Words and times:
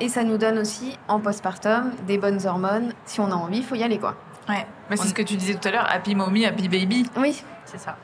Et 0.00 0.08
ça 0.08 0.24
nous 0.24 0.38
donne 0.38 0.58
aussi, 0.58 0.98
en 1.08 1.20
postpartum, 1.20 1.92
des 2.06 2.18
bonnes 2.18 2.44
hormones. 2.46 2.92
Si 3.04 3.20
on 3.20 3.30
a 3.30 3.34
envie, 3.34 3.58
il 3.58 3.64
faut 3.64 3.76
y 3.76 3.82
aller, 3.82 3.98
quoi. 3.98 4.16
Ouais, 4.48 4.66
mais 4.90 4.96
c'est 4.96 5.08
ce 5.08 5.14
que 5.14 5.22
tu 5.22 5.36
disais 5.36 5.54
tout 5.54 5.68
à 5.68 5.70
l'heure, 5.70 5.86
happy 5.90 6.14
mommy, 6.14 6.44
happy 6.44 6.68
baby. 6.68 7.08
Oui. 7.16 7.42
C'est 7.64 7.78
ça. 7.78 7.96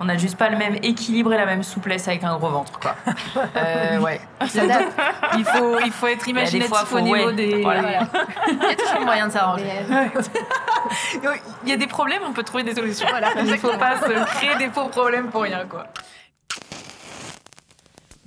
On 0.00 0.06
n'a 0.06 0.16
juste 0.16 0.36
pas 0.36 0.48
le 0.48 0.56
même 0.56 0.76
équilibre 0.82 1.32
et 1.32 1.36
la 1.36 1.46
même 1.46 1.62
souplesse 1.62 2.08
avec 2.08 2.24
un 2.24 2.36
gros 2.36 2.48
ventre, 2.48 2.80
quoi. 2.80 2.96
euh, 3.56 4.00
ouais. 4.00 4.20
il, 4.40 5.44
faut, 5.44 5.78
il 5.78 5.92
faut 5.92 6.08
être 6.08 6.26
imaginatif 6.26 6.92
au 6.92 7.00
niveau 7.00 7.30
des... 7.30 7.62
Voilà. 7.62 8.08
il 8.48 8.58
y 8.58 8.72
a 8.72 8.74
toujours 8.74 9.02
moyen 9.02 9.28
de 9.28 9.32
s'arranger. 9.32 9.64
il 11.62 11.68
y 11.68 11.72
a 11.72 11.76
des 11.76 11.86
problèmes, 11.86 12.22
on 12.26 12.32
peut 12.32 12.42
trouver 12.42 12.64
des 12.64 12.74
solutions. 12.74 13.06
Voilà. 13.10 13.28
Il 13.38 13.44
ne 13.48 13.56
faut 13.56 13.76
pas 13.76 13.98
se 13.98 14.24
créer 14.36 14.56
des 14.56 14.70
faux 14.70 14.88
problèmes 14.88 15.28
pour 15.28 15.42
rien, 15.42 15.66
quoi. 15.68 15.86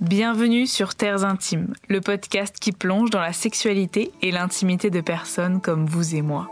Bienvenue 0.02 0.66
sur 0.66 0.94
Terres 0.94 1.24
Intimes, 1.24 1.72
le 1.88 2.02
podcast 2.02 2.56
qui 2.60 2.72
plonge 2.72 3.08
dans 3.08 3.20
la 3.20 3.32
sexualité 3.32 4.12
et 4.20 4.30
l'intimité 4.30 4.90
de 4.90 5.00
personnes 5.00 5.62
comme 5.62 5.86
vous 5.86 6.14
et 6.14 6.20
moi. 6.20 6.50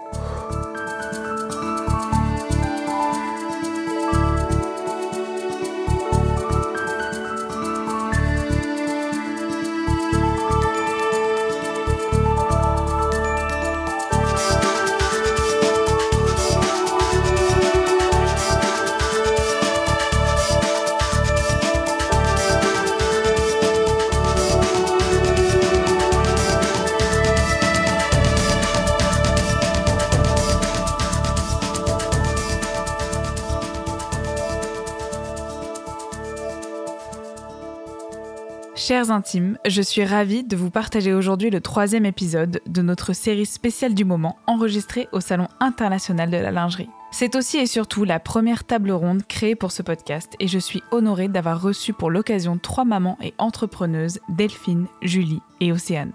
Chers 38.86 39.10
intimes, 39.10 39.56
je 39.66 39.80
suis 39.80 40.04
ravie 40.04 40.44
de 40.44 40.56
vous 40.56 40.68
partager 40.68 41.14
aujourd'hui 41.14 41.48
le 41.48 41.62
troisième 41.62 42.04
épisode 42.04 42.60
de 42.66 42.82
notre 42.82 43.14
série 43.14 43.46
spéciale 43.46 43.94
du 43.94 44.04
moment 44.04 44.36
enregistrée 44.46 45.08
au 45.10 45.20
Salon 45.20 45.48
international 45.58 46.30
de 46.30 46.36
la 46.36 46.50
lingerie. 46.50 46.90
C'est 47.10 47.34
aussi 47.34 47.56
et 47.56 47.64
surtout 47.64 48.04
la 48.04 48.20
première 48.20 48.64
table 48.64 48.90
ronde 48.90 49.22
créée 49.26 49.54
pour 49.54 49.72
ce 49.72 49.80
podcast 49.80 50.34
et 50.38 50.48
je 50.48 50.58
suis 50.58 50.82
honorée 50.90 51.28
d'avoir 51.28 51.62
reçu 51.62 51.94
pour 51.94 52.10
l'occasion 52.10 52.58
trois 52.58 52.84
mamans 52.84 53.16
et 53.22 53.32
entrepreneuses, 53.38 54.20
Delphine, 54.28 54.86
Julie 55.00 55.40
et 55.60 55.72
Océane. 55.72 56.12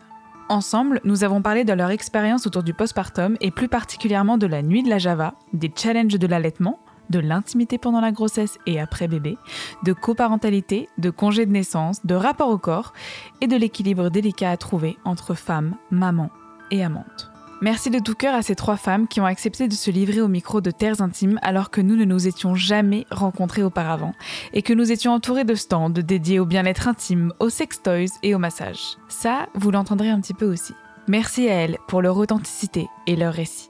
Ensemble, 0.47 1.01
nous 1.03 1.23
avons 1.23 1.41
parlé 1.41 1.63
de 1.63 1.73
leur 1.73 1.89
expérience 1.89 2.45
autour 2.45 2.61
du 2.61 2.75
postpartum 2.75 3.35
et 3.41 3.49
plus 3.49 3.67
particulièrement 3.67 4.37
de 4.37 4.45
la 4.45 4.61
nuit 4.61 4.83
de 4.83 4.89
la 4.89 4.99
Java, 4.99 5.33
des 5.53 5.71
challenges 5.75 6.19
de 6.19 6.27
l'allaitement, 6.27 6.79
de 7.09 7.19
l'intimité 7.19 7.77
pendant 7.77 8.02
la 8.02 8.11
grossesse 8.11 8.57
et 8.65 8.79
après 8.79 9.07
bébé, 9.07 9.38
de 9.83 9.93
coparentalité, 9.93 10.89
de 10.97 11.09
congé 11.09 11.45
de 11.45 11.52
naissance, 11.52 12.05
de 12.05 12.15
rapport 12.15 12.49
au 12.49 12.57
corps 12.57 12.93
et 13.41 13.47
de 13.47 13.55
l'équilibre 13.55 14.09
délicat 14.09 14.52
à 14.52 14.57
trouver 14.57 14.97
entre 15.05 15.33
femme, 15.33 15.75
maman 15.91 16.30
et 16.71 16.83
amante. 16.83 17.30
Merci 17.61 17.89
de 17.89 17.99
tout 17.99 18.13
cœur 18.13 18.35
à 18.35 18.41
ces 18.41 18.55
trois 18.55 18.77
femmes 18.77 19.05
qui 19.07 19.19
ont 19.19 19.25
accepté 19.25 19.67
de 19.67 19.73
se 19.73 19.91
livrer 19.91 20.21
au 20.21 20.30
micro 20.30 20.61
de 20.61 20.71
Terres 20.71 21.02
Intimes 21.02 21.39
alors 21.41 21.71
que 21.71 21.81
nous 21.81 21.97
ne 21.97 22.05
nous 22.05 22.25
étions 22.25 22.55
jamais 22.55 23.05
rencontrés 23.11 23.63
auparavant 23.63 24.13
et 24.53 24.61
que 24.61 24.71
nous 24.71 24.93
étions 24.93 25.11
entourés 25.11 25.43
de 25.43 25.55
stands 25.55 25.89
dédiés 25.89 26.39
au 26.39 26.45
bien-être 26.45 26.87
intime, 26.87 27.33
aux 27.39 27.49
sex 27.49 27.81
toys 27.81 28.17
et 28.23 28.33
au 28.33 28.37
massage. 28.39 28.97
Ça, 29.09 29.47
vous 29.55 29.71
l'entendrez 29.71 30.09
un 30.09 30.21
petit 30.21 30.33
peu 30.33 30.45
aussi. 30.45 30.73
Merci 31.09 31.49
à 31.49 31.53
elles 31.53 31.77
pour 31.89 32.02
leur 32.02 32.15
authenticité 32.15 32.87
et 33.07 33.17
leur 33.17 33.33
récit. 33.33 33.68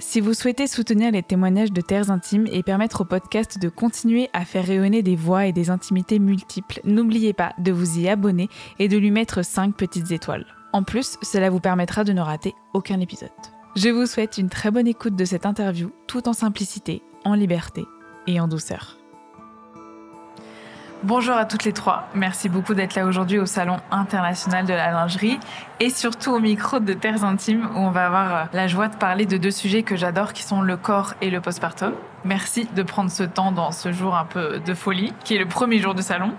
Si 0.00 0.20
vous 0.20 0.32
souhaitez 0.32 0.66
soutenir 0.66 1.12
les 1.12 1.22
témoignages 1.22 1.72
de 1.72 1.82
Terres 1.82 2.10
Intimes 2.10 2.46
et 2.50 2.62
permettre 2.62 3.02
au 3.02 3.04
podcast 3.04 3.58
de 3.58 3.68
continuer 3.68 4.30
à 4.32 4.46
faire 4.46 4.64
rayonner 4.64 5.02
des 5.02 5.14
voix 5.14 5.44
et 5.44 5.52
des 5.52 5.68
intimités 5.68 6.18
multiples, 6.18 6.80
n'oubliez 6.84 7.34
pas 7.34 7.52
de 7.58 7.70
vous 7.70 7.98
y 7.98 8.08
abonner 8.08 8.48
et 8.78 8.88
de 8.88 8.96
lui 8.96 9.10
mettre 9.10 9.44
5 9.44 9.76
petites 9.76 10.10
étoiles. 10.10 10.46
En 10.72 10.84
plus, 10.84 11.18
cela 11.20 11.50
vous 11.50 11.60
permettra 11.60 12.02
de 12.02 12.14
ne 12.14 12.22
rater 12.22 12.54
aucun 12.72 12.98
épisode. 12.98 13.28
Je 13.76 13.90
vous 13.90 14.06
souhaite 14.06 14.38
une 14.38 14.48
très 14.48 14.70
bonne 14.70 14.88
écoute 14.88 15.16
de 15.16 15.24
cette 15.26 15.44
interview, 15.44 15.92
tout 16.06 16.28
en 16.28 16.32
simplicité, 16.32 17.02
en 17.26 17.34
liberté 17.34 17.84
et 18.26 18.40
en 18.40 18.48
douceur. 18.48 18.99
Bonjour 21.02 21.34
à 21.34 21.46
toutes 21.46 21.64
les 21.64 21.72
trois. 21.72 22.08
Merci 22.14 22.50
beaucoup 22.50 22.74
d'être 22.74 22.94
là 22.94 23.06
aujourd'hui 23.06 23.38
au 23.38 23.46
Salon 23.46 23.78
international 23.90 24.66
de 24.66 24.74
la 24.74 24.90
lingerie 24.90 25.40
et 25.80 25.88
surtout 25.88 26.30
au 26.30 26.40
micro 26.40 26.78
de 26.78 26.92
Terres 26.92 27.24
Intimes 27.24 27.70
où 27.74 27.78
on 27.78 27.90
va 27.90 28.04
avoir 28.04 28.36
euh, 28.36 28.44
la 28.52 28.66
joie 28.66 28.88
de 28.88 28.96
parler 28.96 29.24
de 29.24 29.38
deux 29.38 29.50
sujets 29.50 29.82
que 29.82 29.96
j'adore 29.96 30.34
qui 30.34 30.42
sont 30.42 30.60
le 30.60 30.76
corps 30.76 31.14
et 31.22 31.30
le 31.30 31.40
postpartum. 31.40 31.94
Merci 32.26 32.68
de 32.76 32.82
prendre 32.82 33.10
ce 33.10 33.22
temps 33.22 33.50
dans 33.50 33.72
ce 33.72 33.92
jour 33.92 34.14
un 34.14 34.26
peu 34.26 34.58
de 34.58 34.74
folie 34.74 35.14
qui 35.24 35.36
est 35.36 35.38
le 35.38 35.48
premier 35.48 35.78
jour 35.78 35.94
de 35.94 36.02
salon. 36.02 36.34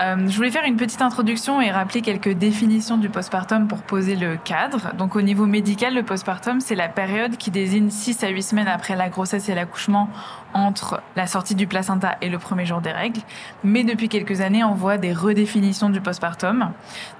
Euh, 0.00 0.28
je 0.28 0.36
voulais 0.36 0.50
faire 0.50 0.64
une 0.64 0.76
petite 0.76 1.02
introduction 1.02 1.60
et 1.60 1.70
rappeler 1.70 2.00
quelques 2.00 2.32
définitions 2.32 2.96
du 2.96 3.08
postpartum 3.08 3.68
pour 3.68 3.82
poser 3.82 4.16
le 4.16 4.36
cadre. 4.36 4.92
Donc 4.94 5.14
au 5.14 5.22
niveau 5.22 5.46
médical, 5.46 5.94
le 5.94 6.02
postpartum, 6.02 6.60
c'est 6.60 6.74
la 6.74 6.88
période 6.88 7.36
qui 7.36 7.52
désigne 7.52 7.90
6 7.90 8.24
à 8.24 8.28
8 8.28 8.42
semaines 8.42 8.68
après 8.68 8.96
la 8.96 9.08
grossesse 9.08 9.48
et 9.48 9.54
l'accouchement 9.54 10.08
entre 10.52 11.00
la 11.14 11.26
sortie 11.26 11.54
du 11.54 11.66
placenta 11.66 12.16
et 12.20 12.28
le 12.28 12.38
premier 12.38 12.66
jour 12.66 12.80
des 12.80 12.90
règles. 12.90 13.20
Mais 13.62 13.84
depuis 13.84 14.08
quelques 14.08 14.40
années, 14.40 14.64
on 14.64 14.74
voit 14.74 14.98
des 14.98 15.12
redéfinitions 15.12 15.90
du 15.90 16.00
postpartum, 16.00 16.70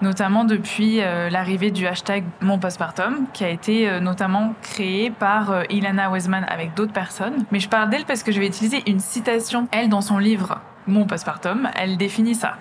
notamment 0.03 0.45
depuis 0.45 1.01
euh, 1.01 1.31
l'arrivée 1.31 1.71
du 1.71 1.87
hashtag 1.87 2.25
mon 2.41 2.59
postpartum, 2.59 3.27
qui 3.33 3.45
a 3.45 3.51
été 3.51 3.89
euh, 3.89 4.01
notamment 4.01 4.55
créé 4.63 5.11
par 5.11 5.63
Ilana 5.71 6.11
Wesman 6.11 6.45
avec 6.49 6.75
d'autres 6.75 6.93
personnes. 6.93 7.45
Mais 7.53 7.61
je 7.61 7.69
parle 7.69 7.91
d'elle 7.91 8.05
parce 8.05 8.25
que 8.25 8.33
je 8.33 8.41
vais 8.41 8.47
utiliser 8.47 8.83
une 8.89 9.01
citation, 9.01 9.69
elle, 9.71 9.89
dans 9.89 10.01
son 10.01 10.19
livre 10.19 10.61
mon 10.87 11.07
postpartum, 11.07 11.69
elle 11.77 11.97
définit 11.97 12.35
ça. 12.35 12.57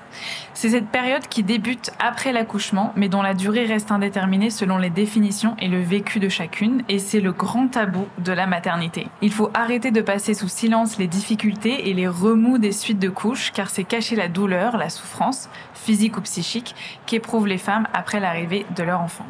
C'est 0.54 0.70
cette 0.70 0.88
période 0.88 1.28
qui 1.28 1.44
débute 1.44 1.92
après 2.00 2.32
l'accouchement, 2.32 2.94
mais 2.96 3.10
dont 3.10 3.22
la 3.22 3.34
durée 3.34 3.66
reste 3.66 3.92
indéterminée 3.92 4.50
selon 4.50 4.78
les 4.78 4.90
définitions 4.90 5.56
et 5.60 5.68
le 5.68 5.82
vécu 5.82 6.20
de 6.20 6.30
chacune, 6.30 6.84
et 6.90 7.00
c'est 7.00 7.20
le 7.20 7.32
grand 7.32 7.68
tabou 7.68 8.08
de 8.20 8.32
la 8.32 8.48
maternité. 8.48 9.08
Il 9.22 9.32
faut 9.32 9.50
arrêter 9.54 9.92
de 9.92 10.02
passer 10.02 10.34
sous 10.34 10.48
silence 10.48 10.98
les 10.98 11.08
difficultés 11.08 11.90
et 11.90 11.94
les 11.94 12.08
remous 12.08 12.58
des 12.58 12.72
suites 12.72 13.00
de 13.00 13.10
couches, 13.10 13.52
car 13.52 13.70
c'est 13.70 13.84
cacher 13.84 14.16
la 14.16 14.28
douleur, 14.28 14.78
la 14.78 14.90
souffrance, 14.90 15.50
physique 15.74 16.18
ou 16.18 16.22
psychique, 16.22 16.76
qu'éprouvent 17.06 17.48
les 17.48 17.58
femmes 17.58 17.88
après 17.94 18.20
l'arrivée 18.20 18.66
de 18.76 18.84
leur 18.84 19.02
enfant. 19.02 19.26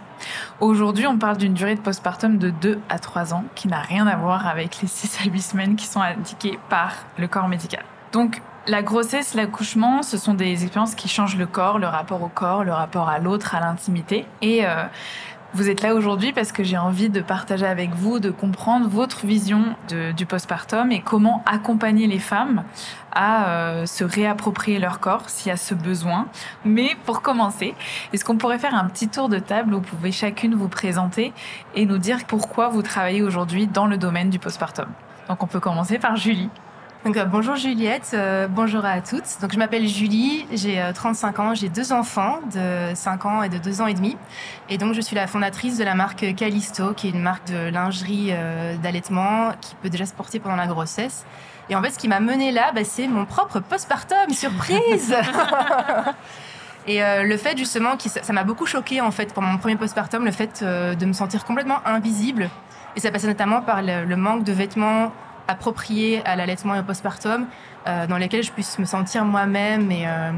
Aujourd'hui, 0.60 1.08
on 1.08 1.18
parle 1.18 1.38
d'une 1.38 1.54
durée 1.54 1.75
de 1.75 1.81
postpartum 1.81 2.38
de 2.38 2.50
2 2.50 2.80
à 2.90 3.00
3 3.00 3.34
ans, 3.34 3.44
qui 3.56 3.68
n'a 3.68 3.81
rien 3.81 4.08
à 4.08 4.16
voir 4.16 4.48
avec 4.48 4.81
les 4.81 4.88
6 4.88 5.20
à 5.22 5.30
8 5.30 5.42
semaines 5.42 5.75
qui 5.75 5.88
sont 5.88 6.02
indiquées 6.02 6.60
par 6.70 7.06
le 7.18 7.28
corps 7.28 7.48
médical. 7.48 7.84
Donc, 8.12 8.42
la 8.68 8.81
grossesse, 8.81 9.34
l'accouchement, 9.34 10.03
ce 10.03 10.18
sont 10.18 10.34
des 10.34 10.63
expériences 10.63 10.96
qui 10.96 11.09
changent 11.09 11.35
le 11.35 11.47
corps, 11.47 11.79
le 11.79 11.88
rapport 11.88 12.22
au 12.22 12.29
corps, 12.29 12.63
le 12.63 12.72
rapport 12.72 13.09
à 13.09 13.19
l'autre, 13.19 13.56
à 13.56 13.59
l'intimité. 13.59 14.25
Et 14.41 14.66
euh, 14.66 14.84
vous 15.53 15.69
êtes 15.69 15.81
là 15.81 15.94
aujourd'hui 15.94 16.31
parce 16.31 16.51
que 16.51 16.63
j'ai 16.63 16.78
envie 16.78 17.09
de 17.09 17.22
partager 17.22 17.66
avec 17.66 17.91
vous, 17.91 18.19
de 18.19 18.31
comprendre 18.31 18.88
votre 18.88 19.25
vision 19.25 19.75
du 20.16 20.25
postpartum 20.25 20.91
et 20.91 21.01
comment 21.01 21.44
accompagner 21.46 22.07
les 22.07 22.19
femmes 22.19 22.63
à 23.12 23.50
euh, 23.50 23.85
se 23.85 24.03
réapproprier 24.03 24.80
leur 24.80 25.00
corps 25.00 25.30
s'il 25.30 25.50
y 25.50 25.51
a 25.51 25.57
ce 25.57 25.75
besoin. 25.75 26.28
Mais 26.63 26.91
pour 27.06 27.22
commencer, 27.22 27.75
est-ce 28.13 28.24
qu'on 28.24 28.38
pourrait 28.38 28.59
faire 28.59 28.75
un 28.75 28.85
petit 28.85 29.09
tour 29.09 29.30
de 29.30 29.40
table 29.40 29.74
où 29.74 29.78
vous 29.78 29.84
pouvez 29.84 30.12
chacune 30.12 30.56
vous 30.56 30.69
présenter 30.69 31.34
et 31.75 31.85
nous 31.85 31.97
dire 31.97 32.19
pourquoi 32.28 32.69
vous 32.69 32.81
travaillez 32.81 33.22
aujourd'hui 33.22 33.68
dans 33.68 33.85
le 33.85 33.97
domaine 33.97 34.30
du 34.30 34.40
postpartum? 34.40 34.88
Donc 35.28 35.44
on 35.44 35.47
peut 35.47 35.59
commencer 35.59 36.00
par 36.00 36.16
Julie. 36.16 36.50
Donc, 37.06 37.18
euh, 37.18 37.25
bonjour 37.25 37.58
Juliette, 37.58 38.12
euh, 38.14 38.47
bonjour 38.47 38.86
à 38.86 39.02
toutes. 39.02 39.41
Donc, 39.41 39.52
je 39.52 39.58
m'appelle 39.58 39.86
Julie, 39.90 40.46
j'ai 40.53 40.81
35 40.96 41.38
euh, 41.38 41.41
ans, 41.41 41.53
j'ai 41.53 41.68
deux 41.68 41.91
enfants 41.91 42.40
de 42.53 42.96
5 42.96 43.25
ans 43.25 43.44
et 43.44 43.50
de 43.50 43.58
2 43.58 43.81
ans 43.81 43.88
et 43.88 43.94
demi. 43.94 44.16
Et 44.69 44.78
donc, 44.78 44.94
je 44.94 45.02
suis 45.02 45.13
la 45.13 45.27
fondatrice 45.27 45.77
de 45.77 45.83
la 45.83 45.95
marque 45.95 46.33
Calisto, 46.36 46.94
qui 46.94 47.07
est 47.07 47.10
une 47.10 47.22
marque 47.22 47.45
de 47.51 47.69
lingerie 47.69 48.31
d'allaitement 48.81 49.51
qui 49.60 49.75
peut 49.75 49.89
déjà 49.89 50.06
se 50.06 50.13
porter 50.13 50.39
pendant 50.39 50.56
la 50.56 50.66
grossesse. 50.66 51.25
Et 51.69 51.75
en 51.75 51.81
fait, 51.81 51.89
ce 51.89 52.00
qui 52.00 52.07
m'a 52.07 52.22
menée 52.22 52.54
là, 52.54 52.72
bah, 52.74 52.86
c'est 52.86 53.10
mon 53.10 53.25
propre 53.25 53.60
postpartum, 53.60 54.30
surprise 54.30 55.13
Et 56.88 57.01
le 57.01 57.38
fait 57.38 57.57
justement, 57.57 57.98
qui, 57.98 58.07
ça 58.07 58.31
m'a 58.31 58.45
beaucoup 58.45 58.66
choqué 58.66 59.01
en 59.01 59.12
fait 59.12 59.33
pour 59.33 59.44
mon 59.44 59.57
premier 59.57 59.75
postpartum, 59.75 60.24
le 60.24 60.31
fait 60.31 60.63
de 60.63 61.06
me 61.06 61.13
sentir 61.13 61.44
complètement 61.44 61.86
invisible. 61.86 62.50
Et 62.95 63.01
ça 63.01 63.12
passait 63.12 63.27
notamment 63.27 63.62
par 63.62 63.81
le 63.81 64.16
manque 64.16 64.45
de 64.45 64.54
vêtements 64.54 65.12
approprié 65.48 66.22
à 66.25 66.36
l'allaitement 66.36 66.75
et 66.75 66.80
au 66.80 66.84
postpartum, 66.84 67.48
euh, 67.88 68.07
dans 68.07 68.18
lesquels 68.18 68.44
je 68.44 68.51
puisse 68.51 68.80
me 68.80 68.86
sentir 68.86 69.25
moi-même. 69.25 69.92
Et 69.92 70.07
euh, 70.07 70.31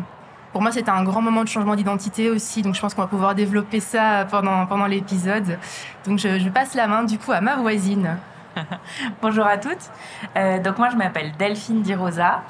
pour 0.51 0.61
moi, 0.61 0.71
c'était 0.71 0.91
un 0.91 1.03
grand 1.03 1.21
moment 1.21 1.43
de 1.43 1.49
changement 1.49 1.75
d'identité 1.75 2.29
aussi, 2.29 2.61
donc 2.61 2.75
je 2.75 2.81
pense 2.81 2.93
qu'on 2.93 3.01
va 3.01 3.07
pouvoir 3.07 3.35
développer 3.35 3.79
ça 3.79 4.25
pendant, 4.29 4.65
pendant 4.65 4.87
l'épisode. 4.87 5.57
Donc 6.05 6.19
je, 6.19 6.49
passe 6.49 6.73
la 6.75 6.87
main 6.87 7.03
du 7.03 7.17
coup 7.17 7.31
à 7.31 7.41
ma 7.41 7.55
voisine. 7.57 8.17
Bonjour 9.21 9.45
à 9.45 9.57
toutes. 9.57 9.91
Euh, 10.37 10.59
donc 10.59 10.77
moi 10.77 10.89
je 10.89 10.95
m'appelle 10.95 11.33
Delphine 11.37 11.81
Di 11.81 11.93
Rosa. 11.93 12.43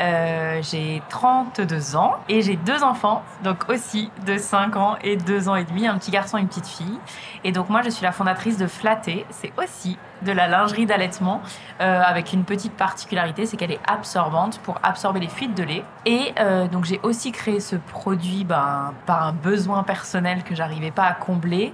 Euh, 0.00 0.60
j'ai 0.62 1.02
32 1.08 1.96
ans 1.96 2.16
et 2.28 2.42
j'ai 2.42 2.56
deux 2.56 2.82
enfants, 2.82 3.22
donc 3.42 3.68
aussi 3.68 4.10
de 4.24 4.38
5 4.38 4.76
ans 4.76 4.96
et 5.02 5.16
2 5.16 5.48
ans 5.48 5.56
et 5.56 5.64
demi, 5.64 5.86
un 5.86 5.98
petit 5.98 6.10
garçon 6.10 6.38
et 6.38 6.40
une 6.40 6.48
petite 6.48 6.66
fille. 6.66 6.98
Et 7.44 7.52
donc 7.52 7.68
moi 7.68 7.82
je 7.82 7.90
suis 7.90 8.04
la 8.04 8.12
fondatrice 8.12 8.56
de 8.56 8.66
Flatté, 8.66 9.26
c'est 9.30 9.52
aussi 9.62 9.98
de 10.22 10.32
la 10.32 10.48
lingerie 10.48 10.86
d'allaitement 10.86 11.40
euh, 11.80 12.02
avec 12.02 12.32
une 12.32 12.44
petite 12.44 12.72
particularité, 12.72 13.46
c'est 13.46 13.56
qu'elle 13.56 13.72
est 13.72 13.80
absorbante 13.86 14.58
pour 14.60 14.78
absorber 14.82 15.20
les 15.20 15.28
fuites 15.28 15.56
de 15.56 15.64
lait. 15.64 15.84
Et 16.06 16.32
euh, 16.38 16.66
donc 16.68 16.84
j'ai 16.84 17.00
aussi 17.02 17.32
créé 17.32 17.60
ce 17.60 17.76
produit 17.76 18.44
ben, 18.44 18.94
par 19.06 19.26
un 19.26 19.32
besoin 19.32 19.82
personnel 19.82 20.44
que 20.44 20.54
j'arrivais 20.54 20.92
pas 20.92 21.04
à 21.04 21.14
combler 21.14 21.72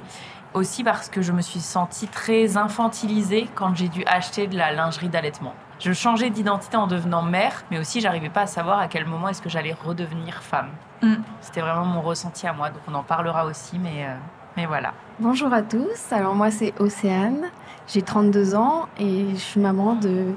aussi 0.55 0.83
parce 0.83 1.09
que 1.09 1.23
je 1.23 1.33
me 1.33 1.43
suis 1.43 1.61
sentie 1.61 2.09
très 2.09 2.57
infantilisée 2.57 3.49
quand 3.55 3.75
j'ai 3.75 3.89
dû 3.89 4.05
acheter 4.07 4.47
de 4.47 4.57
la 4.57 4.73
lingerie 4.73 5.09
d'allaitement. 5.09 5.55
Je 5.79 5.93
changeais 5.93 6.31
d'identité 6.31 6.77
en 6.77 6.87
devenant 6.87 7.23
mère, 7.23 7.65
mais 7.71 7.79
aussi 7.79 8.01
j'arrivais 8.01 8.31
pas 8.31 8.43
à 8.43 8.47
savoir 8.47 8.79
à 8.79 8.89
quel 8.89 9.05
moment 9.05 9.29
est-ce 9.29 9.43
que 9.43 9.51
j'allais 9.51 9.75
redevenir 9.75 10.43
femme. 10.43 10.71
Mm. 11.03 11.17
C'était 11.43 11.61
vraiment 11.61 11.85
mon 11.85 12.01
ressenti 12.01 12.47
à 12.47 12.53
moi, 12.55 12.71
donc 12.71 12.81
on 12.89 12.95
en 12.95 13.03
parlera 13.03 13.45
aussi, 13.45 13.79
mais, 13.79 14.07
euh, 14.07 14.15
mais 14.57 14.65
voilà. 14.65 14.95
Bonjour 15.21 15.53
à 15.53 15.63
tous, 15.63 16.13
alors 16.13 16.35
moi 16.35 16.51
c'est 16.51 16.73
Océane, 16.81 17.51
j'ai 17.89 18.01
32 18.01 18.55
ans 18.55 18.89
et 18.99 19.27
je 19.35 19.39
suis 19.39 19.61
maman 19.61 19.95
de 19.95 20.35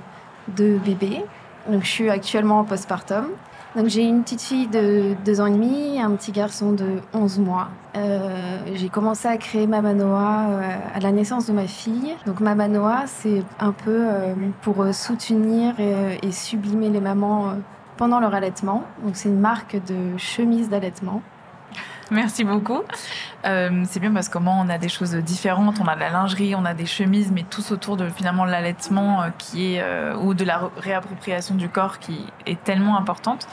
deux 0.50 0.78
bébés. 0.78 1.24
Donc 1.70 1.84
je 1.84 1.90
suis 1.90 2.10
actuellement 2.10 2.60
en 2.60 2.64
postpartum. 2.64 3.28
Donc 3.76 3.86
j'ai 3.88 4.02
une 4.02 4.24
petite 4.24 4.42
fille 4.42 4.68
de 4.68 5.16
2 5.26 5.42
ans 5.42 5.46
et 5.46 5.52
demi 5.52 6.02
un 6.02 6.12
petit 6.16 6.32
garçon 6.32 6.72
de 6.72 7.02
11 7.14 7.40
mois. 7.40 7.70
Euh, 7.96 8.58
j'ai 8.74 8.90
commencé 8.90 9.28
à 9.28 9.38
créer 9.38 9.68
Mamanoa 9.68 10.50
euh, 10.50 10.62
à 10.96 11.00
la 11.00 11.12
naissance 11.12 11.46
de 11.46 11.54
ma 11.54 11.68
fille. 11.68 12.16
Donc 12.26 12.40
Mamanoa, 12.40 13.04
c'est 13.06 13.44
un 13.60 13.72
peu 13.72 14.08
euh, 14.08 14.34
pour 14.64 14.84
soutenir 14.94 15.76
et, 15.80 16.32
sublimer 16.32 16.90
les 16.90 17.00
mamans 17.00 17.54
pendant 17.98 18.20
leur 18.20 18.34
allaitement. 18.34 18.84
Donc 19.04 19.16
c'est 19.16 19.30
une 19.30 19.40
marque 19.40 19.76
de 19.86 20.18
chemise 20.18 20.70
d'allaitement. 20.70 21.22
Merci 22.12 22.44
beaucoup. 22.44 22.82
Euh, 23.46 23.84
c'est 23.88 24.00
bien 24.00 24.12
parce 24.12 24.28
que 24.28 24.34
comment 24.34 24.60
on 24.60 24.70
a 24.70 24.78
des 24.78 24.90
choses 24.90 25.14
différentes, 25.16 25.80
on 25.80 25.86
a 25.86 25.96
de 25.96 26.00
la 26.00 26.10
lingerie, 26.10 26.56
on 26.56 26.66
a 26.66 26.74
des 26.74 26.88
chemises, 26.88 27.32
mais 27.32 27.46
tous 27.48 27.72
autour 27.72 27.98
de 27.98 28.10
finalement 28.10 28.46
l'allaitement 28.46 29.22
euh, 29.22 29.30
qui 29.38 29.76
est 29.76 29.82
euh, 29.82 30.16
ou 30.16 30.34
de 30.34 30.44
la 30.44 30.72
réappropriation 30.78 31.56
du 31.56 31.70
corps 31.70 32.00
qui 32.00 32.26
est 32.48 32.62
tellement 32.64 32.98
importante. 32.98 33.48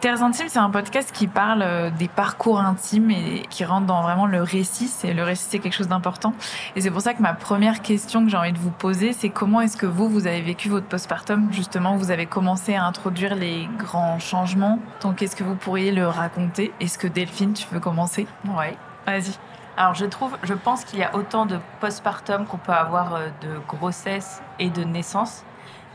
Terres 0.00 0.22
intimes, 0.22 0.46
c'est 0.48 0.58
un 0.58 0.70
podcast 0.70 1.12
qui 1.12 1.26
parle 1.26 1.60
euh, 1.60 1.90
des 1.90 2.08
parcours 2.08 2.58
intimes 2.58 3.10
et 3.10 3.42
qui 3.50 3.66
rentre 3.66 3.84
dans 3.84 4.00
vraiment 4.00 4.24
le 4.24 4.42
récit. 4.42 4.88
C'est 4.88 5.12
le 5.12 5.22
récit, 5.22 5.44
c'est 5.50 5.58
quelque 5.58 5.74
chose 5.74 5.88
d'important. 5.88 6.32
Et 6.74 6.80
c'est 6.80 6.90
pour 6.90 7.02
ça 7.02 7.12
que 7.12 7.20
ma 7.20 7.34
première 7.34 7.82
question 7.82 8.24
que 8.24 8.30
j'ai 8.30 8.36
envie 8.38 8.54
de 8.54 8.58
vous 8.58 8.70
poser, 8.70 9.12
c'est 9.12 9.28
comment 9.28 9.60
est-ce 9.60 9.76
que 9.76 9.84
vous, 9.84 10.08
vous 10.08 10.26
avez 10.26 10.40
vécu 10.40 10.70
votre 10.70 10.86
postpartum? 10.86 11.52
Justement, 11.52 11.96
vous 11.96 12.10
avez 12.10 12.24
commencé 12.24 12.74
à 12.74 12.84
introduire 12.84 13.34
les 13.34 13.68
grands 13.76 14.18
changements. 14.18 14.78
Donc, 15.02 15.20
est-ce 15.20 15.36
que 15.36 15.44
vous 15.44 15.54
pourriez 15.54 15.92
le 15.92 16.08
raconter? 16.08 16.72
Est-ce 16.80 16.96
que 16.96 17.06
Delphine, 17.06 17.52
tu 17.52 17.66
veux 17.70 17.80
commencer? 17.80 18.26
Ouais. 18.56 18.78
Vas-y. 19.06 19.34
Alors 19.76 19.94
je 19.94 20.04
trouve, 20.04 20.36
je 20.42 20.54
pense 20.54 20.84
qu'il 20.84 20.98
y 20.98 21.02
a 21.02 21.14
autant 21.14 21.46
de 21.46 21.58
postpartum 21.80 22.44
qu'on 22.46 22.58
peut 22.58 22.72
avoir 22.72 23.14
euh, 23.14 23.28
de 23.40 23.58
grossesse 23.66 24.42
et 24.58 24.68
de 24.68 24.82
naissance. 24.82 25.44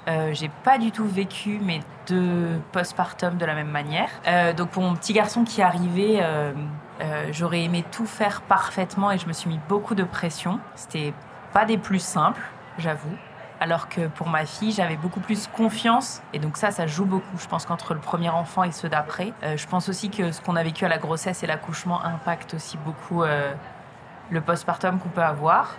Euh, 0.07 0.33
j'ai 0.33 0.49
pas 0.63 0.77
du 0.77 0.91
tout 0.91 1.05
vécu 1.05 1.59
mes 1.59 1.81
deux 2.07 2.61
postpartum 2.71 3.37
de 3.37 3.45
la 3.45 3.55
même 3.55 3.69
manière. 3.69 4.09
Euh, 4.27 4.53
donc 4.53 4.69
pour 4.69 4.83
mon 4.83 4.95
petit 4.95 5.13
garçon 5.13 5.43
qui 5.43 5.61
arrivait, 5.61 6.19
euh, 6.21 6.53
euh, 7.01 7.27
j'aurais 7.31 7.63
aimé 7.63 7.83
tout 7.91 8.05
faire 8.05 8.41
parfaitement 8.41 9.11
et 9.11 9.17
je 9.17 9.27
me 9.27 9.33
suis 9.33 9.49
mis 9.49 9.59
beaucoup 9.67 9.95
de 9.95 10.03
pression. 10.03 10.59
C'était 10.75 11.13
pas 11.53 11.65
des 11.65 11.77
plus 11.77 11.99
simples, 11.99 12.41
j'avoue. 12.77 13.15
Alors 13.59 13.87
que 13.87 14.07
pour 14.07 14.27
ma 14.27 14.45
fille, 14.45 14.71
j'avais 14.71 14.97
beaucoup 14.97 15.21
plus 15.21 15.47
confiance. 15.47 16.21
Et 16.33 16.39
donc 16.39 16.57
ça, 16.57 16.71
ça 16.71 16.85
joue 16.87 17.05
beaucoup. 17.05 17.37
Je 17.39 17.47
pense 17.47 17.65
qu'entre 17.65 17.93
le 17.93 17.99
premier 17.99 18.29
enfant 18.29 18.63
et 18.63 18.71
ceux 18.71 18.89
d'après, 18.89 19.31
je 19.55 19.65
pense 19.65 19.87
aussi 19.87 20.09
que 20.09 20.33
ce 20.33 20.41
qu'on 20.41 20.57
a 20.57 20.63
vécu 20.63 20.83
à 20.83 20.89
la 20.89 20.97
grossesse 20.97 21.41
et 21.41 21.47
l'accouchement 21.47 22.03
impacte 22.03 22.55
aussi 22.55 22.77
beaucoup 22.77 23.23
le 24.29 24.41
postpartum 24.41 24.99
qu'on 24.99 25.07
peut 25.07 25.23
avoir. 25.23 25.75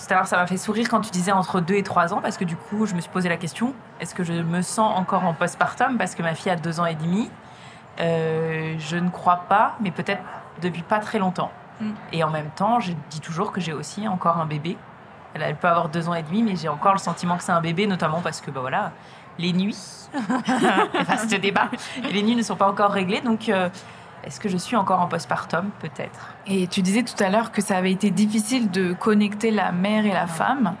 Tout 0.00 0.14
à 0.14 0.16
l'heure, 0.16 0.26
ça 0.26 0.38
m'a 0.38 0.46
fait 0.46 0.56
sourire 0.56 0.88
quand 0.88 1.00
tu 1.00 1.10
disais 1.10 1.30
entre 1.32 1.60
2 1.60 1.74
et 1.74 1.82
3 1.82 2.14
ans, 2.14 2.20
parce 2.22 2.38
que 2.38 2.44
du 2.44 2.56
coup, 2.56 2.86
je 2.86 2.94
me 2.94 3.00
suis 3.00 3.10
posé 3.10 3.28
la 3.28 3.36
question, 3.36 3.74
est-ce 4.00 4.14
que 4.14 4.24
je 4.24 4.32
me 4.32 4.62
sens 4.62 4.98
encore 4.98 5.24
en 5.24 5.34
postpartum 5.34 5.98
Parce 5.98 6.14
que 6.14 6.22
ma 6.22 6.34
fille 6.34 6.50
a 6.50 6.56
2 6.56 6.80
ans 6.80 6.86
et 6.86 6.94
demi? 6.94 7.30
Euh, 8.00 8.76
je 8.78 8.96
ne 8.96 9.10
crois 9.10 9.44
pas, 9.48 9.76
mais 9.80 9.90
peut-être 9.90 10.22
depuis 10.62 10.82
pas 10.82 11.00
très 11.00 11.18
longtemps. 11.18 11.52
Mm. 11.80 11.90
Et 12.12 12.24
en 12.24 12.30
même 12.30 12.48
temps, 12.56 12.80
je 12.80 12.92
dis 13.10 13.20
toujours 13.20 13.52
que 13.52 13.60
j'ai 13.60 13.74
aussi 13.74 14.08
encore 14.08 14.38
un 14.38 14.46
bébé. 14.46 14.78
Elle, 15.34 15.42
elle 15.42 15.56
peut 15.56 15.68
avoir 15.68 15.90
2 15.90 16.08
ans 16.08 16.14
et 16.14 16.22
demi, 16.22 16.42
mais 16.42 16.56
j'ai 16.56 16.68
encore 16.68 16.92
le 16.92 16.98
sentiment 16.98 17.36
que 17.36 17.42
c'est 17.42 17.52
un 17.52 17.60
bébé, 17.60 17.86
notamment 17.86 18.20
parce 18.20 18.40
que, 18.40 18.50
bah 18.50 18.60
voilà, 18.60 18.92
les 19.38 19.52
nuits, 19.52 19.76
vaste 21.06 21.34
débat, 21.34 21.68
et 22.08 22.12
les 22.12 22.22
nuits 22.22 22.36
ne 22.36 22.42
sont 22.42 22.56
pas 22.56 22.68
encore 22.68 22.90
réglées, 22.90 23.20
donc... 23.20 23.48
euh, 23.48 23.68
est-ce 24.24 24.40
que 24.40 24.48
je 24.48 24.56
suis 24.56 24.76
encore 24.76 25.00
en 25.00 25.06
postpartum 25.06 25.70
Peut-être? 25.80 26.34
Et 26.46 26.66
tu 26.66 26.82
disais 26.82 27.02
tout 27.02 27.22
à 27.22 27.30
l'heure 27.30 27.52
que 27.52 27.62
ça 27.62 27.76
avait 27.76 27.92
été 27.92 28.10
difficile 28.10 28.70
de 28.70 28.92
connecter 28.92 29.50
la 29.50 29.72
mère 29.72 30.06
et 30.06 30.12
la 30.12 30.26
femme. 30.26 30.74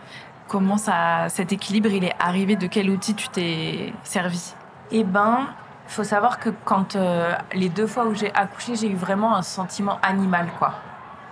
Comment 0.48 0.78
ça, 0.78 1.28
cet 1.28 1.52
équilibre, 1.52 1.88
il 1.90 2.04
est 2.04 2.14
arrivé? 2.18 2.56
De 2.56 2.66
quel 2.66 2.90
outil 2.90 3.14
tu 3.14 3.28
t'es 3.28 3.92
servi? 4.02 4.54
Eh 4.90 5.04
ben, 5.04 5.46
faut 5.86 6.04
savoir 6.04 6.38
que 6.38 6.50
quand 6.64 6.96
euh, 6.96 7.34
les 7.52 7.68
deux 7.68 7.86
fois 7.86 8.06
où 8.06 8.14
j'ai 8.14 8.32
accouché, 8.34 8.76
j'ai 8.76 8.88
eu 8.88 8.96
vraiment 8.96 9.36
un 9.36 9.42
sentiment 9.42 9.98
animal, 10.02 10.48
quoi. 10.58 10.74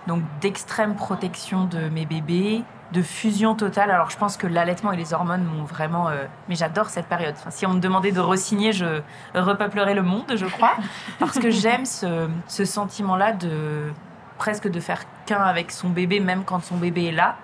Donc 0.07 0.21
d'extrême 0.41 0.95
protection 0.95 1.65
de 1.65 1.89
mes 1.89 2.05
bébés, 2.05 2.63
de 2.91 3.01
fusion 3.01 3.53
totale. 3.55 3.91
Alors 3.91 4.09
je 4.09 4.17
pense 4.17 4.35
que 4.37 4.47
l'allaitement 4.47 4.91
et 4.91 4.97
les 4.97 5.13
hormones 5.13 5.43
m'ont 5.43 5.63
vraiment. 5.63 6.09
euh, 6.09 6.25
Mais 6.47 6.55
j'adore 6.55 6.89
cette 6.89 7.05
période. 7.07 7.35
Enfin, 7.37 7.51
si 7.51 7.65
on 7.65 7.73
me 7.73 7.79
demandait 7.79 8.11
de 8.11 8.19
resigner, 8.19 8.71
je 8.73 9.01
repeuplerais 9.35 9.93
le 9.93 10.01
monde, 10.01 10.33
je 10.35 10.45
crois, 10.45 10.73
parce 11.19 11.37
que 11.39 11.49
j'aime 11.51 11.85
ce, 11.85 12.29
ce 12.47 12.65
sentiment-là 12.65 13.33
de 13.33 13.91
presque 14.37 14.67
de 14.69 14.79
faire 14.79 15.01
qu'un 15.25 15.41
avec 15.41 15.69
son 15.71 15.89
bébé, 15.89 16.19
même 16.19 16.43
quand 16.45 16.63
son 16.63 16.77
bébé 16.77 17.05
est 17.07 17.11
là. 17.11 17.35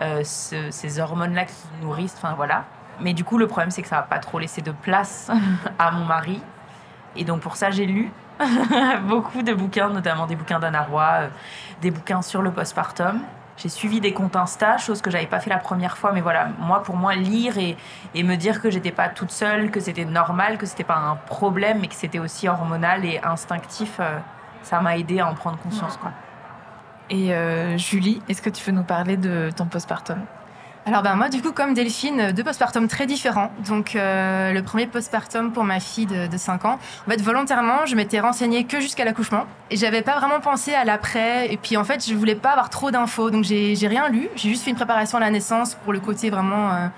Euh, 0.00 0.24
ce- 0.24 0.70
ces 0.70 0.98
hormones-là 1.00 1.44
qui 1.44 1.54
nourrissent, 1.82 2.14
enfin 2.16 2.34
voilà. 2.34 2.64
Mais 3.00 3.14
du 3.14 3.24
coup, 3.24 3.38
le 3.38 3.46
problème, 3.46 3.70
c'est 3.70 3.82
que 3.82 3.88
ça 3.88 3.96
va 3.96 4.02
pas 4.02 4.18
trop 4.18 4.38
laisser 4.38 4.60
de 4.60 4.72
place 4.72 5.30
à 5.78 5.90
mon 5.92 6.04
mari. 6.04 6.42
Et 7.16 7.24
donc, 7.24 7.40
pour 7.40 7.56
ça, 7.56 7.70
j'ai 7.70 7.86
lu 7.86 8.10
beaucoup 9.04 9.42
de 9.42 9.52
bouquins, 9.54 9.88
notamment 9.88 10.26
des 10.26 10.36
bouquins 10.36 10.58
d'Anna 10.58 10.82
Roy, 10.82 11.02
euh, 11.12 11.28
des 11.80 11.90
bouquins 11.90 12.22
sur 12.22 12.42
le 12.42 12.50
postpartum. 12.50 13.20
J'ai 13.56 13.68
suivi 13.68 14.00
des 14.00 14.12
comptes 14.12 14.34
Insta, 14.34 14.78
chose 14.78 15.02
que 15.02 15.10
j'avais 15.10 15.26
pas 15.26 15.40
fait 15.40 15.50
la 15.50 15.58
première 15.58 15.98
fois, 15.98 16.12
mais 16.12 16.20
voilà, 16.20 16.48
moi, 16.58 16.82
pour 16.82 16.96
moi, 16.96 17.14
lire 17.14 17.58
et, 17.58 17.76
et 18.14 18.22
me 18.22 18.36
dire 18.36 18.62
que 18.62 18.70
j'étais 18.70 18.92
pas 18.92 19.08
toute 19.08 19.30
seule, 19.30 19.70
que 19.70 19.78
c'était 19.78 20.04
normal, 20.06 20.58
que 20.58 20.66
c'était 20.66 20.84
pas 20.84 20.96
un 20.96 21.16
problème, 21.16 21.78
mais 21.80 21.88
que 21.88 21.94
c'était 21.94 22.18
aussi 22.18 22.48
hormonal 22.48 23.04
et 23.04 23.20
instinctif, 23.22 23.98
euh, 24.00 24.18
ça 24.62 24.80
m'a 24.80 24.96
aidé 24.96 25.20
à 25.20 25.28
en 25.28 25.34
prendre 25.34 25.58
conscience, 25.58 25.96
quoi. 25.96 26.12
Et 27.10 27.34
euh, 27.34 27.76
Julie, 27.76 28.22
est-ce 28.28 28.40
que 28.40 28.48
tu 28.48 28.64
veux 28.64 28.72
nous 28.72 28.84
parler 28.84 29.18
de 29.18 29.50
ton 29.54 29.66
postpartum? 29.66 30.18
Alors 30.84 31.02
ben 31.02 31.14
moi 31.14 31.28
du 31.28 31.40
coup 31.40 31.52
comme 31.52 31.74
Delphine, 31.74 32.32
deux 32.32 32.42
postpartum 32.42 32.88
très 32.88 33.06
différents. 33.06 33.52
Donc 33.68 33.94
euh, 33.94 34.52
le 34.52 34.62
premier 34.64 34.88
postpartum 34.88 35.52
pour 35.52 35.62
ma 35.62 35.78
fille 35.78 36.06
de, 36.06 36.26
de 36.26 36.36
5 36.36 36.64
ans, 36.64 36.80
en 37.06 37.10
fait 37.10 37.22
volontairement 37.22 37.86
je 37.86 37.94
m'étais 37.94 38.18
renseignée 38.18 38.64
que 38.64 38.80
jusqu'à 38.80 39.04
l'accouchement. 39.04 39.44
Et 39.70 39.76
j'avais 39.76 40.02
pas 40.02 40.18
vraiment 40.18 40.40
pensé 40.40 40.74
à 40.74 40.84
l'après. 40.84 41.52
Et 41.52 41.56
puis 41.56 41.76
en 41.76 41.84
fait 41.84 42.04
je 42.04 42.12
voulais 42.16 42.34
pas 42.34 42.50
avoir 42.50 42.68
trop 42.68 42.90
d'infos. 42.90 43.30
Donc 43.30 43.44
j'ai 43.44 43.76
rien 43.86 44.08
lu, 44.08 44.28
j'ai 44.34 44.48
juste 44.48 44.64
fait 44.64 44.70
une 44.70 44.76
préparation 44.76 45.18
à 45.18 45.20
la 45.20 45.30
naissance 45.30 45.76
pour 45.76 45.92
le 45.92 46.00
côté 46.00 46.30
vraiment 46.30 46.70
euh, 46.70 46.88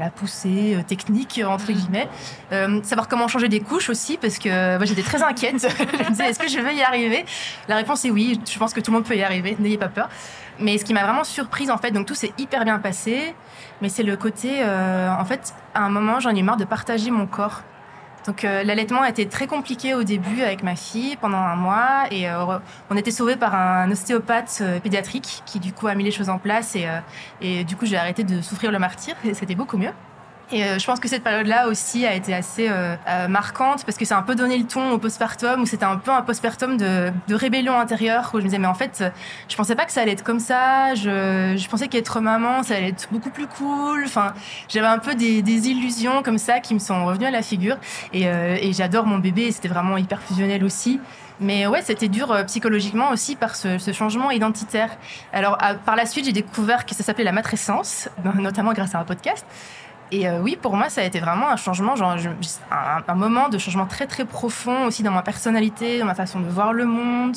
la 0.00 0.10
poussée 0.10 0.76
euh, 0.76 0.82
technique 0.82 1.40
entre 1.46 1.72
guillemets, 1.72 2.08
Euh, 2.52 2.80
savoir 2.82 3.08
comment 3.08 3.28
changer 3.28 3.48
des 3.48 3.60
couches 3.60 3.90
aussi 3.90 4.16
parce 4.16 4.38
que 4.38 4.76
moi 4.76 4.86
j'étais 4.86 5.02
très 5.02 5.22
inquiète, 5.22 5.56
je 5.92 6.04
me 6.04 6.10
disais 6.10 6.24
est-ce 6.30 6.38
que 6.38 6.48
je 6.48 6.58
vais 6.60 6.74
y 6.74 6.82
arriver? 6.82 7.24
La 7.68 7.76
réponse 7.76 8.04
est 8.04 8.10
oui, 8.10 8.40
je 8.50 8.58
pense 8.58 8.72
que 8.72 8.80
tout 8.80 8.90
le 8.90 8.96
monde 8.98 9.06
peut 9.06 9.16
y 9.16 9.22
arriver, 9.22 9.56
n'ayez 9.58 9.78
pas 9.78 9.88
peur. 9.88 10.08
Mais 10.60 10.76
ce 10.78 10.84
qui 10.84 10.92
m'a 10.92 11.04
vraiment 11.04 11.24
surprise, 11.24 11.70
en 11.70 11.78
fait, 11.78 11.92
donc 11.92 12.06
tout 12.06 12.14
s'est 12.14 12.32
hyper 12.36 12.64
bien 12.64 12.78
passé, 12.78 13.34
mais 13.80 13.88
c'est 13.88 14.02
le 14.02 14.16
côté, 14.16 14.56
euh, 14.60 15.08
en 15.16 15.24
fait, 15.24 15.54
à 15.74 15.82
un 15.84 15.88
moment, 15.88 16.18
j'en 16.20 16.30
ai 16.30 16.42
marre 16.42 16.56
de 16.56 16.64
partager 16.64 17.10
mon 17.10 17.26
corps. 17.26 17.62
Donc 18.28 18.44
euh, 18.44 18.62
l'allaitement 18.62 19.00
a 19.00 19.08
été 19.08 19.26
très 19.26 19.46
compliqué 19.46 19.94
au 19.94 20.02
début 20.02 20.42
avec 20.42 20.62
ma 20.62 20.76
fille 20.76 21.16
pendant 21.16 21.38
un 21.38 21.56
mois 21.56 22.04
et 22.10 22.28
euh, 22.28 22.58
on 22.90 22.96
était 22.98 23.10
sauvé 23.10 23.36
par 23.36 23.54
un 23.54 23.90
ostéopathe 23.90 24.58
euh, 24.60 24.80
pédiatrique 24.80 25.42
qui 25.46 25.58
du 25.58 25.72
coup 25.72 25.86
a 25.86 25.94
mis 25.94 26.04
les 26.04 26.10
choses 26.10 26.28
en 26.28 26.36
place 26.36 26.76
et, 26.76 26.86
et 27.40 27.64
du 27.64 27.74
coup 27.74 27.86
j'ai 27.86 27.96
arrêté 27.96 28.24
de 28.24 28.42
souffrir 28.42 28.70
le 28.70 28.78
martyr 28.78 29.16
et 29.24 29.32
c'était 29.32 29.54
beaucoup 29.54 29.78
mieux. 29.78 29.92
Et 30.50 30.64
euh, 30.64 30.78
je 30.78 30.86
pense 30.86 30.98
que 30.98 31.08
cette 31.08 31.22
période-là 31.22 31.68
aussi 31.68 32.06
a 32.06 32.14
été 32.14 32.34
assez 32.34 32.68
euh, 32.68 32.96
euh, 33.06 33.28
marquante 33.28 33.84
parce 33.84 33.98
que 33.98 34.06
ça 34.06 34.16
a 34.16 34.18
un 34.18 34.22
peu 34.22 34.34
donné 34.34 34.56
le 34.56 34.64
ton 34.64 34.92
au 34.92 34.98
postpartum 34.98 35.60
où 35.60 35.66
c'était 35.66 35.84
un 35.84 35.96
peu 35.96 36.10
un 36.10 36.22
postpartum 36.22 36.78
de, 36.78 37.12
de 37.28 37.34
rébellion 37.34 37.78
intérieure 37.78 38.30
où 38.32 38.38
je 38.38 38.44
me 38.44 38.48
disais 38.48 38.58
mais 38.58 38.66
en 38.66 38.74
fait 38.74 39.04
je 39.48 39.56
pensais 39.56 39.74
pas 39.74 39.84
que 39.84 39.92
ça 39.92 40.00
allait 40.00 40.12
être 40.12 40.24
comme 40.24 40.40
ça. 40.40 40.94
Je, 40.94 41.54
je 41.56 41.68
pensais 41.68 41.88
qu'être 41.88 42.20
maman 42.20 42.62
ça 42.62 42.76
allait 42.76 42.88
être 42.88 43.08
beaucoup 43.10 43.28
plus 43.30 43.46
cool. 43.46 44.04
Enfin 44.06 44.32
j'avais 44.68 44.86
un 44.86 44.98
peu 44.98 45.14
des, 45.14 45.42
des 45.42 45.68
illusions 45.68 46.22
comme 46.22 46.38
ça 46.38 46.60
qui 46.60 46.72
me 46.72 46.78
sont 46.78 47.04
revenues 47.04 47.26
à 47.26 47.30
la 47.30 47.42
figure 47.42 47.76
et, 48.14 48.28
euh, 48.28 48.56
et 48.58 48.72
j'adore 48.72 49.04
mon 49.04 49.18
bébé 49.18 49.52
c'était 49.52 49.68
vraiment 49.68 49.98
hyper 49.98 50.22
fusionnel 50.22 50.64
aussi. 50.64 50.98
Mais 51.40 51.66
ouais, 51.66 51.82
c'était 51.82 52.08
dur 52.08 52.32
euh, 52.32 52.42
psychologiquement 52.44 53.10
aussi 53.10 53.36
par 53.36 53.54
ce, 53.54 53.78
ce 53.78 53.92
changement 53.92 54.30
identitaire. 54.30 54.90
Alors, 55.32 55.56
par 55.84 55.94
la 55.94 56.04
suite, 56.04 56.24
j'ai 56.24 56.32
découvert 56.32 56.84
que 56.84 56.96
ça 56.96 57.04
s'appelait 57.04 57.22
la 57.22 57.30
matrescence, 57.30 58.08
notamment 58.34 58.72
grâce 58.72 58.96
à 58.96 58.98
un 58.98 59.04
podcast. 59.04 59.46
Et 60.10 60.28
euh, 60.28 60.40
oui, 60.40 60.56
pour 60.60 60.74
moi, 60.74 60.88
ça 60.88 61.02
a 61.02 61.04
été 61.04 61.20
vraiment 61.20 61.48
un 61.48 61.56
changement, 61.56 61.94
genre, 61.96 62.16
un, 62.70 63.14
moment 63.14 63.48
de 63.48 63.58
changement 63.58 63.86
très 63.86 64.06
très 64.06 64.24
profond 64.24 64.86
aussi 64.86 65.02
dans 65.02 65.10
ma 65.10 65.22
personnalité, 65.22 65.98
dans 65.98 66.06
ma 66.06 66.14
façon 66.14 66.40
de 66.40 66.48
voir 66.48 66.72
le 66.72 66.86
monde. 66.86 67.36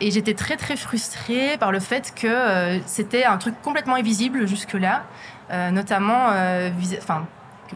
Et 0.00 0.10
j'étais 0.10 0.34
très 0.34 0.56
très 0.56 0.76
frustrée 0.76 1.56
par 1.58 1.72
le 1.72 1.80
fait 1.80 2.12
que 2.14 2.26
euh, 2.26 2.80
c'était 2.84 3.24
un 3.24 3.38
truc 3.38 3.54
complètement 3.62 3.94
invisible 3.94 4.46
jusque-là, 4.46 5.04
euh, 5.50 5.70
notamment 5.70 6.26
enfin, 6.98 7.26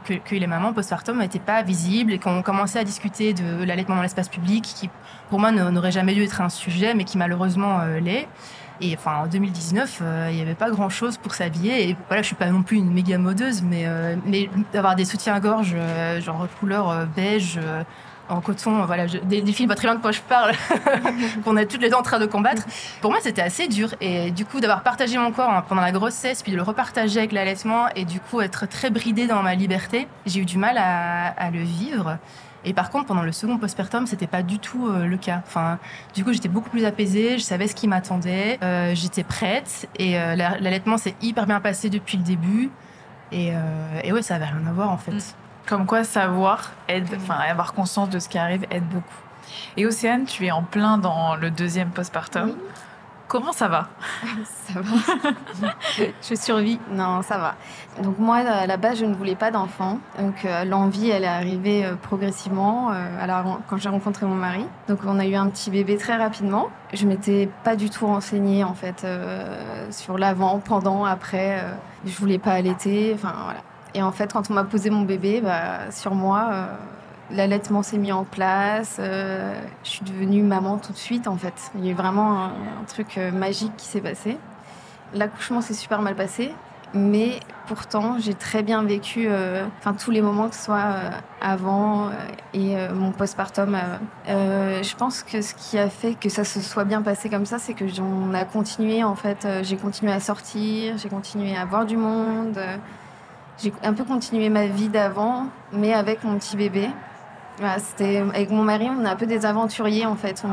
que, 0.05 0.15
que- 0.15 0.35
les 0.35 0.47
mamans 0.47 0.73
postpartum 0.73 1.19
n'étaient 1.19 1.39
pas 1.39 1.63
visibles 1.63 2.13
et 2.13 2.19
qu'on 2.19 2.43
commençait 2.43 2.81
à 2.81 2.85
discuter 2.85 3.33
de 3.35 3.65
l'allaitement 3.65 3.97
dans 3.97 4.03
l'espace 4.03 4.29
public, 4.29 4.65
qui 4.65 4.91
pour 5.31 5.39
moi 5.39 5.53
n'aurait 5.53 5.93
jamais 5.93 6.15
dû 6.15 6.25
être 6.25 6.41
un 6.41 6.49
sujet, 6.49 6.93
mais 6.93 7.05
qui 7.05 7.19
malheureusement 7.19 7.81
l'est. 8.03 8.27
Et 8.81 8.95
enfin, 8.97 9.25
en 9.25 9.27
2019, 9.27 9.99
euh, 10.01 10.29
il 10.31 10.37
n'y 10.37 10.43
avait 10.43 10.55
pas 10.55 10.71
grand-chose 10.71 11.17
pour 11.17 11.35
s'habiller. 11.35 11.89
Et 11.89 11.97
voilà, 12.07 12.23
je 12.23 12.29
suis 12.29 12.37
pas 12.37 12.47
non 12.47 12.63
plus 12.63 12.77
une 12.77 12.93
méga 12.93 13.19
modeuse, 13.19 13.63
mais, 13.63 13.85
euh, 13.87 14.17
d'avoir 14.73 14.95
des 14.95 15.05
soutiens-gorge, 15.05 15.75
euh, 15.75 16.21
genre 16.21 16.47
couleur 16.61 17.07
beige, 17.17 17.59
en 18.29 18.41
coton, 18.41 18.85
voilà, 18.85 19.07
des, 19.07 19.41
des 19.41 19.53
filles 19.53 19.67
pas 19.67 19.75
très 19.75 19.89
loin 19.89 19.97
de 19.97 20.03
quoi 20.03 20.13
je 20.13 20.21
parle, 20.21 20.53
qu'on 21.45 21.57
a 21.57 21.65
toutes 21.65 21.81
les 21.81 21.89
deux 21.89 21.97
en 21.97 22.03
train 22.03 22.19
de 22.19 22.27
combattre. 22.27 22.63
Pour 23.01 23.11
moi, 23.11 23.21
c'était 23.23 23.43
assez 23.43 23.69
dur. 23.69 23.95
Et 24.01 24.31
du 24.31 24.45
coup, 24.45 24.61
d'avoir 24.61 24.83
partagé 24.83 25.17
mon 25.17 25.33
corps 25.33 25.51
hein, 25.51 25.65
pendant 25.67 25.81
la 25.81 25.93
grossesse, 25.93 26.43
puis 26.43 26.53
de 26.53 26.57
le 26.57 26.63
repartager 26.63 27.21
avec 27.21 27.33
l'allaitement, 27.33 27.89
et 27.97 28.05
du 28.05 28.21
coup, 28.21 28.41
être 28.41 28.67
très 28.69 28.91
bridée 28.91 29.27
dans 29.27 29.43
ma 29.43 29.55
liberté, 29.55 30.07
j'ai 30.27 30.41
eu 30.41 30.45
du 30.45 30.59
mal 30.59 30.77
à 30.79 31.51
le 31.51 31.61
vivre. 31.61 32.19
Et 32.69 32.75
par 32.75 32.91
contre, 32.91 33.07
pendant 33.07 33.23
le 33.23 33.33
second 33.33 33.57
postpartum, 33.59 34.07
c'était 34.07 34.27
pas 34.27 34.43
du 34.43 34.59
tout 34.59 34.89
euh, 34.89 35.07
le 35.07 35.17
cas. 35.17 35.41
Enfin, 35.47 35.79
du 36.15 36.23
coup, 36.25 36.33
j'étais 36.33 36.49
beaucoup 36.49 36.69
plus 36.71 36.85
apaisée, 36.85 37.39
je 37.39 37.43
savais 37.43 37.67
ce 37.67 37.75
qui 37.75 37.89
m'attendait, 37.89 38.59
euh, 38.63 38.95
j'étais 38.95 39.25
prête, 39.25 39.89
et 39.99 40.19
euh, 40.21 40.37
la- 40.37 40.59
l'allaitement 40.59 40.99
s'est 40.99 41.15
hyper 41.23 41.47
bien 41.47 41.61
passé 41.61 41.89
depuis 41.89 42.19
le 42.19 42.25
début. 42.25 42.71
Et, 43.33 43.53
et 44.05 44.13
ouais, 44.13 44.23
ça 44.23 44.37
avait 44.37 44.47
rien 44.47 44.67
à 44.67 44.73
voir 44.73 44.91
en 44.91 44.97
fait. 44.97 45.11
Mm. 45.13 45.19
Comme 45.67 45.85
quoi, 45.85 46.03
savoir 46.05 46.73
aide, 46.89 47.09
enfin, 47.17 47.35
avoir 47.35 47.75
conscience 47.75 48.09
de 48.09 48.19
ce 48.19 48.29
qui 48.29 48.39
arrive 48.39 48.65
aide 48.71 48.87
beaucoup. 48.89 49.05
Et 49.77 49.85
Océane, 49.87 50.25
tu 50.25 50.47
es 50.47 50.51
en 50.51 50.63
plein 50.63 50.97
dans 50.99 51.37
le 51.37 51.51
deuxième 51.51 51.91
postpartum. 51.91 52.51
Oui. 52.51 52.55
Comment 53.29 53.53
ça 53.53 53.69
va 53.69 53.89
Ça 54.45 54.81
va. 54.81 55.69
je 56.23 56.35
survis. 56.35 56.81
Non, 56.91 57.21
ça 57.21 57.37
va. 57.37 57.57
Donc 58.03 58.19
moi, 58.19 58.37
à 58.37 58.67
la 58.67 58.77
base, 58.79 58.99
je 59.01 59.05
ne 59.05 59.15
voulais 59.15 59.35
pas 59.37 59.51
d'enfant. 59.51 59.99
Donc 60.19 60.45
euh, 60.47 60.65
l'envie, 60.65 61.11
elle 61.11 61.25
est 61.25 61.27
arrivée 61.27 61.85
euh, 61.85 61.95
progressivement 61.95 62.91
euh, 62.91 63.27
ren- 63.27 63.61
quand 63.69 63.77
j'ai 63.77 63.91
rencontré 63.91 64.25
mon 64.25 64.35
mari. 64.35 64.65
Donc 64.89 65.01
on 65.07 65.19
a 65.19 65.27
eu 65.27 65.35
un 65.35 65.49
petit 65.49 65.71
bébé 65.71 65.99
très 65.99 66.17
rapidement. 66.17 66.69
Je 66.95 67.07
m'étais 67.07 67.51
pas 67.65 67.77
du 67.77 67.91
tout 67.91 68.07
renseignée 68.07 68.65
en 68.65 68.75
fait 68.75 69.07
sur 69.91 70.17
l'avant, 70.17 70.59
pendant, 70.59 71.05
après. 71.05 71.63
je 72.07 72.17
voulais 72.19 72.39
pas 72.39 72.53
allaiter. 72.53 73.13
Enfin 73.15 73.35
voilà. 73.45 73.61
Et 73.95 74.03
en 74.03 74.13
fait, 74.13 74.33
quand 74.33 74.51
on 74.51 74.55
m'a 74.55 74.65
posé 74.65 74.89
mon 74.89 75.03
bébé, 75.03 75.41
bah, 75.43 75.91
sur 75.91 76.15
moi. 76.15 76.49
L'allaitement 77.31 77.83
s'est 77.83 77.99
mis 77.99 78.11
en 78.11 78.25
place, 78.25 78.97
euh, 79.01 79.53
je 79.85 79.91
suis 79.91 80.05
devenue 80.05 80.43
maman 80.43 80.79
tout 80.79 80.93
de 80.93 80.99
suite 80.99 81.29
en 81.29 81.37
fait. 81.37 81.71
Il 81.75 81.85
y 81.85 81.89
a 81.89 81.93
eu 81.93 81.95
vraiment 81.95 82.45
un, 82.45 82.85
truc 82.87 83.19
euh, 83.19 83.31
magique 83.31 83.77
qui 83.77 83.87
s'est 83.87 84.01
passé. 84.01 84.39
L'accouchement 85.13 85.61
s'est 85.61 85.75
super 85.75 86.01
mal 86.01 86.15
passé, 86.15 86.55
mais 86.95 87.39
pourtant 87.67 88.17
j'ai 88.19 88.33
très 88.33 88.63
bien 88.63 88.83
vécu 88.83 89.27
euh, 89.29 89.67
enfin 89.79 89.93
tous 89.93 90.11
les 90.11 90.23
moments 90.23 90.49
que 90.49 90.55
ce 90.55 90.65
soit 90.65 90.87
avant 91.43 92.11
et 92.55 92.77
mon 92.95 93.13
postpartum. 93.13 93.77
je 94.27 94.97
pense 94.97 95.23
que 95.23 95.43
ce 95.43 95.53
qui 95.53 95.79
a 95.79 95.91
fait 95.91 96.15
que 96.15 96.31
ça 96.31 96.45
se 96.45 96.63
soit 96.63 96.85
bien 96.85 97.03
passé 97.03 97.29
comme 97.29 97.45
ça, 97.45 97.59
c'est 97.59 97.75
que 97.75 97.85
on 98.01 98.33
a 98.33 98.45
continué 98.47 99.05
en 99.05 99.15
fait. 99.15 99.47
j'ai 99.63 99.77
continué 99.77 100.13
à 100.13 100.21
sortir, 100.21 100.97
j'ai 100.97 101.11
continué 101.11 101.55
à 101.55 101.67
voir 101.67 101.85
du 101.85 101.99
monde. 101.99 102.59
j'ai 103.59 103.73
un 103.83 103.93
peu 103.93 104.05
continué 104.05 104.49
ma 104.49 104.67
vie 104.67 104.89
d'avant, 104.89 105.47
mais 105.73 105.93
avec 105.93 106.25
mon 106.25 106.39
petit 106.39 106.57
bébé. 106.57 106.89
C'était 107.79 108.19
avec 108.19 108.51
mon 108.51 108.63
mari, 108.63 108.89
on 108.91 109.05
est 109.05 109.09
un 109.09 109.17
peu 109.17 109.27
des 109.27 109.47
aventuriers 109.47 110.07
en 110.07 110.17
fait. 110.17 110.45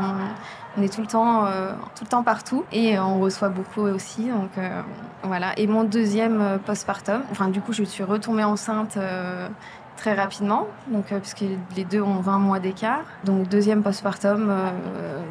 On, 0.77 0.81
est 0.81 0.93
tout 0.93 1.01
le 1.01 1.07
temps, 1.07 1.45
euh, 1.45 1.71
tout 1.95 2.03
le 2.03 2.09
temps 2.09 2.23
partout 2.23 2.65
et 2.73 2.99
on 2.99 3.19
reçoit 3.19 3.49
beaucoup 3.49 3.81
aussi. 3.81 4.27
Donc 4.27 4.57
euh, 4.57 4.81
voilà. 5.23 5.57
Et 5.57 5.67
mon 5.67 5.83
deuxième 5.83 6.41
euh, 6.41 6.57
postpartum, 6.57 7.21
enfin 7.31 7.47
du 7.47 7.61
coup, 7.61 7.73
je 7.73 7.83
suis 7.83 8.03
retombée 8.03 8.43
enceinte 8.43 8.97
euh, 8.97 9.47
très 9.95 10.13
rapidement, 10.13 10.67
donc 10.87 11.11
euh, 11.11 11.19
puisque 11.19 11.43
les 11.75 11.83
deux 11.83 12.01
ont 12.01 12.19
20 12.19 12.39
mois 12.39 12.59
d'écart. 12.59 13.03
Donc 13.23 13.47
deuxième 13.47 13.83
postpartum, 13.83 14.49
euh, 14.49 15.21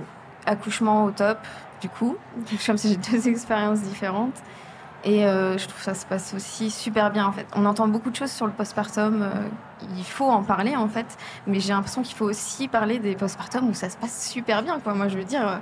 accouchement 0.46 1.04
au 1.04 1.10
top. 1.10 1.38
Du 1.80 1.88
coup, 1.88 2.16
comme 2.66 2.78
si 2.78 2.88
j'ai 2.88 2.96
deux 2.96 3.28
expériences 3.28 3.80
différentes. 3.82 4.42
Et 5.04 5.26
euh, 5.26 5.58
je 5.58 5.64
trouve 5.68 5.78
que 5.78 5.84
ça 5.84 5.94
se 5.94 6.06
passe 6.06 6.32
aussi 6.32 6.70
super 6.70 7.10
bien 7.10 7.26
en 7.26 7.32
fait. 7.32 7.46
On 7.54 7.66
entend 7.66 7.88
beaucoup 7.88 8.10
de 8.10 8.16
choses 8.16 8.30
sur 8.30 8.46
le 8.46 8.52
postpartum. 8.52 9.28
Il 9.96 10.04
faut 10.04 10.28
en 10.28 10.42
parler 10.42 10.76
en 10.76 10.88
fait, 10.88 11.06
mais 11.46 11.60
j'ai 11.60 11.72
l'impression 11.72 12.02
qu'il 12.02 12.14
faut 12.14 12.26
aussi 12.26 12.68
parler 12.68 12.98
des 12.98 13.14
postpartum 13.14 13.68
où 13.68 13.74
ça 13.74 13.88
se 13.88 13.96
passe 13.96 14.30
super 14.30 14.62
bien 14.62 14.80
quoi. 14.80 14.94
Moi 14.94 15.08
je 15.08 15.16
veux 15.16 15.24
dire, 15.24 15.60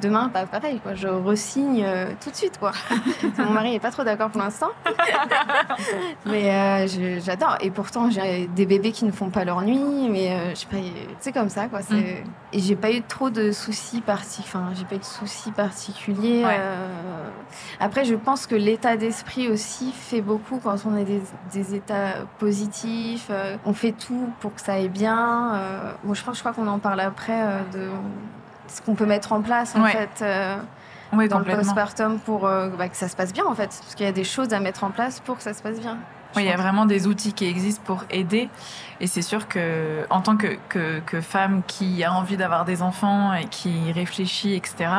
demain 0.00 0.28
pas 0.28 0.46
pareil 0.46 0.80
quoi. 0.82 0.94
Je 0.94 1.08
resigne 1.08 1.82
euh, 1.84 2.06
tout 2.22 2.30
de 2.30 2.34
suite 2.36 2.58
quoi. 2.58 2.72
Mon 3.38 3.50
mari 3.50 3.74
est 3.74 3.80
pas 3.80 3.90
trop 3.90 4.04
d'accord 4.04 4.30
pour 4.30 4.40
l'instant, 4.40 4.70
mais 6.26 6.50
euh, 6.50 7.20
j'adore. 7.24 7.56
Et 7.60 7.70
pourtant 7.70 8.10
j'ai 8.10 8.46
des 8.48 8.66
bébés 8.66 8.92
qui 8.92 9.04
ne 9.04 9.12
font 9.12 9.30
pas 9.30 9.44
leur 9.44 9.62
nuit, 9.62 10.08
mais 10.10 10.32
euh, 10.32 10.50
je 10.50 10.54
sais 10.56 10.66
pas, 10.66 10.76
c'est 11.20 11.32
comme 11.32 11.48
ça 11.48 11.66
quoi. 11.68 11.80
Mm. 11.90 11.94
Et 12.52 12.58
j'ai 12.60 12.76
pas 12.76 12.90
eu 12.90 13.02
trop 13.02 13.30
de 13.30 13.52
soucis 13.52 14.00
parti, 14.00 14.42
enfin 14.44 14.70
j'ai 14.74 14.84
pas 14.84 14.96
eu 14.96 14.98
de 14.98 15.04
soucis 15.04 15.52
particuliers. 15.52 16.44
Ouais. 16.44 16.56
euh, 16.58 17.28
Après 17.80 18.04
je 18.04 18.14
pense 18.14 18.46
que 18.46 18.54
l'état 18.54 18.96
d'esprit 18.96 19.48
aussi 19.48 19.92
fait 19.92 20.20
beaucoup 20.20 20.60
quand 20.62 20.76
on 20.86 20.96
a 20.96 21.04
des, 21.04 21.22
des 21.52 21.74
états 21.74 22.14
positifs. 22.38 23.30
on 23.64 23.72
fait 23.72 23.92
tout 23.92 24.28
pour 24.40 24.54
que 24.54 24.60
ça 24.60 24.74
aille 24.74 24.88
bien. 24.88 25.60
bon, 26.04 26.14
je 26.14 26.22
pense, 26.24 26.36
je 26.36 26.40
crois 26.40 26.52
qu'on 26.52 26.66
en 26.66 26.78
parle 26.78 27.00
après 27.00 27.40
de 27.72 27.88
ce 28.68 28.80
qu'on 28.82 28.94
peut 28.94 29.06
mettre 29.06 29.32
en 29.32 29.40
place 29.42 29.74
en 29.76 29.82
Ouais. 29.82 29.92
fait 29.92 30.22
euh, 30.22 30.56
Oui, 31.12 31.28
dans 31.28 31.38
le 31.38 31.44
postpartum 31.44 32.18
pour 32.20 32.46
euh, 32.46 32.68
bah, 32.70 32.88
que 32.88 32.96
ça 32.96 33.08
se 33.08 33.16
passe 33.16 33.32
bien 33.32 33.44
en 33.46 33.54
fait, 33.54 33.66
parce 33.80 33.94
qu'il 33.94 34.06
y 34.06 34.08
a 34.08 34.12
des 34.12 34.24
choses 34.24 34.52
à 34.52 34.60
mettre 34.60 34.84
en 34.84 34.90
place 34.90 35.20
pour 35.20 35.36
que 35.36 35.42
ça 35.42 35.54
se 35.54 35.62
passe 35.62 35.78
bien. 35.80 35.98
Oui, 36.36 36.42
il 36.42 36.48
y 36.48 36.52
a 36.52 36.56
vraiment 36.56 36.84
des 36.84 37.06
outils 37.06 37.32
qui 37.32 37.46
existent 37.46 37.82
pour 37.84 38.04
aider. 38.10 38.48
Et 39.00 39.06
c'est 39.06 39.22
sûr 39.22 39.48
que, 39.48 40.06
en 40.10 40.20
tant 40.20 40.36
que, 40.36 40.56
que, 40.68 41.20
femme 41.20 41.62
qui 41.66 42.04
a 42.04 42.12
envie 42.12 42.36
d'avoir 42.36 42.64
des 42.64 42.82
enfants 42.82 43.32
et 43.32 43.46
qui 43.46 43.92
réfléchit, 43.92 44.54
etc., 44.54 44.90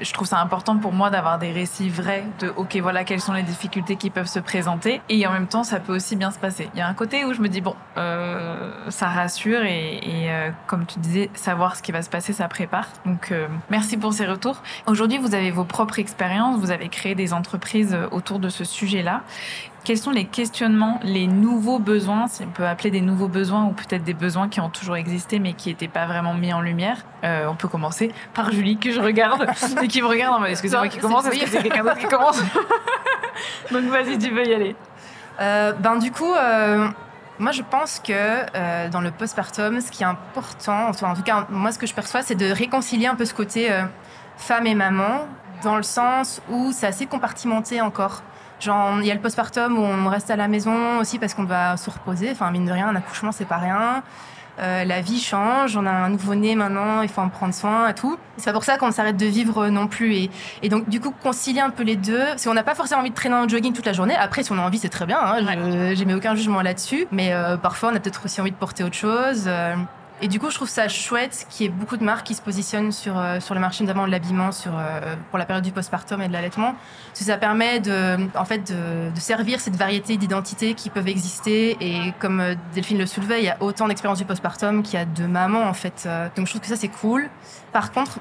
je 0.00 0.12
trouve 0.12 0.26
ça 0.26 0.40
important 0.40 0.76
pour 0.76 0.92
moi 0.92 1.10
d'avoir 1.10 1.38
des 1.38 1.52
récits 1.52 1.88
vrais 1.88 2.24
de 2.40 2.52
OK, 2.56 2.76
voilà 2.76 3.04
quelles 3.04 3.20
sont 3.20 3.32
les 3.32 3.42
difficultés 3.42 3.96
qui 3.96 4.10
peuvent 4.10 4.28
se 4.28 4.38
présenter. 4.38 5.00
Et 5.08 5.26
en 5.26 5.32
même 5.32 5.46
temps, 5.46 5.64
ça 5.64 5.80
peut 5.80 5.94
aussi 5.94 6.16
bien 6.16 6.30
se 6.30 6.38
passer. 6.38 6.68
Il 6.74 6.78
y 6.78 6.82
a 6.82 6.88
un 6.88 6.94
côté 6.94 7.24
où 7.24 7.32
je 7.32 7.40
me 7.40 7.48
dis, 7.48 7.60
bon, 7.60 7.74
euh, 7.96 8.70
ça 8.88 9.08
rassure 9.08 9.62
et, 9.62 10.00
euh, 10.06 10.50
comme 10.66 10.86
tu 10.86 10.98
disais, 10.98 11.30
savoir 11.34 11.76
ce 11.76 11.82
qui 11.82 11.92
va 11.92 12.02
se 12.02 12.10
passer, 12.10 12.32
ça 12.32 12.48
prépare. 12.48 12.88
Donc, 13.04 13.32
euh, 13.32 13.48
merci 13.70 13.96
pour 13.96 14.12
ces 14.12 14.26
retours. 14.26 14.62
Aujourd'hui, 14.86 15.18
vous 15.18 15.34
avez 15.34 15.50
vos 15.50 15.64
propres 15.64 15.98
expériences, 15.98 16.58
vous 16.58 16.70
avez 16.70 16.88
créé 16.88 17.14
des 17.14 17.32
entreprises 17.32 17.96
autour 18.10 18.38
de 18.38 18.48
ce 18.48 18.64
sujet-là. 18.64 19.22
Quels 19.84 19.98
sont 19.98 20.10
les 20.10 20.26
questionnements, 20.26 21.00
les 21.02 21.26
nouveaux 21.26 21.78
besoins, 21.78 22.26
si 22.26 22.42
on 22.42 22.50
peut 22.50 22.66
appeler 22.66 22.90
des 22.90 23.00
nouveaux 23.00 23.27
besoins 23.28 23.64
ou 23.66 23.72
peut-être 23.72 24.04
des 24.04 24.14
besoins 24.14 24.48
qui 24.48 24.60
ont 24.60 24.70
toujours 24.70 24.96
existé 24.96 25.38
mais 25.38 25.52
qui 25.52 25.68
n'étaient 25.68 25.88
pas 25.88 26.06
vraiment 26.06 26.34
mis 26.34 26.52
en 26.52 26.60
lumière 26.60 27.04
Euh, 27.24 27.46
On 27.48 27.54
peut 27.54 27.68
commencer 27.68 28.12
par 28.34 28.50
Julie 28.50 28.78
que 28.78 28.90
je 28.90 29.00
regarde 29.00 29.46
et 29.82 29.88
qui 29.88 30.02
me 30.02 30.08
regarde 30.08 30.34
en 30.34 30.40
mode 30.40 30.50
est-ce 30.50 30.62
que 30.62 30.68
c'est 30.68 30.76
moi 30.76 30.88
qui 30.88 30.98
commence 30.98 31.26
Est-ce 31.26 31.40
que 31.44 31.48
c'est 31.48 31.62
quelqu'un 31.62 31.84
d'autre 31.84 31.98
qui 31.98 32.08
commence 32.08 32.42
Donc 33.70 33.84
vas-y, 33.84 34.18
tu 34.18 34.30
peux 34.30 34.44
y 34.44 34.54
aller. 34.54 34.76
Euh, 35.40 35.72
ben 35.72 35.96
du 35.96 36.10
coup, 36.10 36.32
euh, 36.32 36.88
moi 37.38 37.52
je 37.52 37.62
pense 37.62 38.00
que 38.00 38.12
euh, 38.12 38.88
dans 38.88 39.00
le 39.00 39.10
postpartum, 39.10 39.80
ce 39.80 39.90
qui 39.90 40.02
est 40.02 40.06
important, 40.06 40.88
en 40.88 41.14
tout 41.14 41.22
cas 41.22 41.46
moi 41.50 41.72
ce 41.72 41.78
que 41.78 41.86
je 41.86 41.94
perçois, 41.94 42.22
c'est 42.22 42.34
de 42.34 42.50
réconcilier 42.50 43.06
un 43.06 43.14
peu 43.14 43.24
ce 43.24 43.34
côté 43.34 43.70
femme 44.36 44.66
et 44.66 44.74
maman, 44.74 45.26
dans 45.62 45.76
le 45.76 45.82
sens 45.82 46.40
où 46.50 46.72
c'est 46.72 46.86
assez 46.86 47.06
compartimenté 47.06 47.80
encore. 47.80 48.22
Genre 48.60 48.98
il 49.00 49.06
y 49.06 49.10
a 49.10 49.14
le 49.14 49.20
postpartum 49.20 49.78
où 49.78 49.82
on 49.82 50.08
reste 50.08 50.30
à 50.30 50.36
la 50.36 50.48
maison 50.48 50.98
aussi 50.98 51.18
parce 51.18 51.34
qu'on 51.34 51.44
doit 51.44 51.76
se 51.76 51.90
reposer. 51.90 52.30
Enfin 52.32 52.50
mine 52.50 52.66
de 52.66 52.72
rien, 52.72 52.88
un 52.88 52.96
accouchement 52.96 53.32
c'est 53.32 53.44
pas 53.44 53.58
rien. 53.58 54.02
Euh, 54.60 54.84
la 54.84 55.00
vie 55.00 55.20
change, 55.20 55.76
on 55.76 55.86
a 55.86 55.90
un 55.92 56.08
nouveau-né 56.08 56.56
maintenant, 56.56 57.02
il 57.02 57.08
faut 57.08 57.20
en 57.20 57.28
prendre 57.28 57.54
soin 57.54 57.86
et 57.90 57.94
tout. 57.94 58.18
C'est 58.38 58.46
pas 58.46 58.52
pour 58.52 58.64
ça 58.64 58.76
qu'on 58.76 58.90
s'arrête 58.90 59.16
de 59.16 59.26
vivre 59.26 59.68
non 59.68 59.86
plus. 59.86 60.14
Et, 60.14 60.30
et 60.64 60.68
donc, 60.68 60.88
du 60.88 60.98
coup, 60.98 61.14
concilier 61.22 61.60
un 61.60 61.70
peu 61.70 61.84
les 61.84 61.94
deux, 61.94 62.18
parce 62.24 62.42
qu'on 62.44 62.54
n'a 62.54 62.64
pas 62.64 62.74
forcément 62.74 63.02
envie 63.02 63.10
de 63.10 63.14
traîner 63.14 63.36
en 63.36 63.46
jogging 63.46 63.72
toute 63.72 63.86
la 63.86 63.92
journée. 63.92 64.16
Après, 64.16 64.42
si 64.42 64.50
on 64.50 64.58
a 64.58 64.62
envie, 64.62 64.78
c'est 64.78 64.88
très 64.88 65.06
bien. 65.06 65.20
Hein, 65.22 65.36
je- 65.46 65.94
J'ai 65.94 66.04
mis 66.04 66.12
aucun 66.14 66.34
jugement 66.34 66.60
là-dessus. 66.60 67.06
Mais 67.12 67.32
euh, 67.34 67.56
parfois, 67.56 67.90
on 67.92 67.94
a 67.94 68.00
peut-être 68.00 68.22
aussi 68.24 68.40
envie 68.40 68.50
de 68.50 68.56
porter 68.56 68.82
autre 68.82 68.96
chose. 68.96 69.44
Euh, 69.46 69.76
Et 70.20 70.26
du 70.26 70.40
coup, 70.40 70.50
je 70.50 70.56
trouve 70.56 70.68
ça 70.68 70.88
chouette 70.88 71.46
qu'il 71.48 71.66
y 71.66 71.68
ait 71.68 71.72
beaucoup 71.72 71.96
de 71.96 72.02
marques 72.02 72.26
qui 72.26 72.34
se 72.34 72.42
positionnent 72.42 72.90
sur, 72.90 73.16
euh, 73.16 73.38
sur 73.38 73.54
le 73.54 73.60
marché 73.60 73.84
notamment 73.84 74.04
de 74.04 74.10
l'habillement 74.10 74.50
sur, 74.50 74.72
euh, 74.76 75.14
pour 75.30 75.38
la 75.38 75.44
période 75.44 75.64
du 75.64 75.70
postpartum 75.70 76.20
et 76.20 76.26
de 76.28 76.32
l'allaitement. 76.32 76.74
Parce 77.08 77.20
que 77.20 77.24
ça 77.24 77.36
permet 77.36 77.78
de, 77.78 78.16
en 78.36 78.44
fait, 78.44 78.72
de, 78.72 79.10
de 79.14 79.20
servir 79.20 79.60
cette 79.60 79.76
variété 79.76 80.16
d'identités 80.16 80.74
qui 80.74 80.90
peuvent 80.90 81.06
exister. 81.06 81.76
Et 81.80 82.12
comme 82.18 82.40
euh, 82.40 82.54
Delphine 82.74 82.98
le 82.98 83.06
soulevait, 83.06 83.40
il 83.40 83.44
y 83.44 83.50
a 83.50 83.56
autant 83.60 83.86
d'expériences 83.86 84.18
du 84.18 84.24
postpartum 84.24 84.82
qu'il 84.82 84.98
y 84.98 85.02
a 85.02 85.04
de 85.04 85.26
mamans, 85.26 85.68
en 85.68 85.74
fait. 85.74 86.02
Euh, 86.06 86.28
Donc 86.34 86.46
je 86.46 86.50
trouve 86.52 86.62
que 86.62 86.68
ça, 86.68 86.76
c'est 86.76 86.88
cool. 86.88 87.28
Par 87.72 87.92
contre, 87.92 88.18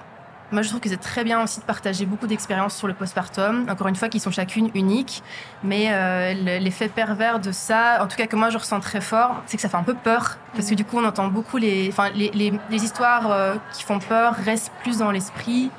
moi, 0.51 0.61
je 0.61 0.69
trouve 0.69 0.79
que 0.79 0.87
c'est 0.89 0.97
très 0.97 1.23
bien 1.23 1.43
aussi 1.43 1.59
de 1.59 1.65
partager 1.65 2.05
beaucoup 2.05 2.27
d'expériences 2.27 2.75
sur 2.75 2.87
le 2.87 2.93
postpartum. 2.93 3.65
Encore 3.69 3.87
une 3.87 3.95
fois, 3.95 4.07
qui 4.09 4.19
sont 4.19 4.31
chacune 4.31 4.69
uniques. 4.75 5.21
Mais 5.63 5.87
euh, 5.89 6.33
le- 6.33 6.63
l'effet 6.63 6.87
pervers 6.87 7.39
de 7.39 7.51
ça, 7.51 7.99
en 8.01 8.07
tout 8.07 8.15
cas 8.15 8.27
que 8.27 8.35
moi 8.37 8.49
je 8.49 8.57
ressens 8.57 8.79
très 8.79 9.01
fort, 9.01 9.41
c'est 9.45 9.57
que 9.57 9.61
ça 9.61 9.69
fait 9.69 9.77
un 9.77 9.83
peu 9.83 9.93
peur. 9.95 10.37
Parce 10.55 10.69
que 10.69 10.75
du 10.75 10.85
coup, 10.85 10.97
on 10.99 11.05
entend 11.05 11.27
beaucoup 11.27 11.57
les, 11.57 11.89
enfin, 11.91 12.09
les, 12.15 12.31
les, 12.31 12.53
les 12.69 12.83
histoires 12.83 13.29
euh, 13.31 13.55
qui 13.73 13.83
font 13.83 13.99
peur 13.99 14.35
restent 14.45 14.71
plus 14.83 14.99
dans 14.99 15.11
l'esprit. 15.11 15.69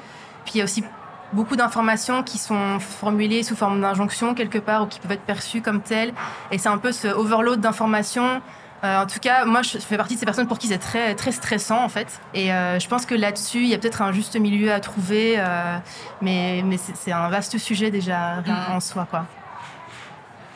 Puis 0.44 0.54
il 0.54 0.58
y 0.58 0.60
a 0.60 0.64
aussi 0.64 0.84
beaucoup 1.32 1.56
d'informations 1.56 2.22
qui 2.22 2.38
sont 2.38 2.78
formulées 2.80 3.42
sous 3.42 3.54
forme 3.56 3.80
d'injonction 3.80 4.34
quelque 4.34 4.58
part 4.58 4.82
ou 4.82 4.86
qui 4.86 4.98
peuvent 5.00 5.12
être 5.12 5.22
perçues 5.22 5.60
comme 5.62 5.80
telles. 5.82 6.12
Et 6.50 6.58
c'est 6.58 6.68
un 6.70 6.78
peu 6.78 6.92
ce 6.92 7.08
overload 7.08 7.60
d'informations. 7.60 8.40
Euh, 8.84 9.02
en 9.02 9.06
tout 9.06 9.18
cas, 9.18 9.44
moi, 9.44 9.62
je 9.62 9.78
fais 9.78 9.96
partie 9.96 10.14
de 10.14 10.20
ces 10.20 10.26
personnes 10.26 10.46
pour 10.46 10.58
qui 10.58 10.68
c'est 10.68 10.78
très, 10.78 11.14
très 11.14 11.32
stressant, 11.32 11.82
en 11.82 11.88
fait. 11.88 12.20
Et 12.34 12.52
euh, 12.52 12.78
je 12.78 12.88
pense 12.88 13.06
que 13.06 13.14
là-dessus, 13.14 13.58
il 13.58 13.68
y 13.68 13.74
a 13.74 13.78
peut-être 13.78 14.02
un 14.02 14.12
juste 14.12 14.38
milieu 14.38 14.72
à 14.72 14.80
trouver. 14.80 15.34
euh, 15.38 15.78
mais 16.22 16.62
mais 16.64 16.76
c'est 16.76 17.12
un 17.12 17.28
vaste 17.28 17.58
sujet 17.58 17.90
déjà 17.90 18.34
rien 18.36 18.66
en 18.70 18.80
soi, 18.80 19.06
quoi. 19.10 19.26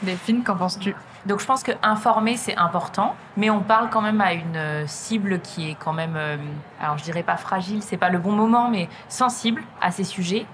Delphine, 0.02 0.42
qu'en 0.42 0.56
penses-tu? 0.56 0.94
Donc 1.26 1.40
je 1.40 1.46
pense 1.46 1.62
que 1.62 1.70
informer 1.82 2.36
c'est 2.36 2.56
important, 2.56 3.14
mais 3.36 3.48
on 3.48 3.60
parle 3.60 3.90
quand 3.90 4.00
même 4.00 4.20
à 4.20 4.32
une 4.32 4.86
cible 4.86 5.40
qui 5.40 5.70
est 5.70 5.76
quand 5.76 5.92
même, 5.92 6.14
euh, 6.16 6.36
alors 6.80 6.98
je 6.98 7.04
dirais 7.04 7.22
pas 7.22 7.36
fragile, 7.36 7.80
c'est 7.80 7.96
pas 7.96 8.08
le 8.08 8.18
bon 8.18 8.32
moment, 8.32 8.68
mais 8.68 8.88
sensible 9.08 9.62
à 9.80 9.92
ces 9.92 10.02
sujets. 10.02 10.46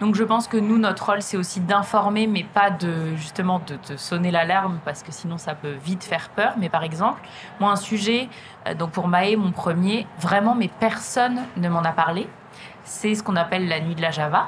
Donc 0.00 0.14
je 0.14 0.22
pense 0.22 0.46
que 0.46 0.56
nous 0.56 0.78
notre 0.78 1.06
rôle 1.06 1.22
c'est 1.22 1.36
aussi 1.36 1.60
d'informer, 1.60 2.26
mais 2.28 2.44
pas 2.44 2.70
de 2.70 3.16
justement 3.16 3.60
de, 3.66 3.96
sonner 3.96 4.30
l'alarme 4.30 4.78
parce 4.84 5.02
que 5.02 5.10
sinon 5.10 5.38
ça 5.38 5.54
peut 5.54 5.72
vite 5.72 6.04
faire 6.04 6.28
peur. 6.30 6.54
Mais 6.58 6.68
par 6.68 6.84
exemple, 6.84 7.20
moi 7.58 7.72
un 7.72 7.76
sujet, 7.76 8.28
euh, 8.66 8.74
donc 8.74 8.90
pour 8.92 9.08
Maë 9.08 9.36
mon 9.36 9.50
premier, 9.50 10.06
vraiment 10.20 10.54
mais 10.54 10.70
personne 10.80 11.40
ne 11.56 11.68
m'en 11.68 11.82
a 11.82 11.92
parlé. 11.92 12.28
C'est 12.84 13.14
ce 13.14 13.22
qu'on 13.22 13.36
appelle 13.36 13.68
la 13.68 13.80
nuit 13.80 13.96
de 13.96 14.02
la 14.02 14.12
Java. 14.12 14.46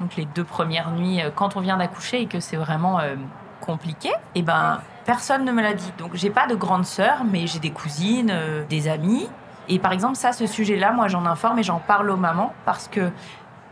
Donc 0.00 0.16
les 0.16 0.24
deux 0.26 0.44
premières 0.44 0.90
nuits 0.90 1.22
euh, 1.22 1.30
quand 1.34 1.56
on 1.56 1.60
vient 1.60 1.76
d'accoucher 1.76 2.22
et 2.22 2.26
que 2.26 2.40
c'est 2.40 2.56
vraiment 2.56 2.98
euh, 2.98 3.14
compliqué, 3.60 4.10
et 4.34 4.42
ben 4.42 4.80
personne 5.04 5.44
ne 5.44 5.52
me 5.52 5.62
l'a 5.62 5.74
dit. 5.74 5.92
Donc 5.98 6.10
j'ai 6.14 6.30
pas 6.30 6.48
de 6.48 6.56
grande 6.56 6.84
sœur, 6.84 7.22
mais 7.24 7.46
j'ai 7.46 7.60
des 7.60 7.70
cousines, 7.70 8.32
des 8.68 8.88
amis. 8.88 9.28
Et 9.68 9.78
par 9.78 9.92
exemple 9.92 10.16
ça, 10.16 10.32
ce 10.32 10.46
sujet-là, 10.46 10.90
moi 10.90 11.06
j'en 11.06 11.24
informe 11.24 11.60
et 11.60 11.62
j'en 11.62 11.78
parle 11.78 12.10
aux 12.10 12.16
mamans 12.16 12.52
parce 12.64 12.88
que 12.88 13.12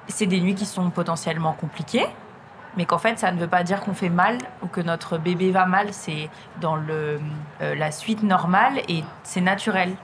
c'est 0.08 0.26
des 0.26 0.40
nuits 0.40 0.54
qui 0.54 0.66
sont 0.66 0.90
potentiellement 0.90 1.52
compliquées, 1.52 2.06
mais 2.76 2.84
qu'en 2.84 2.98
fait 2.98 3.18
ça 3.18 3.32
ne 3.32 3.38
veut 3.38 3.48
pas 3.48 3.62
dire 3.62 3.80
qu'on 3.80 3.94
fait 3.94 4.08
mal 4.10 4.38
ou 4.62 4.66
que 4.66 4.80
notre 4.80 5.18
bébé 5.18 5.50
va 5.50 5.66
mal. 5.66 5.88
C'est 5.92 6.28
dans 6.60 6.76
le, 6.76 7.20
euh, 7.60 7.74
la 7.74 7.90
suite 7.90 8.22
normale 8.22 8.80
et 8.88 9.02
c'est 9.22 9.40
naturel. 9.40 9.96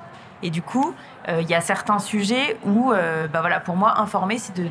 Et 0.43 0.51
du 0.51 0.63
coup, 0.63 0.95
euh, 1.29 1.41
il 1.41 1.49
y 1.49 1.55
a 1.55 1.61
certains 1.61 1.99
sujets 1.99 2.59
où, 2.65 2.93
euh, 2.93 3.29
bah 3.29 3.41
voilà, 3.41 3.61
pour 3.61 3.77
moi, 3.77 4.01
informer, 4.01 4.39
c'est 4.39 4.57
de, 4.57 4.69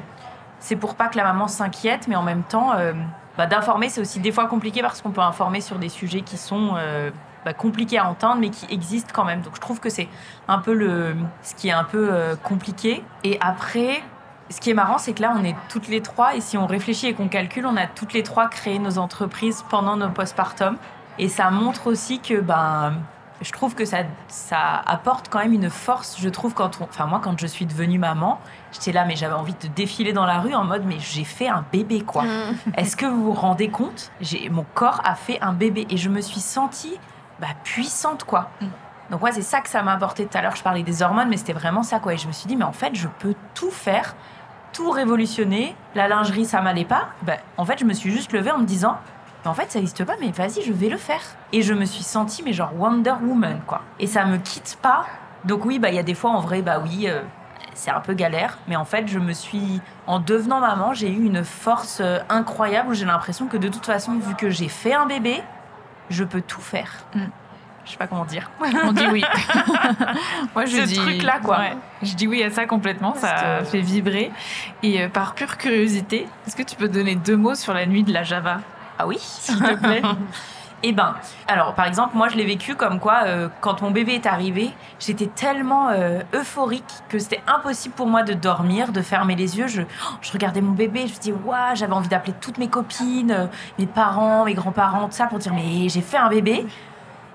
c'est 0.60 0.76
pour 0.76 0.96
pas 0.96 1.08
que 1.08 1.18
la 1.18 1.24
maman 1.24 1.48
s'inquiète, 1.48 2.08
mais 2.08 2.16
en 2.16 2.24
même 2.24 2.44
temps, 2.44 2.74
euh, 2.76 2.94
bah, 3.38 3.48
d'informer, 3.48 3.90
c'est 3.90 4.02
aussi 4.02 4.20
des 4.20 4.32
fois 4.32 4.48
compliqué 4.48 4.82
parce 4.82 5.02
qu'on 5.02 5.12
peut 5.12 5.22
informer 5.22 5.62
sur 5.62 5.80
des 5.80 5.90
sujets 5.90 6.22
qui 6.22 6.38
sont 6.38 6.74
euh, 6.76 7.10
bah, 7.46 7.54
compliqués 7.54 8.00
à 8.00 8.10
entendre, 8.10 8.42
mais 8.42 8.50
qui 8.50 8.66
existent 8.70 9.12
quand 9.14 9.24
même. 9.24 9.42
Donc 9.42 9.56
je 9.56 9.62
trouve 9.62 9.80
que 9.80 9.90
c'est 9.90 10.10
un 10.50 10.60
peu 10.60 10.74
le, 10.74 11.16
ce 11.42 11.56
qui 11.56 11.70
est 11.70 11.74
un 11.74 11.86
peu 11.86 12.36
compliqué. 12.44 13.02
Et 13.24 13.38
après, 13.40 14.04
ce 14.52 14.60
qui 14.60 14.70
est 14.70 14.74
marrant, 14.74 14.98
c'est 14.98 15.14
que 15.14 15.22
là, 15.22 15.34
on 15.38 15.44
est 15.44 15.56
toutes 15.70 15.88
les 15.88 16.02
trois, 16.02 16.36
et 16.36 16.42
si 16.42 16.58
on 16.58 16.68
réfléchit 16.68 17.08
et 17.08 17.14
qu'on 17.14 17.28
calcule, 17.28 17.66
on 17.66 17.78
a 17.78 17.88
toutes 17.88 18.14
les 18.14 18.24
trois 18.24 18.48
créé 18.48 18.80
nos 18.80 18.98
entreprises 18.98 19.64
pendant 19.70 19.96
nos 19.98 20.10
postpartum. 20.10 20.78
Et 21.20 21.30
ça 21.30 21.50
montre 21.52 21.88
aussi 21.88 22.20
que, 22.20 22.40
ben, 22.40 22.94
je 23.42 23.52
trouve 23.52 23.76
que 23.76 23.86
ça, 23.86 24.00
ça 24.28 24.82
apporte 24.86 25.30
quand 25.30 25.40
même 25.40 25.54
une 25.54 25.70
force. 25.70 26.18
Je 26.20 26.30
trouve 26.30 26.54
quand 26.54 26.80
on, 26.80 26.84
enfin 26.84 27.06
moi, 27.06 27.20
quand 27.24 27.40
je 27.40 27.48
suis 27.48 27.66
devenue 27.66 27.98
maman, 27.98 28.40
j'étais 28.72 28.92
là, 28.92 29.06
mais 29.06 29.16
j'avais 29.16 29.34
envie 29.34 29.56
de 29.62 29.68
défiler 29.68 30.14
dans 30.14 30.26
la 30.26 30.40
rue 30.40 30.54
en 30.54 30.64
mode, 30.64 30.84
mais 30.86 30.98
j'ai 31.00 31.24
fait 31.24 31.48
un 31.48 31.66
bébé, 31.72 32.02
quoi. 32.02 32.24
Est-ce 32.76 32.96
que 32.96 33.06
vous 33.06 33.26
vous 33.26 33.34
rendez 33.34 33.70
compte? 33.70 34.12
J'ai 34.22 34.50
Mon 34.50 34.66
corps 34.74 35.02
a 35.04 35.16
fait 35.16 35.40
un 35.42 35.54
bébé 35.54 35.88
et 35.90 35.98
je 35.98 36.10
me 36.10 36.22
suis 36.22 36.40
sentie 36.40 37.00
bah, 37.40 37.48
puissante, 37.64 38.24
quoi. 38.24 38.50
Donc, 39.10 39.22
ouais, 39.24 39.32
c'est 39.34 39.42
ça 39.42 39.60
que 39.60 39.68
ça 39.68 39.84
m'a 39.84 39.94
apporté 39.94 40.26
tout 40.26 40.38
à 40.38 40.42
l'heure. 40.42 40.56
Je 40.56 40.64
parlais 40.64 40.84
des 40.84 41.02
hormones, 41.02 41.28
mais 41.28 41.38
c'était 41.38 41.52
vraiment 41.54 41.84
ça, 41.84 42.00
quoi. 42.00 42.14
Et 42.14 42.18
je 42.18 42.28
me 42.28 42.32
suis 42.32 42.48
dit, 42.48 42.56
mais 42.56 42.64
en 42.64 42.72
fait, 42.72 42.96
je 42.96 43.08
peux 43.20 43.36
tout 43.54 43.72
faire, 43.72 44.16
tout 44.74 44.90
révolutionner. 44.90 45.76
La 45.96 46.08
lingerie, 46.08 46.46
ça 46.46 46.62
m'allait 46.62 46.86
pas. 46.86 47.10
Ben, 47.24 47.38
en 47.58 47.66
fait, 47.66 47.80
je 47.80 47.86
me 47.86 47.94
suis 47.94 48.12
juste 48.12 48.32
levée 48.32 48.52
en 48.52 48.60
me 48.60 48.66
disant, 48.66 48.98
mais 49.44 49.50
en 49.50 49.54
fait, 49.54 49.72
ça 49.72 49.80
n'existe 49.80 50.06
pas, 50.06 50.16
mais 50.20 50.32
vas-y, 50.32 50.62
je 50.62 50.72
vais 50.74 50.90
le 50.90 50.98
faire. 50.98 51.22
Et 51.52 51.62
je 51.62 51.74
me 51.74 51.86
suis 51.86 52.04
sentie, 52.04 52.44
mais 52.44 52.54
genre 52.54 52.72
Wonder 52.78 53.16
Woman, 53.24 53.60
quoi. 53.66 53.82
Et 54.00 54.08
ça 54.08 54.26
me 54.26 54.38
quitte 54.38 54.78
pas. 54.82 55.06
Donc, 55.46 55.66
oui, 55.66 55.80
bah, 55.80 55.90
il 55.90 55.96
y 55.96 56.00
a 56.00 56.04
des 56.04 56.14
fois, 56.14 56.32
en 56.32 56.40
vrai, 56.40 56.62
bah 56.62 56.82
oui. 56.84 57.08
euh, 57.08 57.22
c'est 57.74 57.92
un 57.92 58.00
peu 58.00 58.14
galère, 58.14 58.58
mais 58.68 58.76
en 58.76 58.86
fait, 58.86 59.08
je 59.08 59.20
me 59.20 59.34
suis, 59.34 59.82
en 60.08 60.20
devenant 60.20 60.60
maman, 60.60 60.94
j'ai 60.94 61.10
eu 61.10 61.26
une 61.26 61.44
force 61.44 62.00
euh, 62.02 62.20
incroyable 62.30 62.90
où 62.90 62.94
j'ai 62.94 63.06
l'impression 63.06 63.48
que 63.48 63.58
de 63.58 63.70
toute 63.70 63.86
façon, 63.86 64.18
vu 64.20 64.36
que 64.36 64.50
j'ai 64.50 64.68
fait 64.68 64.94
un 64.94 65.06
bébé, 65.06 65.42
je 66.10 66.24
peux 66.24 66.42
tout 66.42 66.62
faire. 66.62 66.92
Mm. 67.16 67.26
Je 67.86 67.92
sais 67.92 67.98
pas 67.98 68.08
comment 68.08 68.26
dire. 68.26 68.50
On 68.84 68.92
dit 68.92 69.06
oui. 69.12 69.24
Moi, 70.56 70.66
je 70.66 70.78
Ce 70.78 70.82
dis 70.84 70.96
truc-là, 70.96 71.40
quoi. 71.44 71.60
Ouais, 71.60 71.78
je 72.04 72.14
dis 72.16 72.28
oui 72.28 72.44
à 72.44 72.52
ça 72.52 72.66
complètement. 72.66 73.16
Ça 73.16 73.64
fait 73.64 73.82
vibrer. 73.82 74.32
Et 74.84 75.02
euh, 75.02 75.10
par 75.10 75.34
pure 75.34 75.58
curiosité, 75.58 76.28
est-ce 76.48 76.56
que 76.56 76.64
tu 76.64 76.76
peux 76.76 76.88
donner 76.88 77.16
deux 77.16 77.38
mots 77.38 77.56
sur 77.56 77.74
la 77.74 77.86
nuit 77.86 78.04
de 78.04 78.14
la 78.14 78.24
Java, 78.24 78.62
Ah 79.00 79.08
oui 79.08 79.18
s'il 79.20 79.58
te 79.58 79.76
plaît 79.76 80.02
Eh 80.84 80.94
ben, 80.94 81.14
alors 81.48 81.76
par 81.76 81.86
exemple, 81.86 82.18
moi 82.18 82.28
je 82.28 82.36
l'ai 82.36 82.46
vécu 82.46 82.74
comme 82.74 83.00
quoi, 83.00 83.22
euh, 83.26 83.50
quand 83.62 83.84
mon 83.84 83.92
bébé 83.92 84.14
est 84.16 84.26
arrivé, 84.26 84.72
j'étais 85.00 85.28
tellement 85.28 85.90
euh, 85.90 86.22
euphorique 86.34 86.84
que 87.08 87.20
c'était 87.20 87.42
impossible 87.46 87.94
pour 87.94 88.08
moi 88.08 88.24
de 88.24 88.34
dormir, 88.34 88.92
de 88.92 89.02
fermer 89.04 89.36
les 89.36 89.60
yeux. 89.60 89.68
Je, 89.68 89.84
oh, 89.84 90.16
je 90.22 90.32
regardais 90.32 90.62
mon 90.62 90.72
bébé, 90.72 91.02
je 91.02 91.14
me 91.14 91.20
disais, 91.20 91.36
waouh, 91.46 91.76
j'avais 91.76 91.94
envie 91.94 92.10
d'appeler 92.10 92.34
toutes 92.42 92.58
mes 92.58 92.68
copines, 92.68 93.48
mes 93.78 93.86
parents, 93.86 94.46
mes 94.46 94.56
grands-parents, 94.56 95.06
tout 95.06 95.12
ça, 95.12 95.28
pour 95.28 95.38
dire, 95.38 95.54
mais 95.54 95.88
j'ai 95.88 96.02
fait 96.02 96.18
un 96.18 96.30
bébé. 96.30 96.66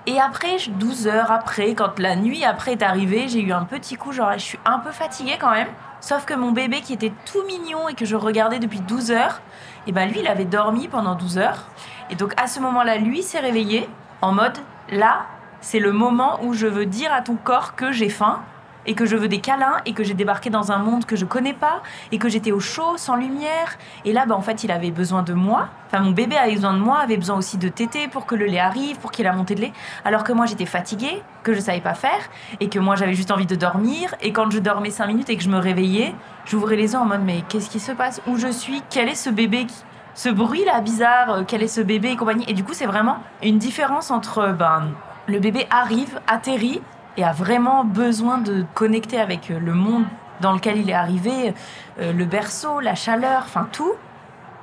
Et 0.07 0.19
après, 0.19 0.57
je- 0.57 0.71
12 0.71 1.07
heures 1.07 1.31
après, 1.31 1.75
quand 1.75 1.99
la 1.99 2.15
nuit 2.15 2.43
après 2.45 2.71
est 2.71 2.81
arrivée, 2.81 3.27
j'ai 3.27 3.41
eu 3.41 3.51
un 3.51 3.65
petit 3.65 3.95
coup, 3.95 4.11
genre, 4.13 4.31
je 4.33 4.39
suis 4.39 4.59
un 4.65 4.79
peu 4.79 4.91
fatiguée 4.91 5.37
quand 5.39 5.51
même. 5.51 5.67
Sauf 5.99 6.25
que 6.25 6.33
mon 6.33 6.51
bébé 6.51 6.81
qui 6.81 6.93
était 6.93 7.11
tout 7.31 7.43
mignon 7.45 7.89
et 7.89 7.93
que 7.93 8.05
je 8.05 8.15
regardais 8.15 8.59
depuis 8.59 8.79
12 8.79 9.11
heures, 9.11 9.41
et 9.85 9.91
ben 9.91 10.09
lui, 10.09 10.19
il 10.21 10.27
avait 10.27 10.45
dormi 10.45 10.87
pendant 10.87 11.15
12 11.15 11.37
heures. 11.37 11.65
Et 12.09 12.15
donc 12.15 12.33
à 12.41 12.47
ce 12.47 12.59
moment-là, 12.61 12.97
lui 12.97 13.21
s'est 13.21 13.39
réveillé 13.39 13.89
en 14.21 14.31
mode 14.31 14.57
là, 14.89 15.25
c'est 15.59 15.79
le 15.79 15.91
moment 15.91 16.39
où 16.43 16.53
je 16.53 16.67
veux 16.67 16.85
dire 16.85 17.11
à 17.13 17.21
ton 17.21 17.35
corps 17.35 17.75
que 17.75 17.91
j'ai 17.91 18.09
faim 18.09 18.39
et 18.87 18.95
que 18.95 19.05
je 19.05 19.15
veux 19.15 19.27
des 19.27 19.39
câlins 19.39 19.77
et 19.85 19.93
que 19.93 20.03
j'ai 20.03 20.13
débarqué 20.13 20.49
dans 20.49 20.71
un 20.71 20.79
monde 20.79 21.05
que 21.05 21.15
je 21.15 21.25
connais 21.25 21.53
pas 21.53 21.83
et 22.11 22.17
que 22.17 22.29
j'étais 22.29 22.51
au 22.51 22.59
chaud, 22.59 22.95
sans 22.95 23.17
lumière. 23.17 23.77
Et 24.05 24.13
là, 24.13 24.25
bah, 24.25 24.35
en 24.35 24.41
fait, 24.41 24.63
il 24.63 24.71
avait 24.71 24.91
besoin 24.91 25.21
de 25.21 25.33
moi. 25.33 25.67
Enfin, 25.87 26.01
mon 26.01 26.11
bébé 26.11 26.37
avait 26.37 26.55
besoin 26.55 26.73
de 26.73 26.79
moi, 26.79 26.99
avait 26.99 27.17
besoin 27.17 27.37
aussi 27.37 27.57
de 27.57 27.67
téter 27.67 28.07
pour 28.07 28.25
que 28.25 28.35
le 28.35 28.45
lait 28.45 28.59
arrive, 28.59 28.97
pour 28.97 29.11
qu'il 29.11 29.25
ait 29.25 29.29
la 29.29 29.35
montée 29.35 29.55
de 29.55 29.61
lait. 29.61 29.73
Alors 30.05 30.23
que 30.23 30.31
moi, 30.31 30.45
j'étais 30.45 30.65
fatiguée, 30.65 31.21
que 31.43 31.53
je 31.53 31.59
savais 31.59 31.81
pas 31.81 31.93
faire 31.93 32.29
et 32.59 32.69
que 32.69 32.79
moi, 32.79 32.95
j'avais 32.95 33.13
juste 33.13 33.31
envie 33.31 33.45
de 33.45 33.55
dormir. 33.55 34.15
Et 34.21 34.31
quand 34.31 34.49
je 34.49 34.59
dormais 34.59 34.89
5 34.89 35.07
minutes 35.07 35.29
et 35.29 35.37
que 35.37 35.43
je 35.43 35.49
me 35.49 35.59
réveillais, 35.59 36.15
j'ouvrais 36.45 36.77
les 36.77 36.93
yeux 36.93 36.99
en 36.99 37.05
mode 37.05 37.21
mais 37.23 37.43
qu'est-ce 37.49 37.69
qui 37.69 37.79
se 37.79 37.91
passe? 37.91 38.21
Où 38.25 38.37
je 38.37 38.47
suis? 38.47 38.81
Quel 38.89 39.09
est 39.09 39.15
ce 39.15 39.29
bébé 39.29 39.67
ce 40.13 40.29
bruit 40.29 40.65
là 40.65 40.81
bizarre, 40.81 41.31
euh, 41.31 41.43
quel 41.47 41.61
est 41.61 41.67
ce 41.67 41.79
bébé 41.79 42.09
et 42.09 42.15
compagnie? 42.15 42.43
Et 42.47 42.53
du 42.53 42.63
coup, 42.63 42.73
c'est 42.73 42.87
vraiment 42.87 43.19
une 43.43 43.59
différence 43.59 44.09
entre 44.09 44.39
euh, 44.39 44.51
ben, 44.51 44.89
le 45.27 45.37
bébé 45.37 45.67
arrive, 45.69 46.19
atterrit 46.25 46.81
et 47.17 47.23
a 47.23 47.31
vraiment 47.31 47.83
besoin 47.83 48.37
de 48.37 48.65
connecter 48.73 49.19
avec 49.19 49.51
euh, 49.51 49.59
le 49.59 49.73
monde 49.73 50.05
dans 50.39 50.53
lequel 50.53 50.77
il 50.77 50.89
est 50.89 50.93
arrivé, 50.93 51.53
euh, 51.99 52.13
le 52.13 52.25
berceau, 52.25 52.79
la 52.79 52.95
chaleur, 52.95 53.43
enfin 53.45 53.67
tout. 53.71 53.93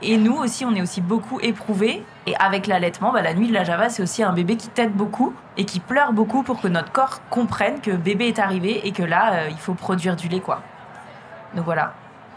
Et 0.02 0.16
nous 0.16 0.34
aussi, 0.34 0.64
on 0.64 0.74
est 0.74 0.82
aussi 0.82 1.00
beaucoup 1.00 1.40
éprouvés. 1.40 2.04
Et 2.26 2.36
avec 2.36 2.66
l'allaitement, 2.66 3.12
bah, 3.12 3.22
la 3.22 3.34
nuit 3.34 3.48
de 3.48 3.54
la 3.54 3.64
Java, 3.64 3.88
c'est 3.88 4.02
aussi 4.02 4.22
un 4.22 4.32
bébé 4.32 4.56
qui 4.56 4.68
t'aide 4.68 4.92
beaucoup 4.92 5.34
et 5.56 5.64
qui 5.64 5.80
pleure 5.80 6.12
beaucoup 6.12 6.42
pour 6.42 6.60
que 6.60 6.68
notre 6.68 6.92
corps 6.92 7.20
comprenne 7.30 7.80
que 7.80 7.90
bébé 7.90 8.28
est 8.28 8.38
arrivé 8.38 8.86
et 8.86 8.92
que 8.92 9.02
là, 9.02 9.34
euh, 9.34 9.48
il 9.50 9.58
faut 9.58 9.74
produire 9.74 10.16
du 10.16 10.28
lait, 10.28 10.40
quoi. 10.40 10.62
Donc 11.54 11.64
voilà. 11.64 11.92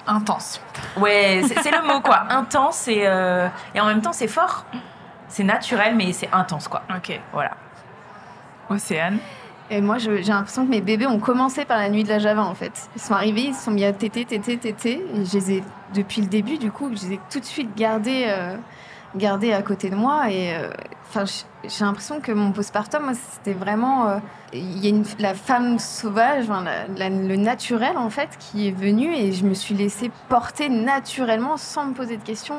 Intense. 0.05 0.61
Ouais, 0.95 1.41
c'est 1.45 1.59
c'est 1.61 1.71
le 1.71 1.85
mot 1.85 1.99
quoi. 1.99 2.23
Intense 2.29 2.87
et, 2.87 3.01
euh, 3.05 3.49
et 3.75 3.81
en 3.81 3.85
même 3.87 4.01
temps 4.01 4.13
c'est 4.13 4.29
fort. 4.29 4.65
C'est 5.27 5.43
naturel 5.43 5.95
mais 5.97 6.13
c'est 6.13 6.29
intense 6.31 6.69
quoi. 6.69 6.83
Ok. 6.95 7.19
Voilà. 7.33 7.51
Océane. 8.69 9.17
Et 9.69 9.81
moi, 9.81 9.97
j'ai 9.97 10.21
l'impression 10.23 10.65
que 10.65 10.71
mes 10.71 10.81
bébés 10.81 11.07
ont 11.07 11.19
commencé 11.19 11.65
par 11.65 11.77
la 11.77 11.89
nuit 11.89 12.03
de 12.03 12.09
la 12.09 12.19
Java, 12.19 12.43
en 12.43 12.55
fait. 12.55 12.89
Ils 12.95 13.01
sont 13.01 13.13
arrivés, 13.13 13.47
ils 13.47 13.53
se 13.53 13.65
sont 13.65 13.71
mis 13.71 13.83
à 13.83 13.91
téter, 13.91 14.23
téter, 14.23 14.57
téter. 14.57 15.05
Et 15.13 15.25
je 15.25 15.33
les 15.33 15.51
ai, 15.57 15.63
depuis 15.93 16.21
le 16.21 16.27
début, 16.27 16.57
du 16.57 16.71
coup, 16.71 16.89
je 16.95 17.07
les 17.07 17.13
ai 17.15 17.19
tout 17.29 17.39
de 17.39 17.45
suite 17.45 17.75
gardés, 17.75 18.25
euh, 18.27 18.55
à 19.53 19.61
côté 19.63 19.89
de 19.89 19.95
moi. 19.95 20.31
Et 20.31 20.55
euh, 20.55 20.69
j'ai 21.65 21.83
l'impression 21.83 22.21
que 22.21 22.31
mon 22.31 22.53
postpartum, 22.53 23.11
c'était 23.13 23.57
vraiment. 23.57 24.07
euh, 24.07 24.19
Il 24.53 24.85
y 24.85 24.89
a 24.89 25.03
la 25.19 25.33
femme 25.33 25.79
sauvage, 25.79 26.45
le 26.47 27.35
naturel, 27.35 27.97
en 27.97 28.09
fait, 28.09 28.29
qui 28.39 28.69
est 28.69 28.71
venu 28.71 29.13
et 29.13 29.33
je 29.33 29.43
me 29.43 29.53
suis 29.53 29.75
laissée 29.75 30.11
porter 30.29 30.69
naturellement 30.69 31.57
sans 31.57 31.87
me 31.87 31.93
poser 31.93 32.15
de 32.15 32.23
questions. 32.23 32.55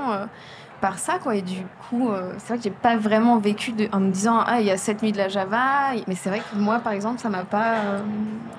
Par 0.81 0.99
ça 0.99 1.19
quoi. 1.19 1.35
Et 1.37 1.43
du 1.43 1.63
coup 1.89 2.11
euh, 2.11 2.33
c'est 2.39 2.49
vrai 2.49 2.57
que 2.59 2.63
j'ai 2.65 2.71
pas 2.71 2.97
vraiment 2.97 3.39
vécu 3.39 3.73
de, 3.73 3.89
en 3.93 4.01
me 4.01 4.11
disant 4.11 4.43
ah 4.47 4.61
il 4.61 4.67
y 4.67 4.71
a 4.71 4.77
cette 4.77 5.03
nuit 5.03 5.13
de 5.13 5.19
la 5.19 5.29
Java. 5.29 5.93
Mais 6.07 6.15
c'est 6.15 6.29
vrai 6.31 6.41
que 6.41 6.57
moi 6.57 6.79
par 6.81 6.93
exemple 6.93 7.21
ça 7.21 7.29
m'a 7.29 7.45
pas 7.45 7.75
euh, 7.79 8.01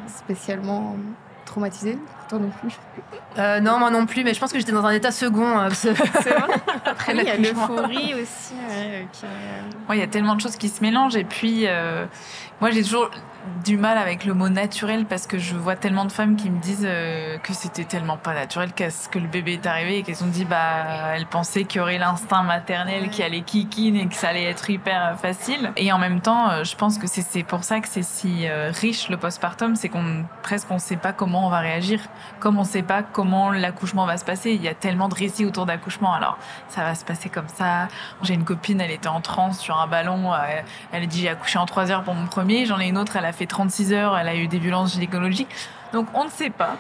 spécialement 0.08 0.96
traumatisée. 1.46 1.98
Toi 2.28 2.40
non 2.40 2.52
plus. 2.62 2.78
Euh, 3.40 3.60
non, 3.60 3.80
moi 3.80 3.90
non 3.90 4.06
plus, 4.06 4.24
mais 4.24 4.34
je 4.36 4.40
pense 4.40 4.52
que 4.52 4.60
j'étais 4.60 4.72
dans 4.72 4.86
un 4.86 4.92
état 4.92 5.12
second. 5.12 5.58
euh, 5.60 5.70
c'est 5.74 5.94
vrai. 5.94 6.04
Après 6.86 7.16
il 7.16 7.24
y 7.24 7.30
a 7.30 7.38
l'euphorie 7.38 8.14
aussi 8.14 8.54
ouais, 8.70 9.08
qui 9.12 9.26
est- 9.26 9.90
Ouais, 9.90 9.98
il 9.98 10.00
y 10.00 10.04
a 10.04 10.08
tellement 10.08 10.36
de 10.36 10.42
choses 10.42 10.56
qui 10.58 10.70
se 10.70 10.82
mélangent. 10.84 11.16
Et 11.16 11.24
puis, 11.24 11.64
euh, 11.66 12.06
moi, 12.62 12.70
j'ai 12.70 12.84
toujours 12.84 13.10
du 13.64 13.78
mal 13.78 13.98
avec 13.98 14.26
le 14.26 14.34
mot 14.34 14.50
naturel 14.50 15.06
parce 15.06 15.28
que 15.28 15.38
je 15.38 15.56
vois 15.56 15.76
tellement 15.76 16.06
de 16.06 16.12
femmes 16.12 16.36
qui 16.36 16.50
me 16.50 16.60
disent 16.60 16.86
euh, 16.88 17.38
que 17.38 17.54
c'était 17.54 17.84
tellement 17.84 18.18
pas 18.18 18.34
naturel 18.34 18.74
qu'à 18.74 18.90
ce 18.90 19.10
que 19.10 19.20
le 19.20 19.28
bébé 19.28 19.54
est 19.54 19.66
arrivé 19.66 19.98
et 19.98 20.04
qu'elles 20.04 20.24
ont 20.24 20.28
dit, 20.28 20.46
bah, 20.46 21.16
elles 21.16 21.26
pensaient 21.26 21.64
qu'il 21.64 21.80
y 21.80 21.82
aurait 21.82 21.98
l'instinct 21.98 22.44
maternel 22.44 23.10
qui 23.10 23.24
allait 23.24 23.42
kikine 23.42 23.96
et 23.96 24.08
que 24.08 24.16
ça 24.16 24.30
allait 24.30 24.46
être 24.46 24.70
hyper 24.70 25.06
euh, 25.06 25.16
facile. 25.16 25.72
Et 25.78 25.92
en 25.92 25.98
même 25.98 26.22
temps, 26.22 26.50
euh, 26.50 26.64
je 26.64 26.76
pense 26.76 26.98
que 26.98 27.08
c'est 27.08 27.44
pour 27.44 27.64
ça 27.64 27.80
que 27.80 27.88
c'est 27.88 28.04
si 28.04 28.48
euh, 28.48 28.72
riche 28.74 29.10
le 29.10 29.18
postpartum, 29.18 29.76
c'est 29.76 29.90
qu'on 29.90 30.26
presque 30.44 30.70
on 30.72 30.80
sait 30.80 30.98
pas 30.98 31.14
comment 31.14 31.46
on 31.46 31.50
va 31.50 31.60
réagir, 31.60 32.02
comme 32.40 32.58
on 32.58 32.64
sait 32.64 32.84
pas 32.84 33.04
comment 33.04 33.52
l'accouchement 33.52 34.06
va 34.06 34.18
se 34.18 34.26
passer. 34.26 34.52
Il 34.52 34.62
y 34.62 34.68
a 34.68 34.74
tellement 34.74 35.10
de 35.10 35.16
récits 35.16 35.46
autour 35.46 35.66
d'accouchement. 35.66 36.14
Alors, 36.14 36.38
ça 36.70 36.84
va 36.84 36.96
se 36.96 37.06
passer 37.06 37.30
comme 37.30 37.48
ça. 37.48 37.88
J'ai 38.24 38.34
une 38.34 38.46
copine, 38.46 38.82
elle 38.82 38.92
était 38.92 39.08
en 39.08 39.22
transe 39.22 39.60
sur 39.60 39.80
un 39.80 39.88
ballon. 39.88 40.32
Elle 40.92 41.08
dit 41.08 41.22
j'ai 41.22 41.30
accouché 41.30 41.60
en 41.60 41.66
3 41.66 41.92
heures 41.92 42.04
pour 42.04 42.14
mon 42.14 42.28
premier. 42.28 42.66
J'en 42.66 42.80
ai 42.80 42.88
une 42.88 42.98
autre, 42.98 43.16
elle 43.16 43.26
a 43.26 43.29
fait 43.32 43.46
36 43.46 43.94
heures. 43.94 44.18
Elle 44.18 44.28
a 44.28 44.36
eu 44.36 44.48
des 44.48 44.60
violences 44.60 44.94
gynécologiques. 44.94 45.50
Donc 45.94 46.08
on 46.14 46.26
ne 46.26 46.30
sait 46.30 46.50
pas. 46.50 46.78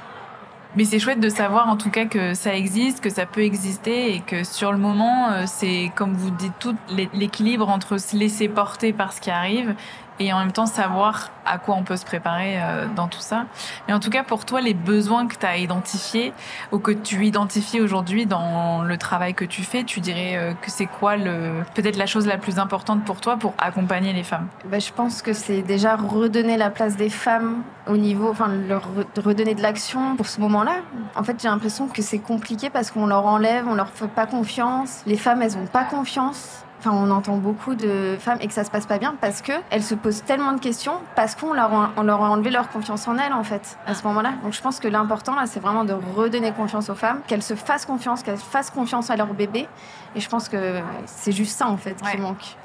Mais 0.75 0.85
c'est 0.85 0.99
chouette 0.99 1.19
de 1.19 1.29
savoir 1.29 1.67
en 1.67 1.77
tout 1.77 1.89
cas 1.89 2.05
que 2.05 2.35
ça 2.35 2.53
existe, 2.55 3.01
que 3.01 3.09
ça 3.09 3.25
peut 3.25 3.41
exister 3.41 4.13
et 4.13 4.19
que 4.19 4.43
sur 4.43 4.71
le 4.71 4.77
moment, 4.77 5.31
euh, 5.31 5.43
c'est 5.47 5.91
comme 5.95 6.13
vous 6.13 6.29
dites 6.29 6.53
tout 6.59 6.75
l'é- 6.91 7.09
l'équilibre 7.13 7.67
entre 7.69 7.97
se 7.97 8.15
laisser 8.15 8.47
porter 8.47 8.93
par 8.93 9.11
ce 9.13 9.19
qui 9.19 9.31
arrive 9.31 9.73
et 10.19 10.33
en 10.33 10.39
même 10.39 10.51
temps 10.51 10.65
savoir 10.65 11.29
à 11.45 11.57
quoi 11.57 11.75
on 11.75 11.83
peut 11.83 11.97
se 11.97 12.05
préparer 12.05 12.61
euh, 12.61 12.85
dans 12.95 13.07
tout 13.07 13.21
ça. 13.21 13.45
Mais 13.87 13.93
en 13.93 13.99
tout 13.99 14.09
cas, 14.09 14.23
pour 14.23 14.45
toi, 14.45 14.61
les 14.61 14.73
besoins 14.73 15.27
que 15.27 15.35
tu 15.35 15.45
as 15.45 15.57
identifiés 15.57 16.33
ou 16.71 16.79
que 16.79 16.91
tu 16.91 17.25
identifies 17.25 17.81
aujourd'hui 17.81 18.25
dans 18.25 18.83
le 18.83 18.97
travail 18.97 19.33
que 19.33 19.45
tu 19.45 19.63
fais, 19.63 19.83
tu 19.83 19.99
dirais 19.99 20.35
euh, 20.35 20.53
que 20.53 20.69
c'est 20.69 20.85
quoi 20.85 21.15
le 21.15 21.63
peut-être 21.73 21.97
la 21.97 22.05
chose 22.05 22.27
la 22.27 22.37
plus 22.37 22.59
importante 22.59 23.03
pour 23.05 23.21
toi 23.21 23.37
pour 23.37 23.53
accompagner 23.57 24.13
les 24.13 24.23
femmes? 24.23 24.47
Bah, 24.65 24.79
je 24.79 24.91
pense 24.91 25.21
que 25.21 25.33
c'est 25.33 25.61
déjà 25.61 25.95
redonner 25.95 26.57
la 26.57 26.69
place 26.69 26.95
des 26.95 27.09
femmes 27.09 27.63
au 27.87 27.97
niveau, 27.97 28.29
enfin 28.29 28.49
leur 28.67 28.83
re- 28.83 29.21
redonner 29.23 29.55
de 29.55 29.61
l'action 29.61 30.15
pour 30.15 30.27
ce 30.27 30.39
moment-là. 30.41 30.75
En 31.15 31.23
fait, 31.23 31.41
j'ai 31.41 31.47
l'impression 31.47 31.87
que 31.87 32.01
c'est 32.01 32.19
compliqué 32.19 32.69
parce 32.69 32.91
qu'on 32.91 33.07
leur 33.07 33.25
enlève, 33.25 33.65
on 33.67 33.73
leur 33.73 33.89
fait 33.89 34.07
pas 34.07 34.27
confiance. 34.27 35.01
Les 35.07 35.17
femmes, 35.17 35.41
elles 35.41 35.57
ont 35.57 35.65
pas 35.65 35.85
confiance. 35.85 36.63
Enfin, 36.79 36.91
on 36.93 37.11
entend 37.11 37.35
beaucoup 37.35 37.75
de 37.75 38.15
femmes 38.19 38.37
et 38.39 38.47
que 38.47 38.53
ça 38.53 38.63
se 38.63 38.71
passe 38.71 38.85
pas 38.85 38.99
bien 38.99 39.15
parce 39.19 39.41
que 39.41 39.51
elles 39.69 39.83
se 39.83 39.95
posent 39.95 40.23
tellement 40.23 40.53
de 40.53 40.61
questions 40.61 40.93
parce 41.15 41.35
qu'on 41.35 41.51
leur, 41.51 41.73
a- 41.73 41.89
on 41.97 42.03
leur 42.03 42.23
a 42.23 42.29
enlevé 42.29 42.51
leur 42.51 42.69
confiance 42.69 43.05
en 43.09 43.17
elles 43.17 43.33
en 43.33 43.43
fait 43.43 43.77
à 43.85 43.93
ce 43.93 44.03
moment-là. 44.07 44.31
Donc, 44.43 44.53
je 44.53 44.61
pense 44.61 44.79
que 44.79 44.87
l'important 44.87 45.35
là, 45.35 45.43
c'est 45.45 45.59
vraiment 45.59 45.83
de 45.83 45.93
redonner 46.15 46.53
confiance 46.53 46.89
aux 46.89 46.95
femmes, 46.95 47.19
qu'elles 47.27 47.43
se 47.43 47.53
fassent 47.55 47.85
confiance, 47.85 48.23
qu'elles 48.23 48.37
fassent 48.37 48.69
confiance 48.71 49.09
à 49.09 49.17
leur 49.17 49.33
bébé. 49.33 49.67
Et 50.15 50.21
je 50.21 50.29
pense 50.29 50.47
que 50.47 50.79
c'est 51.05 51.33
juste 51.33 51.57
ça 51.57 51.67
en 51.67 51.75
fait 51.77 51.95
Ouais. 52.03 52.11
qui 52.11 52.17
manque. 52.17 52.55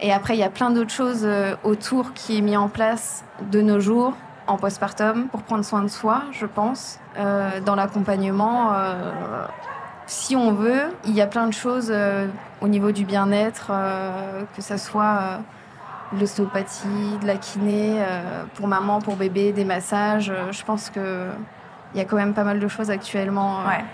Et 0.00 0.12
après, 0.12 0.34
il 0.34 0.40
y 0.40 0.44
a 0.44 0.50
plein 0.50 0.70
d'autres 0.70 0.90
choses 0.92 1.22
euh, 1.24 1.54
autour 1.62 2.12
qui 2.12 2.36
est 2.38 2.40
mis 2.40 2.56
en 2.56 2.68
place 2.68 3.24
de 3.52 3.60
nos 3.62 3.78
jours 3.78 4.14
en 4.48 4.56
postpartum 4.56 5.28
pour 5.28 5.42
prendre 5.42 5.64
soin 5.64 5.82
de 5.82 5.88
soi, 5.88 6.22
je 6.32 6.44
pense, 6.46 6.98
euh, 7.18 7.60
dans 7.60 7.76
l'accompagnement. 7.76 8.72
euh, 8.74 9.12
si 10.06 10.36
on 10.36 10.52
veut, 10.52 10.82
il 11.06 11.14
y 11.14 11.20
a 11.20 11.26
plein 11.26 11.46
de 11.46 11.52
choses 11.54 11.88
euh, 11.90 12.26
au 12.60 12.68
niveau 12.68 12.92
du 12.92 13.04
bien-être, 13.04 13.68
euh, 13.70 14.42
que 14.56 14.62
ça 14.62 14.76
soit 14.78 15.18
euh, 15.20 15.36
l'ostéopathie, 16.18 17.18
de 17.20 17.26
la 17.26 17.36
kiné, 17.36 17.98
pour 18.54 18.68
maman, 18.68 19.00
pour 19.00 19.16
bébé, 19.16 19.52
des 19.52 19.64
massages. 19.64 20.32
je 20.50 20.62
pense 20.64 20.90
que 20.90 21.28
il 21.94 21.98
y 21.98 22.00
a 22.00 22.04
quand 22.04 22.16
même 22.16 22.34
pas 22.34 22.44
mal 22.44 22.58
de 22.60 22.68
choses 22.68 22.90
actuellement. 22.90 23.58
Ouais. 23.66 23.84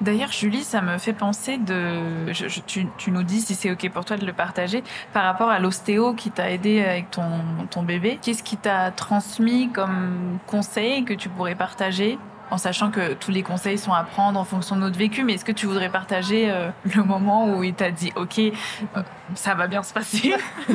D'ailleurs, 0.00 0.32
Julie, 0.32 0.62
ça 0.64 0.80
me 0.80 0.96
fait 0.98 1.12
penser 1.12 1.58
de. 1.58 2.32
je- 2.32 2.48
je- 2.48 2.60
tu, 2.60 2.86
tu 2.96 3.10
nous 3.10 3.22
dis 3.22 3.40
si 3.42 3.54
c'est 3.54 3.70
OK 3.70 3.88
pour 3.90 4.04
toi 4.04 4.16
de 4.16 4.24
le 4.24 4.32
partager 4.32 4.82
par 5.12 5.24
rapport 5.24 5.50
à 5.50 5.58
l'ostéo 5.58 6.14
qui 6.14 6.30
t'a 6.30 6.50
aidé 6.50 6.82
avec 6.82 7.10
ton, 7.10 7.22
ton 7.70 7.82
bébé. 7.82 8.18
Qu'est-ce 8.22 8.42
qui 8.42 8.56
t'a 8.56 8.90
transmis 8.90 9.68
comme 9.70 10.38
conseil 10.46 11.04
que 11.04 11.12
tu 11.12 11.28
pourrais 11.28 11.54
partager? 11.54 12.18
En 12.52 12.58
sachant 12.58 12.90
que 12.90 13.14
tous 13.14 13.30
les 13.30 13.42
conseils 13.42 13.78
sont 13.78 13.94
à 13.94 14.04
prendre 14.04 14.38
en 14.38 14.44
fonction 14.44 14.76
de 14.76 14.82
notre 14.82 14.98
vécu, 14.98 15.24
mais 15.24 15.32
est-ce 15.34 15.44
que 15.44 15.52
tu 15.52 15.64
voudrais 15.64 15.88
partager 15.88 16.50
euh, 16.50 16.68
le 16.94 17.02
moment 17.02 17.46
où 17.48 17.64
il 17.64 17.72
t'a 17.72 17.90
dit 17.90 18.12
OK, 18.14 18.38
euh, 18.38 19.02
ça 19.34 19.54
va 19.54 19.66
bien 19.66 19.82
se 19.82 19.92
passer? 19.92 20.34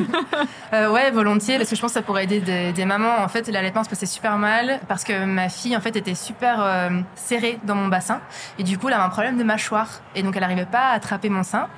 Euh, 0.74 0.90
ouais, 0.90 1.10
volontiers, 1.10 1.56
parce 1.56 1.70
que 1.70 1.76
je 1.76 1.80
pense 1.80 1.92
que 1.92 1.94
ça 1.94 2.02
pourrait 2.02 2.24
aider 2.24 2.40
des, 2.40 2.72
des 2.72 2.84
mamans. 2.84 3.22
En 3.22 3.28
fait, 3.28 3.48
l'allaitement 3.48 3.84
se 3.84 3.88
passait 3.88 4.06
super 4.06 4.36
mal 4.36 4.80
parce 4.86 5.02
que 5.02 5.24
ma 5.24 5.48
fille, 5.48 5.74
en 5.74 5.80
fait, 5.80 5.96
était 5.96 6.14
super 6.14 6.90
serrée 7.14 7.58
dans 7.64 7.74
mon 7.74 7.88
bassin. 7.88 8.20
Et 8.58 8.64
du 8.64 8.76
coup, 8.76 8.88
elle 8.88 8.94
avait 8.94 9.04
un 9.04 9.08
problème 9.08 9.38
de 9.38 9.44
mâchoire. 9.44 9.88
Et 10.14 10.22
donc, 10.22 10.36
elle 10.36 10.42
n'arrivait 10.42 10.66
pas 10.66 10.90
à 10.90 10.92
attraper 10.92 11.30
mon 11.30 11.42
sein. 11.42 11.68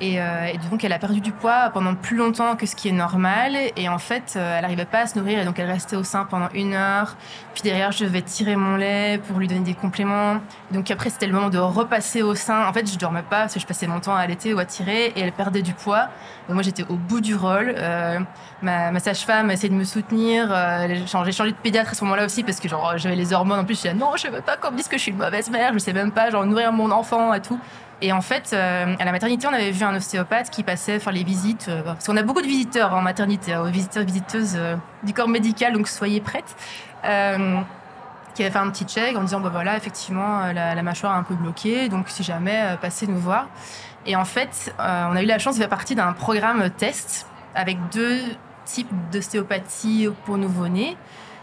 Et, 0.00 0.20
euh, 0.20 0.46
et 0.46 0.58
donc, 0.70 0.84
elle 0.84 0.92
a 0.92 0.98
perdu 0.98 1.20
du 1.20 1.32
poids 1.32 1.70
pendant 1.72 1.94
plus 1.94 2.16
longtemps 2.16 2.54
que 2.56 2.66
ce 2.66 2.76
qui 2.76 2.88
est 2.88 2.92
normal. 2.92 3.56
Et 3.76 3.88
en 3.88 3.98
fait, 3.98 4.34
euh, 4.36 4.56
elle 4.56 4.62
n'arrivait 4.62 4.84
pas 4.84 5.00
à 5.00 5.06
se 5.06 5.18
nourrir. 5.18 5.40
Et 5.40 5.44
donc, 5.44 5.58
elle 5.58 5.70
restait 5.70 5.96
au 5.96 6.04
sein 6.04 6.24
pendant 6.24 6.48
une 6.54 6.74
heure. 6.74 7.16
Puis 7.54 7.62
derrière, 7.62 7.90
je 7.90 8.04
devais 8.04 8.22
tirer 8.22 8.54
mon 8.54 8.76
lait 8.76 9.20
pour 9.26 9.38
lui 9.38 9.48
donner 9.48 9.60
des 9.60 9.74
compléments. 9.74 10.40
Donc, 10.70 10.90
après, 10.90 11.10
c'était 11.10 11.26
le 11.26 11.32
moment 11.32 11.50
de 11.50 11.58
repasser 11.58 12.22
au 12.22 12.34
sein. 12.34 12.66
En 12.66 12.72
fait, 12.72 12.90
je 12.90 12.96
dormais 12.98 13.22
pas 13.22 13.40
parce 13.40 13.54
que 13.54 13.60
je 13.60 13.66
passais 13.66 13.86
mon 13.86 14.00
temps 14.00 14.14
à 14.14 14.20
allaiter 14.20 14.54
ou 14.54 14.58
à 14.58 14.64
tirer. 14.64 15.12
Et 15.16 15.20
elle 15.20 15.32
perdait 15.32 15.62
du 15.62 15.72
poids. 15.72 16.08
Donc, 16.46 16.54
moi, 16.54 16.62
j'étais 16.62 16.84
au 16.84 16.94
bout 16.94 17.20
du 17.20 17.34
rôle. 17.34 17.74
Euh, 17.76 18.20
ma, 18.62 18.98
sage-femme 19.00 19.50
a 19.50 19.54
essayé 19.54 19.68
de 19.68 19.74
me 19.74 19.84
soutenir. 19.84 20.48
Euh, 20.50 20.86
j'ai 20.88 21.06
changé, 21.06 21.32
changé 21.32 21.50
de 21.50 21.56
pédiatre 21.56 21.90
à 21.90 21.94
ce 21.94 22.04
moment-là 22.04 22.24
aussi 22.24 22.44
parce 22.44 22.60
que 22.60 22.68
genre 22.68 22.96
j'avais 22.96 23.16
les 23.16 23.32
hormones. 23.32 23.58
En 23.58 23.64
plus, 23.64 23.74
je 23.74 23.82
disais 23.82 23.94
non, 23.94 24.12
je 24.16 24.28
veux 24.28 24.40
pas 24.42 24.56
qu'on 24.56 24.70
me 24.70 24.76
dise 24.76 24.88
que 24.88 24.96
je 24.96 25.02
suis 25.02 25.12
une 25.12 25.18
mauvaise 25.18 25.50
mère. 25.50 25.72
Je 25.72 25.78
sais 25.78 25.92
même 25.92 26.12
pas 26.12 26.30
genre 26.30 26.46
nourrir 26.46 26.72
mon 26.72 26.90
enfant 26.90 27.34
et 27.34 27.40
tout. 27.40 27.58
Et 28.00 28.12
en 28.12 28.20
fait, 28.20 28.50
euh, 28.52 28.94
à 28.98 29.04
la 29.04 29.12
maternité, 29.12 29.46
on 29.48 29.52
avait 29.52 29.72
vu 29.72 29.84
un 29.84 29.94
ostéopathe 29.94 30.50
qui 30.50 30.62
passait 30.62 31.00
faire 31.00 31.12
les 31.12 31.24
visites. 31.24 31.66
euh, 31.68 31.82
parce 31.82 32.06
qu'on 32.06 32.16
a 32.16 32.22
beaucoup 32.22 32.42
de 32.42 32.46
visiteurs 32.46 32.94
en 32.94 33.02
maternité, 33.02 33.52
hein, 33.54 33.64
visiteurs, 33.70 34.04
visiteuses 34.04 34.54
euh, 34.56 34.76
du 35.02 35.12
corps 35.12 35.28
médical, 35.28 35.72
donc 35.72 35.88
soyez 35.88 36.20
prêtes. 36.20 36.56
Euh, 37.04 37.60
qui 38.34 38.42
avait 38.44 38.52
fait 38.52 38.58
un 38.58 38.70
petit 38.70 38.84
check 38.84 39.16
en 39.16 39.22
disant 39.22 39.40
bah 39.40 39.48
voilà 39.50 39.76
effectivement 39.76 40.42
euh, 40.42 40.52
la, 40.52 40.76
la 40.76 40.82
mâchoire 40.84 41.14
est 41.16 41.18
un 41.18 41.22
peu 41.24 41.34
bloquée 41.34 41.88
donc 41.88 42.08
si 42.08 42.22
jamais 42.22 42.60
euh, 42.62 42.76
passez 42.76 43.08
nous 43.08 43.18
voir 43.18 43.48
et 44.06 44.14
en 44.14 44.24
fait 44.24 44.72
euh, 44.78 45.06
on 45.10 45.16
a 45.16 45.22
eu 45.22 45.26
la 45.26 45.40
chance 45.40 45.56
de 45.56 45.60
faire 45.60 45.68
partie 45.68 45.96
d'un 45.96 46.12
programme 46.12 46.70
test 46.70 47.26
avec 47.56 47.78
deux 47.92 48.20
types 48.64 48.90
d'ostéopathie 49.10 50.08
pour 50.24 50.38
nouveau-nés 50.38 50.96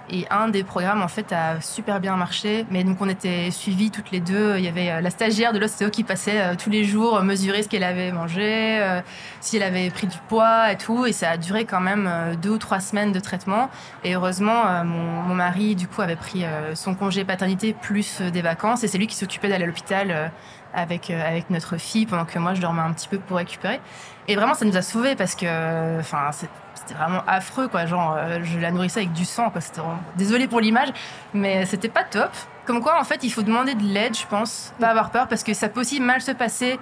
et 0.09 0.27
un 0.29 0.47
des 0.49 0.63
programmes 0.63 1.01
en 1.01 1.07
fait 1.07 1.31
a 1.31 1.59
super 1.61 1.99
bien 1.99 2.15
marché. 2.15 2.65
Mais 2.69 2.83
donc 2.83 2.97
on 3.01 3.09
était 3.09 3.49
suivis 3.51 3.91
toutes 3.91 4.11
les 4.11 4.19
deux. 4.19 4.57
Il 4.57 4.63
y 4.63 4.67
avait 4.67 4.91
euh, 4.91 5.01
la 5.01 5.09
stagiaire 5.09 5.53
de 5.53 5.59
l'ostéo 5.59 5.89
qui 5.89 6.03
passait 6.03 6.41
euh, 6.41 6.55
tous 6.55 6.69
les 6.69 6.83
jours 6.83 7.21
mesurer 7.23 7.63
ce 7.63 7.69
qu'elle 7.69 7.83
avait 7.83 8.11
mangé 8.11 8.79
euh, 8.79 9.01
si 9.41 9.57
elle 9.57 9.63
avait 9.63 9.89
pris 9.89 10.07
du 10.07 10.17
poids 10.27 10.71
et 10.71 10.77
tout. 10.77 11.05
Et 11.05 11.11
ça 11.11 11.31
a 11.31 11.37
duré 11.37 11.65
quand 11.65 11.79
même 11.79 12.09
deux 12.41 12.51
ou 12.51 12.57
trois 12.57 12.79
semaines 12.79 13.11
de 13.11 13.19
traitement. 13.19 13.69
Et 14.03 14.15
heureusement 14.15 14.83
mon, 14.83 15.35
mari 15.35 15.75
du 15.75 15.87
coup 15.87 16.01
avait 16.01 16.15
pris 16.15 16.45
son 16.73 16.95
congé 16.95 17.25
paternité 17.25 17.73
plus 17.73 18.21
des 18.21 18.41
vacances. 18.41 18.83
Et 18.83 18.87
c'est 18.87 18.97
lui 18.97 19.07
qui 19.07 19.15
s'occupait 19.15 19.49
d'aller 19.49 19.63
à 19.63 19.67
l'hôpital 19.67 20.31
avec 20.73 21.09
avec 21.09 21.49
notre 21.49 21.77
fille 21.77 22.05
pendant 22.05 22.25
que 22.25 22.37
moi 22.39 22.53
je 22.53 22.61
dormais 22.61 22.81
un 22.81 22.93
petit 22.93 23.07
peu 23.07 23.17
pour 23.19 23.37
récupérer. 23.37 23.79
Et 24.27 24.35
vraiment 24.35 24.53
ça 24.53 24.65
nous 24.65 24.77
a 24.77 24.81
sauvés 24.81 25.15
parce 25.15 25.35
que 25.35 25.99
enfin 25.99 26.29
c'est 26.31 26.49
c'était 26.85 26.97
vraiment 26.97 27.23
affreux 27.27 27.67
quoi. 27.67 27.85
Genre 27.85 28.15
euh, 28.17 28.39
je 28.43 28.59
la 28.59 28.71
nourrissais 28.71 29.01
avec 29.01 29.13
du 29.13 29.25
sang 29.25 29.49
quoi. 29.49 29.61
C'était 29.61 29.81
vraiment... 29.81 29.99
désolé 30.15 30.47
pour 30.47 30.59
l'image 30.59 30.89
mais 31.33 31.65
c'était 31.65 31.89
pas 31.89 32.03
top. 32.03 32.31
Comme 32.65 32.81
quoi 32.81 32.99
en 32.99 33.03
fait 33.03 33.23
il 33.23 33.29
faut 33.29 33.41
demander 33.41 33.75
de 33.75 33.83
l'aide 33.83 34.15
je 34.15 34.25
pense 34.27 34.73
pas 34.79 34.87
avoir 34.87 35.11
peur 35.11 35.27
parce 35.27 35.43
que 35.43 35.53
ça 35.53 35.69
peut 35.69 35.81
aussi 35.81 35.99
mal 35.99 36.21
se 36.21 36.31
passer. 36.31 36.79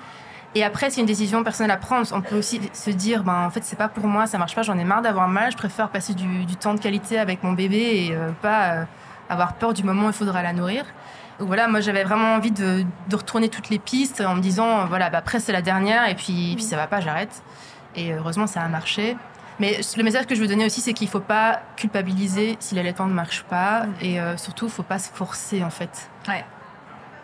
Et 0.56 0.64
après 0.64 0.90
c'est 0.90 1.02
une 1.02 1.08
décision 1.08 1.44
personnelle 1.44 1.72
à 1.72 1.78
prendre. 1.78 2.08
On 2.14 2.22
peut 2.22 2.38
aussi 2.38 2.62
se 2.74 2.90
dire 2.90 3.24
ben 3.24 3.46
en 3.46 3.50
fait 3.50 3.64
c'est 3.64 3.76
pas 3.76 3.90
pour 3.90 4.08
moi 4.08 4.28
ça 4.28 4.38
marche 4.38 4.56
pas 4.56 4.64
j'en 4.64 4.78
ai 4.78 4.84
marre 4.84 5.02
d'avoir 5.02 5.28
mal 5.28 5.52
je 5.52 5.58
préfère 5.58 5.90
passer 5.90 6.14
du, 6.14 6.56
temps 6.56 6.74
de 6.74 6.80
qualité 6.80 7.18
avec 7.20 7.44
mon 7.44 7.54
bébé 7.54 8.08
et 8.08 8.16
euh, 8.16 8.30
pas 8.42 8.72
euh, 8.72 8.84
avoir 9.30 9.54
peur 9.54 9.74
du 9.74 9.84
moment 9.84 10.06
où 10.06 10.10
il 10.10 10.14
faudra 10.14 10.42
la 10.44 10.54
nourrir. 10.54 10.86
Donc 11.40 11.48
voilà, 11.48 11.68
moi 11.68 11.82
j'avais 11.82 12.04
vraiment 12.04 12.36
envie 12.36 12.52
de, 12.52 12.86
retourner 13.12 13.50
toutes 13.50 13.70
les 13.70 13.80
pistes 13.80 14.22
en 14.22 14.36
me 14.36 14.42
disant 14.42 14.86
voilà, 14.86 15.10
bah, 15.10 15.18
après 15.18 15.40
c'est 15.40 15.52
la 15.52 15.62
dernière 15.62 16.08
et 16.08 16.16
puis, 16.16 16.54
puis 16.56 16.64
ça 16.64 16.76
va 16.76 16.88
pas, 16.88 17.00
j'arrête. 17.00 17.44
Et 17.96 18.14
heureusement 18.14 18.48
ça 18.48 18.62
a 18.62 18.68
marché. 18.68 19.18
Mais 19.60 19.80
le 19.98 20.04
message 20.04 20.26
que 20.26 20.36
je 20.36 20.42
veux 20.42 20.48
donner 20.48 20.66
aussi, 20.66 20.82
c'est 20.82 20.94
qu'il 20.94 21.08
faut 21.08 21.20
pas 21.20 21.62
culpabiliser 21.76 22.58
si 22.60 22.76
l'allaitement 22.76 23.06
ne 23.06 23.14
marche 23.14 23.44
pas 23.44 23.86
et 24.02 24.20
euh, 24.20 24.36
surtout, 24.38 24.66
il 24.66 24.72
faut 24.72 24.84
pas 24.84 25.00
se 25.00 25.12
forcer 25.12 25.64
en 25.64 25.70
fait. 25.70 26.10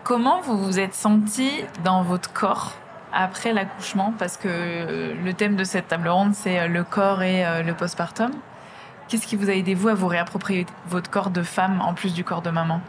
Comment 0.04 0.42
vous 0.42 0.58
vous 0.58 0.80
êtes 0.80 0.94
senti 0.94 1.52
dans 1.84 2.04
votre 2.04 2.32
corps 2.32 2.74
après 3.13 3.54
l'accouchement? 3.54 4.13
Parce 4.18 4.38
que 4.38 5.13
le 5.24 5.34
thème 5.34 5.56
de 5.56 5.63
cette 5.63 5.88
table 5.88 6.08
ronde, 6.08 6.34
c'est 6.34 6.68
le 6.68 6.84
corps 6.84 7.22
et 7.22 7.63
le 7.63 7.74
postpartum. 7.74 8.32
Qu'est-ce 9.10 9.26
qui 9.26 9.36
vous 9.36 9.50
a 9.50 9.54
aidé, 9.54 9.74
vous, 9.74 9.88
à 9.88 9.96
vous 9.96 10.08
réapproprier 10.08 10.68
votre 10.88 11.10
corps 11.10 11.32
de 11.32 11.42
femme 11.42 11.82
en 11.82 11.96
plus 11.96 12.13
du 12.13 12.24
corps 12.24 12.44
de 12.44 12.52
maman? 12.52 12.80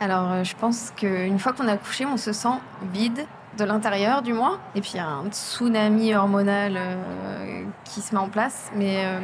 Alors, 0.00 0.30
euh, 0.30 0.44
je 0.44 0.54
pense 0.54 0.92
qu'une 0.94 1.38
fois 1.38 1.54
qu'on 1.54 1.66
a 1.66 1.72
accouché, 1.72 2.04
on 2.04 2.18
se 2.18 2.34
sent 2.34 2.60
vide 2.92 3.24
de 3.56 3.64
l'intérieur, 3.64 4.22
du 4.22 4.32
moins. 4.32 4.58
Et 4.74 4.80
puis, 4.80 4.98
un 4.98 5.24
tsunami 5.30 6.14
hormonal 6.14 6.74
euh, 6.76 7.64
qui 7.84 8.00
se 8.00 8.14
met 8.14 8.20
en 8.20 8.28
place. 8.28 8.70
Mais 8.74 9.04
euh, 9.04 9.20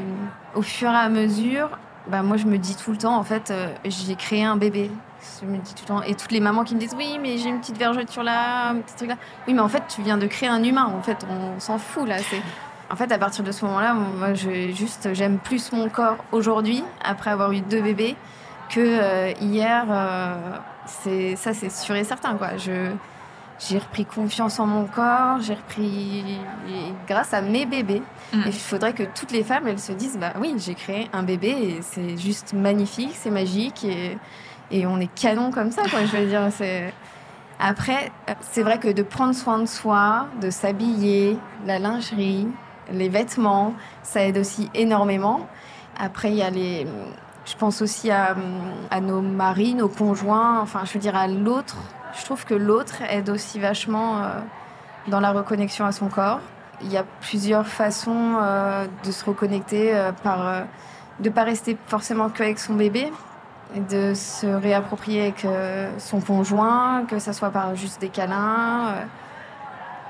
au 0.55 0.63
fur 0.63 0.91
et 0.91 0.97
à 0.97 1.09
mesure, 1.09 1.71
bah, 2.09 2.23
moi, 2.23 2.37
je 2.37 2.47
me 2.47 2.59
dis 2.59 2.77
tout 2.77 2.91
le 2.91 2.99
temps, 2.99 3.17
en 3.17 3.25
fait, 3.25 3.53
j'ai 3.85 4.15
créé 4.15 4.45
un 4.45 4.57
bébé. 4.57 4.91
Je 5.41 5.47
me 5.47 5.59
dis 5.59 5.75
tout 5.75 5.83
le 5.83 5.89
temps. 5.89 6.03
Et 6.03 6.15
toutes 6.15 6.33
les 6.33 6.41
mamans 6.41 6.65
qui 6.65 6.75
me 6.75 6.81
disent 6.81 6.95
Oui, 6.97 7.19
mais 7.21 7.39
j'ai 7.39 7.49
une 7.49 7.61
petite 7.61 7.79
vergeture 7.79 8.23
là, 8.23 8.71
un 8.71 8.77
petit 8.77 8.97
truc 8.97 9.09
là. 9.11 9.17
Oui, 9.47 9.55
mais 9.55 9.61
en 9.61 9.69
fait, 9.69 9.83
tu 9.89 10.03
viens 10.03 10.17
de 10.17 10.27
créer 10.27 10.49
un 10.49 10.63
humain. 10.63 10.93
En 10.97 11.03
fait, 11.03 11.27
on 11.29 11.61
s'en 11.61 11.79
fout 11.79 12.09
là. 12.09 12.19
C'est 12.19 12.41
en 12.91 12.97
fait, 12.97 13.13
à 13.13 13.19
partir 13.19 13.45
de 13.45 13.53
ce 13.53 13.65
moment-là, 13.67 13.95
moi, 13.95 14.35
juste, 14.35 15.15
j'aime 15.15 15.39
plus 15.39 15.71
mon 15.73 15.89
corps 15.89 16.17
aujourd'hui, 16.33 16.83
après 17.05 17.31
avoir 17.31 17.53
eu 17.53 17.61
deux 17.61 17.81
bébés, 17.81 18.17
que 18.69 18.81
euh, 18.81 19.33
hier. 19.41 19.85
Euh, 19.89 20.35
c'est 20.87 21.37
ça, 21.37 21.55
c'est 21.55 21.71
sûr 21.71 21.95
et 21.95 22.03
certain, 22.03 22.35
quoi. 22.35 22.57
Je, 22.57 22.91
j'ai 23.69 23.79
repris 23.79 24.07
confiance 24.07 24.59
en 24.59 24.67
mon 24.67 24.87
corps, 24.87 25.41
j'ai 25.41 25.55
repris 25.55 26.39
grâce 27.07 27.35
à 27.35 27.43
mes 27.43 27.67
bébés. 27.67 28.03
Mm. 28.33 28.41
Et 28.47 28.49
il 28.49 28.53
faudrait 28.53 28.95
que 28.95 29.03
toutes 29.03 29.33
les 29.33 29.45
femmes, 29.45 29.69
elles 29.69 29.79
se 29.79 29.93
disent, 29.93 30.19
bah 30.19 30.33
oui, 30.41 30.55
j'ai 30.57 30.75
créé 30.75 31.09
un 31.13 31.23
bébé 31.23 31.49
et 31.49 31.79
c'est 31.83 32.17
juste 32.17 32.55
magnifique, 32.55 33.13
c'est 33.15 33.31
magique 33.31 33.85
et, 33.85 34.17
et 34.71 34.87
on 34.87 34.99
est 34.99 35.13
canon 35.15 35.51
comme 35.51 35.71
ça, 35.71 35.83
quoi. 35.91 36.05
Je 36.05 36.17
veux 36.17 36.27
dire, 36.27 36.49
c'est. 36.51 36.93
Après, 37.63 38.11
c'est 38.41 38.63
vrai 38.63 38.79
que 38.79 38.89
de 38.89 39.03
prendre 39.03 39.35
soin 39.35 39.59
de 39.59 39.67
soi, 39.67 40.29
de 40.41 40.49
s'habiller, 40.49 41.37
la 41.67 41.79
lingerie, 41.79 42.49
les 42.91 43.11
vêtements, 43.11 43.75
ça 44.03 44.25
aide 44.25 44.39
aussi 44.39 44.71
énormément. 44.75 45.47
Après, 45.99 46.31
il 46.31 46.37
y 46.37 46.43
a 46.43 46.49
les. 46.49 46.87
Je 47.45 47.55
pense 47.57 47.83
aussi 47.83 48.11
à, 48.11 48.35
nos 49.03 49.21
maris, 49.21 49.75
nos 49.75 49.89
conjoints, 49.89 50.61
enfin, 50.61 50.85
je 50.85 50.95
veux 50.95 51.01
dire 51.01 51.17
à 51.17 51.27
l'autre. 51.27 51.77
Je 52.19 52.25
trouve 52.25 52.45
que 52.45 52.55
l'autre 52.55 53.03
aide 53.09 53.31
aussi 53.31 53.59
vachement 53.59 54.19
euh, 54.19 54.29
dans 55.09 55.21
la 55.21 55.33
reconnexion 55.33 55.85
à 55.85 55.93
son 55.93 56.09
corps. 56.09 56.41
Il 56.83 56.91
y 56.91 56.97
a 56.97 57.05
plusieurs 57.21 57.67
façons 57.67 58.37
euh, 58.41 58.87
de 59.05 59.11
se 59.11 59.25
reconnecter 59.25 59.95
euh, 59.95 60.13
de 61.21 61.29
ne 61.29 61.35
pas 61.35 61.45
rester 61.45 61.77
forcément 61.87 62.31
qu'avec 62.31 62.59
son 62.59 62.75
bébé, 62.75 63.13
de 63.91 64.15
se 64.15 64.47
réapproprier 64.47 65.23
avec 65.23 65.47
son 65.99 66.21
conjoint, 66.21 67.05
que 67.05 67.19
ce 67.19 67.33
soit 67.33 67.51
par 67.51 67.77
juste 67.77 68.01
des 68.01 68.09
câlins 68.09 68.95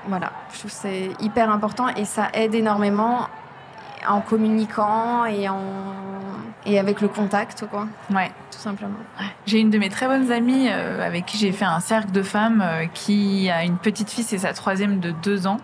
voilà, 0.07 0.33
je 0.53 0.59
trouve 0.59 0.71
que 0.71 0.77
c'est 0.77 1.11
hyper 1.21 1.51
important 1.51 1.89
et 1.89 2.05
ça 2.05 2.29
aide 2.33 2.55
énormément 2.55 3.27
en 4.09 4.21
communiquant 4.21 5.25
et, 5.25 5.49
en... 5.49 5.61
et 6.67 6.79
avec 6.79 7.01
le 7.01 7.09
contact, 7.09 7.67
quoi. 7.71 7.87
Ouais. 8.11 8.31
Tout 8.51 8.59
simplement. 8.59 8.95
J'ai 9.47 9.59
une 9.59 9.71
de 9.71 9.79
mes 9.79 9.89
très 9.89 10.07
bonnes 10.07 10.31
amies 10.31 10.69
euh, 10.71 11.07
avec 11.07 11.27
qui 11.27 11.39
j'ai 11.39 11.53
fait 11.53 11.65
un 11.65 11.81
cercle 11.81 12.11
de 12.11 12.23
femmes 12.23 12.63
euh, 12.63 12.87
qui 12.93 13.49
a 13.51 13.65
une 13.65 13.79
petite 13.79 14.11
fille, 14.11 14.25
c'est 14.25 14.39
sa 14.39 14.53
troisième 14.53 15.01
de 15.01 15.11
deux 15.11 15.47
ans. 15.47 15.59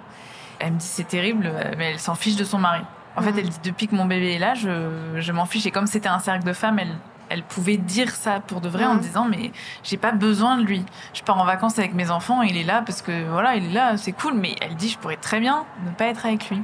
Elle 0.59 0.73
me 0.73 0.79
dit 0.79 0.87
c'est 0.87 1.09
terrible, 1.09 1.47
euh, 1.47 1.73
mais 1.77 1.93
elle 1.93 1.99
s'en 1.99 2.15
fiche 2.15 2.37
de 2.37 2.45
son 2.45 2.59
mari. 2.59 2.81
En 3.17 3.23
fait, 3.23 3.35
elle 3.37 3.49
dit 3.49 3.61
depuis 3.65 3.89
que 3.89 3.95
mon 3.95 4.05
bébé 4.05 4.35
est 4.35 4.39
là, 4.39 4.55
je, 4.55 5.19
je 5.19 5.33
m'en 5.33 5.47
fiche. 5.47 5.67
Et 5.67 5.71
comme 5.71 5.87
c'était 5.87 6.09
un 6.09 6.19
cercle 6.19 6.45
de 6.45 6.53
femmes, 6.53 6.79
elle, 6.79 6.95
elle 7.29 7.43
pouvait 7.43 7.77
dire 7.77 8.11
ça 8.11 8.41
pour 8.41 8.61
de 8.61 8.69
vrai 8.69 8.85
en 8.85 8.97
disant 8.97 9.27
mais 9.29 9.53
j'ai 9.83 9.97
pas 9.97 10.13
besoin 10.13 10.59
de 10.59 10.63
lui. 10.63 10.85
Je 11.13 11.23
pars 11.23 11.39
en 11.39 11.45
vacances 11.45 11.79
avec 11.79 11.95
mes 11.95 12.11
enfants, 12.11 12.43
il 12.43 12.57
est 12.57 12.65
là 12.65 12.83
parce 12.85 13.03
que 13.03 13.29
voilà, 13.31 13.57
il 13.57 13.67
est 13.67 13.73
là, 13.73 13.97
c'est 13.97 14.13
cool. 14.13 14.35
Mais 14.35 14.55
elle 14.61 14.77
dit 14.77 14.89
je 14.89 14.99
pourrais 14.99 15.17
très 15.17 15.41
bien 15.41 15.65
ne 15.85 15.91
pas 15.91 16.07
être 16.07 16.27
avec 16.27 16.49
lui. 16.51 16.63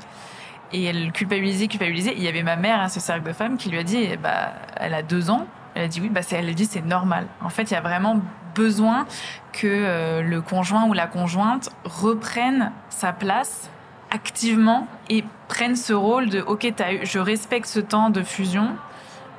Et 0.72 0.84
elle 0.84 1.12
culpabilisait, 1.12 1.68
culpabilisait. 1.68 2.14
Il 2.16 2.22
y 2.22 2.28
avait 2.28 2.42
ma 2.42 2.56
mère 2.56 2.80
à 2.80 2.88
ce 2.88 3.00
cercle 3.00 3.24
de 3.24 3.32
femmes 3.32 3.56
qui 3.56 3.70
lui 3.70 3.78
a 3.78 3.82
dit 3.82 4.08
eh 4.10 4.16
bah 4.16 4.52
elle 4.76 4.94
a 4.94 5.02
deux 5.02 5.30
ans. 5.30 5.46
Elle 5.74 5.84
a 5.84 5.88
dit 5.88 6.00
oui, 6.00 6.08
bah 6.08 6.20
elle 6.30 6.48
a 6.48 6.52
dit 6.52 6.66
c'est 6.66 6.84
normal. 6.84 7.26
En 7.42 7.48
fait, 7.48 7.64
il 7.64 7.74
y 7.74 7.76
a 7.76 7.80
vraiment 7.80 8.20
besoin 8.54 9.06
que 9.52 9.66
euh, 9.66 10.22
le 10.22 10.40
conjoint 10.40 10.84
ou 10.84 10.92
la 10.92 11.06
conjointe 11.06 11.70
reprenne 11.84 12.72
sa 12.90 13.12
place 13.12 13.70
activement 14.10 14.86
et 15.08 15.24
prenne 15.48 15.76
ce 15.76 15.92
rôle 15.92 16.28
de 16.28 16.40
ok, 16.40 16.72
as 16.80 16.92
eu, 16.92 17.00
je 17.04 17.18
respecte 17.18 17.66
ce 17.66 17.80
temps 17.80 18.10
de 18.10 18.22
fusion 18.22 18.76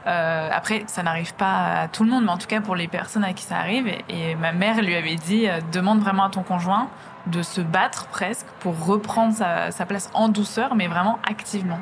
euh, 0.06 0.50
après, 0.52 0.84
ça 0.88 1.04
n'arrive 1.04 1.34
pas 1.34 1.82
à 1.82 1.88
tout 1.88 2.04
le 2.04 2.10
monde, 2.10 2.26
mais 2.26 2.32
en 2.32 2.38
tout 2.38 2.48
cas 2.48 2.62
pour 2.62 2.76
les 2.76 2.88
personnes 2.88 3.24
à 3.24 3.34
qui 3.34 3.44
ça 3.44 3.58
arrive. 3.58 3.88
Et, 4.10 4.36
ma 4.36 4.52
mère 4.52 4.82
lui 4.82 4.96
avait 4.96 5.16
dit 5.16 5.48
euh, 5.48 5.60
demande 5.72 6.00
vraiment 6.00 6.26
à 6.26 6.30
ton 6.30 6.44
conjoint 6.44 6.90
de 7.28 7.42
se 7.42 7.62
battre 7.62 8.08
presque 8.08 8.48
pour 8.60 8.86
reprendre 8.86 9.34
sa, 9.34 9.86
place 9.86 10.10
en 10.14 10.30
douceur, 10.30 10.76
mais 10.76 10.88
vraiment 10.88 11.20
activement. 11.28 11.80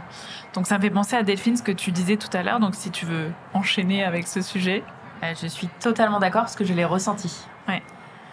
Donc 0.53 0.67
ça 0.67 0.77
me 0.77 0.81
fait 0.81 0.89
penser 0.89 1.15
à 1.15 1.23
Delphine, 1.23 1.57
ce 1.57 1.63
que 1.63 1.71
tu 1.71 1.91
disais 1.91 2.17
tout 2.17 2.29
à 2.35 2.43
l'heure. 2.43 2.59
Donc 2.59 2.75
si 2.75 2.91
tu 2.91 3.05
veux 3.05 3.31
enchaîner 3.53 4.03
avec 4.03 4.27
ce 4.27 4.41
sujet. 4.41 4.83
Euh, 5.23 5.33
je 5.39 5.47
suis 5.47 5.67
totalement 5.79 6.19
d'accord 6.19 6.41
parce 6.41 6.55
que 6.55 6.65
je 6.65 6.73
l'ai 6.73 6.85
ressenti. 6.85 7.45
Ouais. 7.67 7.81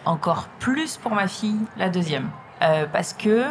Encore 0.05 0.47
plus 0.59 0.97
pour 0.97 1.13
ma 1.13 1.27
fille, 1.27 1.59
la 1.77 1.89
deuxième. 1.89 2.29
parce 2.91 3.13
que 3.13 3.45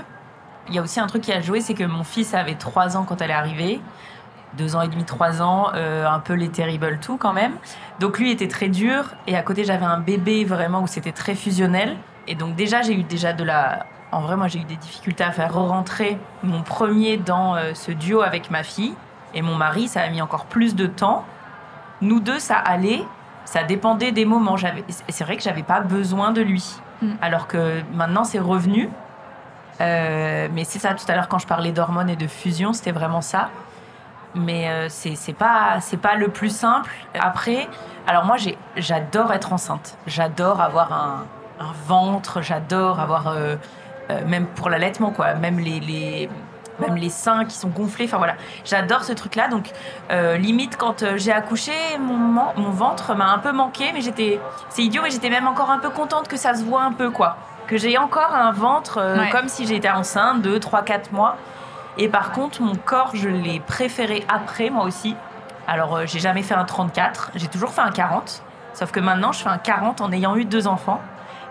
il 0.69 0.75
y 0.75 0.79
a 0.79 0.83
aussi 0.83 1.01
un 1.01 1.07
truc 1.07 1.23
qui 1.23 1.33
a 1.33 1.41
joué, 1.41 1.61
c'est 1.61 1.73
que 1.73 1.85
mon 1.85 2.05
fils 2.05 2.35
avait 2.35 2.55
trois 2.55 2.97
ans 2.97 3.05
quand 3.05 3.23
elle 3.23 3.31
est 3.31 3.35
arrivée 3.35 3.81
deux 4.55 4.77
ans 4.77 4.83
et 4.83 4.89
demi, 4.89 5.05
trois 5.05 5.43
ans, 5.43 5.71
euh, 5.75 6.07
un 6.07 6.21
peu 6.21 6.35
les 6.35 6.49
terrible 6.49 6.99
tout 7.01 7.17
quand 7.17 7.33
même. 7.33 7.53
Donc 8.01 8.19
lui 8.19 8.31
était 8.31 8.49
très 8.49 8.69
dur 8.69 9.11
et 9.27 9.37
à 9.37 9.43
côté 9.43 9.65
j'avais 9.65 9.85
un 9.85 10.01
bébé 10.01 10.45
vraiment 10.45 10.83
où 10.83 10.87
c'était 10.87 11.13
très 11.13 11.35
fusionnel. 11.35 11.97
Et 12.29 12.35
donc 12.35 12.55
déjà 12.55 12.83
j'ai 12.83 12.93
eu 12.93 13.03
déjà 13.03 13.33
de 13.33 13.43
la... 13.43 13.87
En 14.13 14.21
vrai 14.21 14.37
moi 14.37 14.47
j'ai 14.47 14.61
eu 14.61 14.65
des 14.65 14.77
difficultés 14.77 15.25
à 15.25 15.33
faire 15.33 15.53
rentrer 15.53 16.19
mon 16.43 16.63
premier 16.63 17.17
dans 17.17 17.57
euh, 17.57 17.73
ce 17.75 17.91
duo 17.91 18.21
avec 18.21 18.51
ma 18.51 18.63
fille. 18.63 18.95
Et 19.35 19.43
mon 19.43 19.57
mari 19.57 19.89
ça 19.89 20.03
a 20.03 20.09
mis 20.11 20.23
encore 20.23 20.45
plus 20.45 20.77
de 20.77 20.87
temps. 20.87 21.25
Nous 22.03 22.21
deux 22.21 22.39
ça 22.39 22.57
allait, 22.57 23.03
ça 23.45 23.65
dépendait 23.65 24.13
des 24.13 24.27
moments. 24.27 24.57
C'est 25.09 25.25
vrai 25.25 25.37
que 25.37 25.43
j'avais 25.43 25.63
pas 25.63 25.81
besoin 25.81 26.31
de 26.31 26.43
lui. 26.43 26.77
Mm. 27.03 27.13
Alors 27.23 27.49
que 27.49 27.81
maintenant 27.95 28.25
c'est 28.25 28.39
revenu. 28.39 28.91
Euh, 29.81 30.49
mais 30.53 30.65
c'est 30.65 30.79
ça 30.79 30.95
tout 30.95 31.05
à 31.09 31.15
l'heure 31.15 31.29
quand 31.29 31.39
je 31.39 31.47
parlais 31.47 31.73
d'hormones 31.73 32.11
et 32.11 32.17
de 32.17 32.27
fusion, 32.27 32.73
c'était 32.73 32.93
vraiment 32.93 33.21
ça 33.21 33.49
mais 34.35 34.69
euh, 34.69 34.89
c'est 34.89 35.33
pas 35.33 35.81
c'est 35.81 35.97
pas 35.97 36.15
le 36.15 36.29
plus 36.29 36.55
simple. 36.55 36.91
Après, 37.19 37.67
alors 38.07 38.25
moi 38.25 38.37
j'adore 38.77 39.33
être 39.33 39.53
enceinte, 39.53 39.97
j'adore 40.07 40.61
avoir 40.61 40.93
un, 40.93 41.25
un 41.61 41.73
ventre, 41.87 42.43
j'adore 42.43 43.01
avoir 43.01 43.29
euh, 43.29 43.57
euh, 44.11 44.25
même 44.27 44.47
pour 44.47 44.71
l'allaitement 44.71 45.11
quoi, 45.11 45.35
même 45.35 45.59
les, 45.59 45.81
les 45.81 46.31
même 46.81 46.95
les 46.95 47.11
seins 47.11 47.45
qui 47.45 47.57
sont 47.57 47.69
gonflés. 47.69 48.05
Enfin 48.05 48.19
voilà, 48.19 48.35
j'adore 48.65 49.03
ce 49.03 49.13
truc-là. 49.13 49.49
Donc 49.49 49.71
limite 50.39 50.77
quand 50.77 51.05
j'ai 51.17 51.33
accouché, 51.33 51.73
mon, 51.99 52.17
mon 52.17 52.71
ventre 52.71 53.17
m'a 53.17 53.33
un 53.33 53.39
peu 53.39 53.51
manqué, 53.51 53.91
mais 53.93 54.01
j'étais, 54.01 54.39
c'est 54.69 54.83
idiot, 54.83 55.03
mais 55.03 55.11
j'étais 55.11 55.31
même 55.31 55.49
encore 55.49 55.71
un 55.71 55.79
peu 55.79 55.91
contente 55.91 56.29
que 56.29 56.37
ça 56.37 56.55
se 56.55 56.63
voit 56.63 56.83
un 56.83 56.93
peu 56.93 57.11
quoi, 57.11 57.37
que 57.67 57.77
j'ai 57.77 57.99
encore 57.99 58.33
un 58.33 58.53
ventre 58.53 59.03
comme 59.33 59.49
si 59.49 59.67
j'étais 59.67 59.91
enceinte 59.91 60.41
de 60.41 60.57
3 60.57 60.83
4 60.83 61.13
mois. 61.13 61.37
Et 61.99 62.09
par 62.09 62.31
contre, 62.31 62.63
mon 62.63 62.77
corps, 62.77 63.11
je 63.15 63.29
l'ai 63.29 63.59
préféré 63.59 64.25
après, 64.29 64.71
moi 64.71 64.85
aussi. 64.85 65.17
Alors, 65.67 65.97
euh, 65.97 66.07
j'ai 66.07 66.21
jamais 66.21 66.43
fait 66.43 66.55
un 66.55 66.65
34, 66.65 67.33
j'ai 67.35 67.49
toujours 67.49 67.71
fait 67.71 67.81
un 67.81 67.91
40. 67.91 68.43
Sauf 68.73 68.93
que 68.93 69.01
maintenant, 69.01 69.33
je 69.33 69.41
fais 69.41 69.49
un 69.49 69.59
40 69.59 70.01
en 70.01 70.13
ayant 70.13 70.37
eu 70.37 70.45
deux 70.45 70.69
enfants. 70.69 71.01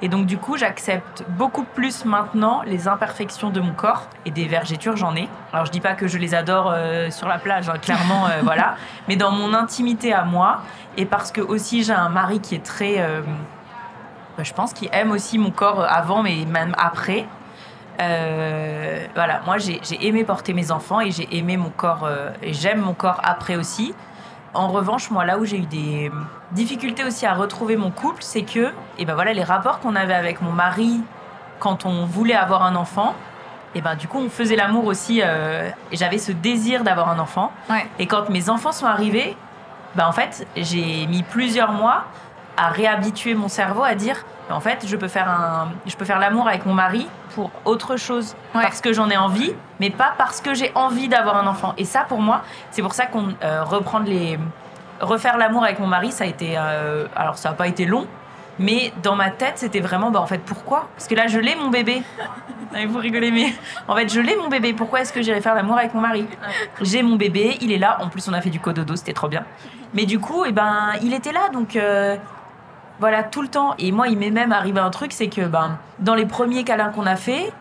Et 0.02 0.10
donc, 0.10 0.26
du 0.26 0.38
coup, 0.38 0.58
j'accepte 0.58 1.24
beaucoup 1.30 1.64
plus 1.64 2.06
maintenant 2.06 2.62
les 2.66 2.88
imperfections 2.88 3.50
de 3.50 3.60
mon 3.60 3.74
corps 3.74 4.08
et 4.26 4.32
des 4.32 4.48
vergetures, 4.48 4.96
j'en 4.96 5.16
ai. 5.16 5.28
Alors, 5.54 5.66
je 5.66 5.72
dis 5.72 5.80
pas 5.80 5.94
que 5.94 6.08
je 6.08 6.18
les 6.18 6.36
adore 6.36 6.72
euh, 6.72 7.10
sur 7.10 7.28
la 7.28 7.40
plage, 7.40 7.70
hein, 7.70 7.78
clairement, 7.82 8.28
euh, 8.28 8.42
voilà. 8.44 8.76
Mais 9.08 9.16
dans 9.16 9.32
mon 9.32 9.54
intimité 9.54 10.14
à 10.14 10.24
moi, 10.24 10.62
et 10.98 11.06
parce 11.06 11.32
que 11.32 11.42
aussi 11.42 11.84
j'ai 11.84 11.94
un 11.94 12.10
mari 12.10 12.40
qui 12.40 12.56
est 12.56 12.64
très. 12.64 12.98
Bah, 14.38 14.44
je 14.44 14.54
pense 14.54 14.74
qu'il 14.74 14.90
aime 14.92 15.12
aussi 15.12 15.40
mon 15.40 15.50
corps 15.50 15.84
avant, 15.84 16.22
mais 16.22 16.46
même 16.46 16.76
après. 16.78 17.26
Euh, 18.00 19.06
voilà, 19.16 19.42
moi 19.46 19.58
j'ai 19.58 19.82
aimé 20.02 20.24
porter 20.24 20.54
mes 20.54 20.70
enfants 20.70 21.02
et 21.02 21.10
j'ai 21.10 21.28
aimé 21.36 21.58
mon 21.58 21.72
corps 21.72 22.04
euh, 22.04 22.30
et 22.44 22.54
j'aime 22.54 22.82
mon 22.82 22.94
corps 22.94 23.20
après 23.24 23.56
aussi. 23.56 23.96
En 24.58 24.70
revanche, 24.70 25.12
moi 25.12 25.24
là 25.24 25.38
où 25.38 25.46
j'ai 25.46 25.60
eu 25.60 25.68
des 25.68 26.12
difficultés 26.54 27.04
aussi 27.04 27.28
à 27.28 27.36
retrouver 27.36 27.78
mon 27.78 27.92
couple, 27.92 28.24
c'est 28.24 28.42
que 28.42 28.74
et 28.98 29.06
ben 29.06 29.14
voilà 29.14 29.32
les 29.32 29.44
rapports 29.44 29.80
qu'on 29.80 29.96
avait 29.96 30.16
avec 30.16 30.42
mon 30.42 30.52
mari 30.52 31.02
quand 31.60 31.86
on 31.86 32.08
voulait 32.08 32.34
avoir 32.34 32.64
un 32.64 32.76
enfant, 32.76 33.14
et 33.76 33.82
ben 33.82 33.94
du 33.94 34.08
coup 34.08 34.18
on 34.18 34.30
faisait 34.32 34.56
l'amour 34.56 34.86
aussi 34.86 35.22
euh, 35.24 35.70
et 35.92 35.96
j'avais 35.96 36.18
ce 36.18 36.32
désir 36.32 36.84
d'avoir 36.84 37.10
un 37.10 37.20
enfant. 37.20 37.52
Et 38.00 38.08
quand 38.08 38.32
mes 38.32 38.50
enfants 38.50 38.72
sont 38.72 38.88
arrivés, 38.88 39.38
ben 39.94 40.08
en 40.08 40.12
fait 40.12 40.48
j'ai 40.56 41.06
mis 41.06 41.22
plusieurs 41.22 41.72
mois 41.72 42.06
à 42.58 42.70
réhabituer 42.70 43.36
mon 43.36 43.48
cerveau 43.48 43.84
à 43.84 43.96
dire 43.96 44.26
en 44.50 44.60
fait, 44.60 44.86
je 44.88 44.96
peux 44.96 45.08
faire 45.08 45.30
un, 45.30 45.70
je 45.86 45.96
peux 45.96 46.06
faire 46.06 46.20
l'amour 46.20 46.48
avec 46.48 46.66
mon 46.66 46.74
mari 46.74 47.08
pour 47.36 47.52
autre 47.66 47.98
chose, 47.98 48.36
parce 48.54 48.82
que 48.82 48.94
j'en 48.94 49.10
ai 49.10 49.18
envie, 49.18 49.54
mais 49.80 49.90
pas 49.90 50.14
parce 50.18 50.42
que 50.42 50.54
j'ai 50.54 50.72
envie 50.74 51.08
d'avoir 51.08 51.38
un 51.38 51.48
enfant. 51.48 51.74
Et 51.78 51.86
ça, 51.86 52.06
pour 52.08 52.22
moi, 52.22 52.44
c'est 52.72 52.82
pour 52.82 52.94
ça 52.94 53.06
qu'on 53.06 53.36
euh, 53.44 53.64
reprendre 53.64 54.06
les, 54.06 54.40
refaire 55.02 55.38
l'amour 55.38 55.64
avec 55.64 55.80
mon 55.80 55.88
mari, 55.88 56.12
ça 56.12 56.24
a 56.24 56.28
été, 56.28 56.56
euh, 56.58 57.08
alors 57.16 57.38
ça 57.38 57.50
n'a 57.50 57.56
pas 57.56 57.68
été 57.68 57.86
long, 57.86 58.08
mais 58.60 58.92
dans 59.04 59.16
ma 59.16 59.30
tête, 59.30 59.58
c'était 59.58 59.82
vraiment, 59.82 60.10
bah 60.12 60.22
en 60.22 60.28
fait, 60.28 60.40
pourquoi? 60.40 60.88
Parce 60.96 61.08
que 61.08 61.16
là, 61.16 61.28
je 61.28 61.40
l'ai 61.40 61.56
mon 61.56 61.70
bébé. 61.70 62.02
il 62.76 62.90
faut 62.90 63.00
rigoler, 63.00 63.32
mais 63.32 63.54
en 63.88 63.96
fait, 63.96 64.12
je 64.12 64.20
l'ai 64.20 64.36
mon 64.36 64.48
bébé. 64.48 64.74
Pourquoi 64.74 65.02
est-ce 65.02 65.14
que 65.14 65.22
j'irai 65.22 65.42
faire 65.42 65.56
l'amour 65.56 65.78
avec 65.78 65.94
mon 65.94 66.02
mari? 66.02 66.26
J'ai 66.82 67.04
mon 67.04 67.18
bébé, 67.18 67.58
il 67.62 67.72
est 67.72 67.78
là. 67.78 67.98
En 68.02 68.10
plus, 68.10 68.28
on 68.28 68.34
a 68.34 68.42
fait 68.42 68.50
du 68.50 68.60
cododo, 68.60 68.96
c'était 68.96 69.14
trop 69.14 69.28
bien. 69.28 69.46
Mais 69.94 70.06
du 70.06 70.20
coup, 70.20 70.44
eh 70.46 70.52
ben, 70.52 70.94
il 71.04 71.14
était 71.14 71.32
là, 71.32 71.50
donc 71.54 71.76
euh, 71.76 72.18
voilà, 73.00 73.24
tout 73.24 73.42
le 73.42 73.48
temps. 73.48 73.76
Et 73.78 73.92
moi, 73.92 74.08
il 74.08 74.18
m'est 74.18 74.32
même 74.32 74.52
arrivé 74.52 74.80
un 74.80 74.90
truc, 74.90 75.12
c'est 75.12 75.28
que 75.28 75.42
ben, 75.42 75.78
dans 76.00 76.16
les 76.16 76.26
premiers 76.26 76.64
câlins 76.64 76.90
qu'on 76.90 77.06
a 77.06 77.16
fait, 77.16 77.52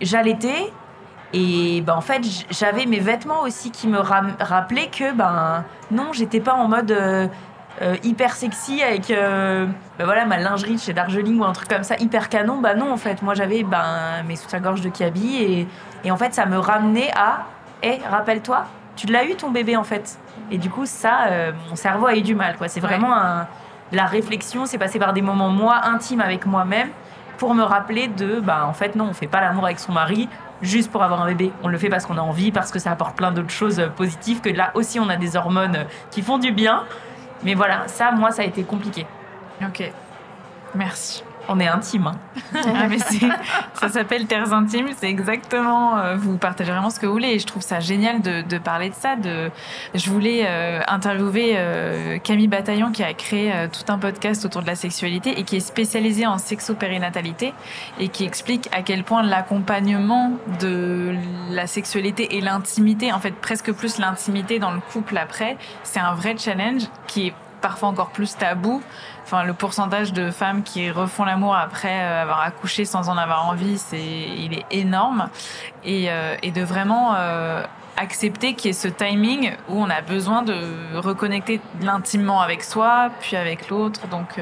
j'allaitais. 0.00 0.72
Et 1.32 1.82
ben, 1.82 1.94
en 1.94 2.00
fait, 2.00 2.22
j'avais 2.50 2.86
mes 2.86 3.00
vêtements 3.00 3.42
aussi 3.42 3.70
qui 3.70 3.88
me 3.88 3.98
rappelaient 3.98 4.88
que 4.88 5.12
ben, 5.12 5.64
non, 5.90 6.12
j'étais 6.12 6.40
pas 6.40 6.54
en 6.54 6.68
mode. 6.68 6.90
Euh, 6.90 7.28
euh, 7.82 7.96
hyper 8.04 8.36
sexy 8.36 8.84
avec 8.84 9.10
euh, 9.10 9.66
bah 9.98 10.04
voilà, 10.04 10.26
ma 10.26 10.36
lingerie 10.36 10.78
chez 10.78 10.92
Darjeeling 10.92 11.40
ou 11.40 11.44
un 11.44 11.52
truc 11.52 11.66
comme 11.66 11.82
ça, 11.82 11.96
hyper 11.96 12.28
canon. 12.28 12.58
Bah 12.58 12.76
non, 12.76 12.92
en 12.92 12.96
fait, 12.96 13.20
moi 13.20 13.34
j'avais 13.34 13.64
ben, 13.64 14.22
mes 14.28 14.36
soutiens-gorge 14.36 14.80
de 14.80 14.90
Kiabi 14.90 15.42
et, 15.42 15.68
et, 16.04 16.12
en 16.12 16.16
fait 16.16 16.32
ça 16.34 16.46
me 16.46 16.56
ramenait 16.56 17.10
à 17.16 17.46
hé, 17.82 17.98
rappelle-toi, 18.08 18.66
tu 18.94 19.08
l'as 19.08 19.24
eu 19.24 19.34
ton 19.34 19.50
bébé 19.50 19.76
en 19.76 19.82
fait. 19.82 20.20
Et 20.52 20.58
du 20.58 20.70
coup, 20.70 20.86
ça, 20.86 21.26
mon 21.68 21.74
cerveau 21.74 22.06
a 22.06 22.14
eu 22.14 22.22
du 22.22 22.36
mal. 22.36 22.56
quoi. 22.56 22.68
C'est 22.68 22.78
vraiment 22.78 23.12
un, 23.12 23.48
la 23.92 24.06
réflexion, 24.06 24.66
c'est 24.66 24.78
passé 24.78 24.98
par 24.98 25.12
des 25.12 25.22
moments 25.22 25.48
moi 25.48 25.80
intimes 25.84 26.20
avec 26.20 26.46
moi-même 26.46 26.88
pour 27.38 27.54
me 27.54 27.62
rappeler 27.62 28.08
de 28.08 28.40
bah 28.40 28.66
en 28.66 28.72
fait 28.72 28.94
non, 28.94 29.08
on 29.10 29.12
fait 29.12 29.26
pas 29.26 29.40
l'amour 29.40 29.64
avec 29.64 29.78
son 29.78 29.92
mari 29.92 30.28
juste 30.62 30.90
pour 30.90 31.02
avoir 31.02 31.22
un 31.22 31.26
bébé. 31.26 31.52
On 31.62 31.68
le 31.68 31.78
fait 31.78 31.88
parce 31.88 32.06
qu'on 32.06 32.18
a 32.18 32.22
envie, 32.22 32.52
parce 32.52 32.70
que 32.70 32.78
ça 32.78 32.90
apporte 32.90 33.16
plein 33.16 33.32
d'autres 33.32 33.50
choses 33.50 33.90
positives, 33.96 34.40
que 34.40 34.48
là 34.48 34.70
aussi 34.74 34.98
on 35.00 35.08
a 35.08 35.16
des 35.16 35.36
hormones 35.36 35.86
qui 36.10 36.22
font 36.22 36.38
du 36.38 36.52
bien. 36.52 36.84
Mais 37.42 37.54
voilà, 37.54 37.86
ça, 37.88 38.10
moi, 38.12 38.30
ça 38.30 38.42
a 38.42 38.44
été 38.44 38.62
compliqué. 38.62 39.06
Ok. 39.62 39.92
Merci. 40.74 41.23
On 41.48 41.60
est 41.60 41.68
intime. 41.68 42.08
Hein. 42.08 42.16
Ah, 42.76 42.88
ça 43.74 43.88
s'appelle 43.88 44.26
Terres 44.26 44.52
Intimes. 44.52 44.88
C'est 44.96 45.08
exactement. 45.08 45.98
Euh, 45.98 46.16
vous 46.16 46.38
partagez 46.38 46.70
vraiment 46.70 46.90
ce 46.90 46.98
que 47.00 47.06
vous 47.06 47.12
voulez. 47.12 47.30
Et 47.30 47.38
je 47.38 47.46
trouve 47.46 47.62
ça 47.62 47.80
génial 47.80 48.20
de, 48.22 48.58
parler 48.58 48.90
de 48.90 48.94
ça. 48.94 49.16
De, 49.16 49.50
je 49.94 50.10
voulais 50.10 50.44
euh, 50.46 50.80
interviewer 50.86 51.54
euh, 51.56 52.18
Camille 52.18 52.48
Bataillon 52.48 52.92
qui 52.92 53.02
a 53.02 53.12
créé 53.12 53.52
tout 53.72 53.92
un 53.92 53.98
podcast 53.98 54.44
autour 54.44 54.62
de 54.62 54.66
la 54.66 54.76
sexualité 54.76 55.38
et 55.38 55.42
qui 55.44 55.56
est 55.56 55.60
spécialisée 55.60 56.26
en 56.26 56.38
sexopérinatalité 56.38 57.52
et 57.98 58.08
qui 58.08 58.24
explique 58.24 58.68
à 58.72 58.82
quel 58.82 59.04
point 59.04 59.22
l'accompagnement 59.22 60.32
de 60.60 61.14
la 61.50 61.66
sexualité 61.66 62.36
et 62.36 62.40
l'intimité, 62.40 63.12
en 63.12 63.20
fait 63.20 63.34
presque 63.34 63.72
plus 63.72 63.98
l'intimité 63.98 64.58
dans 64.58 64.70
le 64.70 64.80
couple 64.80 65.18
après, 65.18 65.56
c'est 65.82 66.00
un 66.00 66.14
vrai 66.14 66.36
challenge 66.38 66.82
qui 67.06 67.28
est 67.28 67.34
parfois 67.64 67.88
encore 67.88 68.10
plus 68.10 68.36
tabou 68.36 68.82
enfin 69.24 69.42
le 69.44 69.54
pourcentage 69.54 70.12
de 70.12 70.30
femmes 70.30 70.62
qui 70.62 70.90
refont 70.90 71.24
l'amour 71.24 71.56
après 71.56 72.02
euh, 72.02 72.22
avoir 72.22 72.40
accouché 72.40 72.84
sans 72.84 73.08
en 73.08 73.16
avoir 73.16 73.48
envie, 73.48 73.78
c'est 73.78 73.98
il 73.98 74.52
est 74.52 74.66
énorme 74.70 75.28
et, 75.82 76.10
euh, 76.10 76.36
et 76.42 76.50
de 76.50 76.62
vraiment 76.62 77.14
euh, 77.16 77.62
accepter 77.96 78.52
qu'il 78.52 78.66
y 78.66 78.70
ait 78.70 78.72
ce 78.74 78.88
timing 78.88 79.52
où 79.68 79.80
on 79.80 79.88
a 79.88 80.02
besoin 80.02 80.42
de 80.42 80.96
reconnecter 80.96 81.60
l'intimement 81.80 82.42
avec 82.42 82.62
soi, 82.62 83.10
puis 83.20 83.36
avec 83.36 83.68
l'autre. 83.68 84.08
Donc, 84.08 84.40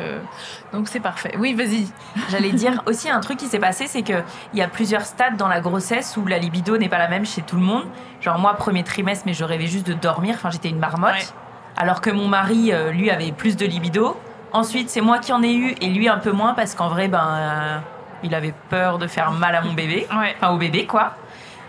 donc 0.72 0.88
c'est 0.88 1.00
parfait. 1.00 1.34
Oui, 1.38 1.52
vas-y. 1.52 1.86
J'allais 2.30 2.52
dire 2.52 2.82
aussi 2.86 3.10
un 3.10 3.20
truc 3.20 3.36
qui 3.36 3.48
s'est 3.48 3.58
passé, 3.58 3.86
c'est 3.86 4.02
qu'il 4.02 4.24
y 4.54 4.62
a 4.62 4.68
plusieurs 4.68 5.02
stades 5.02 5.36
dans 5.36 5.48
la 5.48 5.60
grossesse 5.60 6.16
où 6.16 6.26
la 6.26 6.38
libido 6.38 6.78
n'est 6.78 6.88
pas 6.88 6.96
la 6.96 7.08
même 7.08 7.26
chez 7.26 7.42
tout 7.42 7.56
le 7.56 7.62
monde. 7.62 7.84
Genre 8.22 8.38
moi, 8.38 8.54
premier 8.54 8.84
trimestre, 8.84 9.24
mais 9.26 9.34
je 9.34 9.44
rêvais 9.44 9.66
juste 9.66 9.86
de 9.86 9.92
dormir. 9.92 10.36
Enfin, 10.36 10.50
j'étais 10.50 10.70
une 10.70 10.78
marmotte. 10.78 11.34
Alors 11.76 12.00
que 12.00 12.10
mon 12.10 12.28
mari, 12.28 12.72
lui, 12.92 13.10
avait 13.10 13.32
plus 13.32 13.56
de 13.56 13.64
libido. 13.66 14.16
Ensuite, 14.52 14.90
c'est 14.90 15.00
moi 15.00 15.18
qui 15.18 15.32
en 15.32 15.42
ai 15.42 15.54
eu 15.54 15.74
et 15.80 15.88
lui 15.88 16.08
un 16.08 16.18
peu 16.18 16.30
moins 16.30 16.52
parce 16.52 16.74
qu'en 16.74 16.88
vrai, 16.88 17.08
ben, 17.08 17.26
euh, 17.26 17.78
il 18.22 18.34
avait 18.34 18.52
peur 18.68 18.98
de 18.98 19.06
faire 19.06 19.30
mal 19.32 19.54
à 19.54 19.62
mon 19.62 19.72
bébé, 19.72 20.06
enfin 20.12 20.50
au 20.52 20.58
bébé 20.58 20.86
quoi. 20.86 21.14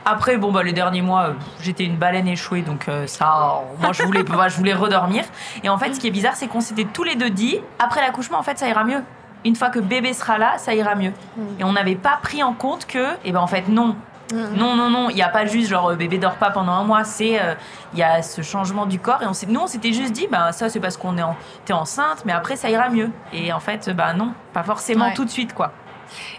Après, 0.05 0.35
bon, 0.35 0.51
bah, 0.51 0.63
les 0.63 0.73
derniers 0.73 1.01
mois, 1.01 1.29
euh, 1.29 1.33
j'étais 1.61 1.85
une 1.85 1.95
baleine 1.95 2.27
échouée, 2.27 2.61
donc 2.61 2.89
euh, 2.89 3.07
ça, 3.07 3.61
moi, 3.79 3.93
je 3.93 4.03
voulais, 4.03 4.25
je 4.49 4.57
voulais 4.57 4.73
redormir. 4.73 5.23
Et 5.63 5.69
en 5.69 5.77
fait, 5.77 5.93
ce 5.93 5.99
qui 6.01 6.07
est 6.07 6.11
bizarre, 6.11 6.35
c'est 6.35 6.47
qu'on 6.47 6.59
s'était 6.59 6.83
tous 6.83 7.05
les 7.05 7.15
deux 7.15 7.29
dit, 7.29 7.61
après 7.79 8.01
l'accouchement, 8.01 8.37
en 8.37 8.43
fait, 8.43 8.59
ça 8.59 8.67
ira 8.67 8.83
mieux. 8.83 9.01
Une 9.45 9.55
fois 9.55 9.69
que 9.69 9.79
bébé 9.79 10.11
sera 10.11 10.37
là, 10.37 10.57
ça 10.57 10.73
ira 10.73 10.95
mieux. 10.95 11.13
Mm. 11.37 11.41
Et 11.59 11.63
on 11.63 11.71
n'avait 11.71 11.95
pas 11.95 12.19
pris 12.21 12.43
en 12.43 12.51
compte 12.51 12.85
que, 12.85 13.13
et 13.13 13.17
eh 13.25 13.31
ben, 13.31 13.39
en 13.39 13.47
fait, 13.47 13.69
non, 13.69 13.95
Mm. 14.33 14.55
Non, 14.55 14.75
non, 14.75 14.89
non, 14.89 15.09
il 15.09 15.15
n'y 15.15 15.21
a 15.21 15.29
pas 15.29 15.45
juste 15.45 15.69
genre 15.69 15.95
bébé 15.95 16.17
dort 16.17 16.35
pas 16.35 16.49
pendant 16.49 16.73
un 16.73 16.83
mois, 16.83 17.03
c'est 17.03 17.39
euh, 17.39 17.53
il 17.93 17.99
y 17.99 18.03
a 18.03 18.21
ce 18.23 18.41
changement 18.41 18.85
du 18.85 18.99
corps 18.99 19.21
et 19.21 19.27
on 19.27 19.31
nous 19.47 19.59
on 19.59 19.67
s'était 19.67 19.93
juste 19.93 20.11
dit 20.11 20.27
bah 20.31 20.51
ça 20.51 20.69
c'est 20.69 20.79
parce 20.79 20.97
qu'on 20.97 21.17
est 21.17 21.23
en, 21.23 21.35
t'es 21.65 21.73
enceinte, 21.73 22.23
mais 22.25 22.33
après 22.33 22.55
ça 22.55 22.69
ira 22.69 22.89
mieux. 22.89 23.11
Et 23.31 23.53
en 23.53 23.59
fait 23.59 23.89
bah 23.91 24.13
non, 24.13 24.33
pas 24.53 24.63
forcément 24.63 25.11
tout 25.13 25.23
de 25.23 25.29
suite 25.29 25.53
quoi. 25.53 25.71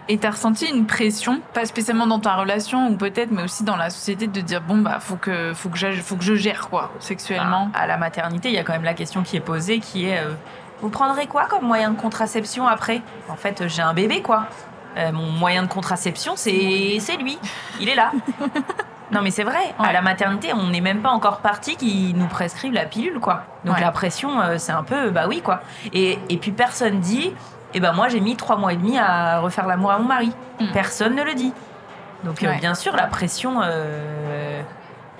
Et 0.09 0.19
t'as 0.19 0.31
ressenti 0.31 0.67
une 0.67 0.87
pression, 0.87 1.41
pas 1.53 1.65
spécialement 1.65 2.07
dans 2.07 2.21
ta 2.21 2.35
relation 2.35 2.89
ou 2.89 2.97
peut-être, 2.97 3.31
mais 3.31 3.43
aussi 3.43 3.65
dans 3.65 3.77
la 3.77 3.91
société, 3.91 4.27
de 4.27 4.41
dire 4.41 4.61
bon 4.61 4.79
bah 4.79 4.99
faut 5.01 5.17
que 5.17 5.53
faut 5.55 5.69
que 5.69 5.79
je, 5.79 5.91
faut 5.93 6.17
que 6.17 6.25
je 6.25 6.35
gère 6.35 6.69
quoi 6.69 6.93
sexuellement. 6.99 7.71
Bah, 7.73 7.81
à 7.81 7.87
la 7.87 7.97
maternité, 7.97 8.49
il 8.49 8.55
y 8.55 8.59
a 8.59 8.65
quand 8.65 8.73
même 8.73 8.85
la 8.85 8.95
question 8.95 9.23
qui 9.23 9.37
est 9.37 9.41
posée, 9.41 9.79
qui 9.79 10.07
est 10.07 10.19
euh, 10.19 10.35
vous 10.81 10.91
prendrez 10.91 11.27
quoi 11.27 11.47
comme 11.47 11.65
moyen 11.65 11.91
de 11.91 11.97
contraception 12.01 12.67
après? 12.67 13.03
En 13.29 13.37
fait, 13.37 13.67
j'ai 13.69 13.83
un 13.83 13.95
bébé 13.95 14.23
quoi. 14.23 14.47
Euh, 14.97 15.13
mon 15.13 15.31
moyen 15.31 15.63
de 15.63 15.69
contraception, 15.69 16.35
c'est 16.37 16.53
lui. 17.19 17.39
Il 17.81 17.89
est 17.89 17.95
là. 17.95 18.13
Non 19.13 19.21
mais 19.23 19.31
c'est 19.31 19.45
vrai, 19.45 19.75
à 19.79 19.93
la 19.93 20.01
maternité, 20.01 20.53
on 20.55 20.71
n'est 20.71 20.81
même 20.81 21.03
pas 21.03 21.11
encore 21.11 21.39
parti 21.39 21.77
qui 21.77 22.15
nous 22.17 22.27
prescrivent 22.27 22.73
la 22.73 22.87
pilule 22.87 23.21
quoi. 23.21 23.45
Donc 23.65 23.79
la 23.79 23.93
pression, 23.93 24.41
euh, 24.41 24.55
c'est 24.57 24.73
un 24.73 24.83
peu 24.83 25.11
bah 25.11 25.27
oui 25.29 25.43
quoi. 25.43 25.61
Et, 25.93 26.19
et 26.31 26.39
puis 26.39 26.53
personne 26.53 27.01
dit, 27.01 27.33
eh 27.75 27.81
ben 27.81 27.93
moi 27.93 28.09
j'ai 28.09 28.19
mis 28.19 28.35
trois 28.35 28.57
mois 28.57 28.73
et 28.73 28.77
demi 28.77 28.99
à 28.99 29.41
refaire 29.41 29.67
l'amour 29.67 29.93
à 29.93 29.99
mon 29.99 30.07
mari. 30.07 30.33
Mm. 30.59 30.67
Personne 30.73 31.15
ne 31.15 31.23
le 31.23 31.35
dit. 31.35 31.53
Donc 32.25 32.43
euh, 32.43 32.55
bien 32.55 32.75
sûr 32.75 32.97
la 32.97 33.07
pression. 33.07 33.61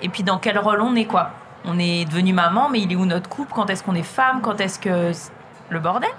Et 0.01 0.09
puis 0.09 0.23
dans 0.23 0.39
quel 0.39 0.57
rôle 0.57 0.81
on 0.81 0.95
est 0.95 1.05
quoi? 1.05 1.29
On 1.63 1.77
est 1.79 2.05
devenu 2.05 2.33
maman, 2.33 2.69
mais 2.69 2.81
il 2.81 2.91
est 2.91 2.95
où 2.95 3.05
notre 3.05 3.29
couple? 3.29 3.53
Quand 3.53 3.69
est-ce 3.69 3.83
qu'on 3.83 3.95
est 3.95 4.03
femme? 4.03 4.41
Quand 4.41 4.59
est-ce 4.59 4.79
que 4.79 5.11
le 5.69 5.79
bordel? 5.79 6.09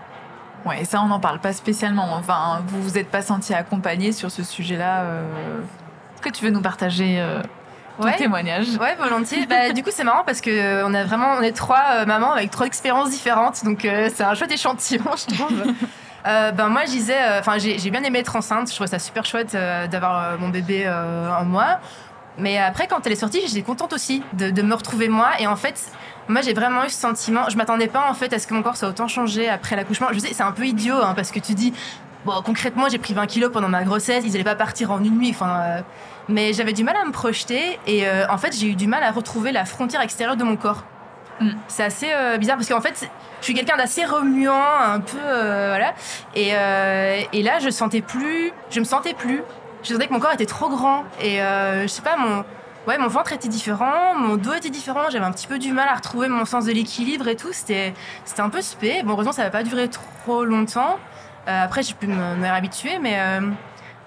Ouais, 0.67 0.85
ça, 0.85 1.01
on 1.01 1.07
n'en 1.07 1.21
parle 1.21 1.39
pas 1.39 1.53
spécialement. 1.53 2.15
Enfin, 2.15 2.63
vous 2.67 2.83
vous 2.83 2.99
êtes 2.99 3.09
pas 3.09 3.23
senti 3.23 3.55
accompagné 3.55 4.11
sur 4.11 4.33
ce 4.33 4.43
sujet-là. 4.43 5.03
Euh... 5.03 5.61
Est-ce 6.15 6.23
que 6.23 6.31
tu 6.31 6.45
veux 6.45 6.51
nous 6.51 6.61
partager 6.61 7.21
euh, 7.21 7.41
ton 8.01 8.11
témoignage? 8.13 8.67
Ouais, 8.81 8.97
volontiers. 8.97 9.47
bah, 9.47 9.73
du 9.73 9.85
coup, 9.85 9.91
c'est 9.93 10.03
marrant 10.03 10.25
parce 10.27 10.41
que 10.41 10.51
euh, 10.51 10.87
on 10.87 10.93
a 10.93 11.05
vraiment, 11.05 11.35
on 11.39 11.43
est 11.43 11.57
trois 11.57 11.85
euh, 11.93 12.07
mamans 12.07 12.33
avec 12.33 12.51
trois 12.51 12.67
expériences 12.67 13.11
différentes, 13.11 13.65
donc 13.65 13.83
c'est 13.83 14.25
un 14.25 14.35
chouette 14.35 14.51
échantillon, 14.51 15.05
je 15.17 15.35
trouve. 15.35 15.63
ben 16.25 16.69
moi, 16.69 16.83
je 16.85 16.91
disais, 16.91 17.39
enfin, 17.39 17.59
j'ai 17.59 17.91
bien 17.91 18.03
aimé 18.03 18.19
être 18.19 18.35
enceinte. 18.35 18.69
Je 18.69 18.75
trouvais 18.75 18.91
ça 18.91 18.99
super 18.99 19.25
chouette 19.25 19.53
d'avoir 19.53 20.37
mon 20.41 20.49
bébé 20.49 20.89
en 20.89 21.45
moi. 21.45 21.79
Mais 22.39 22.59
après, 22.59 22.87
quand 22.87 23.07
elle 23.07 23.13
est 23.13 23.17
sortie, 23.17 23.41
j'étais 23.47 23.63
contente 23.63 23.93
aussi 23.93 24.23
de, 24.35 24.51
de, 24.51 24.63
me 24.63 24.75
retrouver 24.75 25.09
moi. 25.09 25.31
Et 25.39 25.47
en 25.47 25.57
fait, 25.57 25.91
moi, 26.29 26.41
j'ai 26.41 26.55
vraiment 26.55 26.85
eu 26.85 26.89
ce 26.89 27.01
sentiment. 27.01 27.49
Je 27.49 27.57
m'attendais 27.57 27.87
pas 27.87 28.09
en 28.09 28.15
fait 28.15 28.33
à 28.33 28.39
ce 28.39 28.47
que 28.47 28.55
mon 28.55 28.63
corps 28.63 28.77
soit 28.77 28.89
autant 28.89 29.09
changé 29.09 29.49
après 29.49 29.77
l'accouchement. 29.77 30.09
Je 30.13 30.19
sais, 30.19 30.33
c'est 30.33 30.43
un 30.43 30.53
peu 30.53 30.65
idiot 30.65 30.97
hein, 30.97 31.15
parce 31.15 31.31
que 31.31 31.39
tu 31.39 31.55
dis, 31.55 31.73
bon, 32.25 32.43
concrètement, 32.43 32.89
j'ai 32.89 32.99
pris 32.99 33.15
20 33.15 33.27
kilos 33.27 33.53
pendant 33.53 33.69
ma 33.69 33.85
grossesse. 33.85 34.25
Ils 34.27 34.35
allaient 34.35 34.45
pas 34.45 34.57
partir 34.57 34.91
en 34.91 35.03
une 35.03 35.19
nuit. 35.19 35.31
Enfin, 35.31 35.61
euh, 35.61 35.81
mais 36.29 36.53
j'avais 36.53 36.73
du 36.73 36.83
mal 36.83 36.97
à 36.97 37.05
me 37.05 37.13
projeter 37.13 37.79
et 37.87 38.09
euh, 38.09 38.27
en 38.29 38.39
fait, 38.39 38.57
j'ai 38.59 38.69
eu 38.69 38.75
du 38.75 38.89
mal 38.89 39.03
à 39.05 39.13
retrouver 39.13 39.53
la 39.53 39.65
frontière 39.65 40.01
extérieure 40.01 40.37
de 40.37 40.45
mon 40.45 40.57
corps. 40.57 40.85
Mm. 41.41 41.51
C'est 41.69 41.85
assez 41.85 42.09
euh, 42.13 42.39
bizarre 42.39 42.57
parce 42.57 42.69
qu'en 42.69 42.81
fait, 42.81 43.09
je 43.41 43.45
suis 43.45 43.55
quelqu'un 43.55 43.77
d'assez 43.77 44.05
remuant, 44.05 44.65
un 44.83 45.01
peu 45.01 45.19
voilà. 45.19 45.95
Et, 46.35 46.49
et, 47.39 47.43
là, 47.43 47.59
je 47.61 47.71
sentais 47.71 48.01
plus, 48.01 48.53
je 48.71 48.81
me 48.81 48.85
sentais 48.85 49.15
plus. 49.15 49.43
Je 49.85 49.93
sentais 49.93 50.09
que 50.09 50.13
mon 50.13 50.19
corps 50.19 50.33
était 50.33 50.47
trop 50.47 50.69
grand 50.69 51.05
et 51.23 51.37
je 51.37 51.87
sais 51.87 52.03
pas 52.03 52.17
mon 52.17 52.45
ouais, 52.87 52.99
mon 52.99 53.09
ventre 53.09 53.33
était 53.33 53.49
différent, 53.49 54.15
mon 54.17 54.37
dos 54.37 54.55
était 54.55 54.71
différent, 54.71 55.11
j'avais 55.11 55.25
un 55.25 55.33
petit 55.33 55.47
peu 55.47 55.59
du 55.59 55.73
mal 55.73 55.89
à 55.89 55.95
retrouver 55.95 56.29
mon 56.29 56.45
sens 56.45 56.67
de 56.67 56.73
l'équilibre 56.73 57.29
et 57.29 57.37
tout. 57.37 57.53
C'était, 57.53 57.95
c'était 58.25 58.43
un 58.43 58.51
peu 58.51 58.63
spé. 58.63 59.03
Bon, 59.03 59.13
heureusement, 59.13 59.33
ça 59.33 59.45
n'a 59.45 59.51
pas 59.51 59.63
duré 59.63 59.89
trop 59.89 60.45
longtemps. 60.45 60.99
Euh, 61.49 61.65
après, 61.65 61.83
j'ai 61.83 61.95
pu 61.95 62.07
me, 62.07 62.41
réhabituer, 62.41 62.99
mais 62.99 63.15
euh, 63.19 63.41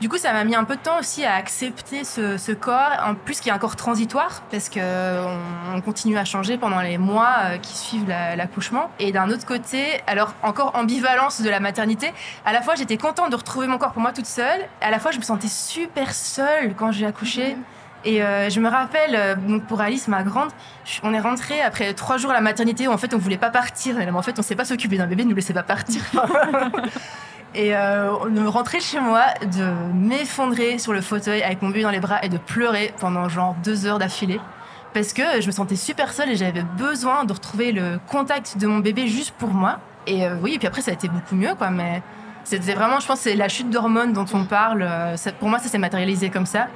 du 0.01 0.09
coup, 0.09 0.17
ça 0.17 0.33
m'a 0.33 0.43
mis 0.43 0.55
un 0.55 0.65
peu 0.65 0.75
de 0.75 0.81
temps 0.81 0.99
aussi 0.99 1.23
à 1.23 1.35
accepter 1.35 2.03
ce, 2.03 2.51
corps, 2.51 2.91
en 3.05 3.15
plus 3.15 3.39
qui 3.39 3.47
est 3.47 3.51
un 3.51 3.57
corps 3.57 3.77
transitoire, 3.77 4.43
parce 4.51 4.67
que 4.67 4.79
on, 5.73 5.81
continue 5.81 6.17
à 6.17 6.25
changer 6.25 6.57
pendant 6.57 6.81
les 6.81 6.97
mois 6.97 7.35
euh, 7.43 7.57
qui 7.57 7.77
suivent 7.77 8.09
l'accouchement. 8.09 8.91
et 8.99 9.13
d'un 9.13 9.29
autre 9.29 9.45
côté, 9.45 10.01
alors 10.07 10.33
encore 10.43 10.75
ambivalence 10.75 11.41
de 11.41 11.49
la 11.49 11.61
maternité, 11.61 12.11
à 12.45 12.51
la 12.51 12.61
fois 12.61 12.75
j'étais 12.75 12.97
contente 12.97 13.31
de 13.31 13.35
retrouver 13.37 13.67
mon 13.67 13.77
corps 13.77 13.93
pour 13.93 14.01
moi 14.01 14.11
toute 14.11 14.25
seule, 14.25 14.61
à 14.81 14.91
la 14.91 14.99
fois 14.99 15.11
je 15.11 15.19
me 15.19 15.23
sentais 15.23 15.47
super 15.47 16.13
seule 16.13 16.75
quand 16.75 16.91
j'ai 16.91 17.05
accouché. 17.05 17.55
Mmh. 17.55 17.63
Et 18.05 18.23
euh, 18.23 18.49
je 18.49 18.59
me 18.61 18.69
rappelle, 18.69 19.13
euh, 19.15 19.35
donc 19.35 19.65
pour 19.65 19.81
Alice, 19.81 20.07
ma 20.07 20.23
grande, 20.23 20.49
on 21.03 21.13
est 21.13 21.19
rentré 21.19 21.61
après 21.61 21.93
trois 21.93 22.17
jours 22.17 22.31
à 22.31 22.33
la 22.33 22.39
maternité 22.41 22.87
où 22.87 22.91
en 22.93 22.97
fait 22.97 23.13
on 23.13 23.17
voulait 23.17 23.37
pas 23.37 23.49
partir. 23.49 23.95
Mais 23.97 24.09
en 24.09 24.21
fait, 24.21 24.39
on 24.39 24.41
sait 24.41 24.55
pas 24.55 24.65
s'occuper 24.65 24.97
d'un 24.97 25.07
bébé, 25.07 25.25
ne 25.25 25.29
nous 25.29 25.35
laissait 25.35 25.53
pas 25.53 25.63
partir. 25.63 26.01
et 27.55 27.75
euh, 27.75 28.11
on 28.45 28.49
rentrait 28.51 28.79
chez 28.79 28.99
moi, 28.99 29.25
de 29.41 29.65
m'effondrer 29.93 30.77
sur 30.77 30.93
le 30.93 31.01
fauteuil 31.01 31.41
avec 31.43 31.61
mon 31.61 31.69
bébé 31.69 31.81
dans 31.83 31.89
les 31.89 31.99
bras 31.99 32.23
et 32.23 32.29
de 32.29 32.37
pleurer 32.37 32.93
pendant 32.99 33.27
genre 33.27 33.55
deux 33.63 33.85
heures 33.85 33.99
d'affilée. 33.99 34.39
Parce 34.93 35.13
que 35.13 35.41
je 35.41 35.45
me 35.47 35.51
sentais 35.51 35.75
super 35.75 36.13
seule 36.13 36.29
et 36.29 36.35
j'avais 36.35 36.63
besoin 36.77 37.23
de 37.25 37.33
retrouver 37.33 37.71
le 37.71 37.99
contact 38.07 38.57
de 38.57 38.65
mon 38.65 38.79
bébé 38.79 39.07
juste 39.07 39.35
pour 39.37 39.49
moi. 39.49 39.79
Et 40.07 40.27
oui, 40.41 40.53
et 40.55 40.57
puis 40.57 40.67
après, 40.67 40.81
ça 40.81 40.91
a 40.91 40.93
été 40.93 41.07
beaucoup 41.09 41.35
mieux, 41.35 41.53
quoi. 41.55 41.69
Mais 41.69 42.01
C'était 42.43 42.73
vraiment, 42.73 42.99
je 42.99 43.05
pense, 43.05 43.19
c'est 43.19 43.35
la 43.35 43.47
chute 43.49 43.69
d'hormones 43.69 44.13
dont 44.13 44.25
on 44.33 44.45
parle. 44.45 44.81
euh, 44.81 45.15
ça- 45.17 45.31
pour 45.33 45.49
moi, 45.49 45.59
ça 45.59 45.67
s'est 45.69 45.77
matérialisé 45.77 46.29
comme 46.31 46.47
ça. 46.47 46.67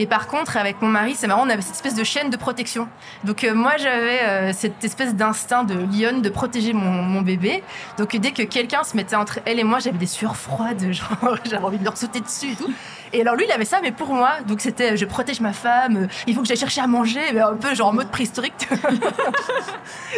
Et 0.00 0.06
par 0.06 0.28
contre, 0.28 0.56
avec 0.56 0.80
mon 0.80 0.86
mari, 0.86 1.16
c'est 1.16 1.26
marrant, 1.26 1.44
on 1.44 1.50
avait 1.50 1.60
cette 1.60 1.74
espèce 1.74 1.96
de 1.96 2.04
chaîne 2.04 2.30
de 2.30 2.36
protection. 2.36 2.86
Donc 3.24 3.42
euh, 3.42 3.52
moi, 3.52 3.76
j'avais 3.78 4.22
euh, 4.22 4.52
cette 4.52 4.84
espèce 4.84 5.16
d'instinct 5.16 5.64
de 5.64 5.74
lionne 5.74 6.22
de 6.22 6.28
protéger 6.28 6.72
mon, 6.72 7.02
mon 7.02 7.20
bébé. 7.20 7.64
Donc 7.98 8.14
dès 8.14 8.30
que 8.30 8.44
quelqu'un 8.44 8.84
se 8.84 8.96
mettait 8.96 9.16
entre 9.16 9.40
elle 9.44 9.58
et 9.58 9.64
moi, 9.64 9.80
j'avais 9.80 9.98
des 9.98 10.06
sueurs 10.06 10.36
froides, 10.36 10.92
genre 10.92 11.36
j'avais 11.44 11.64
envie 11.64 11.78
de 11.78 11.84
leur 11.84 11.96
sauter 11.96 12.20
dessus 12.20 12.52
et 12.52 12.54
tout. 12.54 12.72
Et 13.12 13.20
alors 13.22 13.34
lui, 13.36 13.44
il 13.46 13.52
avait 13.52 13.64
ça, 13.64 13.78
mais 13.82 13.92
pour 13.92 14.08
moi. 14.08 14.32
Donc 14.46 14.60
c'était, 14.60 14.96
je 14.96 15.04
protège 15.04 15.40
ma 15.40 15.52
femme, 15.52 16.08
il 16.26 16.34
faut 16.34 16.42
que 16.42 16.46
j'aille 16.48 16.56
chercher 16.56 16.80
à 16.80 16.86
manger, 16.86 17.20
mais 17.32 17.40
un 17.40 17.54
peu 17.54 17.74
genre 17.74 17.88
en 17.88 17.92
mode 17.92 18.10
préhistorique. 18.10 18.68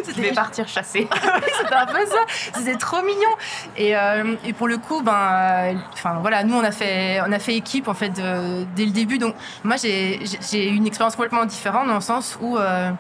Je 0.07 0.21
vais 0.21 0.33
partir 0.33 0.67
chasser. 0.69 1.09
c'était 1.61 1.75
un 1.75 1.87
peu 1.87 2.05
ça. 2.07 2.19
C'était 2.55 2.77
trop 2.77 3.03
mignon. 3.03 3.31
Et, 3.77 3.97
euh, 3.97 4.35
et 4.45 4.53
pour 4.53 4.69
le 4.69 4.79
coup, 4.79 5.03
ben, 5.03 5.13
euh, 5.13 5.75
enfin 5.93 6.19
voilà, 6.21 6.45
nous 6.45 6.55
on 6.55 6.65
a 6.65 6.71
fait, 6.73 7.21
on 7.27 7.33
a 7.33 7.39
fait 7.39 7.55
équipe 7.55 7.89
en 7.89 7.95
fait 7.95 8.11
de- 8.11 8.65
dès 8.75 8.85
le 8.85 8.91
début. 8.93 9.19
Donc 9.19 9.35
moi 9.65 9.77
j'ai 9.77 10.21
une 10.69 10.87
expérience 10.87 11.17
complètement 11.17 11.45
différente 11.45 11.87
dans 11.89 11.95
le 11.95 12.01
sens 12.01 12.39
où 12.41 12.57
euh, 12.59 12.91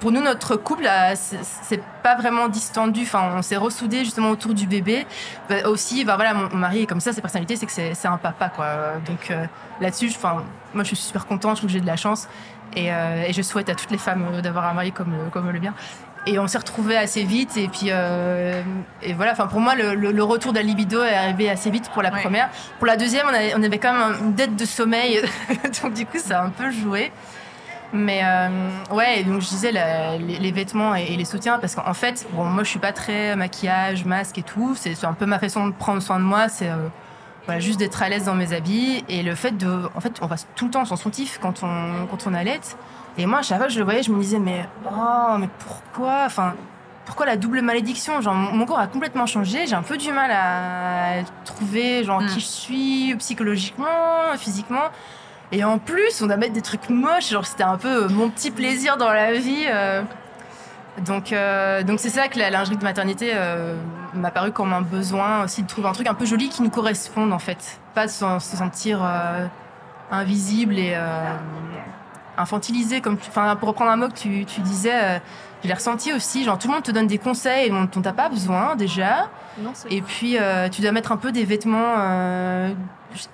pour 0.00 0.12
nous 0.12 0.20
notre 0.22 0.56
couple 0.56 0.88
c'est- 1.14 1.82
pas 2.02 2.14
vraiment 2.14 2.48
distendu. 2.48 3.02
Enfin, 3.02 3.32
on 3.36 3.42
s'est 3.42 3.56
ressoudés 3.56 4.04
justement 4.04 4.30
autour 4.30 4.54
du 4.54 4.66
bébé. 4.66 5.06
Bah, 5.50 5.68
aussi, 5.68 6.04
ben 6.04 6.14
voilà, 6.16 6.32
mon, 6.34 6.48
mari 6.56 6.82
est 6.82 6.86
comme 6.86 7.00
ça, 7.00 7.12
sa 7.12 7.20
personnalité, 7.20 7.56
c'est 7.56 7.66
que 7.66 7.72
c'est 7.72 8.08
un 8.08 8.16
papa 8.16 8.48
quoi. 8.48 8.66
Donc 9.06 9.30
euh, 9.30 9.44
là-dessus, 9.80 10.10
enfin, 10.16 10.42
moi 10.74 10.84
je 10.84 10.88
suis 10.88 10.96
super 10.96 11.26
contente, 11.26 11.56
je 11.56 11.60
trouve 11.60 11.68
que 11.68 11.74
j'ai 11.74 11.80
de 11.80 11.86
la 11.86 11.96
chance. 11.96 12.28
Et, 12.76 12.92
euh, 12.92 13.24
et 13.26 13.32
je 13.32 13.42
souhaite 13.42 13.68
à 13.70 13.74
toutes 13.74 13.90
les 13.90 13.98
femmes 13.98 14.24
euh, 14.32 14.40
d'avoir 14.40 14.66
un 14.66 14.74
mari 14.74 14.92
comme, 14.92 15.14
comme 15.32 15.50
le 15.50 15.58
mien. 15.58 15.74
Et 16.26 16.38
on 16.38 16.46
s'est 16.46 16.58
retrouvés 16.58 16.96
assez 16.98 17.24
vite. 17.24 17.56
Et 17.56 17.68
puis, 17.68 17.86
euh, 17.90 18.62
et 19.02 19.14
voilà. 19.14 19.32
Enfin, 19.32 19.46
pour 19.46 19.60
moi, 19.60 19.74
le, 19.74 19.94
le- 19.94 20.12
le 20.12 20.22
retour 20.22 20.52
de 20.52 20.58
la 20.58 20.62
libido 20.62 21.02
est 21.02 21.14
arrivé 21.14 21.48
assez 21.48 21.70
vite 21.70 21.88
pour 21.90 22.02
la 22.02 22.12
Ouais. 22.12 22.20
première. 22.20 22.50
Pour 22.78 22.86
la 22.86 22.96
deuxième, 22.98 23.24
on 23.26 23.32
avait, 23.34 23.54
on 23.56 23.62
avait 23.62 23.78
quand 23.78 23.92
même 23.94 24.16
une 24.20 24.34
dette 24.34 24.54
de 24.54 24.64
sommeil. 24.66 25.22
donc, 25.82 25.94
du 25.94 26.04
coup, 26.04 26.18
ça 26.18 26.40
a 26.40 26.44
un 26.44 26.50
peu 26.50 26.70
joué. 26.70 27.10
Mais 27.92 28.20
euh, 28.22 28.48
ouais, 28.92 29.22
donc 29.24 29.40
je 29.40 29.48
disais 29.48 29.72
la- 29.72 30.18
les, 30.18 30.38
les 30.38 30.52
vêtements 30.52 30.94
et, 30.94 31.04
et 31.04 31.16
les 31.16 31.24
soutiens 31.24 31.58
parce 31.58 31.74
qu'en 31.74 31.94
fait, 31.94 32.26
bon, 32.32 32.44
moi 32.44 32.62
je 32.62 32.68
suis 32.68 32.78
pas 32.78 32.92
très 32.92 33.34
maquillage, 33.36 34.04
masque 34.04 34.38
et 34.38 34.42
tout. 34.42 34.74
C'est 34.76 35.04
un 35.04 35.14
peu 35.14 35.24
ma 35.26 35.38
façon 35.38 35.66
de 35.68 35.72
prendre 35.72 36.02
soin 36.02 36.18
de 36.18 36.24
moi. 36.24 36.48
C'est 36.48 36.68
euh, 36.68 36.88
voilà, 37.46 37.60
juste 37.60 37.78
d'être 37.78 38.02
à 38.02 38.08
l'aise 38.10 38.24
dans 38.24 38.34
mes 38.34 38.52
habits 38.52 39.04
et 39.08 39.22
le 39.22 39.34
fait 39.34 39.52
de, 39.56 39.88
en 39.94 40.00
fait, 40.00 40.12
on 40.20 40.26
va 40.26 40.36
tout 40.54 40.66
le 40.66 40.70
temps 40.70 40.84
sans 40.84 40.96
soutif 40.96 41.38
quand 41.40 41.62
on 41.62 42.06
quand 42.10 42.26
on 42.26 42.34
allait. 42.34 42.60
Et 43.16 43.24
moi, 43.26 43.38
à 43.38 43.42
chaque 43.42 43.56
fois 43.58 43.66
que 43.68 43.72
je 43.72 43.78
le 43.78 43.84
voyais, 43.84 44.02
je 44.02 44.12
me 44.12 44.20
disais 44.20 44.38
mais 44.38 44.68
oh, 44.90 45.36
mais 45.38 45.48
pourquoi, 45.66 46.24
enfin. 46.26 46.54
Pourquoi 47.06 47.24
la 47.24 47.38
double 47.38 47.62
malédiction? 47.62 48.20
Genre, 48.20 48.34
mon 48.34 48.52
mon 48.54 48.66
corps 48.66 48.78
a 48.80 48.86
complètement 48.86 49.24
changé. 49.24 49.66
J'ai 49.66 49.74
un 49.74 49.82
peu 49.82 49.96
du 49.96 50.12
mal 50.12 50.30
à 50.30 51.22
trouver 51.46 52.04
genre 52.04 52.20
Mm. 52.20 52.26
qui 52.26 52.40
je 52.40 52.44
suis 52.44 53.14
psychologiquement, 53.16 53.86
physiquement. 54.36 54.90
Et 55.52 55.64
en 55.64 55.78
plus, 55.78 56.20
on 56.22 56.26
doit 56.26 56.36
mettre 56.36 56.52
des 56.52 56.62
trucs 56.62 56.90
moches. 56.90 57.30
Genre, 57.30 57.46
c'était 57.46 57.62
un 57.64 57.78
peu 57.78 58.04
euh, 58.04 58.08
mon 58.08 58.28
petit 58.28 58.50
plaisir 58.50 58.96
dans 58.96 59.10
la 59.12 59.32
vie. 59.32 59.64
euh. 59.68 60.02
Donc, 61.06 61.32
euh, 61.32 61.84
donc 61.84 62.00
c'est 62.00 62.08
ça 62.10 62.26
que 62.26 62.38
la 62.40 62.50
lingerie 62.50 62.76
de 62.76 62.82
maternité 62.82 63.30
euh, 63.32 63.76
m'a 64.14 64.32
paru 64.32 64.50
comme 64.50 64.72
un 64.72 64.80
besoin 64.82 65.44
aussi 65.44 65.62
de 65.62 65.68
trouver 65.68 65.86
un 65.88 65.92
truc 65.92 66.08
un 66.08 66.14
peu 66.14 66.26
joli 66.26 66.48
qui 66.48 66.60
nous 66.60 66.70
corresponde 66.70 67.32
en 67.32 67.38
fait. 67.38 67.78
Pas 67.94 68.06
de 68.06 68.10
se 68.10 68.24
se 68.40 68.56
sentir 68.56 68.98
euh, 69.04 69.46
invisible 70.10 70.76
et 70.76 70.96
infantilisé. 72.36 73.00
Comme 73.00 73.14
enfin, 73.14 73.54
pour 73.56 73.68
reprendre 73.68 73.92
un 73.92 73.96
mot 73.96 74.08
que 74.08 74.14
tu, 74.18 74.44
tu 74.44 74.60
disais, 74.60 75.20
je 75.62 75.68
l'ai 75.68 75.74
ressenti 75.74 76.12
aussi. 76.12 76.42
Genre, 76.44 76.58
tout 76.58 76.66
le 76.66 76.74
monde 76.74 76.82
te 76.82 76.90
donne 76.90 77.06
des 77.06 77.18
conseils 77.18 77.70
dont 77.70 77.84
dont 77.84 78.02
t'as 78.02 78.12
pas 78.12 78.28
besoin 78.28 78.74
déjà. 78.74 79.28
Non, 79.60 79.72
Et 79.90 80.02
puis, 80.02 80.36
tu 80.72 80.82
dois 80.82 80.90
mettre 80.92 81.12
un 81.12 81.16
peu 81.16 81.30
des 81.30 81.44
vêtements. 81.44 81.94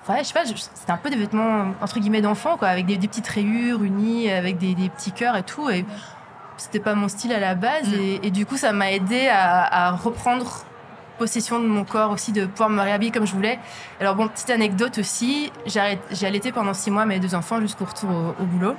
Ouais, 0.09 0.19
je 0.19 0.23
sais 0.23 0.33
pas, 0.33 0.45
c'était 0.45 0.91
un 0.91 0.97
peu 0.97 1.09
des 1.09 1.17
vêtements 1.17 1.73
entre 1.81 1.99
guillemets 1.99 2.21
d'enfant, 2.21 2.57
quoi, 2.57 2.69
avec 2.69 2.85
des, 2.85 2.97
des 2.97 3.07
petites 3.07 3.27
rayures 3.27 3.83
unies, 3.83 4.31
avec 4.31 4.57
des, 4.57 4.73
des 4.73 4.89
petits 4.89 5.11
cœurs 5.11 5.35
et 5.35 5.43
tout. 5.43 5.69
Et 5.69 5.85
c'était 6.57 6.79
pas 6.79 6.95
mon 6.95 7.07
style 7.07 7.33
à 7.33 7.39
la 7.39 7.55
base. 7.55 7.89
Mm. 7.89 7.93
Et, 7.93 8.19
et 8.27 8.31
du 8.31 8.45
coup, 8.45 8.57
ça 8.57 8.71
m'a 8.71 8.91
aidé 8.91 9.27
à, 9.27 9.87
à 9.87 9.91
reprendre 9.91 10.63
possession 11.17 11.59
de 11.59 11.65
mon 11.65 11.85
corps 11.85 12.11
aussi, 12.11 12.31
de 12.31 12.45
pouvoir 12.45 12.69
me 12.69 12.81
réhabiller 12.81 13.11
comme 13.11 13.27
je 13.27 13.33
voulais. 13.33 13.59
Alors, 13.99 14.15
bon, 14.15 14.27
petite 14.27 14.49
anecdote 14.49 14.97
aussi, 14.97 15.51
j'ai 15.65 16.25
allaité 16.25 16.51
pendant 16.51 16.73
six 16.73 16.91
mois 16.91 17.05
mes 17.05 17.19
deux 17.19 17.35
enfants 17.35 17.61
jusqu'au 17.61 17.85
retour 17.85 18.09
au, 18.09 18.43
au 18.43 18.45
boulot. 18.45 18.75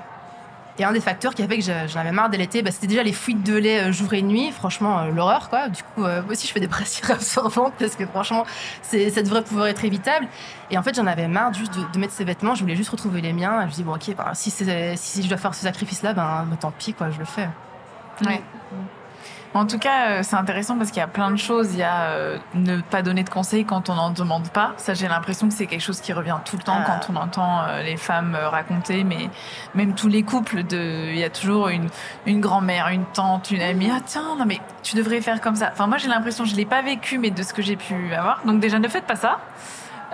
Et 0.78 0.84
un 0.84 0.92
des 0.92 1.00
facteurs 1.00 1.34
qui 1.34 1.42
a 1.42 1.48
fait 1.48 1.58
que 1.58 1.64
j'en 1.64 2.00
avais 2.00 2.12
marre 2.12 2.28
d'allaiter, 2.28 2.60
bah, 2.62 2.70
c'était 2.70 2.86
déjà 2.86 3.02
les 3.02 3.12
fuites 3.14 3.42
de 3.42 3.56
lait 3.56 3.80
euh, 3.88 3.92
jour 3.92 4.12
et 4.12 4.20
nuit. 4.22 4.50
Franchement, 4.52 4.98
euh, 4.98 5.10
l'horreur, 5.10 5.48
quoi. 5.48 5.68
Du 5.68 5.82
coup, 5.82 6.04
euh, 6.04 6.20
moi 6.22 6.32
aussi, 6.32 6.46
je 6.46 6.52
fais 6.52 6.60
des 6.60 6.66
brassières 6.66 7.10
absorbantes 7.16 7.72
parce 7.78 7.96
que 7.96 8.04
franchement, 8.06 8.44
c'est- 8.82 9.08
ça 9.10 9.22
devrait 9.22 9.42
pouvoir 9.42 9.68
être 9.68 9.84
évitable. 9.84 10.26
Et 10.70 10.76
en 10.76 10.82
fait, 10.82 10.94
j'en 10.94 11.06
avais 11.06 11.28
marre 11.28 11.54
juste 11.54 11.74
de, 11.78 11.82
de 11.92 11.98
mettre 11.98 12.12
ces 12.12 12.24
vêtements. 12.24 12.54
Je 12.54 12.60
voulais 12.60 12.76
juste 12.76 12.90
retrouver 12.90 13.20
les 13.22 13.32
miens. 13.32 13.60
Et 13.60 13.62
je 13.62 13.66
me 13.68 13.72
dis, 13.72 13.84
bon, 13.84 13.94
ok, 13.94 14.14
bah, 14.16 14.32
si, 14.34 14.50
si 14.50 15.22
je 15.22 15.28
dois 15.28 15.38
faire 15.38 15.54
ce 15.54 15.62
sacrifice-là, 15.62 16.12
ben, 16.12 16.46
bah, 16.50 16.56
tant 16.60 16.72
pis, 16.72 16.92
quoi, 16.92 17.10
je 17.10 17.18
le 17.18 17.24
fais. 17.24 17.48
Ouais. 18.26 18.42
En 19.56 19.64
tout 19.64 19.78
cas, 19.78 20.10
euh, 20.10 20.20
c'est 20.22 20.36
intéressant 20.36 20.76
parce 20.76 20.90
qu'il 20.90 21.00
y 21.00 21.02
a 21.02 21.06
plein 21.08 21.30
de 21.30 21.36
choses. 21.36 21.72
Il 21.72 21.78
y 21.78 21.82
a 21.82 22.08
euh, 22.10 22.36
ne 22.52 22.82
pas 22.82 23.00
donner 23.00 23.24
de 23.24 23.30
conseils 23.30 23.64
quand 23.64 23.88
on 23.88 23.94
n'en 23.94 24.10
demande 24.10 24.50
pas. 24.50 24.74
Ça, 24.76 24.92
j'ai 24.92 25.08
l'impression 25.08 25.48
que 25.48 25.54
c'est 25.54 25.66
quelque 25.66 25.80
chose 25.80 26.02
qui 26.02 26.12
revient 26.12 26.36
tout 26.44 26.58
le 26.58 26.62
temps 26.62 26.76
Ah. 26.78 27.00
quand 27.00 27.10
on 27.12 27.16
entend 27.16 27.62
euh, 27.62 27.82
les 27.82 27.96
femmes 27.96 28.36
raconter. 28.36 29.02
Mais 29.02 29.30
même 29.74 29.94
tous 29.94 30.08
les 30.08 30.22
couples, 30.24 30.62
de, 30.62 31.08
il 31.10 31.18
y 31.18 31.24
a 31.24 31.30
toujours 31.30 31.68
une, 31.68 31.88
une 32.26 32.42
grand-mère, 32.42 32.88
une 32.88 33.06
tante, 33.06 33.50
une 33.50 33.62
amie. 33.62 33.90
Ah 33.90 34.00
tiens, 34.04 34.36
non 34.38 34.44
mais 34.44 34.60
tu 34.82 34.94
devrais 34.94 35.22
faire 35.22 35.40
comme 35.40 35.56
ça. 35.56 35.70
Enfin, 35.72 35.86
moi, 35.86 35.96
j'ai 35.96 36.08
l'impression, 36.08 36.44
je 36.44 36.54
l'ai 36.54 36.66
pas 36.66 36.82
vécu, 36.82 37.16
mais 37.16 37.30
de 37.30 37.42
ce 37.42 37.54
que 37.54 37.62
j'ai 37.62 37.76
pu 37.76 38.12
avoir. 38.14 38.42
Donc 38.44 38.60
déjà, 38.60 38.78
ne 38.78 38.88
faites 38.88 39.06
pas 39.06 39.16
ça. 39.16 39.38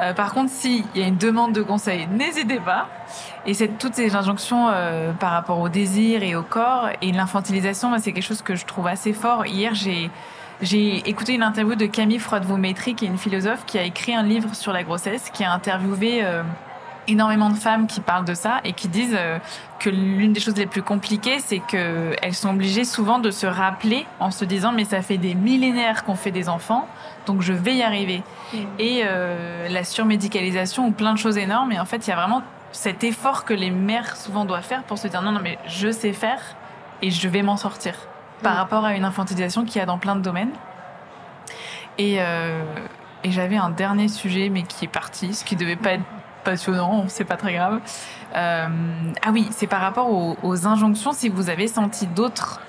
Euh, 0.03 0.13
par 0.13 0.35
contre, 0.35 0.51
s'il 0.51 0.85
y 0.95 1.03
a 1.03 1.07
une 1.07 1.17
demande 1.17 1.53
de 1.53 1.63
conseil, 1.63 2.09
n'hésitez 2.09 2.59
pas. 2.61 2.89
Et 3.47 3.55
c'est 3.55 3.69
toutes 3.79 3.95
ces 3.95 4.17
injonctions 4.17 4.69
euh, 4.69 5.13
par 5.13 5.31
rapport 5.31 5.61
au 5.61 5.69
désir 5.69 6.23
et 6.23 6.35
au 6.35 6.43
corps 6.43 6.89
et 7.01 7.13
l'infantilisation, 7.13 7.97
c'est 7.99 8.13
quelque 8.13 8.25
chose 8.25 8.43
que 8.43 8.55
je 8.55 8.67
trouve 8.67 8.87
assez 8.87 9.13
fort. 9.13 9.47
Hier, 9.47 9.75
j'ai 9.75 10.11
j'ai 10.61 11.09
écouté 11.09 11.35
une 11.35 11.43
interview 11.43 11.75
de 11.75 11.87
Camille 11.87 12.21
Freud-Vaumétry, 12.21 12.95
qui 12.95 13.05
est 13.05 13.09
une 13.09 13.19
philosophe 13.19 13.65
qui 13.67 13.79
a 13.79 13.83
écrit 13.83 14.15
un 14.15 14.23
livre 14.23 14.55
sur 14.55 14.73
la 14.73 14.85
grossesse, 14.85 15.29
qui 15.31 15.43
a 15.43 15.53
interviewé 15.53 16.25
euh, 16.25 16.45
énormément 17.09 17.51
de 17.51 17.57
femmes 17.57 17.87
qui 17.87 18.01
parlent 18.01 18.25
de 18.25 18.35
ça 18.35 18.61
et 18.65 18.73
qui 18.73 18.89
disent 18.89 19.17
euh, 19.19 19.39
que 19.79 19.91
l'une 19.91 20.33
des 20.33 20.41
choses 20.41 20.57
les 20.57 20.67
plus 20.67 20.83
compliquées, 20.83 21.39
c'est 21.39 21.59
qu'elles 21.59 22.35
sont 22.35 22.51
obligées 22.51 22.85
souvent 22.85 23.19
de 23.19 23.31
se 23.31 23.47
rappeler 23.47 24.07
en 24.21 24.31
se 24.31 24.45
disant 24.45 24.73
mais 24.73 24.85
ça 24.85 25.03
fait 25.03 25.19
des 25.19 25.35
millénaires 25.35 26.05
qu'on 26.05 26.15
fait 26.15 26.31
des 26.31 26.49
enfants, 26.49 26.87
donc 27.27 27.43
je 27.43 27.53
vais 27.53 27.75
y 27.75 27.83
arriver. 27.83 28.23
Et 28.79 29.03
euh, 29.05 29.69
la 29.69 29.85
surmédicalisation 29.85 30.87
ou 30.87 30.91
plein 30.93 31.13
de 31.13 31.19
choses 31.19 31.39
énormes. 31.39 31.73
Et 31.73 31.81
en 31.81 31.87
fait, 31.87 32.07
il 32.07 32.11
y 32.11 32.13
a 32.13 32.17
vraiment 32.17 32.43
cet 32.73 33.05
effort 33.05 33.45
que 33.45 33.55
les 33.55 33.71
mères 33.71 34.17
souvent 34.17 34.45
doivent 34.45 34.65
faire 34.65 34.83
pour 34.85 34.99
se 34.99 35.09
dire 35.09 35.23
non, 35.23 35.33
non, 35.33 35.41
mais 35.43 35.59
je 35.67 35.91
sais 35.91 36.13
faire 36.13 36.41
et 37.01 37.11
je 37.11 37.29
vais 37.29 37.43
m'en 37.43 37.57
sortir 37.57 37.95
par 38.43 38.55
Mm. 38.55 38.57
rapport 38.57 38.85
à 38.85 38.95
une 38.95 39.05
infantilisation 39.05 39.65
qu'il 39.65 39.77
y 39.77 39.81
a 39.81 39.87
dans 39.87 39.99
plein 39.99 40.17
de 40.17 40.21
domaines. 40.21 40.53
Et, 41.99 42.17
euh, 42.19 42.63
et 43.25 43.31
j'avais 43.31 43.57
un 43.57 43.71
dernier 43.71 44.09
sujet, 44.09 44.49
mais 44.49 44.63
qui 44.63 44.87
est 44.87 44.89
parti, 44.89 45.35
ce 45.35 45.45
qui 45.45 45.57
devait 45.57 45.77
pas 45.77 45.93
être 45.93 46.05
passionnant, 46.43 47.05
c'est 47.09 47.25
pas 47.25 47.37
très 47.37 47.55
grave. 47.55 47.81
Euh, 48.35 48.67
ah 49.25 49.31
oui, 49.33 49.49
c'est 49.51 49.67
par 49.67 49.81
rapport 49.81 50.11
aux, 50.11 50.37
aux 50.43 50.67
injonctions, 50.67 51.13
si 51.13 51.29
vous 51.29 51.51
avez 51.51 51.69
senti 51.69 52.07
d'autres 52.07 52.61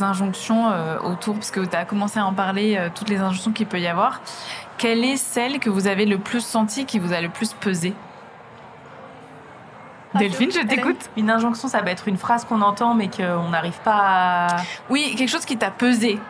injonctions 0.00 0.70
euh, 0.70 0.98
autour, 1.00 1.34
parce 1.34 1.50
que 1.50 1.60
tu 1.60 1.76
as 1.76 1.84
commencé 1.84 2.18
à 2.18 2.26
en 2.26 2.32
parler, 2.32 2.76
euh, 2.78 2.88
toutes 2.94 3.08
les 3.08 3.18
injonctions 3.18 3.52
qu'il 3.52 3.66
peut 3.66 3.80
y 3.80 3.88
avoir. 3.88 4.20
Quelle 4.78 5.04
est 5.04 5.16
celle 5.16 5.58
que 5.58 5.70
vous 5.70 5.86
avez 5.86 6.06
le 6.06 6.18
plus 6.18 6.40
sentie, 6.40 6.86
qui 6.86 6.98
vous 6.98 7.12
a 7.12 7.20
le 7.20 7.28
plus 7.28 7.52
pesé? 7.52 7.94
Delphine, 10.14 10.50
je 10.50 10.60
t'écoute. 10.60 11.10
Une 11.16 11.30
injonction, 11.30 11.68
ça 11.68 11.80
peut 11.80 11.88
être 11.88 12.06
une 12.06 12.18
phrase 12.18 12.44
qu'on 12.44 12.60
entend 12.60 12.94
mais 12.94 13.08
qu'on 13.08 13.48
n'arrive 13.48 13.80
pas 13.80 14.00
à... 14.02 14.56
Oui, 14.90 15.14
quelque 15.16 15.30
chose 15.30 15.46
qui 15.46 15.56
t'a 15.56 15.70
pesé. 15.70 16.20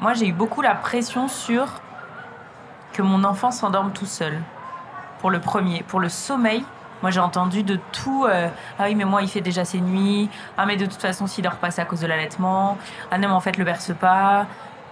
Moi, 0.00 0.14
j'ai 0.14 0.28
eu 0.28 0.32
beaucoup 0.32 0.62
la 0.62 0.76
pression 0.76 1.26
sur 1.26 1.66
que 2.92 3.02
mon 3.02 3.24
enfant 3.24 3.50
s'endorme 3.50 3.90
tout 3.92 4.06
seul. 4.06 4.40
Pour 5.20 5.30
le 5.30 5.40
premier. 5.40 5.82
Pour 5.82 6.00
le 6.00 6.08
sommeil, 6.08 6.64
moi, 7.02 7.10
j'ai 7.10 7.20
entendu 7.20 7.62
de 7.62 7.78
tout. 7.92 8.26
euh, 8.28 8.48
ah 8.78 8.84
oui, 8.86 8.94
mais 8.94 9.04
moi, 9.04 9.22
il 9.22 9.28
fait 9.28 9.40
déjà 9.40 9.64
ses 9.64 9.80
nuits. 9.80 10.28
Ah, 10.56 10.66
mais 10.66 10.76
de 10.76 10.86
toute 10.86 11.00
façon, 11.00 11.26
s'il 11.26 11.44
dort 11.44 11.56
pas, 11.56 11.70
c'est 11.70 11.82
à 11.82 11.84
cause 11.84 12.00
de 12.00 12.06
l'allaitement. 12.06 12.76
Ah 13.10 13.18
non, 13.18 13.28
mais 13.28 13.34
en 13.34 13.40
fait, 13.40 13.56
le 13.56 13.64
berce 13.64 13.92
pas. 13.98 14.46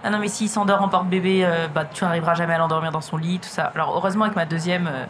Ah 0.04 0.10
non, 0.10 0.18
mais 0.18 0.28
s'il 0.28 0.48
s'endort 0.48 0.82
en 0.82 0.88
porte-bébé, 0.88 1.44
euh, 1.44 1.66
bah, 1.72 1.84
tu 1.84 2.04
n'arriveras 2.04 2.34
jamais 2.34 2.54
à 2.54 2.58
l'endormir 2.58 2.92
dans 2.92 3.00
son 3.00 3.16
lit, 3.16 3.38
tout 3.40 3.48
ça. 3.48 3.72
Alors, 3.74 3.94
heureusement, 3.96 4.24
avec 4.24 4.36
ma 4.36 4.44
deuxième, 4.44 4.86
euh, 4.86 5.04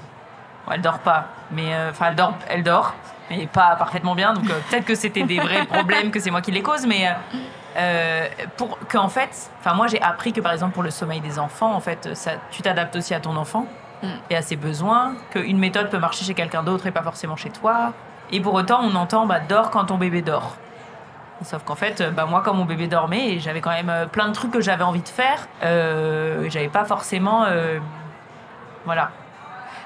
elle 0.71 0.81
dort 0.81 1.01
pas. 1.01 1.27
Mais, 1.51 1.75
enfin, 1.91 2.07
elle 2.09 2.15
dort, 2.17 2.35
elle 2.49 2.63
dort, 2.63 2.95
mais 3.31 3.47
pas 3.47 3.77
parfaitement 3.77 4.15
bien. 4.15 4.33
Donc, 4.33 4.45
peut-être 4.47 4.85
que 4.87 4.95
c'était 4.95 5.25
des 5.25 5.39
vrais 5.39 5.65
problèmes, 5.67 6.11
que 6.11 6.19
c'est 6.21 6.31
moi 6.31 6.41
qui 6.41 6.51
les 6.53 6.63
cause, 6.63 6.87
mais. 6.87 7.15
euh, 7.77 8.27
pour 8.57 8.79
qu'en 8.91 9.09
fait, 9.09 9.51
enfin 9.61 9.75
moi 9.75 9.87
j'ai 9.87 10.01
appris 10.01 10.33
que 10.33 10.41
par 10.41 10.53
exemple 10.53 10.73
pour 10.73 10.83
le 10.83 10.91
sommeil 10.91 11.21
des 11.21 11.39
enfants, 11.39 11.75
en 11.75 11.81
fait, 11.81 12.15
ça, 12.17 12.31
tu 12.51 12.63
t'adaptes 12.63 12.97
aussi 12.97 13.13
à 13.13 13.21
ton 13.21 13.37
enfant 13.37 13.67
Et 14.31 14.37
à 14.37 14.43
ses 14.43 14.57
besoins, 14.57 15.15
qu'une 15.31 15.59
méthode 15.59 15.91
peut 15.91 15.99
marcher 15.99 16.25
chez 16.25 16.35
quelqu'un 16.35 16.63
d'autre 16.63 16.87
et 16.87 16.91
pas 16.91 17.03
forcément 17.03 17.37
chez 17.37 17.51
toi. 17.51 17.93
Et 18.31 18.41
pour 18.41 18.55
autant, 18.55 18.81
on 18.83 18.95
entend 18.95 19.27
bah 19.27 19.41
dors 19.41 19.71
quand 19.71 19.87
ton 19.87 19.97
bébé 19.99 20.23
dort. 20.23 20.57
Sauf 21.43 21.63
qu'en 21.65 21.75
fait, 21.75 22.03
bah 22.15 22.27
moi 22.27 22.43
quand 22.45 22.55
mon 22.55 22.65
bébé 22.65 22.89
dormait, 22.89 23.39
j'avais 23.39 23.61
quand 23.61 23.71
même 23.71 23.91
euh, 23.91 24.07
plein 24.07 24.29
de 24.29 24.33
trucs 24.33 24.51
que 24.51 24.61
j'avais 24.61 24.85
envie 24.85 25.03
de 25.03 25.09
faire, 25.09 25.47
euh, 25.63 26.47
j'avais 26.49 26.69
pas 26.69 26.85
forcément 26.85 27.45
euh, 27.45 27.79
Voilà. 28.85 29.11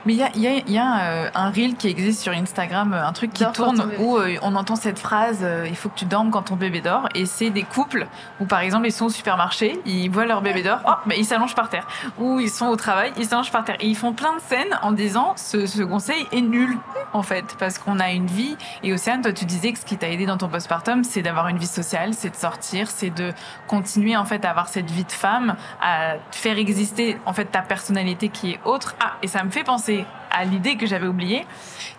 Mais 0.07 0.15
il 0.15 0.19
y 0.19 0.23
a, 0.23 0.31
y 0.37 0.47
a- 0.47 0.63
y 0.67 0.79
a, 0.79 1.01
euh, 1.01 1.31
un 1.35 1.51
reel 1.51 1.77
qui 1.77 1.89
existe 1.89 2.21
sur 2.23 2.33
Instagram, 2.33 2.93
euh, 2.95 3.07
un 3.07 3.13
truc 3.13 3.33
qui 3.33 3.43
Dors 3.45 3.53
tourne 3.53 3.91
où 3.99 4.17
euh, 4.17 4.37
on 4.43 4.55
entend 4.57 4.77
cette 4.77 4.99
phrase 4.99 5.41
euh, 5.43 5.67
il 5.69 5.77
faut 5.77 5.89
que 5.91 5.99
tu 5.99 6.05
dormes 6.07 6.31
quand 6.31 6.43
ton 6.43 6.57
bébé 6.57 6.81
dort. 6.81 7.09
Et 7.15 7.27
c'est 7.27 7.51
des 7.51 7.63
couples 7.65 8.07
où, 8.41 8.47
par 8.47 8.61
exemple, 8.61 8.87
ils 8.87 8.93
sont 8.93 9.07
au 9.07 9.11
supermarché, 9.11 9.79
ils 9.85 10.09
voient 10.11 10.25
leur 10.27 10.41
bébé 10.43 10.63
dort, 10.63 10.79
oh, 10.87 10.93
bah, 11.07 11.15
ils 11.17 11.25
s'allongent 11.25 11.55
par 11.55 11.69
terre. 11.69 11.87
Ou 12.19 12.41
ils 12.41 12.51
sont 12.51 12.67
au 12.67 12.77
travail, 12.77 13.13
ils 13.19 13.27
s'allongent 13.27 13.53
par 13.53 13.65
terre. 13.65 13.77
Et 13.81 13.87
ils 13.89 13.97
font 13.97 14.13
plein 14.13 14.35
de 14.35 14.41
scènes 14.41 14.79
en 14.83 14.93
disant 14.93 15.35
ce, 15.37 15.67
ce 15.67 15.83
conseil 15.83 16.27
est 16.33 16.41
nul, 16.41 16.79
en 17.13 17.23
fait, 17.23 17.57
parce 17.59 17.79
qu'on 17.79 17.99
a 17.99 18.11
une 18.11 18.27
vie. 18.27 18.57
Et 18.83 18.93
Océane, 18.93 19.23
toi, 19.23 19.33
tu 19.33 19.45
disais 19.45 19.73
que 19.73 19.79
ce 19.79 19.85
qui 19.85 19.97
t'a 19.97 20.09
aidé 20.09 20.27
dans 20.27 20.37
ton 20.37 20.49
postpartum, 20.49 21.05
c'est 21.05 21.23
d'avoir 21.23 21.49
une 21.49 21.59
vie 21.59 21.67
sociale, 21.67 22.15
c'est 22.15 22.31
de 22.31 22.37
sortir, 22.37 22.91
c'est 22.91 23.11
de 23.11 23.33
continuer, 23.67 24.17
en 24.17 24.25
fait, 24.25 24.45
à 24.45 24.51
avoir 24.51 24.69
cette 24.69 24.91
vie 24.91 25.05
de 25.05 25.13
femme, 25.13 25.57
à 25.81 26.15
faire 26.33 26.59
exister, 26.59 27.19
en 27.27 27.33
fait, 27.33 27.47
ta 27.47 27.63
personnalité 27.63 28.29
qui 28.29 28.53
est 28.53 28.61
autre. 28.65 28.95
Ah, 29.01 29.17
et 29.23 29.29
ça 29.29 29.43
me 29.45 29.51
fait 29.51 29.65
penser 29.65 30.05
à 30.31 30.45
l'idée 30.45 30.77
que 30.77 30.87
j'avais 30.87 31.07
oubliée, 31.07 31.47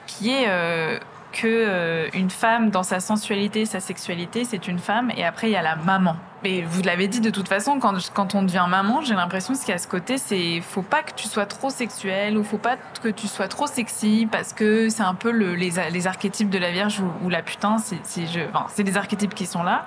qui 0.08 0.32
est 0.32 0.46
euh, 0.48 1.00
que 1.32 1.48
euh, 1.48 2.10
une 2.14 2.30
femme 2.30 2.70
dans 2.70 2.84
sa 2.84 3.00
sensualité, 3.00 3.66
sa 3.66 3.80
sexualité, 3.80 4.46
c'est 4.46 4.68
une 4.68 4.80
femme, 4.80 5.12
et 5.16 5.26
après 5.26 5.48
il 5.48 5.54
y 5.54 5.56
a 5.56 5.62
la 5.62 5.76
maman. 5.76 6.16
Mais 6.44 6.64
vous 6.64 6.82
l'avez 6.82 7.08
dit 7.08 7.22
de 7.22 7.30
toute 7.30 7.48
façon, 7.48 7.80
quand, 7.80 7.94
quand 8.14 8.34
on 8.36 8.42
devient 8.42 8.66
maman, 8.68 9.02
j'ai 9.02 9.14
l'impression 9.14 9.54
qu'il 9.54 9.70
y 9.70 9.74
a 9.74 9.78
ce 9.78 9.88
côté, 9.88 10.18
c'est 10.18 10.60
faut 10.62 10.82
pas 10.82 11.04
que 11.04 11.14
tu 11.16 11.28
sois 11.28 11.46
trop 11.46 11.70
sexuelle 11.70 12.38
ou 12.38 12.44
faut 12.44 12.58
pas 12.58 12.78
que 13.02 13.10
tu 13.10 13.28
sois 13.28 13.48
trop 13.48 13.68
sexy 13.68 14.28
parce 14.32 14.54
que 14.54 14.90
c'est 14.90 15.04
un 15.04 15.14
peu 15.14 15.32
le, 15.32 15.56
les, 15.56 16.08
archétypes 16.08 16.50
de 16.50 16.58
la 16.58 16.72
Vierge 16.72 17.02
ou, 17.24 17.30
la 17.30 17.44
putain, 17.44 17.78
c'est 17.78 18.84
des 18.84 18.98
archétypes 18.98 19.36
qui 19.36 19.46
sont 19.46 19.64
là. 19.64 19.86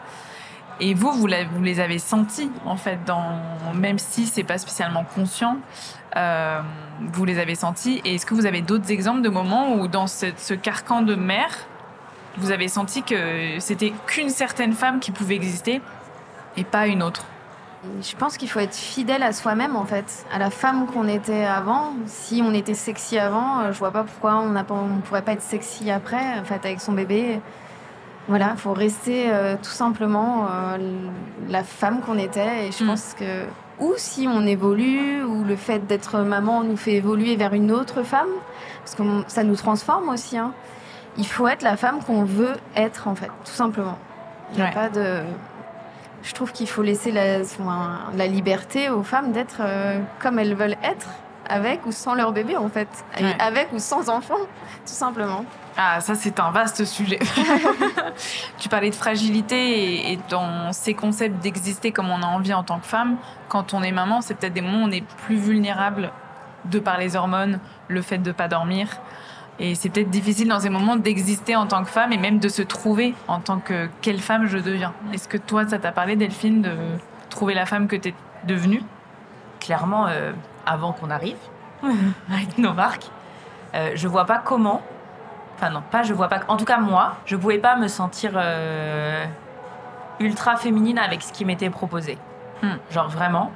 Et 0.80 0.94
vous, 0.94 1.12
vous, 1.12 1.26
les 1.26 1.80
avez 1.80 1.98
sentis 1.98 2.50
en 2.64 2.76
fait, 2.76 2.98
même 3.74 3.98
si 3.98 4.26
c'est 4.26 4.42
pas 4.42 4.58
spécialement 4.58 5.04
conscient, 5.04 5.58
euh, 6.16 6.60
vous 7.12 7.24
les 7.24 7.38
avez 7.38 7.54
sentis. 7.54 8.00
Et 8.04 8.14
est-ce 8.16 8.26
que 8.26 8.34
vous 8.34 8.46
avez 8.46 8.62
d'autres 8.62 8.90
exemples 8.90 9.22
de 9.22 9.28
moments 9.28 9.74
où 9.74 9.88
dans 9.88 10.06
ce, 10.06 10.26
ce 10.36 10.54
carcan 10.54 11.02
de 11.02 11.14
mère, 11.14 11.50
vous 12.36 12.50
avez 12.50 12.68
senti 12.68 13.02
que 13.02 13.58
c'était 13.58 13.92
qu'une 14.06 14.30
certaine 14.30 14.72
femme 14.72 15.00
qui 15.00 15.10
pouvait 15.10 15.36
exister 15.36 15.80
et 16.56 16.64
pas 16.64 16.86
une 16.86 17.02
autre? 17.02 17.24
Je 18.00 18.16
pense 18.16 18.38
qu'il 18.38 18.48
faut 18.48 18.60
être 18.60 18.74
fidèle 18.74 19.22
à 19.22 19.32
soi-même 19.32 19.76
en 19.76 19.84
fait, 19.84 20.24
à 20.32 20.38
la 20.38 20.48
femme 20.48 20.86
qu'on 20.86 21.06
était 21.06 21.44
avant. 21.44 21.92
Si 22.06 22.42
on 22.42 22.54
était 22.54 22.72
sexy 22.74 23.18
avant, 23.18 23.60
euh, 23.60 23.72
je 23.72 23.78
vois 23.78 23.90
pas 23.90 24.04
pourquoi 24.04 24.36
on 24.36 24.56
on 24.56 25.00
pourrait 25.00 25.20
pas 25.22 25.32
être 25.32 25.42
sexy 25.42 25.90
après, 25.90 26.38
en 26.40 26.44
fait, 26.44 26.64
avec 26.64 26.80
son 26.80 26.92
bébé. 26.92 27.40
Voilà, 28.26 28.52
il 28.54 28.58
faut 28.58 28.72
rester 28.72 29.26
euh, 29.30 29.56
tout 29.62 29.68
simplement 29.70 30.46
euh, 30.50 30.78
la 31.50 31.62
femme 31.62 32.00
qu'on 32.00 32.16
était. 32.16 32.68
Et 32.68 32.72
je 32.72 32.82
Mm. 32.82 32.86
pense 32.86 33.14
que 33.18 33.44
ou 33.80 33.92
si 33.96 34.26
on 34.28 34.46
évolue, 34.46 35.22
ou 35.24 35.44
le 35.44 35.56
fait 35.56 35.86
d'être 35.86 36.18
maman 36.20 36.62
nous 36.62 36.76
fait 36.76 36.92
évoluer 36.94 37.36
vers 37.36 37.54
une 37.54 37.72
autre 37.72 38.02
femme, 38.02 38.28
parce 38.84 38.94
que 38.94 39.02
ça 39.28 39.42
nous 39.44 39.56
transforme 39.56 40.08
aussi. 40.08 40.38
hein. 40.38 40.52
Il 41.16 41.26
faut 41.26 41.46
être 41.48 41.62
la 41.62 41.76
femme 41.76 42.00
qu'on 42.04 42.24
veut 42.24 42.54
être 42.76 43.06
en 43.08 43.14
fait, 43.14 43.30
tout 43.44 43.52
simplement. 43.52 43.98
Il 44.52 44.56
n'y 44.56 44.62
a 44.62 44.66
Ouais. 44.66 44.72
pas 44.74 44.88
de 44.88 45.20
je 46.22 46.32
trouve 46.32 46.52
qu'il 46.52 46.66
faut 46.68 46.82
laisser 46.82 47.12
la 47.12 48.26
liberté 48.26 48.88
aux 48.88 49.02
femmes 49.02 49.32
d'être 49.32 49.58
euh, 49.60 49.98
comme 50.20 50.38
elles 50.38 50.54
veulent 50.54 50.76
être, 50.82 51.08
avec 51.48 51.84
ou 51.86 51.92
sans 51.92 52.14
leur 52.14 52.32
bébé 52.32 52.56
en 52.56 52.68
fait, 52.68 52.88
Ouais. 53.20 53.36
avec 53.38 53.72
ou 53.72 53.78
sans 53.78 54.08
enfant, 54.08 54.36
tout 54.38 54.92
simplement. 54.92 55.44
Ah, 55.76 56.00
ça 56.00 56.14
c'est 56.14 56.38
un 56.40 56.50
vaste 56.50 56.84
sujet. 56.84 57.18
tu 58.58 58.68
parlais 58.68 58.90
de 58.90 58.94
fragilité 58.94 59.56
et, 59.56 60.12
et 60.12 60.18
dans 60.30 60.72
ces 60.72 60.94
concepts 60.94 61.42
d'exister 61.42 61.92
comme 61.92 62.10
on 62.10 62.22
a 62.22 62.26
envie 62.26 62.54
en 62.54 62.62
tant 62.62 62.78
que 62.78 62.86
femme. 62.86 63.16
Quand 63.48 63.74
on 63.74 63.82
est 63.82 63.92
maman, 63.92 64.20
c'est 64.20 64.34
peut-être 64.34 64.52
des 64.54 64.60
moments 64.60 64.84
où 64.84 64.88
on 64.88 64.92
est 64.92 65.04
plus 65.26 65.36
vulnérable 65.36 66.10
de 66.66 66.78
par 66.78 66.98
les 66.98 67.16
hormones, 67.16 67.58
le 67.88 68.02
fait 68.02 68.18
de 68.18 68.32
pas 68.32 68.48
dormir. 68.48 68.88
Et 69.60 69.74
c'est 69.76 69.88
peut-être 69.88 70.10
difficile 70.10 70.48
dans 70.48 70.58
ces 70.60 70.70
moments 70.70 70.96
d'exister 70.96 71.54
en 71.54 71.66
tant 71.66 71.84
que 71.84 71.90
femme 71.90 72.12
et 72.12 72.16
même 72.18 72.38
de 72.40 72.48
se 72.48 72.62
trouver 72.62 73.14
en 73.28 73.38
tant 73.40 73.58
que 73.58 73.88
quelle 74.00 74.18
femme 74.20 74.46
je 74.46 74.58
deviens. 74.58 74.92
Est-ce 75.12 75.28
que 75.28 75.36
toi, 75.36 75.66
ça 75.68 75.78
t'a 75.78 75.92
parlé, 75.92 76.16
Delphine, 76.16 76.62
de 76.62 76.76
trouver 77.30 77.54
la 77.54 77.64
femme 77.66 77.86
que 77.86 77.94
tu 77.96 78.08
es 78.08 78.14
devenue? 78.46 78.82
Clairement, 79.60 80.06
euh, 80.08 80.32
avant 80.66 80.92
qu'on 80.92 81.10
arrive 81.10 81.36
avec 82.32 82.58
nos 82.58 82.72
marques, 82.72 83.10
euh, 83.74 83.92
je 83.94 84.08
vois 84.08 84.24
pas 84.24 84.38
comment. 84.38 84.82
Enfin 85.56 85.70
non, 85.70 85.82
pas 85.90 86.02
je 86.02 86.12
vois 86.12 86.28
pas. 86.28 86.40
En 86.48 86.56
tout 86.56 86.64
cas 86.64 86.78
moi, 86.78 87.16
je 87.26 87.36
pouvais 87.36 87.58
pas 87.58 87.76
me 87.76 87.88
sentir 87.88 88.32
euh, 88.36 89.24
ultra 90.20 90.56
féminine 90.56 90.98
avec 90.98 91.22
ce 91.22 91.32
qui 91.32 91.44
m'était 91.44 91.70
proposé. 91.70 92.18
Hmm. 92.62 92.76
Genre 92.90 93.08
vraiment. 93.08 93.52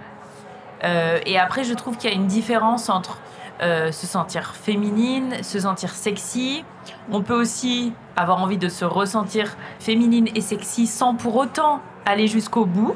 Euh, 0.84 1.18
et 1.26 1.38
après, 1.38 1.64
je 1.64 1.74
trouve 1.74 1.96
qu'il 1.96 2.10
y 2.10 2.12
a 2.12 2.16
une 2.16 2.26
différence 2.26 2.88
entre 2.88 3.18
se 3.60 4.06
sentir 4.06 4.54
féminine, 4.54 5.42
se 5.42 5.58
sentir 5.58 5.90
sexy. 5.90 6.64
On 7.10 7.22
peut 7.22 7.34
aussi 7.34 7.92
avoir 8.14 8.40
envie 8.40 8.56
de 8.56 8.68
se 8.68 8.84
ressentir 8.84 9.56
féminine 9.80 10.28
et 10.36 10.40
sexy 10.40 10.86
sans 10.86 11.16
pour 11.16 11.34
autant 11.34 11.80
aller 12.06 12.28
jusqu'au 12.28 12.66
bout, 12.66 12.94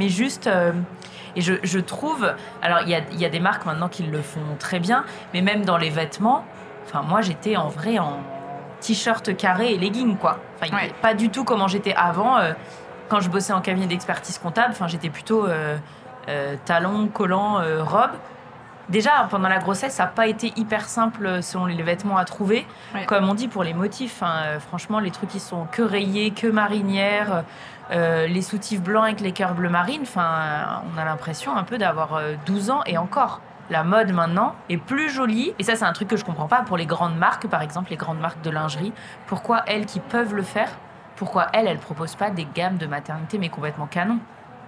mais 0.00 0.08
juste. 0.08 0.46
euh, 0.48 0.72
et 1.36 1.42
je, 1.42 1.54
je 1.62 1.78
trouve, 1.78 2.22
alors 2.60 2.80
il 2.82 2.88
y 2.88 2.94
a, 2.96 3.02
il 3.12 3.20
y 3.20 3.24
a 3.24 3.28
des 3.28 3.38
marques 3.38 3.64
maintenant 3.64 3.88
qui 3.88 4.02
le 4.02 4.20
font 4.20 4.40
très 4.58 4.80
bien, 4.80 5.04
mais 5.32 5.42
même 5.42 5.64
dans 5.64 5.76
les 5.78 5.90
vêtements, 5.90 6.44
enfin 6.86 7.02
moi 7.02 7.20
j'étais 7.20 7.54
en 7.56 7.68
vrai 7.68 8.00
en 8.00 8.18
t-shirt 8.80 9.36
carré 9.36 9.72
et 9.74 9.78
legging 9.78 10.16
quoi. 10.16 10.38
Enfin 10.60 10.74
Ouais. 10.76 10.92
pas 11.00 11.14
du 11.14 11.28
tout 11.30 11.44
comment 11.44 11.68
j'étais 11.68 11.94
avant. 11.94 12.36
euh, 12.38 12.52
quand 13.08 13.20
je 13.20 13.28
bossais 13.28 13.52
en 13.52 13.60
cabinet 13.60 13.86
d'expertise 13.86 14.38
comptable, 14.38 14.70
enfin 14.72 14.88
j'étais 14.88 15.08
plutôt 15.10 15.46
euh, 15.46 15.76
euh, 16.28 16.56
talons, 16.64 17.06
collants, 17.06 17.60
robe. 17.84 18.10
Déjà 18.88 19.28
pendant 19.30 19.48
la 19.48 19.58
grossesse, 19.58 19.94
ça 19.94 20.04
n'a 20.04 20.08
pas 20.10 20.26
été 20.26 20.52
hyper 20.56 20.88
simple 20.88 21.42
selon 21.44 21.66
les 21.66 21.80
vêtements 21.82 22.16
à 22.18 22.24
trouver. 22.24 22.66
Ouais. 22.92 23.04
Comme 23.06 23.28
on 23.28 23.34
dit 23.34 23.46
pour 23.46 23.62
les 23.62 23.74
motifs, 23.74 24.20
hein, 24.24 24.58
franchement 24.58 24.98
les 24.98 25.12
trucs 25.12 25.30
qui 25.30 25.38
sont 25.40 25.66
que 25.70 25.82
rayés, 25.82 26.32
que 26.32 26.48
marinières. 26.48 27.44
Euh, 27.92 28.26
les 28.26 28.42
soutifs 28.42 28.80
blancs 28.82 29.04
avec 29.04 29.20
les 29.20 29.32
cœurs 29.32 29.54
bleu 29.54 29.68
marine, 29.68 30.02
enfin, 30.02 30.82
on 30.94 30.98
a 30.98 31.04
l'impression 31.04 31.56
un 31.56 31.64
peu 31.64 31.78
d'avoir 31.78 32.14
euh, 32.14 32.34
12 32.46 32.70
ans 32.70 32.82
et 32.86 32.96
encore. 32.98 33.40
La 33.68 33.84
mode 33.84 34.12
maintenant 34.12 34.54
est 34.68 34.78
plus 34.78 35.10
jolie. 35.10 35.54
Et 35.60 35.62
ça, 35.62 35.76
c'est 35.76 35.84
un 35.84 35.92
truc 35.92 36.08
que 36.08 36.16
je 36.16 36.24
comprends 36.24 36.48
pas 36.48 36.62
pour 36.62 36.76
les 36.76 36.86
grandes 36.86 37.16
marques, 37.16 37.46
par 37.46 37.62
exemple, 37.62 37.90
les 37.90 37.96
grandes 37.96 38.18
marques 38.20 38.42
de 38.42 38.50
lingerie. 38.50 38.92
Pourquoi 39.28 39.62
elles 39.66 39.86
qui 39.86 40.00
peuvent 40.00 40.34
le 40.34 40.42
faire, 40.42 40.70
pourquoi 41.14 41.46
elles, 41.52 41.68
elles 41.68 41.78
proposent 41.78 42.16
pas 42.16 42.30
des 42.30 42.48
gammes 42.52 42.78
de 42.78 42.86
maternité 42.86 43.38
mais 43.38 43.48
complètement 43.48 43.86
canon? 43.86 44.18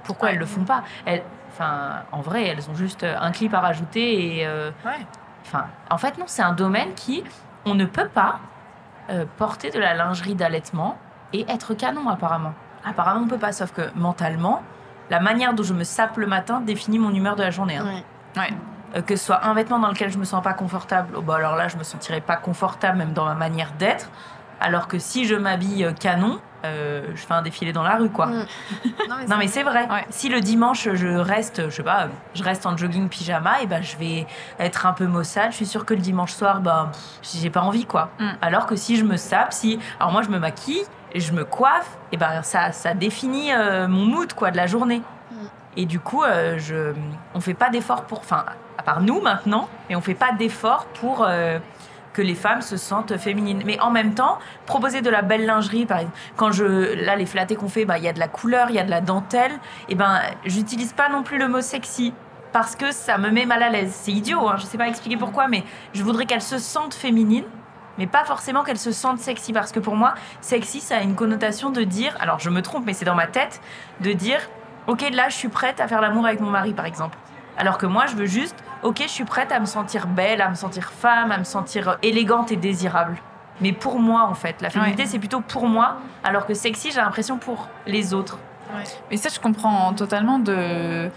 Pourquoi 0.04 0.28
Ouais. 0.28 0.34
elles 0.34 0.40
le 0.40 0.46
font 0.46 0.64
pas? 0.64 0.82
Elles, 1.04 1.22
Enfin, 1.54 2.04
en 2.12 2.22
vrai, 2.22 2.46
elles 2.46 2.70
ont 2.70 2.74
juste 2.74 3.02
euh, 3.04 3.14
un 3.20 3.30
clip 3.30 3.52
à 3.52 3.60
rajouter 3.60 4.38
et. 4.38 4.46
euh, 4.46 4.70
Ouais. 4.86 5.04
Enfin, 5.44 5.66
en 5.90 5.98
fait, 5.98 6.16
non, 6.16 6.24
c'est 6.26 6.40
un 6.42 6.54
domaine 6.54 6.94
qui, 6.94 7.22
on 7.66 7.74
ne 7.74 7.84
peut 7.84 8.08
pas 8.08 8.38
euh, 9.10 9.26
porter 9.36 9.68
de 9.70 9.78
la 9.78 9.92
lingerie 9.92 10.34
d'allaitement 10.34 10.96
et 11.34 11.44
être 11.50 11.74
canon, 11.74 12.08
apparemment. 12.08 12.54
Apparemment, 12.85 13.22
on 13.24 13.28
peut 13.28 13.39
pas, 13.39 13.53
sauf 13.53 13.72
que 13.72 13.83
mentalement, 13.95 14.62
la 15.11 15.20
manière 15.20 15.55
dont 15.55 15.62
je 15.62 15.74
me 15.74 15.85
sape 15.85 16.16
le 16.16 16.26
matin 16.26 16.61
définit 16.61 16.99
mon 16.99 17.12
humeur 17.14 17.37
de 17.37 17.43
la 17.43 17.51
journée. 17.51 17.76
hein. 17.76 17.85
Ouais. 18.37 18.43
Ouais. 18.43 18.51
Euh, 18.97 19.03
que 19.03 19.16
ce 19.16 19.24
soit 19.26 19.45
un 19.47 19.55
vêtement 19.55 19.78
dans 19.78 19.89
lequel 19.89 20.11
je 20.11 20.18
me 20.18 20.24
sens 20.24 20.43
pas 20.43 20.53
confortable, 20.55 21.14
oh, 21.16 21.22
bah 21.22 21.37
alors 21.37 21.57
là, 21.57 21.68
je 21.68 21.76
me 21.76 21.83
sentirais 21.83 22.20
pas 22.20 22.37
confortable 22.37 22.99
même 22.99 23.12
dans 23.12 23.24
ma 23.24 23.35
manière 23.35 23.72
d'être. 23.78 24.09
Alors 24.61 24.87
que 24.87 24.99
si 24.99 25.24
je 25.26 25.35
m'habille 25.35 25.85
euh, 25.85 25.93
canon, 25.93 26.39
euh, 26.64 27.05
je 27.14 27.20
fais 27.26 27.35
un 27.35 27.43
défilé 27.43 27.72
dans 27.72 27.83
la 27.83 27.97
rue, 27.97 28.11
quoi. 28.11 28.26
Mm. 28.26 28.47
Non, 29.28 29.37
mais 29.39 29.49
c'est 29.49 29.62
vrai. 29.64 29.89
Ouais. 29.91 30.05
Si 30.11 30.28
le 30.28 30.41
dimanche 30.41 30.89
je 30.93 31.09
reste, 31.09 31.64
je 31.68 31.74
sais 31.74 31.83
pas, 31.83 32.09
je 32.35 32.43
reste 32.45 32.64
en 32.66 32.76
jogging 32.76 33.09
pyjama, 33.09 33.61
et 33.62 33.66
ben 33.66 33.83
je 33.83 33.97
vais 33.97 34.26
être 34.59 34.87
un 34.87 34.93
peu 34.93 35.07
maussade. 35.07 35.51
Je 35.51 35.57
suis 35.57 35.66
sûre 35.66 35.85
que 35.85 35.95
le 35.95 36.01
dimanche 36.01 36.33
soir, 36.33 36.61
ben 36.61 36.91
pff, 36.93 37.41
j'ai 37.41 37.51
pas 37.51 37.62
envie 37.62 37.87
quoi. 37.87 38.11
Mm. 38.20 38.28
Alors 38.41 38.66
que 38.66 38.76
si 38.76 38.97
je 38.97 39.05
me 39.05 39.16
sape, 39.16 39.53
si, 39.53 39.78
alors 39.99 40.12
moi 40.12 40.22
je 40.22 40.28
me 40.28 40.39
maquille, 40.39 40.83
et 41.12 41.20
je 41.20 41.32
me 41.32 41.44
coiffe, 41.44 41.98
et 42.10 42.16
ben 42.16 42.42
ça 42.42 42.72
ça 42.72 42.94
définit 42.94 43.52
euh, 43.52 43.86
mon 43.88 44.04
mood 44.04 44.32
quoi 44.32 44.50
de 44.50 44.56
la 44.56 44.66
journée. 44.66 45.02
Mm. 45.30 45.36
Et 45.76 45.86
du 45.86 46.00
coup, 46.00 46.22
euh, 46.22 46.58
je, 46.58 46.92
on 47.34 47.40
fait 47.40 47.54
pas 47.54 47.70
d'effort 47.70 48.04
pour, 48.04 48.18
enfin 48.18 48.44
à 48.78 48.82
part 48.82 49.00
nous 49.00 49.20
maintenant, 49.20 49.68
mais 49.88 49.96
on 49.96 50.00
fait 50.00 50.14
pas 50.14 50.32
d'effort 50.32 50.86
pour 51.00 51.24
euh, 51.24 51.58
que 52.12 52.22
les 52.22 52.34
femmes 52.34 52.62
se 52.62 52.76
sentent 52.76 53.16
féminines. 53.16 53.62
Mais 53.64 53.80
en 53.80 53.90
même 53.90 54.14
temps, 54.14 54.38
proposer 54.66 55.00
de 55.00 55.10
la 55.10 55.22
belle 55.22 55.46
lingerie, 55.46 55.86
par 55.86 55.98
exemple, 55.98 56.16
quand 56.36 56.52
je, 56.52 56.64
là, 57.04 57.16
les 57.16 57.26
flattés 57.26 57.56
qu'on 57.56 57.68
fait, 57.68 57.84
bah, 57.84 57.98
il 57.98 58.04
y 58.04 58.08
a 58.08 58.12
de 58.12 58.18
la 58.18 58.28
couleur, 58.28 58.68
il 58.70 58.76
y 58.76 58.78
a 58.78 58.84
de 58.84 58.90
la 58.90 59.00
dentelle, 59.00 59.52
et 59.88 59.94
ben, 59.94 60.20
j'utilise 60.44 60.92
pas 60.92 61.08
non 61.08 61.22
plus 61.22 61.38
le 61.38 61.48
mot 61.48 61.60
sexy. 61.60 62.12
Parce 62.52 62.76
que 62.76 62.92
ça 62.92 63.16
me 63.16 63.30
met 63.30 63.46
mal 63.46 63.62
à 63.62 63.70
l'aise. 63.70 63.92
C'est 63.94 64.12
idiot, 64.12 64.46
hein, 64.46 64.56
je 64.58 64.64
sais 64.64 64.76
pas 64.76 64.86
expliquer 64.86 65.16
pourquoi, 65.16 65.48
mais 65.48 65.64
je 65.94 66.02
voudrais 66.02 66.26
qu'elles 66.26 66.42
se 66.42 66.58
sentent 66.58 66.92
féminines, 66.92 67.46
mais 67.99 68.07
pas 68.07 68.24
forcément 68.24 68.62
qu'elles 68.62 68.78
se 68.78 68.93
sentent 68.93 69.18
sexy. 69.20 69.53
Parce 69.53 69.72
que 69.72 69.80
pour 69.80 69.97
moi, 69.97 70.14
sexy, 70.40 70.80
ça 70.80 70.97
a 70.97 71.01
une 71.03 71.14
connotation 71.14 71.70
de 71.70 71.82
dire, 71.84 72.16
alors 72.20 72.38
je 72.40 72.51
me 72.51 72.62
trompe, 72.62 72.84
mais 72.86 72.93
c'est 72.95 73.05
dans 73.05 73.14
ma 73.14 73.26
tête, 73.26 73.61
de 74.01 74.12
dire, 74.12 74.40
ok, 74.86 75.05
là, 75.12 75.28
je 75.28 75.34
suis 75.36 75.49
prête 75.49 75.80
à 75.80 75.88
faire 75.88 76.01
l'amour 76.01 76.26
avec 76.26 76.40
mon 76.40 76.51
mari, 76.51 76.72
par 76.72 76.86
exemple. 76.86 77.16
Alors 77.59 77.76
que 77.78 77.86
moi, 77.86 78.07
je 78.07 78.14
veux 78.16 78.26
juste, 78.26 78.57
ok, 78.82 79.03
je 79.03 79.09
suis 79.09 79.24
prête 79.24 79.53
à 79.53 79.61
me 79.61 79.66
sentir 79.66 80.07
belle, 80.07 80.40
à 80.40 80.49
me 80.49 80.55
sentir 80.55 80.90
femme, 80.90 81.30
à 81.32 81.38
me 81.38 81.45
sentir 81.45 81.88
euh, 81.90 81.95
élégante 82.03 82.51
et 82.51 82.57
désirable. 82.57 83.16
Mais 83.61 83.72
pour 83.72 83.99
moi, 84.01 84.22
en 84.22 84.34
fait, 84.34 84.61
la 84.62 84.70
féminité, 84.70 85.03
Ouais. 85.03 85.09
c'est 85.09 85.18
plutôt 85.18 85.40
pour 85.40 85.68
moi, 85.68 85.97
alors 86.24 86.47
que 86.47 86.55
sexy, 86.55 86.90
j'ai 86.90 87.01
l'impression 87.01 87.36
pour 87.38 87.68
les 87.86 88.14
autres. 88.14 88.38
Mais 89.11 89.18
ça, 89.18 89.28
je 89.28 89.38
comprends 89.38 89.93
totalement 89.93 90.38
de 90.38 91.11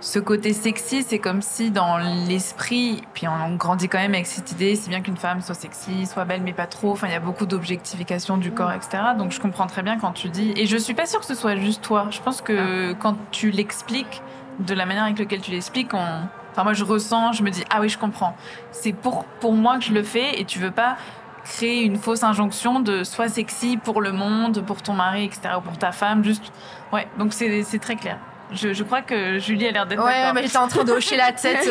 ce 0.00 0.18
côté 0.18 0.52
sexy, 0.52 1.02
c'est 1.02 1.18
comme 1.18 1.40
si 1.40 1.70
dans 1.70 1.96
l'esprit, 1.96 3.02
puis 3.14 3.26
on 3.26 3.56
grandit 3.56 3.88
quand 3.88 3.98
même 3.98 4.12
avec 4.12 4.26
cette 4.26 4.52
idée, 4.52 4.76
c'est 4.76 4.90
bien 4.90 5.00
qu'une 5.00 5.16
femme 5.16 5.40
soit 5.40 5.54
sexy, 5.54 6.06
soit 6.06 6.24
belle, 6.24 6.42
mais 6.42 6.52
pas 6.52 6.66
trop. 6.66 6.92
Enfin, 6.92 7.06
il 7.06 7.12
y 7.12 7.16
a 7.16 7.20
beaucoup 7.20 7.46
d'objectification 7.46 8.36
du 8.36 8.52
corps, 8.52 8.72
etc. 8.72 8.98
Donc, 9.18 9.32
je 9.32 9.40
comprends 9.40 9.66
très 9.66 9.82
bien 9.82 9.98
quand 9.98 10.12
tu 10.12 10.28
dis. 10.28 10.52
Et 10.56 10.66
je 10.66 10.76
suis 10.76 10.94
pas 10.94 11.06
sûre 11.06 11.20
que 11.20 11.26
ce 11.26 11.34
soit 11.34 11.56
juste 11.56 11.82
toi. 11.82 12.08
Je 12.10 12.20
pense 12.20 12.42
que 12.42 12.92
quand 12.94 13.16
tu 13.30 13.50
l'expliques, 13.50 14.22
de 14.58 14.74
la 14.74 14.86
manière 14.86 15.04
avec 15.04 15.18
laquelle 15.18 15.40
tu 15.40 15.50
l'expliques, 15.50 15.92
on... 15.94 16.28
enfin, 16.52 16.62
moi, 16.62 16.74
je 16.74 16.84
ressens, 16.84 17.32
je 17.32 17.42
me 17.42 17.50
dis, 17.50 17.64
ah 17.70 17.80
oui, 17.80 17.88
je 17.88 17.98
comprends. 17.98 18.36
C'est 18.72 18.92
pour, 18.92 19.24
pour 19.40 19.54
moi 19.54 19.78
que 19.78 19.84
je 19.84 19.92
le 19.92 20.02
fais 20.02 20.38
et 20.38 20.44
tu 20.44 20.58
veux 20.58 20.70
pas 20.70 20.96
créer 21.44 21.84
une 21.84 21.96
fausse 21.96 22.22
injonction 22.22 22.80
de 22.80 23.02
soit 23.02 23.28
sexy 23.28 23.76
pour 23.76 24.00
le 24.02 24.12
monde, 24.12 24.62
pour 24.64 24.82
ton 24.82 24.92
mari, 24.92 25.24
etc., 25.24 25.54
ou 25.58 25.60
pour 25.62 25.78
ta 25.78 25.92
femme. 25.92 26.22
Juste, 26.22 26.52
ouais. 26.92 27.08
Donc, 27.18 27.32
c'est 27.32 27.78
très 27.80 27.96
clair. 27.96 28.18
Je, 28.52 28.82
crois 28.84 29.02
que 29.02 29.38
Julie 29.38 29.66
a 29.66 29.72
l'air 29.72 29.86
d'être 29.86 30.04
ouais, 30.04 30.32
mais 30.32 30.42
j'étais 30.42 30.56
en 30.56 30.68
train 30.68 30.84
de 30.84 30.92
hocher 30.92 31.16
la 31.16 31.32
tête. 31.32 31.68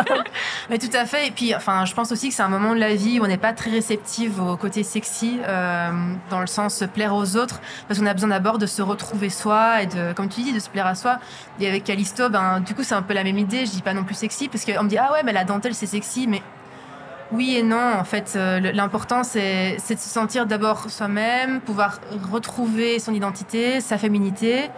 mais 0.70 0.78
tout 0.78 0.90
à 0.94 1.04
fait. 1.04 1.28
Et 1.28 1.30
puis, 1.30 1.54
enfin, 1.54 1.84
je 1.84 1.94
pense 1.94 2.10
aussi 2.12 2.30
que 2.30 2.34
c'est 2.34 2.42
un 2.42 2.48
moment 2.48 2.74
de 2.74 2.80
la 2.80 2.94
vie 2.94 3.20
où 3.20 3.24
on 3.24 3.26
n'est 3.26 3.36
pas 3.36 3.52
très 3.52 3.70
réceptive 3.70 4.40
au 4.40 4.56
côté 4.56 4.82
sexy, 4.82 5.38
euh, 5.46 5.90
dans 6.30 6.40
le 6.40 6.46
sens 6.46 6.82
plaire 6.94 7.14
aux 7.14 7.36
autres, 7.36 7.60
parce 7.86 8.00
qu'on 8.00 8.06
a 8.06 8.14
besoin 8.14 8.30
d'abord 8.30 8.58
de 8.58 8.66
se 8.66 8.80
retrouver 8.80 9.28
soi 9.28 9.82
et 9.82 9.86
de, 9.86 10.12
comme 10.14 10.28
tu 10.28 10.40
dis, 10.40 10.52
de 10.52 10.60
se 10.60 10.70
plaire 10.70 10.86
à 10.86 10.94
soi. 10.94 11.18
Et 11.60 11.68
avec 11.68 11.84
Callisto, 11.84 12.30
ben, 12.30 12.60
du 12.60 12.74
coup, 12.74 12.82
c'est 12.82 12.94
un 12.94 13.02
peu 13.02 13.14
la 13.14 13.24
même 13.24 13.38
idée. 13.38 13.66
Je 13.66 13.72
dis 13.72 13.82
pas 13.82 13.94
non 13.94 14.04
plus 14.04 14.14
sexy, 14.14 14.48
parce 14.48 14.64
qu'on 14.64 14.84
me 14.84 14.88
dit, 14.88 14.98
ah 14.98 15.12
ouais, 15.12 15.22
mais 15.24 15.32
la 15.32 15.44
dentelle, 15.44 15.74
c'est 15.74 15.86
sexy, 15.86 16.26
mais 16.26 16.42
oui 17.30 17.56
et 17.56 17.62
non, 17.62 17.94
en 17.98 18.04
fait, 18.04 18.34
euh, 18.36 18.58
l'important 18.72 19.22
c'est 19.22 19.76
de 19.76 19.98
se 19.98 20.08
sentir 20.08 20.46
d'abord 20.46 20.88
soi-même, 20.88 21.60
pouvoir 21.60 22.00
retrouver 22.32 22.98
son 22.98 23.12
identité, 23.12 23.82
sa 23.82 23.98
féminité, 23.98 24.70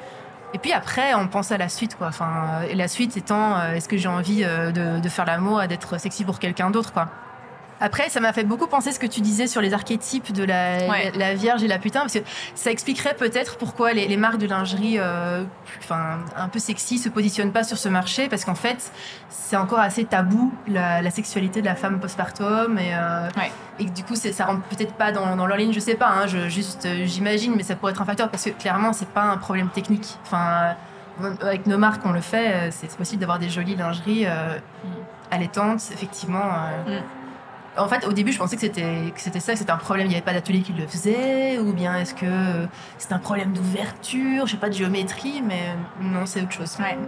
et 0.52 0.58
puis 0.58 0.72
après, 0.72 1.14
on 1.14 1.28
pense 1.28 1.52
à 1.52 1.58
la 1.58 1.68
suite, 1.68 1.96
quoi. 1.96 2.08
Enfin, 2.08 2.62
et 2.68 2.74
la 2.74 2.88
suite 2.88 3.16
étant, 3.16 3.58
euh, 3.58 3.74
est-ce 3.74 3.88
que 3.88 3.96
j'ai 3.96 4.08
envie 4.08 4.42
euh, 4.44 4.72
de, 4.72 5.00
de, 5.00 5.08
faire 5.08 5.24
l'amour, 5.24 5.62
d'être 5.68 5.98
sexy 5.98 6.24
pour 6.24 6.38
quelqu'un 6.38 6.70
d'autre, 6.70 6.92
quoi. 6.92 7.08
Après, 7.80 8.08
ça 8.08 8.20
m'a 8.20 8.32
fait 8.32 8.44
beaucoup 8.44 8.66
penser 8.66 8.92
ce 8.92 8.98
que 8.98 9.06
tu 9.06 9.20
disais 9.20 9.46
sur 9.46 9.60
les 9.60 9.72
archétypes 9.72 10.32
de 10.32 10.44
la, 10.44 11.10
la, 11.10 11.34
Vierge 11.34 11.62
et 11.62 11.68
la 11.68 11.78
putain, 11.78 12.00
parce 12.00 12.14
que 12.14 12.20
ça 12.54 12.70
expliquerait 12.70 13.14
peut-être 13.14 13.56
pourquoi 13.56 13.92
les, 13.92 14.06
les, 14.06 14.16
marques 14.16 14.38
de 14.38 14.46
lingerie, 14.46 14.96
euh, 14.98 15.44
enfin 15.78 16.18
un 16.36 16.48
peu 16.48 16.58
sexy, 16.58 16.98
se 16.98 17.08
positionnent 17.08 17.52
pas 17.52 17.64
sur 17.64 17.78
ce 17.78 17.88
marché, 17.88 18.28
parce 18.28 18.44
qu'en 18.44 18.54
fait, 18.54 18.92
c'est 19.28 19.56
encore 19.56 19.80
assez 19.80 20.04
tabou 20.04 20.52
la, 20.68 21.02
la, 21.02 21.10
sexualité 21.10 21.60
de 21.60 21.66
la 21.66 21.74
femme 21.74 22.00
postpartum, 22.00 22.78
et, 22.78 22.94
euh, 22.94 23.28
et 23.78 23.84
du 23.84 24.04
coup, 24.04 24.14
ça 24.14 24.44
rentre 24.44 24.62
peut-être 24.62 24.94
pas 24.94 25.10
dans, 25.10 25.36
dans, 25.36 25.46
leur 25.46 25.56
ligne, 25.56 25.72
je 25.72 25.80
sais 25.80 25.94
pas, 25.94 26.08
hein, 26.08 26.26
je, 26.26 26.48
juste 26.48 26.84
euh, 26.86 27.06
j'imagine, 27.06 27.54
mais 27.56 27.62
ça 27.62 27.76
pourrait 27.76 27.92
être 27.92 28.02
un 28.02 28.04
facteur, 28.06 28.28
parce 28.28 28.44
que 28.44 28.50
clairement, 28.50 28.92
c'est 28.92 29.08
pas 29.08 29.22
un 29.22 29.38
problème 29.38 29.70
technique. 29.70 30.18
Enfin, 30.22 30.74
avec 31.40 31.66
nos 31.66 31.78
marques, 31.78 32.02
on 32.04 32.12
le 32.12 32.20
fait, 32.20 32.52
euh, 32.52 32.68
c'est 32.70 32.94
possible 32.96 33.20
d'avoir 33.20 33.38
des 33.38 33.48
jolies 33.48 33.76
lingeries 33.76 34.26
euh, 34.26 34.56
mm. 34.56 34.88
allaitantes, 35.30 35.82
effectivement. 35.92 36.44
Mm. 36.86 37.19
En 37.80 37.88
fait, 37.88 38.06
au 38.06 38.12
début, 38.12 38.32
je 38.32 38.38
pensais 38.38 38.56
que 38.56 38.60
c'était 38.60 39.12
que 39.14 39.20
c'était 39.20 39.40
ça, 39.40 39.52
que 39.52 39.58
c'était 39.58 39.70
un 39.70 39.76
problème. 39.76 40.06
Il 40.06 40.10
n'y 40.10 40.14
avait 40.16 40.24
pas 40.24 40.32
d'atelier 40.32 40.60
qui 40.60 40.72
le 40.72 40.86
faisait, 40.86 41.58
ou 41.58 41.72
bien 41.72 41.96
est-ce 41.96 42.14
que 42.14 42.66
c'est 42.98 43.12
un 43.12 43.18
problème 43.18 43.52
d'ouverture, 43.52 44.46
je 44.46 44.52
sais 44.52 44.56
pas, 44.56 44.68
de 44.68 44.74
géométrie, 44.74 45.42
mais 45.42 45.74
non, 46.00 46.26
c'est 46.26 46.42
autre 46.42 46.52
chose. 46.52 46.76
Ouais. 46.78 46.98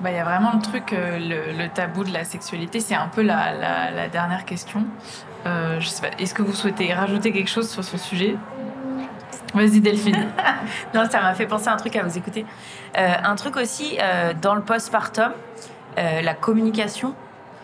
Bah, 0.00 0.10
il 0.10 0.16
y 0.16 0.18
a 0.18 0.24
vraiment 0.24 0.52
le 0.54 0.62
truc, 0.62 0.94
euh, 0.94 1.18
le, 1.18 1.68
tabou 1.68 2.04
de 2.04 2.12
la 2.12 2.24
sexualité, 2.24 2.80
c'est 2.80 2.94
un 2.94 3.08
peu 3.08 3.20
la, 3.20 3.90
la, 3.90 4.08
dernière 4.08 4.46
question. 4.46 4.86
Euh, 5.46 5.78
je 5.78 5.88
sais 5.88 6.00
pas, 6.00 6.16
est-ce 6.18 6.32
que 6.32 6.40
vous 6.40 6.54
souhaitez 6.54 6.92
rajouter 6.94 7.32
quelque 7.32 7.50
chose 7.50 7.68
sur 7.68 7.84
ce 7.84 7.98
sujet? 7.98 8.36
Vas-y 9.52 9.80
Delphine. 9.80 10.28
non, 10.94 11.04
ça 11.10 11.20
m'a 11.20 11.34
fait 11.34 11.46
penser 11.46 11.68
à 11.68 11.74
un 11.74 11.76
truc 11.76 11.96
à 11.96 12.02
vous 12.02 12.16
écouter. 12.16 12.46
Euh, 12.96 13.12
un 13.22 13.34
truc 13.36 13.56
aussi, 13.56 13.98
dans 14.40 14.54
le 14.54 14.62
postpartum, 14.62 15.32
la 15.96 16.34
communication, 16.34 17.14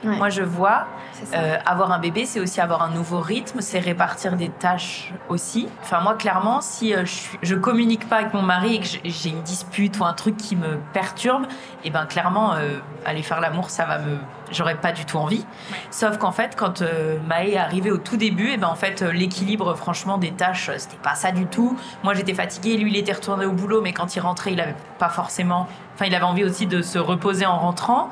moi, 0.07 0.29
je 0.31 0.43
vois, 0.43 0.87
euh, 1.35 1.57
avoir 1.67 1.93
un 1.93 1.99
bébé, 1.99 2.25
c'est 2.27 2.41
aussi 2.41 2.61
avoir 2.61 2.83
un 2.83 2.91
nouveau 2.91 3.21
rythme, 3.21 3.61
c'est 3.61 3.79
répartir 3.79 4.37
des 4.37 4.49
tâches 4.49 5.13
aussi. 5.29 5.69
Enfin, 5.83 6.01
moi, 6.01 6.15
clairement, 6.15 6.61
si 6.61 6.95
euh, 6.95 7.05
je, 7.05 7.37
je, 7.43 7.55
communique 7.55 8.09
pas 8.09 8.17
avec 8.17 8.35
mon 8.35 8.43
mari 8.43 8.77
et 8.77 8.81
que 8.81 8.87
j'ai 9.05 9.31
une 9.31 9.43
dispute 9.43 9.99
ou 9.99 10.05
un 10.05 10.13
truc 10.13 10.37
qui 10.37 10.57
me 10.57 10.79
perturbe, 10.93 11.45
et 11.45 11.89
eh 11.89 11.91
ben 11.91 12.07
clairement, 12.07 12.55
euh, 12.55 12.79
aller 13.05 13.23
faire 13.23 13.41
l'amour, 13.41 13.71
ça 13.71 13.85
va 13.85 13.99
me, 13.99 14.19
j'aurais 14.51 14.77
pas 14.77 14.93
du 14.93 15.05
tout 15.05 15.19
envie. 15.19 15.45
Sauf 15.91 16.19
qu'en 16.19 16.33
fait, 16.33 16.57
quand 16.57 16.83
Maë 17.29 17.53
est 17.53 17.57
arrivée 17.57 17.91
au 17.91 17.99
tout 17.99 18.17
début, 18.17 18.49
et 18.49 18.55
eh 18.55 18.57
ben 18.57 18.69
en 18.69 18.75
fait, 18.75 19.03
l'équilibre, 19.03 19.75
franchement, 19.75 20.19
des 20.19 20.33
tâches, 20.33 20.71
c'était 20.77 20.97
pas 20.97 21.15
ça 21.15 21.33
du 21.33 21.47
tout. 21.47 21.77
Moi, 22.03 22.15
j'étais 22.15 22.35
fatiguée, 22.35 22.77
lui, 22.77 22.91
il 22.91 22.97
était 22.97 23.13
retourné 23.13 23.47
au 23.47 23.53
boulot, 23.53 23.81
mais 23.81 23.93
quand 23.93 24.17
il 24.17 24.21
rentrait, 24.21 24.53
il 24.53 24.61
avait 24.61 24.77
pas 24.99 25.09
forcément, 25.09 25.67
enfin, 25.95 26.07
il 26.07 26.15
avait 26.15 26.25
envie 26.25 26.45
aussi 26.45 26.67
de 26.67 26.83
se 26.83 26.99
reposer 26.99 27.47
en 27.47 27.59
rentrant. 27.59 28.11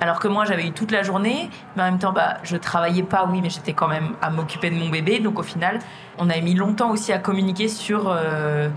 Alors 0.00 0.18
que 0.18 0.28
moi, 0.28 0.44
j'avais 0.44 0.66
eu 0.66 0.72
toute 0.72 0.90
la 0.90 1.02
journée, 1.02 1.50
mais 1.74 1.82
en 1.82 1.86
même 1.86 1.98
temps, 1.98 2.12
bah, 2.12 2.36
je 2.42 2.56
travaillais 2.56 3.02
pas, 3.02 3.26
oui, 3.30 3.40
mais 3.42 3.50
j'étais 3.50 3.72
quand 3.72 3.88
même 3.88 4.14
à 4.20 4.30
m'occuper 4.30 4.70
de 4.70 4.76
mon 4.76 4.88
bébé. 4.88 5.20
Donc 5.20 5.38
au 5.38 5.42
final, 5.42 5.78
on 6.18 6.28
a 6.28 6.38
mis 6.40 6.54
longtemps 6.54 6.90
aussi 6.90 7.12
à 7.12 7.18
communiquer 7.18 7.68
sur 7.68 8.08
euh, 8.08 8.68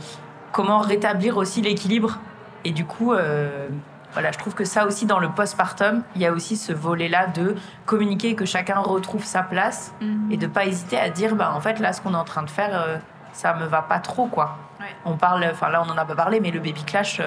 comment 0.51 0.79
rétablir 0.79 1.37
aussi 1.37 1.61
l'équilibre. 1.61 2.19
Et 2.63 2.71
du 2.71 2.85
coup, 2.85 3.13
euh, 3.13 3.67
voilà, 4.13 4.31
je 4.31 4.37
trouve 4.37 4.53
que 4.53 4.63
ça 4.63 4.85
aussi, 4.85 5.05
dans 5.05 5.19
le 5.19 5.29
postpartum, 5.29 6.03
il 6.15 6.21
y 6.21 6.25
a 6.25 6.31
aussi 6.31 6.55
ce 6.55 6.71
volet-là 6.71 7.27
de 7.27 7.55
communiquer, 7.85 8.35
que 8.35 8.45
chacun 8.45 8.79
retrouve 8.79 9.23
sa 9.25 9.43
place 9.43 9.93
mhm. 10.01 10.31
et 10.31 10.37
de 10.37 10.47
pas 10.47 10.65
hésiter 10.65 10.97
à 10.97 11.09
dire, 11.09 11.35
bah, 11.35 11.51
en 11.53 11.59
fait, 11.59 11.79
là, 11.79 11.91
ce 11.91 12.01
qu'on 12.01 12.13
est 12.13 12.17
en 12.17 12.23
train 12.23 12.43
de 12.43 12.49
faire, 12.49 12.81
euh, 12.81 12.97
ça 13.33 13.53
me 13.55 13.65
va 13.65 13.81
pas 13.81 13.99
trop, 13.99 14.27
quoi. 14.27 14.57
On 15.05 15.17
parle, 15.17 15.45
enfin 15.51 15.69
là, 15.69 15.83
on 15.85 15.89
en 15.91 15.97
a 15.97 16.05
pas 16.05 16.15
parlé, 16.15 16.39
mais 16.39 16.51
le 16.51 16.59
baby 16.59 16.83
clash, 16.83 17.21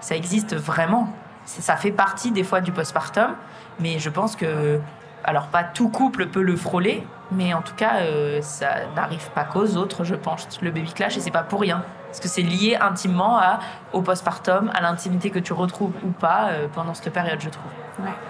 ça 0.00 0.16
existe 0.16 0.54
vraiment 0.54 1.12
ça 1.44 1.76
fait 1.76 1.92
partie 1.92 2.30
des 2.30 2.44
fois 2.44 2.60
du 2.60 2.72
postpartum, 2.72 3.34
mais 3.80 3.98
je 3.98 4.10
pense 4.10 4.36
que, 4.36 4.80
alors 5.24 5.46
pas 5.46 5.64
tout 5.64 5.88
couple 5.88 6.26
peut 6.26 6.42
le 6.42 6.56
frôler, 6.56 7.06
mais 7.32 7.54
en 7.54 7.62
tout 7.62 7.74
cas, 7.74 7.96
euh, 7.96 8.40
ça 8.42 8.86
n'arrive 8.94 9.30
pas 9.30 9.44
qu'aux 9.44 9.76
autres, 9.76 10.04
je 10.04 10.14
pense, 10.14 10.46
le 10.60 10.70
baby 10.70 10.92
clash, 10.92 11.16
et 11.16 11.20
c'est 11.20 11.30
pas 11.30 11.42
pour 11.42 11.60
rien. 11.60 11.82
Parce 12.06 12.20
que 12.20 12.28
c'est 12.28 12.42
lié 12.42 12.76
intimement 12.80 13.38
à, 13.38 13.58
au 13.92 14.02
postpartum, 14.02 14.70
à 14.74 14.80
l'intimité 14.80 15.30
que 15.30 15.40
tu 15.40 15.52
retrouves 15.52 15.92
ou 16.04 16.10
pas 16.10 16.48
euh, 16.48 16.68
pendant 16.72 16.94
cette 16.94 17.12
période, 17.12 17.40
je 17.40 17.48
trouve. 17.48 17.70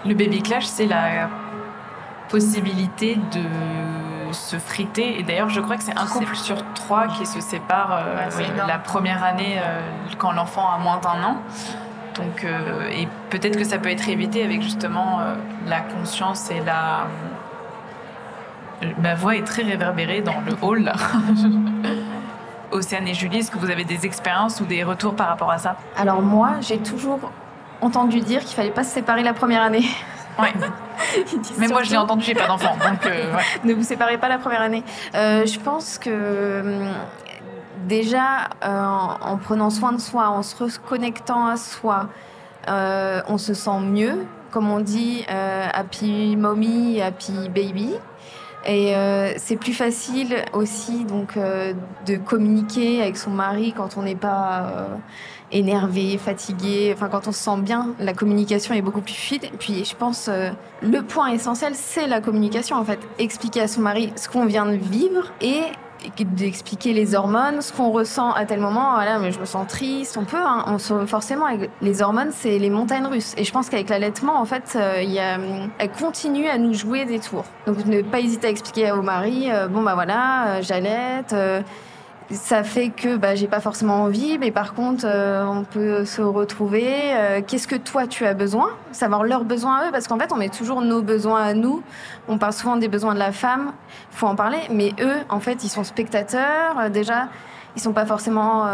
Le 0.05 0.13
baby 0.13 0.41
clash, 0.41 0.65
c'est 0.65 0.87
la 0.87 1.29
possibilité 2.29 3.15
de 3.31 4.33
se 4.33 4.57
friter. 4.57 5.19
Et 5.19 5.23
d'ailleurs, 5.23 5.49
je 5.49 5.61
crois 5.61 5.77
que 5.77 5.83
c'est 5.83 5.97
un 5.97 6.07
couple 6.07 6.35
sur 6.35 6.57
trois 6.73 7.07
qui 7.07 7.25
se 7.25 7.39
sépare 7.41 7.99
euh, 8.01 8.67
la 8.67 8.79
première 8.79 9.23
année 9.23 9.61
quand 10.17 10.31
l'enfant 10.31 10.67
a 10.67 10.77
moins 10.79 10.97
d'un 10.97 11.23
an. 11.23 11.37
Donc, 12.17 12.43
euh, 12.43 12.89
et 12.89 13.07
peut-être 13.29 13.57
que 13.57 13.63
ça 13.63 13.77
peut 13.77 13.89
être 13.89 14.07
évité 14.07 14.43
avec 14.43 14.61
justement 14.61 15.19
euh, 15.19 15.35
la 15.67 15.81
conscience 15.81 16.49
et 16.49 16.61
la. 16.65 17.07
Ma 19.01 19.15
voix 19.15 19.35
est 19.35 19.43
très 19.43 19.63
réverbérée 19.63 20.21
dans 20.21 20.41
le 20.45 20.53
hall. 20.61 20.83
Là. 20.83 20.93
Océane 22.71 23.07
et 23.07 23.13
Julie, 23.13 23.39
est-ce 23.39 23.51
que 23.51 23.57
vous 23.57 23.69
avez 23.69 23.85
des 23.85 24.05
expériences 24.05 24.59
ou 24.59 24.65
des 24.65 24.83
retours 24.83 25.15
par 25.15 25.27
rapport 25.27 25.51
à 25.51 25.57
ça? 25.57 25.75
Alors 25.97 26.21
moi, 26.21 26.55
j'ai 26.61 26.77
toujours 26.77 27.19
entendu 27.81 28.19
dire 28.19 28.41
qu'il 28.41 28.55
fallait 28.55 28.71
pas 28.71 28.83
se 28.83 28.93
séparer 28.93 29.23
la 29.23 29.33
première 29.33 29.61
année. 29.61 29.85
Ouais. 30.39 30.53
Mais 31.57 31.67
moi, 31.67 31.83
je 31.83 31.91
l'ai 31.91 31.97
entendu, 31.97 32.25
j'ai 32.25 32.33
pas 32.33 32.47
d'enfant, 32.47 32.75
donc 32.75 33.05
euh, 33.05 33.33
ne 33.63 33.73
vous 33.73 33.83
séparez 33.83 34.17
pas 34.17 34.27
la 34.27 34.37
première 34.37 34.61
année. 34.61 34.83
je 35.13 35.59
pense 35.59 35.97
que 35.97 36.61
hum, 36.61 36.93
déjà, 37.87 38.49
euh, 38.63 38.83
en, 39.21 39.37
prenant 39.37 39.69
soin 39.69 39.93
de 39.93 40.01
soi, 40.01 40.29
en 40.29 40.43
se 40.43 40.55
reconnectant 40.61 41.45
à 41.45 41.57
soi, 41.57 42.09
euh, 42.67 43.21
on 43.27 43.37
se 43.37 43.53
sent 43.53 43.79
mieux. 43.81 44.25
Comme 44.51 44.69
on 44.69 44.79
dit, 44.79 45.25
euh, 45.29 45.67
happy 45.73 46.35
mommy, 46.35 47.01
happy 47.01 47.49
baby. 47.49 47.91
Et 48.67 48.95
c'est 49.37 49.57
plus 49.57 49.73
facile 49.73 50.37
aussi 50.53 51.05
donc 51.05 51.37
de 51.37 52.15
communiquer 52.15 53.03
avec 53.03 53.15
son 53.15 53.29
mari 53.29 53.75
quand 53.77 53.95
on 53.95 54.01
n'est 54.01 54.15
pas 54.15 54.87
énervé, 55.51 56.17
fatigué. 56.17 56.91
Enfin, 56.91 57.07
quand 57.07 57.27
on 57.27 57.31
se 57.31 57.43
sent 57.43 57.57
bien, 57.59 57.93
la 57.99 58.15
communication 58.15 58.73
est 58.73 58.81
beaucoup 58.81 59.01
plus 59.01 59.13
fluide. 59.13 59.43
Et 59.43 59.57
puis, 59.59 59.85
je 59.85 59.95
pense 59.95 60.31
le 60.81 61.01
point 61.03 61.27
essentiel, 61.27 61.73
c'est 61.75 62.07
la 62.07 62.21
communication. 62.21 62.77
En 62.77 62.83
fait, 62.83 62.97
expliquer 63.19 63.61
à 63.61 63.67
son 63.67 63.81
mari 63.81 64.11
ce 64.15 64.27
qu'on 64.29 64.47
vient 64.47 64.65
de 64.65 64.77
vivre 64.77 65.31
et 65.41 65.61
d'expliquer 66.19 66.93
les 66.93 67.15
hormones, 67.15 67.61
ce 67.61 67.73
qu'on 67.73 67.91
ressent 67.91 68.31
à 68.31 68.45
tel 68.45 68.59
moment. 68.59 68.93
Voilà, 68.93 69.19
mais 69.19 69.31
je 69.31 69.39
me 69.39 69.45
sens 69.45 69.67
triste. 69.67 70.17
On 70.17 70.25
peut, 70.25 70.37
hein, 70.37 70.65
on, 70.67 71.07
forcément, 71.07 71.45
avec 71.45 71.69
les 71.81 72.01
hormones, 72.01 72.31
c'est 72.31 72.57
les 72.59 72.69
montagnes 72.69 73.05
russes. 73.05 73.33
Et 73.37 73.43
je 73.43 73.51
pense 73.51 73.69
qu'avec 73.69 73.89
l'allaitement, 73.89 74.39
en 74.39 74.45
fait, 74.45 74.73
euh, 74.75 75.01
y 75.01 75.17
elle 75.17 75.91
continue 75.91 76.47
à 76.47 76.57
nous 76.57 76.73
jouer 76.73 77.05
des 77.05 77.19
tours. 77.19 77.45
Donc, 77.67 77.85
ne 77.85 78.01
pas 78.01 78.19
hésiter 78.19 78.47
à 78.47 78.49
expliquer 78.49 78.91
au 78.91 79.01
mari, 79.01 79.51
euh, 79.51 79.67
bon 79.67 79.81
bah 79.81 79.95
voilà, 79.95 80.47
euh, 80.47 80.61
j'allaite 80.61 81.35
ça 82.31 82.63
fait 82.63 82.89
que 82.89 83.17
bah, 83.17 83.35
j'ai 83.35 83.47
pas 83.47 83.59
forcément 83.59 84.03
envie, 84.03 84.37
mais 84.39 84.51
par 84.51 84.73
contre, 84.73 85.05
euh, 85.05 85.45
on 85.45 85.63
peut 85.63 86.05
se 86.05 86.21
retrouver. 86.21 86.87
Euh, 86.89 87.41
qu'est-ce 87.45 87.67
que 87.67 87.75
toi 87.75 88.07
tu 88.07 88.25
as 88.25 88.33
besoin? 88.33 88.69
Savoir 88.91 89.23
leurs 89.23 89.45
besoins 89.45 89.77
à 89.77 89.87
eux, 89.87 89.91
parce 89.91 90.07
qu'en 90.07 90.17
fait, 90.17 90.31
on 90.31 90.37
met 90.37 90.49
toujours 90.49 90.81
nos 90.81 91.01
besoins 91.01 91.43
à 91.43 91.53
nous. 91.53 91.83
On 92.27 92.37
parle 92.37 92.53
souvent 92.53 92.77
des 92.77 92.87
besoins 92.87 93.13
de 93.13 93.19
la 93.19 93.31
femme, 93.31 93.73
faut 94.09 94.27
en 94.27 94.35
parler, 94.35 94.57
mais 94.71 94.93
eux, 94.99 95.17
en 95.29 95.39
fait, 95.39 95.63
ils 95.63 95.69
sont 95.69 95.83
spectateurs. 95.83 96.79
Euh, 96.79 96.89
déjà, 96.89 97.27
ils 97.75 97.81
sont 97.81 97.93
pas 97.93 98.05
forcément, 98.05 98.69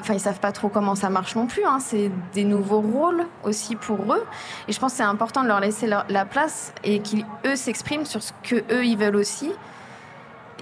enfin, 0.00 0.14
ils 0.14 0.20
savent 0.20 0.40
pas 0.40 0.50
trop 0.50 0.70
comment 0.70 0.94
ça 0.94 1.10
marche 1.10 1.36
non 1.36 1.46
plus. 1.46 1.62
Hein. 1.62 1.76
C'est 1.78 2.10
des 2.32 2.44
nouveaux 2.44 2.80
rôles 2.80 3.26
aussi 3.44 3.76
pour 3.76 4.14
eux, 4.14 4.24
et 4.66 4.72
je 4.72 4.80
pense 4.80 4.92
que 4.92 4.96
c'est 4.96 5.02
important 5.02 5.42
de 5.42 5.48
leur 5.48 5.60
laisser 5.60 5.86
la 5.86 6.24
place 6.24 6.72
et 6.82 7.00
qu'ils 7.00 7.26
s'expriment 7.54 8.06
sur 8.06 8.22
ce 8.22 8.32
que 8.42 8.56
eux 8.72 8.86
ils 8.86 8.96
veulent 8.96 9.16
aussi 9.16 9.52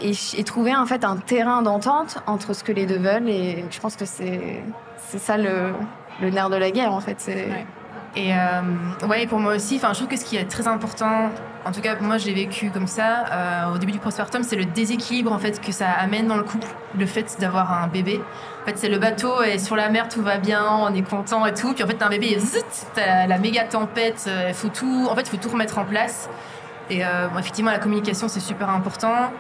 et, 0.03 0.44
trouver 0.44 0.74
en 0.74 0.86
fait 0.86 1.05
un 1.05 1.16
terrain 1.16 1.62
d'entente 1.62 2.18
entre 2.26 2.55
ce 2.55 2.64
que 2.64 2.72
les 2.72 2.86
deux 2.86 2.99
veulent. 2.99 3.28
Et 3.28 3.64
je 3.70 3.80
pense 3.80 3.96
que 3.96 4.05
c'est 4.05 4.62
ça 5.18 5.36
le, 5.36 5.72
nerf 6.20 6.51
de 6.51 6.57
la 6.57 6.70
guerre 6.70 6.92
en 6.92 7.01
fait. 7.01 7.30
Et 8.16 8.32
euh, 8.32 9.07
ouais, 9.07 9.26
pour 9.26 9.38
moi 9.38 9.55
aussi, 9.55 9.78
je 9.78 9.94
trouve 9.94 10.09
que 10.09 10.16
ce 10.16 10.24
qui 10.24 10.36
est 10.36 10.44
très 10.44 10.66
important, 10.66 11.30
en 11.64 11.72
tout 11.72 11.80
cas 11.80 11.94
moi 12.01 12.18
j'ai 12.18 12.32
vécu 12.32 12.70
comme 12.70 12.86
ça 12.86 13.26
euh, 13.30 13.74
au 13.74 13.78
début 13.78 13.92
du 13.92 13.99
postpartum, 13.99 14.42
c'est 14.42 14.57
le 14.57 14.64
déséquilibre 14.64 15.30
en 15.30 15.38
fait 15.38 15.61
que 15.61 15.72
ça 15.72 15.90
amène 15.90 16.26
dans 16.26 16.36
le 16.36 16.42
couple, 16.42 16.66
le 16.99 17.07
fait 17.07 17.36
d'avoir 17.38 17.72
un 17.72 17.86
bébé. 17.86 18.20
En 18.62 18.66
fait, 18.66 18.76
c'est 18.76 18.88
le 18.88 18.99
bateau 18.99 19.42
et 19.42 19.59
sur 19.59 19.76
la 19.76 19.88
mer 19.88 20.09
tout 20.09 20.22
va 20.22 20.38
bien, 20.38 20.64
on 20.68 20.92
est 20.94 21.09
content 21.09 21.46
et 21.46 21.55
tout. 21.55 21.74
Puis 21.74 21.84
en 21.84 21.86
fait, 21.86 21.94
t'as 21.94 22.07
un 22.07 22.11
bébé, 22.11 22.38
t'as 22.94 23.26
la 23.26 23.38
méga 23.38 23.64
tempête, 23.64 24.24
il 24.26 24.32
euh, 24.32 24.53
faut 24.53 24.68
tout, 24.68 25.07
en 25.11 25.14
fait, 25.14 25.22
il 25.22 25.30
faut 25.30 25.36
tout 25.36 25.51
remettre 25.51 25.78
en 25.78 25.84
place. 25.84 26.28
Et 26.90 27.03
effectivement, 27.38 27.70
la 27.70 27.78
communication, 27.78 28.28
c'est 28.28 28.40
super 28.40 28.70
important. 28.70 29.30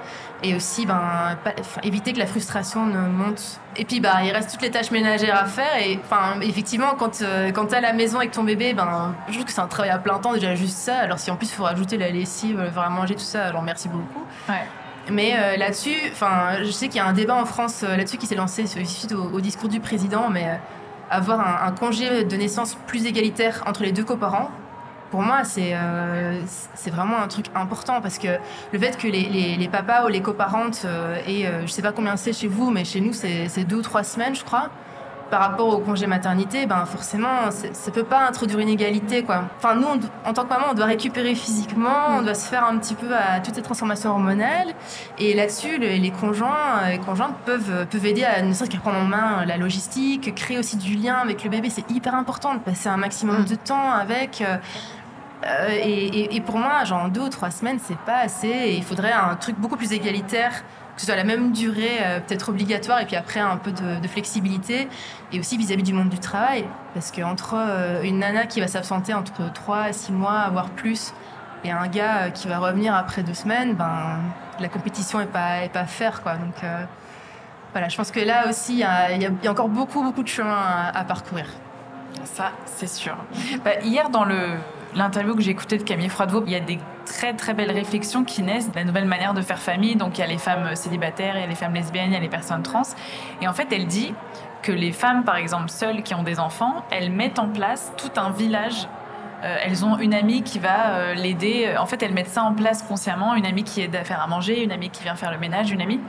Et 0.42 0.54
aussi, 0.54 0.86
ben, 0.86 1.36
éviter 1.82 2.12
que 2.12 2.18
la 2.18 2.26
frustration 2.26 2.86
ne 2.86 3.08
monte. 3.08 3.60
Et 3.76 3.84
puis, 3.84 3.98
bah, 3.98 4.22
il 4.24 4.30
reste 4.30 4.52
toutes 4.52 4.62
les 4.62 4.70
tâches 4.70 4.92
ménagères 4.92 5.36
à 5.36 5.46
faire. 5.46 5.76
Et 5.84 5.98
enfin, 6.04 6.40
effectivement, 6.40 6.94
quand, 6.96 7.22
euh, 7.22 7.50
quand 7.50 7.66
tu 7.66 7.74
à 7.74 7.80
la 7.80 7.92
maison 7.92 8.18
avec 8.18 8.30
ton 8.30 8.44
bébé, 8.44 8.72
ben, 8.72 9.14
je 9.28 9.34
trouve 9.34 9.44
que 9.44 9.52
c'est 9.52 9.60
un 9.60 9.66
travail 9.66 9.90
à 9.90 9.98
plein 9.98 10.18
temps, 10.18 10.32
déjà 10.32 10.54
juste 10.54 10.76
ça. 10.76 10.98
Alors, 10.98 11.18
si 11.18 11.30
en 11.32 11.36
plus, 11.36 11.46
il 11.46 11.54
faut 11.54 11.64
rajouter 11.64 11.96
la 11.96 12.10
lessive, 12.10 12.60
le 12.60 12.70
faire 12.70 12.82
à 12.82 12.90
manger, 12.90 13.16
tout 13.16 13.20
ça, 13.20 13.46
alors 13.46 13.62
merci 13.62 13.88
beaucoup. 13.88 14.24
Mais 15.10 15.34
euh, 15.38 15.56
là-dessus, 15.56 15.96
enfin, 16.12 16.62
je 16.62 16.70
sais 16.70 16.86
qu'il 16.86 16.98
y 16.98 17.00
a 17.00 17.06
un 17.06 17.14
débat 17.14 17.34
en 17.34 17.46
France 17.46 17.82
là-dessus 17.82 18.18
qui 18.18 18.26
s'est 18.26 18.34
lancé 18.34 18.66
suite 18.66 19.12
au, 19.12 19.40
discours 19.40 19.68
du 19.68 19.80
président, 19.80 20.28
mais 20.28 20.60
avoir 21.10 21.40
un, 21.40 21.66
un, 21.66 21.72
congé 21.72 22.24
de 22.24 22.36
naissance 22.36 22.76
plus 22.86 23.06
égalitaire 23.06 23.62
entre 23.66 23.82
les 23.82 23.92
deux 23.92 24.04
coparents, 24.04 24.50
pour 25.10 25.22
moi, 25.22 25.42
euh, 25.58 26.40
c'est 26.74 26.90
vraiment 26.90 27.18
un 27.18 27.28
truc 27.28 27.46
important 27.54 28.00
parce 28.00 28.18
que 28.18 28.28
le 28.72 28.78
fait 28.78 28.96
que 28.96 29.08
les, 29.08 29.56
les, 29.56 29.68
papas 29.68 30.04
ou 30.04 30.08
les 30.08 30.20
coparentes 30.20 30.82
euh, 30.84 31.18
et 31.26 31.46
euh, 31.46 31.62
je 31.62 31.72
sais 31.72 31.82
pas 31.82 31.92
combien 31.92 32.16
c'est 32.16 32.32
chez 32.32 32.46
vous, 32.46 32.70
mais 32.70 32.84
chez 32.84 33.00
nous, 33.00 33.12
c'est 33.12 33.64
deux 33.64 33.76
ou 33.76 33.82
trois 33.82 34.02
semaines, 34.02 34.34
je 34.34 34.44
crois. 34.44 34.68
Par 35.30 35.40
rapport 35.40 35.68
au 35.68 35.78
congé 35.80 36.06
maternité, 36.06 36.64
ben 36.64 36.86
forcément, 36.86 37.50
ça 37.50 37.90
peut 37.90 38.02
pas 38.02 38.26
introduire 38.26 38.60
une 38.60 38.70
égalité, 38.70 39.22
quoi. 39.22 39.44
Enfin, 39.58 39.74
nous, 39.74 39.86
en 40.24 40.32
tant 40.32 40.44
que 40.44 40.48
maman, 40.48 40.68
on 40.70 40.74
doit 40.74 40.86
récupérer 40.86 41.34
physiquement, 41.34 42.16
on 42.16 42.22
doit 42.22 42.32
se 42.32 42.48
faire 42.48 42.64
un 42.64 42.78
petit 42.78 42.94
peu 42.94 43.14
à 43.14 43.40
toutes 43.40 43.54
ces 43.54 43.60
transformations 43.60 44.08
hormonales. 44.12 44.68
Et 45.18 45.34
là-dessus, 45.34 45.76
les, 45.76 46.10
conjoints, 46.12 46.88
les 46.88 46.98
conjointes 46.98 47.36
peuvent, 47.44 47.86
peuvent 47.90 48.06
aider 48.06 48.24
à 48.24 48.40
ne 48.40 48.54
serait-ce 48.54 48.70
qu'à 48.70 48.78
prendre 48.78 48.96
en 48.96 49.04
main 49.04 49.44
la 49.44 49.58
logistique, 49.58 50.34
créer 50.34 50.56
aussi 50.56 50.78
du 50.78 50.94
lien 50.94 51.16
avec 51.16 51.44
le 51.44 51.50
bébé. 51.50 51.68
C'est 51.68 51.90
hyper 51.90 52.14
important 52.14 52.54
de 52.54 52.60
passer 52.60 52.88
un 52.88 52.96
maximum 52.96 53.44
de 53.44 53.54
temps 53.54 53.90
avec. 53.92 54.40
Euh, 54.40 54.56
et, 55.44 56.40
pour 56.40 56.58
moi, 56.58 56.84
genre 56.84 57.08
deux 57.08 57.22
ou 57.22 57.28
trois 57.28 57.50
semaines, 57.50 57.78
c'est 57.82 57.98
pas 57.98 58.18
assez. 58.18 58.74
il 58.76 58.82
faudrait 58.82 59.12
un 59.12 59.36
truc 59.36 59.56
beaucoup 59.56 59.76
plus 59.76 59.92
égalitaire, 59.92 60.64
que 60.94 61.00
ce 61.00 61.06
soit 61.06 61.16
la 61.16 61.24
même 61.24 61.52
durée, 61.52 61.98
euh, 62.00 62.20
peut-être 62.20 62.48
obligatoire, 62.48 63.00
et 63.00 63.06
puis 63.06 63.14
après 63.14 63.38
un 63.38 63.56
peu 63.56 63.70
de, 63.70 64.08
flexibilité. 64.08 64.88
Et 65.32 65.38
aussi 65.38 65.56
vis-à-vis 65.56 65.84
du 65.84 65.92
monde 65.92 66.08
du 66.08 66.18
travail. 66.18 66.64
Parce 66.94 67.12
qu'entre 67.12 67.54
euh, 67.56 68.02
une 68.02 68.18
nana 68.18 68.46
qui 68.46 68.60
va 68.60 68.66
s'absenter 68.66 69.14
entre 69.14 69.52
trois 69.52 69.90
et 69.90 69.92
six 69.92 70.12
mois, 70.12 70.48
voire 70.50 70.70
plus, 70.70 71.12
et 71.64 71.70
un 71.70 71.86
gars 71.86 72.30
qui 72.30 72.48
va 72.48 72.58
revenir 72.58 72.94
après 72.94 73.22
deux 73.22 73.34
semaines, 73.34 73.74
ben, 73.74 74.18
la 74.58 74.68
compétition 74.68 75.20
n'est 75.20 75.26
pas, 75.26 75.62
est 75.62 75.72
pas 75.72 75.84
faire. 75.84 76.22
Quoi. 76.22 76.34
Donc 76.34 76.54
voilà, 77.72 77.88
je 77.88 77.96
pense 77.96 78.10
que 78.10 78.20
là 78.20 78.48
aussi, 78.48 78.74
il 78.74 78.78
y, 78.78 78.84
a, 78.84 79.50
encore 79.50 79.68
beaucoup, 79.68 80.02
beaucoup 80.02 80.22
de 80.22 80.28
chemin 80.28 80.90
à, 80.94 81.04
parcourir. 81.04 81.46
Ça, 82.24 82.52
c'est 82.64 82.88
sûr. 82.88 83.16
Bah, 83.64 83.80
hier, 83.82 84.10
dans 84.10 84.24
le 84.24 84.56
l'interview 84.94 85.34
que 85.34 85.42
j'ai 85.42 85.50
écoutée 85.50 85.78
de 85.78 85.82
Camille 85.82 86.08
Froidevaux, 86.08 86.42
il 86.46 86.52
y 86.52 86.56
a 86.56 86.60
des 86.60 86.78
très 87.04 87.34
très 87.34 87.54
belles 87.54 87.70
réflexions 87.70 88.24
qui 88.24 88.42
naissent 88.42 88.70
de 88.70 88.76
la 88.76 88.84
nouvelle 88.84 89.06
manière 89.06 89.34
de 89.34 89.42
faire 89.42 89.58
famille. 89.58 89.96
Donc 89.96 90.18
il 90.18 90.20
y 90.20 90.24
a 90.24 90.26
les 90.26 90.38
femmes 90.38 90.74
célibataires, 90.74 91.36
il 91.36 91.40
y 91.40 91.44
a 91.44 91.46
les 91.46 91.54
femmes 91.54 91.74
lesbiennes, 91.74 92.10
il 92.10 92.14
y 92.14 92.16
a 92.16 92.20
les 92.20 92.28
personnes 92.28 92.62
trans. 92.62 92.82
Et 93.40 93.48
en 93.48 93.52
fait, 93.52 93.68
elle 93.72 93.86
dit 93.86 94.14
que 94.62 94.72
les 94.72 94.92
femmes, 94.92 95.24
par 95.24 95.36
exemple, 95.36 95.70
seules 95.70 96.02
qui 96.02 96.14
ont 96.14 96.22
des 96.22 96.40
enfants, 96.40 96.84
elles 96.90 97.10
mettent 97.10 97.38
en 97.38 97.48
place 97.48 97.92
tout 97.96 98.20
un 98.20 98.30
village. 98.30 98.88
Euh, 99.44 99.56
elles 99.62 99.84
ont 99.84 99.98
une 99.98 100.14
amie 100.14 100.42
qui 100.42 100.58
va 100.58 100.90
euh, 100.90 101.14
l'aider. 101.14 101.76
En 101.78 101.86
fait, 101.86 102.02
elles 102.02 102.12
mettent 102.12 102.28
ça 102.28 102.42
en 102.42 102.54
place 102.54 102.82
consciemment. 102.82 103.34
Une 103.34 103.46
amie 103.46 103.62
qui 103.62 103.80
aide 103.80 103.94
à 103.94 104.04
faire 104.04 104.20
à 104.20 104.26
manger, 104.26 104.62
une 104.64 104.72
amie 104.72 104.90
qui 104.90 105.04
vient 105.04 105.14
faire 105.14 105.30
le 105.30 105.38
ménage, 105.38 105.70
une 105.70 105.80
amie. 105.80 106.00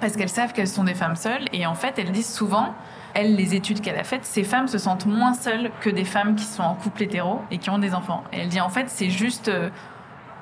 Parce 0.00 0.16
qu'elles 0.16 0.28
savent 0.28 0.52
qu'elles 0.52 0.68
sont 0.68 0.84
des 0.84 0.94
femmes 0.94 1.16
seules. 1.16 1.44
Et 1.52 1.64
en 1.64 1.74
fait, 1.74 1.98
elles 1.98 2.12
disent 2.12 2.32
souvent 2.32 2.74
elle, 3.14 3.36
les 3.36 3.54
études 3.54 3.80
qu'elle 3.80 3.98
a 3.98 4.04
faites, 4.04 4.24
ces 4.24 4.44
femmes 4.44 4.68
se 4.68 4.78
sentent 4.78 5.06
moins 5.06 5.34
seules 5.34 5.70
que 5.80 5.90
des 5.90 6.04
femmes 6.04 6.34
qui 6.34 6.44
sont 6.44 6.62
en 6.62 6.74
couple 6.74 7.02
hétéro 7.02 7.40
et 7.50 7.58
qui 7.58 7.70
ont 7.70 7.78
des 7.78 7.94
enfants. 7.94 8.24
Et 8.32 8.40
elle 8.40 8.48
dit 8.48 8.60
en 8.60 8.68
fait, 8.68 8.88
c'est 8.88 9.10
juste 9.10 9.48
euh, 9.48 9.70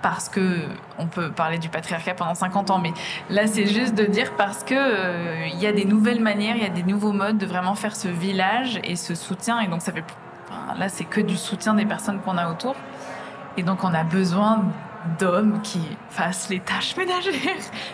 parce 0.03 0.29
que 0.29 0.61
on 0.99 1.07
peut 1.07 1.31
parler 1.31 1.59
du 1.59 1.68
patriarcat 1.68 2.14
pendant 2.14 2.35
50 2.35 2.71
ans, 2.71 2.79
mais 2.79 2.93
là 3.29 3.47
c'est 3.47 3.66
juste 3.66 3.95
de 3.95 4.05
dire 4.05 4.33
parce 4.37 4.64
que 4.64 4.75
euh, 4.75 5.47
il 5.53 5.59
y 5.61 5.66
a 5.66 5.73
des 5.73 5.85
nouvelles 5.85 6.21
manières, 6.21 6.57
il 6.57 6.62
y 6.62 6.66
a 6.66 6.71
des 6.71 6.83
nouveaux 6.83 7.12
modes 7.12 7.39
de 7.39 7.47
vraiment 7.47 7.75
faire 7.75 7.95
ce 7.95 8.09
village 8.09 8.81
et 8.85 8.97
ce 8.97 9.14
soutien. 9.14 9.61
Et 9.61 9.68
donc 9.68 9.83
ça 9.83 9.93
fait 9.93 10.05
là 10.79 10.89
c'est 10.89 11.05
que 11.05 11.21
du 11.21 11.37
soutien 11.37 11.75
des 11.75 11.87
personnes 11.87 12.21
qu'on 12.21 12.39
a 12.39 12.51
autour. 12.51 12.75
Et 13.57 13.62
donc 13.62 13.85
on 13.85 13.93
a 13.93 14.05
besoin 14.05 14.64
d'hommes 15.18 15.61
qui 15.62 15.80
fassent 16.09 16.48
les 16.48 16.61
tâches 16.61 16.96
ménagères. 16.98 17.34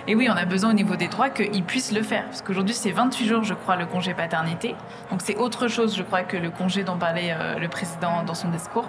Et 0.06 0.14
oui, 0.14 0.28
on 0.30 0.36
a 0.36 0.44
besoin 0.44 0.70
au 0.70 0.74
niveau 0.74 0.96
des 0.96 1.08
droits 1.08 1.30
qu'ils 1.30 1.64
puissent 1.64 1.92
le 1.92 2.02
faire. 2.02 2.24
Parce 2.24 2.42
qu'aujourd'hui, 2.42 2.74
c'est 2.74 2.90
28 2.90 3.26
jours, 3.26 3.44
je 3.44 3.54
crois, 3.54 3.76
le 3.76 3.86
congé 3.86 4.14
paternité. 4.14 4.74
Donc 5.10 5.20
c'est 5.22 5.36
autre 5.36 5.68
chose, 5.68 5.96
je 5.96 6.02
crois, 6.02 6.22
que 6.22 6.36
le 6.36 6.50
congé 6.50 6.84
dont 6.84 6.96
parlait 6.96 7.32
euh, 7.32 7.58
le 7.58 7.68
président 7.68 8.22
dans 8.24 8.34
son 8.34 8.48
discours. 8.48 8.88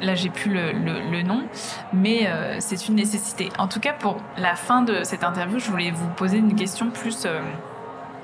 Là, 0.00 0.14
j'ai 0.14 0.30
plus 0.30 0.50
le, 0.52 1.22
nom, 1.22 1.44
mais 1.92 2.26
euh, 2.26 2.56
c'est 2.58 2.88
une 2.88 2.96
nécessité. 2.96 3.50
En 3.58 3.68
tout 3.68 3.78
cas, 3.78 3.92
pour 3.92 4.16
la 4.36 4.56
fin 4.56 4.82
de 4.82 5.04
cette 5.04 5.22
interview, 5.22 5.60
je 5.60 5.70
voulais 5.70 5.92
vous 5.92 6.08
poser 6.08 6.38
une 6.38 6.56
question 6.56 6.90
plus 6.90 7.24
euh, 7.24 7.40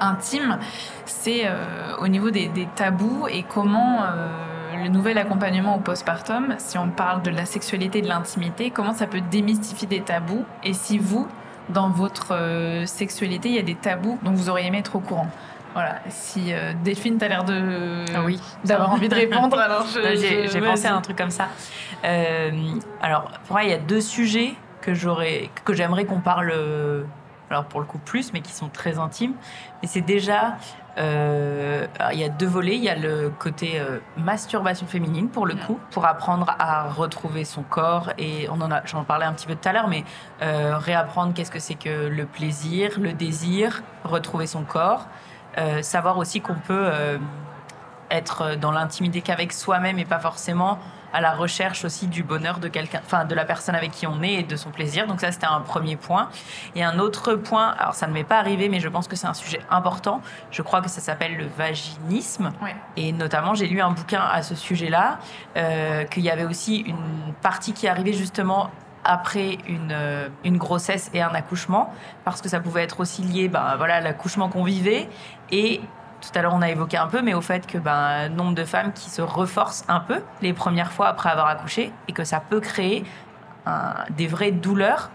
intime. 0.00 0.58
C'est 1.04 1.48
au 1.98 2.08
niveau 2.08 2.30
des, 2.30 2.50
tabous 2.74 3.26
et 3.28 3.42
comment 3.42 4.02
le 4.82 4.88
nouvel 4.88 5.18
accompagnement 5.18 5.76
au 5.76 5.80
postpartum, 5.80 6.54
si 6.58 6.78
on 6.78 6.88
parle 6.88 7.22
de 7.22 7.30
la 7.30 7.44
sexualité 7.44 7.98
et 7.98 8.02
de 8.02 8.08
l'intimité, 8.08 8.70
comment 8.70 8.94
ça 8.94 9.06
peut 9.06 9.20
démystifier 9.20 9.88
des 9.88 10.00
tabous? 10.00 10.44
Et 10.64 10.72
si 10.72 10.98
vous, 10.98 11.26
dans 11.68 11.90
votre 11.90 12.34
euh, 12.34 12.86
sexualité, 12.86 13.48
il 13.48 13.54
y 13.56 13.58
a 13.58 13.62
des 13.62 13.74
tabous 13.74 14.18
dont 14.22 14.32
vous 14.32 14.48
auriez 14.48 14.66
aimé 14.66 14.78
être 14.78 14.96
au 14.96 15.00
courant? 15.00 15.28
Voilà, 15.74 15.96
si 16.08 16.52
euh, 16.52 16.72
Delphine, 16.82 17.18
t'as 17.18 17.28
l'air 17.28 17.44
de 17.44 18.04
ah 18.14 18.22
oui, 18.24 18.40
d'avoir 18.64 18.90
envie 18.90 19.08
de 19.08 19.14
répondre, 19.14 19.58
alors 19.58 19.86
j'ai 20.14 20.60
pensé 20.60 20.86
à 20.86 20.96
un 20.96 21.00
truc 21.00 21.16
comme 21.16 21.30
ça. 21.30 21.48
Euh, 22.04 22.50
alors, 23.02 23.30
pour 23.46 23.56
moi, 23.56 23.64
il 23.64 23.70
y 23.70 23.74
a 23.74 23.78
deux 23.78 24.00
sujets 24.00 24.54
que 24.80 24.94
j'aurais, 24.94 25.50
que 25.64 25.74
j'aimerais 25.74 26.04
qu'on 26.04 26.20
parle, 26.20 26.52
alors 27.50 27.64
pour 27.64 27.80
le 27.80 27.86
coup 27.86 27.98
plus, 27.98 28.32
mais 28.32 28.40
qui 28.40 28.52
sont 28.52 28.68
très 28.68 28.98
intimes. 28.98 29.34
Mais 29.82 29.88
c'est 29.88 30.00
déjà 30.00 30.56
euh, 30.96 31.86
il 32.12 32.18
y 32.18 32.24
a 32.24 32.28
deux 32.28 32.46
volets. 32.46 32.76
Il 32.76 32.82
y 32.82 32.88
a 32.88 32.96
le 32.96 33.30
côté 33.30 33.78
euh, 33.78 33.98
masturbation 34.16 34.86
féminine 34.86 35.28
pour 35.28 35.46
le 35.46 35.54
coup, 35.54 35.78
pour 35.90 36.06
apprendre 36.06 36.54
à 36.58 36.88
retrouver 36.90 37.44
son 37.44 37.62
corps. 37.62 38.12
Et 38.18 38.48
on 38.50 38.60
en 38.60 38.70
a, 38.70 38.84
j'en 38.84 39.04
parlais 39.04 39.26
un 39.26 39.32
petit 39.32 39.46
peu 39.46 39.54
tout 39.54 39.68
à 39.68 39.72
l'heure, 39.72 39.88
mais 39.88 40.04
euh, 40.42 40.76
réapprendre 40.78 41.34
qu'est-ce 41.34 41.50
que 41.50 41.60
c'est 41.60 41.74
que 41.74 42.08
le 42.08 42.24
plaisir, 42.26 42.98
le 43.00 43.12
désir, 43.12 43.82
retrouver 44.04 44.46
son 44.46 44.62
corps. 44.62 45.06
savoir 45.82 46.18
aussi 46.18 46.40
qu'on 46.40 46.54
peut 46.54 46.90
être 48.10 48.54
dans 48.56 48.70
l'intimité 48.70 49.22
qu'avec 49.22 49.52
soi-même 49.52 49.98
et 49.98 50.04
pas 50.04 50.20
forcément 50.20 50.78
à 51.12 51.20
la 51.20 51.32
recherche 51.32 51.84
aussi 51.84 52.06
du 52.06 52.22
bonheur 52.22 52.58
de 52.58 52.68
quelqu'un, 52.68 53.00
enfin 53.04 53.24
de 53.24 53.34
la 53.34 53.44
personne 53.44 53.74
avec 53.74 53.90
qui 53.92 54.06
on 54.06 54.22
est 54.22 54.34
et 54.34 54.42
de 54.42 54.56
son 54.56 54.70
plaisir. 54.70 55.06
Donc 55.06 55.20
ça, 55.20 55.32
c'était 55.32 55.46
un 55.46 55.60
premier 55.60 55.96
point. 55.96 56.28
Et 56.74 56.84
un 56.84 56.98
autre 56.98 57.34
point, 57.34 57.74
alors 57.78 57.94
ça 57.94 58.06
ne 58.06 58.12
m'est 58.12 58.24
pas 58.24 58.38
arrivé, 58.38 58.68
mais 58.68 58.80
je 58.80 58.88
pense 58.88 59.08
que 59.08 59.16
c'est 59.16 59.26
un 59.26 59.34
sujet 59.34 59.60
important. 59.70 60.20
Je 60.50 60.62
crois 60.62 60.80
que 60.80 60.88
ça 60.88 61.00
s'appelle 61.00 61.36
le 61.36 61.46
vaginisme. 61.46 62.52
Et 62.96 63.12
notamment, 63.12 63.54
j'ai 63.54 63.66
lu 63.66 63.80
un 63.80 63.90
bouquin 63.90 64.22
à 64.22 64.42
ce 64.42 64.54
sujet-là, 64.54 65.18
euh, 65.56 66.04
qu'il 66.04 66.22
y 66.22 66.30
avait 66.30 66.44
aussi 66.44 66.78
une 66.78 67.32
partie 67.42 67.72
qui 67.72 67.88
arrivait 67.88 68.12
justement 68.12 68.70
après 69.04 69.58
une, 69.66 69.92
euh, 69.92 70.28
une 70.44 70.58
grossesse 70.58 71.10
et 71.14 71.22
un 71.22 71.34
accouchement, 71.34 71.92
parce 72.24 72.42
que 72.42 72.48
ça 72.48 72.60
pouvait 72.60 72.82
être 72.82 73.00
aussi 73.00 73.22
lié 73.22 73.48
ben, 73.48 73.74
voilà, 73.76 73.96
à 73.96 74.00
l'accouchement 74.00 74.48
qu'on 74.48 74.64
vivait 74.64 75.08
et 75.50 75.80
tout 76.20 76.38
à 76.38 76.42
l'heure 76.42 76.54
on 76.54 76.62
a 76.62 76.70
évoqué 76.70 76.96
un 76.96 77.06
peu, 77.06 77.22
mais 77.22 77.34
au 77.34 77.40
fait 77.40 77.66
que 77.66 77.78
ben, 77.78 78.28
nombre 78.28 78.54
de 78.54 78.64
femmes 78.64 78.92
qui 78.92 79.10
se 79.10 79.22
reforcent 79.22 79.84
un 79.88 80.00
peu 80.00 80.22
les 80.42 80.52
premières 80.52 80.92
fois 80.92 81.08
après 81.08 81.30
avoir 81.30 81.46
accouché 81.46 81.92
et 82.08 82.12
que 82.12 82.24
ça 82.24 82.40
peut 82.40 82.60
créer 82.60 83.04
des 84.16 84.26
vraies 84.26 84.52
douleurs 84.52 85.10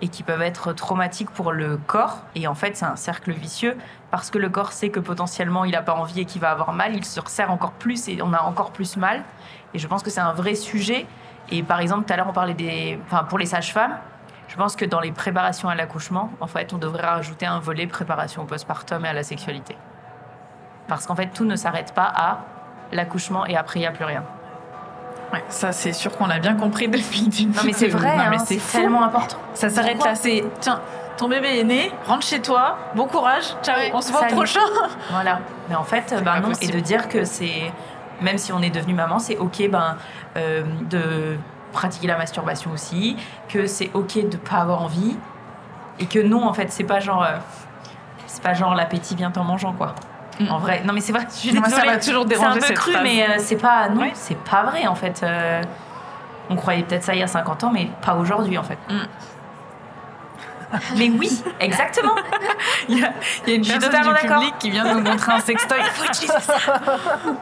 et 0.00 0.08
qui 0.08 0.22
peuvent 0.22 0.42
être 0.42 0.72
traumatiques 0.72 1.30
pour 1.30 1.52
le 1.52 1.76
corps. 1.76 2.18
Et 2.34 2.46
en 2.46 2.54
fait, 2.54 2.76
c'est 2.76 2.84
un 2.84 2.96
cercle 2.96 3.32
vicieux 3.32 3.76
parce 4.10 4.30
que 4.30 4.38
le 4.38 4.48
corps 4.48 4.72
sait 4.72 4.90
que 4.90 5.00
potentiellement 5.00 5.64
il 5.64 5.72
n'a 5.72 5.82
pas 5.82 5.94
envie 5.94 6.20
et 6.20 6.24
qu'il 6.24 6.40
va 6.40 6.50
avoir 6.50 6.72
mal, 6.72 6.94
il 6.94 7.04
se 7.04 7.20
resserre 7.20 7.50
encore 7.50 7.72
plus 7.72 8.08
et 8.08 8.20
on 8.20 8.32
a 8.32 8.42
encore 8.42 8.72
plus 8.72 8.96
mal. 8.96 9.22
Et 9.72 9.78
je 9.78 9.86
pense 9.86 10.02
que 10.02 10.10
c'est 10.10 10.20
un 10.20 10.32
vrai 10.32 10.54
sujet. 10.54 11.06
Et 11.50 11.62
par 11.62 11.80
exemple, 11.80 12.04
tout 12.06 12.12
à 12.12 12.16
l'heure, 12.16 12.28
on 12.28 12.32
parlait 12.32 12.54
des. 12.54 12.98
Enfin, 13.06 13.24
pour 13.24 13.38
les 13.38 13.46
sages-femmes, 13.46 13.96
je 14.48 14.56
pense 14.56 14.76
que 14.76 14.84
dans 14.84 15.00
les 15.00 15.12
préparations 15.12 15.68
à 15.68 15.74
l'accouchement, 15.74 16.30
en 16.40 16.46
fait, 16.46 16.72
on 16.72 16.78
devrait 16.78 17.06
rajouter 17.06 17.46
un 17.46 17.58
volet 17.58 17.86
préparation 17.86 18.42
au 18.42 18.44
postpartum 18.46 19.04
et 19.04 19.08
à 19.08 19.12
la 19.12 19.22
sexualité. 19.22 19.76
Parce 20.88 21.06
qu'en 21.06 21.14
fait, 21.14 21.28
tout 21.28 21.44
ne 21.44 21.56
s'arrête 21.56 21.92
pas 21.94 22.12
à 22.14 22.38
l'accouchement 22.92 23.46
et 23.46 23.56
après, 23.56 23.80
il 23.80 23.82
n'y 23.82 23.88
a 23.88 23.92
plus 23.92 24.04
rien. 24.04 24.22
Ouais, 25.32 25.42
ça 25.48 25.72
c'est 25.72 25.92
sûr 25.92 26.16
qu'on 26.16 26.26
l'a 26.26 26.38
bien 26.38 26.54
compris 26.54 26.86
depuis 26.86 27.22
le 27.22 27.28
début. 27.28 27.56
Non 27.56 27.62
mais 27.64 27.72
c'est 27.72 27.88
vrai, 27.88 28.10
hein, 28.10 28.38
c'est 28.38 28.60
tellement 28.70 29.02
important. 29.02 29.36
Ça 29.54 29.68
s'arrête 29.68 30.04
là, 30.04 30.14
c'est 30.14 30.44
tiens, 30.60 30.80
ton 31.16 31.28
bébé 31.28 31.60
est 31.60 31.64
né, 31.64 31.92
rentre 32.06 32.26
chez 32.26 32.40
toi, 32.40 32.76
bon 32.94 33.06
courage, 33.06 33.56
ciao, 33.62 33.76
on 33.92 34.00
se 34.00 34.12
voit 34.12 34.26
au 34.30 34.34
prochain. 34.34 34.60
Voilà. 35.10 35.40
Mais 35.68 35.74
en 35.74 35.82
fait, 35.82 36.14
ben 36.24 36.40
non. 36.40 36.48
Et 36.48 36.50
possible. 36.50 36.72
de 36.74 36.80
dire 36.80 37.08
que 37.08 37.24
c'est, 37.24 37.72
même 38.20 38.38
si 38.38 38.52
on 38.52 38.60
est 38.60 38.70
devenu 38.70 38.94
maman, 38.94 39.18
c'est 39.18 39.36
ok 39.38 39.68
ben, 39.70 39.96
euh, 40.36 40.62
de 40.90 41.36
pratiquer 41.72 42.06
la 42.06 42.16
masturbation 42.16 42.70
aussi, 42.72 43.16
que 43.48 43.66
c'est 43.66 43.90
ok 43.94 44.28
de 44.28 44.36
pas 44.36 44.58
avoir 44.58 44.82
envie, 44.82 45.16
et 45.98 46.06
que 46.06 46.20
non, 46.20 46.46
en 46.46 46.52
fait, 46.52 46.70
c'est 46.70 46.84
pas 46.84 47.00
genre, 47.00 47.24
euh, 47.24 47.36
c'est 48.26 48.42
pas 48.42 48.54
genre 48.54 48.74
l'appétit 48.74 49.16
vient 49.16 49.32
en 49.34 49.44
mangeant 49.44 49.72
quoi. 49.72 49.94
En 50.50 50.58
vrai, 50.58 50.82
non 50.84 50.92
mais 50.92 51.00
c'est 51.00 51.12
vrai. 51.12 51.26
Je 51.30 51.34
suis 51.36 51.52
Moi, 51.52 51.68
ça 51.68 51.76
désolée. 51.76 51.92
m'a 51.92 51.98
toujours 51.98 52.24
C'est 52.28 52.34
un 52.34 52.38
dérangé 52.40 52.60
peu 52.60 52.74
cru, 52.74 52.90
phrase. 52.92 53.04
mais 53.04 53.22
euh, 53.22 53.34
c'est 53.38 53.56
pas, 53.56 53.88
non, 53.88 54.10
c'est 54.14 54.38
pas 54.38 54.64
vrai 54.64 54.86
en 54.86 54.94
fait. 54.94 55.20
Euh, 55.22 55.62
on 56.50 56.56
croyait 56.56 56.82
peut-être 56.82 57.04
ça 57.04 57.14
il 57.14 57.20
y 57.20 57.22
a 57.22 57.26
50 57.26 57.64
ans, 57.64 57.70
mais 57.72 57.88
pas 58.04 58.14
aujourd'hui 58.14 58.58
en 58.58 58.62
fait. 58.64 58.78
Mm. 58.88 58.98
Mais 60.96 61.08
oui, 61.08 61.30
exactement. 61.60 62.14
Il 62.88 62.98
y 62.98 63.04
a, 63.04 63.12
il 63.46 63.50
y 63.50 63.52
a 63.52 63.56
une 63.58 63.62
personne 63.80 64.02
du 64.02 64.08
d'accord. 64.08 64.40
public 64.40 64.54
qui 64.58 64.70
vient 64.70 64.92
nous 64.92 65.00
montrer 65.02 65.30
un 65.32 65.38
sextoy. 65.38 65.78
Il 65.80 65.84
faut 65.90 66.04
utiliser 66.04 66.40
ça. 66.40 66.54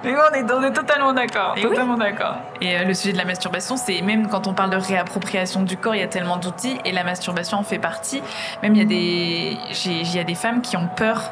Mais 0.05 0.12
on 0.14 0.34
est, 0.34 0.53
on 0.53 0.62
est 0.62 0.72
totalement 0.72 1.14
d'accord. 1.14 1.55
Oui. 1.57 1.62
Totalement 1.62 1.97
d'accord. 1.97 2.36
Et 2.61 2.76
euh, 2.76 2.84
le 2.84 2.93
sujet 2.93 3.12
de 3.14 3.18
la 3.18 3.24
masturbation, 3.24 3.76
c'est 3.78 4.03
même 4.03 4.28
quand 4.28 4.47
on 4.49 4.53
parle 4.53 4.68
de 4.70 4.76
réappropriation 4.76 5.62
du 5.62 5.78
corps, 5.78 5.95
il 5.95 6.01
y 6.01 6.05
a 6.05 6.09
tellement 6.09 6.36
d'outils 6.36 6.78
et 6.84 6.93
la 6.93 7.05
masturbation 7.05 7.57
en 7.59 7.62
fait 7.62 7.78
partie. 7.78 8.22
Même 8.62 8.74
il 8.74 8.78
y 8.78 8.82
a 8.82 8.84
des, 8.84 9.59
j'ai- 9.70 10.01
il 10.03 10.14
y 10.14 10.18
a 10.18 10.24
des 10.24 10.34
femmes 10.34 10.61
qui 10.61 10.76
ont 10.76 10.88
peur 10.95 11.30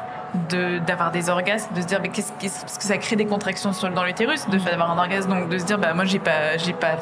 de 0.49 0.79
d'avoir 0.79 1.11
des 1.11 1.29
orgasmes, 1.29 1.73
de 1.75 1.81
se 1.81 1.87
dire 1.87 1.99
mais 2.01 2.09
qu'est-ce 2.09 2.31
parce 2.61 2.77
que 2.77 2.83
ça 2.83 2.97
crée 2.97 3.15
des 3.15 3.25
contractions 3.25 3.73
sur, 3.73 3.89
dans 3.89 4.03
l'utérus 4.03 4.47
de 4.49 4.57
faire 4.59 4.73
avoir 4.73 4.91
un 4.91 4.97
orgasme, 4.97 5.29
donc 5.29 5.49
de 5.49 5.57
se 5.57 5.65
dire 5.65 5.77
bah 5.77 5.93
moi 5.93 6.05
j'ai 6.05 6.19
pas 6.19 6.57
j'ai 6.57 6.73
pas 6.73 6.95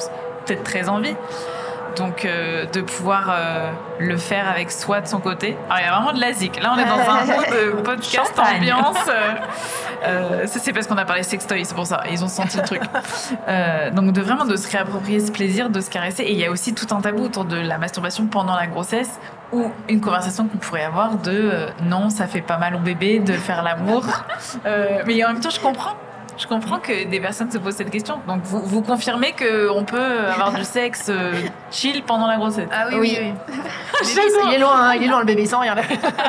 peut-être 0.45 0.63
très 0.63 0.89
envie. 0.89 1.15
Donc 1.97 2.23
euh, 2.23 2.65
de 2.67 2.81
pouvoir 2.81 3.29
euh, 3.31 3.71
le 3.99 4.15
faire 4.15 4.47
avec 4.47 4.71
soi 4.71 5.01
de 5.01 5.07
son 5.07 5.19
côté. 5.19 5.57
Alors 5.69 5.79
il 5.79 5.85
y 5.85 5.87
a 5.87 5.95
vraiment 5.95 6.13
de 6.13 6.21
la 6.21 6.33
zik. 6.33 6.61
Là 6.61 6.73
on 6.75 6.79
est 6.79 6.85
dans 6.85 6.99
un 6.99 7.25
mood 7.35 7.45
de 7.49 7.81
podcast 7.81 8.15
Champagne. 8.15 8.57
ambiance. 8.57 9.07
euh, 9.07 9.33
euh, 10.05 10.47
ça 10.47 10.59
c'est 10.59 10.71
parce 10.71 10.85
qu'on 10.87 10.97
a 10.97 11.05
parlé 11.05 11.23
sextoy, 11.23 11.65
c'est 11.65 11.73
pour 11.75 11.87
ça. 11.87 12.03
Ils 12.11 12.23
ont 12.23 12.27
senti 12.27 12.57
le 12.57 12.63
truc. 12.63 12.81
Euh, 13.47 13.89
donc 13.91 14.11
de 14.11 14.21
vraiment 14.21 14.45
de 14.45 14.55
se 14.55 14.69
réapproprier 14.69 15.19
ce 15.19 15.31
plaisir, 15.31 15.69
de 15.69 15.81
se 15.81 15.89
caresser. 15.89 16.23
Et 16.23 16.31
il 16.33 16.37
y 16.37 16.45
a 16.45 16.51
aussi 16.51 16.73
tout 16.73 16.85
un 16.93 17.01
tabou 17.01 17.23
autour 17.23 17.45
de 17.45 17.55
la 17.57 17.77
masturbation 17.77 18.27
pendant 18.27 18.55
la 18.55 18.67
grossesse 18.67 19.19
ou 19.51 19.71
une 19.87 20.01
conversation 20.01 20.47
qu'on 20.47 20.57
pourrait 20.57 20.83
avoir 20.83 21.17
de 21.17 21.31
euh, 21.31 21.67
non 21.83 22.09
ça 22.09 22.27
fait 22.27 22.41
pas 22.41 22.57
mal 22.57 22.75
au 22.75 22.79
bébé 22.79 23.19
de 23.19 23.33
faire 23.33 23.63
l'amour. 23.63 24.03
Euh, 24.65 25.03
mais 25.05 25.23
en 25.23 25.33
même 25.33 25.39
temps 25.41 25.49
je 25.49 25.59
comprends. 25.59 25.95
Je 26.37 26.47
comprends 26.47 26.79
que 26.79 27.05
des 27.07 27.19
personnes 27.19 27.51
se 27.51 27.57
posent 27.57 27.75
cette 27.75 27.89
question. 27.91 28.19
Donc 28.25 28.41
vous, 28.43 28.61
vous 28.61 28.81
confirmez 28.81 29.33
qu'on 29.33 29.83
peut 29.83 30.19
avoir 30.33 30.53
du 30.53 30.63
sexe 30.63 31.07
euh, 31.09 31.33
chill 31.69 32.01
pendant 32.03 32.27
la 32.27 32.37
grossesse. 32.37 32.69
Ah 32.71 32.85
oui, 32.89 32.95
Oui. 32.99 33.17
oui, 33.19 33.33
oui. 34.01 34.07
il 34.47 34.53
est 34.53 34.57
loin, 34.59 34.71
hein, 34.73 34.93
il 34.95 35.03
est 35.03 35.07
loin 35.07 35.19
le 35.19 35.25
bébé 35.25 35.45
sans 35.45 35.59
rien. 35.59 35.75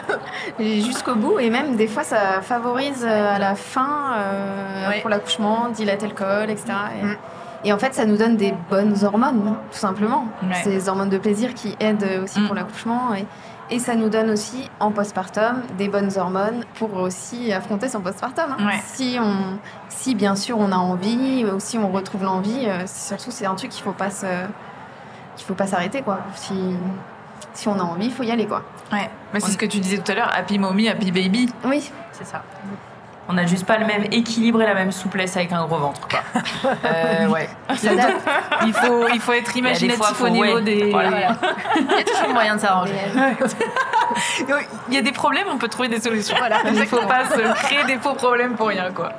Jusqu'au 0.58 1.14
bout. 1.14 1.38
Et 1.38 1.48
même, 1.50 1.76
des 1.76 1.86
fois, 1.86 2.02
ça 2.02 2.40
favorise 2.42 3.04
euh, 3.08 3.36
à 3.36 3.38
la 3.38 3.54
fin, 3.54 4.14
euh, 4.18 4.88
Ouais. 4.88 5.00
pour 5.00 5.10
l'accouchement, 5.10 5.68
dilate 5.68 6.02
le 6.02 6.10
col, 6.10 6.50
etc. 6.50 6.66
Et, 7.00 7.04
Mm. 7.04 7.16
Et 7.64 7.72
en 7.72 7.78
fait, 7.78 7.94
ça 7.94 8.04
nous 8.06 8.16
donne 8.16 8.36
des 8.36 8.54
bonnes 8.70 8.94
hormones, 9.04 9.54
tout 9.70 9.78
simplement. 9.78 10.26
Ouais. 10.42 10.54
C'est 10.64 10.70
des 10.70 10.88
hormones 10.88 11.10
de 11.10 11.18
plaisir 11.18 11.54
qui 11.54 11.76
aident 11.80 12.22
aussi 12.24 12.40
Mm. 12.40 12.46
pour 12.46 12.54
l'accouchement. 12.54 13.14
Et, 13.14 13.26
et 13.72 13.78
ça 13.78 13.94
nous 13.94 14.08
donne 14.08 14.30
aussi, 14.30 14.68
en 14.80 14.90
postpartum, 14.90 15.62
des 15.78 15.88
bonnes 15.88 16.10
hormones 16.16 16.64
pour 16.74 16.94
aussi 16.96 17.52
affronter 17.52 17.88
son 17.88 18.00
postpartum. 18.00 18.56
hein. 18.58 18.66
Ouais. 18.66 18.80
Si, 18.84 19.16
on, 19.20 19.58
si, 19.88 20.14
bien 20.14 20.34
sûr, 20.36 20.58
on 20.58 20.72
a 20.72 20.76
envie, 20.76 21.44
ou 21.44 21.60
si 21.60 21.78
on 21.78 21.88
retrouve 21.90 22.24
l'envie, 22.24 22.66
euh, 22.66 22.84
surtout, 22.86 23.30
c'est 23.30 23.46
un 23.46 23.54
truc 23.54 23.70
qu'il 23.70 23.84
ne 23.84 23.90
faut 23.92 23.96
pas 23.96 24.10
se- 24.10 24.26
qu'il 25.36 25.46
faut 25.46 25.54
pas 25.54 25.66
s'arrêter, 25.66 26.02
quoi. 26.02 26.18
Si, 26.34 26.54
si 27.52 27.68
on 27.68 27.78
a 27.78 27.82
envie, 27.82 28.06
il 28.06 28.12
faut 28.12 28.22
y 28.24 28.30
aller, 28.32 28.46
quoi. 28.46 28.62
Ouais. 28.92 29.08
Mais 29.32 29.40
c'est 29.40 29.52
ce 29.52 29.58
que 29.58 29.66
tu 29.66 29.78
disais 29.78 29.98
tout 29.98 30.10
à 30.10 30.14
l'heure, 30.16 30.30
happy 30.34 30.58
mommy, 30.58 30.88
happy 30.88 31.12
baby. 31.12 31.52
Oui, 31.64 31.90
C'est 32.12 32.26
ça. 32.26 32.42
On 33.30 33.34
n'a 33.34 33.46
juste 33.46 33.64
pas 33.64 33.78
le 33.78 33.86
même 33.86 34.06
équilibre 34.10 34.60
et 34.60 34.66
la 34.66 34.74
même 34.74 34.90
souplesse 34.90 35.36
avec 35.36 35.52
un 35.52 35.64
gros 35.64 35.78
ventre. 35.78 36.08
Quoi. 36.08 36.20
Euh, 36.84 37.26
ouais. 37.28 37.48
ça 37.76 37.94
date. 37.94 38.16
Il 38.66 38.72
faut, 38.72 39.08
il 39.08 39.20
faut 39.20 39.32
être 39.32 39.56
imaginatif 39.56 39.96
fois, 39.98 40.08
faut- 40.08 40.26
au 40.26 40.28
niveau 40.28 40.56
ouais. 40.56 40.62
des. 40.62 40.90
Voilà. 40.90 41.36
Il 41.76 41.96
y 41.96 42.00
a 42.00 42.04
toujours 42.04 42.32
moyen 42.34 42.56
de 42.56 42.60
s'arranger. 42.60 42.94
Il 44.88 44.94
y 44.94 44.98
a 44.98 45.02
des 45.02 45.12
problèmes, 45.12 45.46
on 45.50 45.58
peut 45.58 45.68
trouver 45.68 45.88
des 45.88 46.00
solutions. 46.00 46.36
Voilà, 46.38 46.58
Il 46.66 46.78
ne 46.78 46.84
faut 46.84 47.06
pas 47.06 47.24
se 47.26 47.64
créer 47.64 47.84
des 47.84 47.96
faux 47.96 48.14
problèmes 48.14 48.54
pour 48.54 48.68
rien, 48.68 48.90
quoi. 48.94 49.12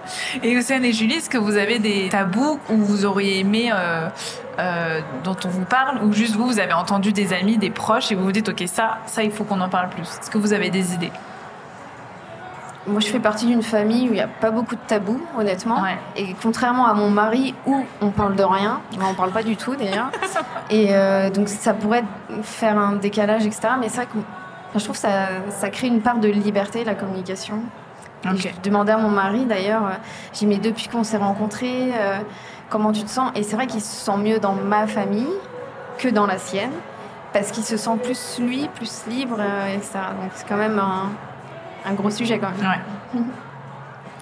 Et 0.43 0.57
Océane 0.57 0.85
et 0.85 0.93
Julie, 0.93 1.15
est-ce 1.15 1.29
que 1.29 1.37
vous 1.37 1.57
avez 1.57 1.79
des 1.79 2.09
tabous 2.09 2.59
où 2.69 2.77
vous 2.77 3.05
auriez 3.05 3.39
aimé, 3.39 3.71
euh, 3.73 4.07
euh, 4.59 5.01
dont 5.23 5.37
on 5.45 5.49
vous 5.49 5.65
parle, 5.65 6.03
ou 6.03 6.13
juste 6.13 6.35
vous, 6.35 6.45
vous 6.47 6.59
avez 6.59 6.73
entendu 6.73 7.11
des 7.13 7.33
amis, 7.33 7.57
des 7.57 7.69
proches, 7.69 8.11
et 8.11 8.15
vous 8.15 8.23
vous 8.23 8.31
dites, 8.31 8.49
ok, 8.49 8.63
ça, 8.67 8.99
ça, 9.05 9.23
il 9.23 9.31
faut 9.31 9.43
qu'on 9.43 9.61
en 9.61 9.69
parle 9.69 9.89
plus. 9.89 10.03
Est-ce 10.03 10.29
que 10.29 10.37
vous 10.37 10.53
avez 10.53 10.69
des 10.69 10.93
idées? 10.93 11.11
Moi, 12.87 12.99
je 12.99 13.07
fais 13.07 13.19
partie 13.19 13.45
d'une 13.45 13.61
famille 13.61 14.09
où 14.09 14.11
il 14.11 14.15
n'y 14.15 14.21
a 14.21 14.27
pas 14.27 14.49
beaucoup 14.49 14.75
de 14.75 14.81
tabous, 14.87 15.21
honnêtement. 15.37 15.81
Ouais. 15.81 15.97
Et 16.15 16.35
contrairement 16.41 16.87
à 16.87 16.93
mon 16.93 17.09
mari, 17.09 17.53
où 17.67 17.85
on 18.01 18.09
parle 18.09 18.35
de 18.35 18.43
rien, 18.43 18.81
on 18.95 19.01
n'en 19.01 19.13
parle 19.13 19.31
pas 19.31 19.43
du 19.43 19.55
tout 19.55 19.75
d'ailleurs. 19.75 20.09
Et 20.71 20.87
euh, 20.95 21.29
donc, 21.29 21.47
ça 21.47 21.73
pourrait 21.73 22.03
faire 22.41 22.77
un 22.77 22.93
décalage, 22.93 23.45
etc. 23.45 23.73
Mais 23.79 23.87
c'est 23.87 23.97
vrai 23.97 24.05
que 24.07 24.17
enfin, 24.17 24.79
je 24.79 24.83
trouve 24.83 24.95
que 24.95 25.01
ça, 25.01 25.27
ça 25.49 25.69
crée 25.69 25.87
une 25.87 26.01
part 26.01 26.17
de 26.17 26.27
liberté, 26.27 26.83
la 26.83 26.95
communication. 26.95 27.59
Et 28.25 28.29
Ok. 28.29 28.53
Je 28.55 28.61
demandais 28.69 28.91
à 28.91 28.97
mon 28.97 29.09
mari 29.09 29.45
d'ailleurs, 29.45 29.85
euh, 29.85 29.91
j'ai 30.33 30.39
dit, 30.39 30.47
mais 30.47 30.57
depuis 30.57 30.87
qu'on 30.87 31.03
s'est 31.03 31.17
rencontrés, 31.17 31.91
euh, 31.93 32.19
comment 32.69 32.91
tu 32.91 33.03
te 33.03 33.09
sens? 33.09 33.31
Et 33.35 33.43
c'est 33.43 33.55
vrai 33.55 33.67
qu'il 33.67 33.81
se 33.81 34.05
sent 34.05 34.17
mieux 34.17 34.39
dans 34.39 34.53
ma 34.53 34.87
famille 34.87 35.33
que 35.97 36.07
dans 36.07 36.25
la 36.25 36.37
sienne, 36.37 36.71
parce 37.33 37.51
qu'il 37.51 37.63
se 37.63 37.77
sent 37.77 37.97
plus 38.03 38.39
lui, 38.39 38.67
plus 38.75 39.05
libre, 39.07 39.37
euh, 39.39 39.75
etc. 39.75 39.99
Donc, 40.19 40.31
c'est 40.33 40.47
quand 40.47 40.57
même 40.57 40.79
un, 40.79 41.11
un 41.85 41.93
gros 41.93 42.09
sujet 42.09 42.39
quand 42.39 42.51
même. 42.51 42.69
Ouais. 42.69 43.21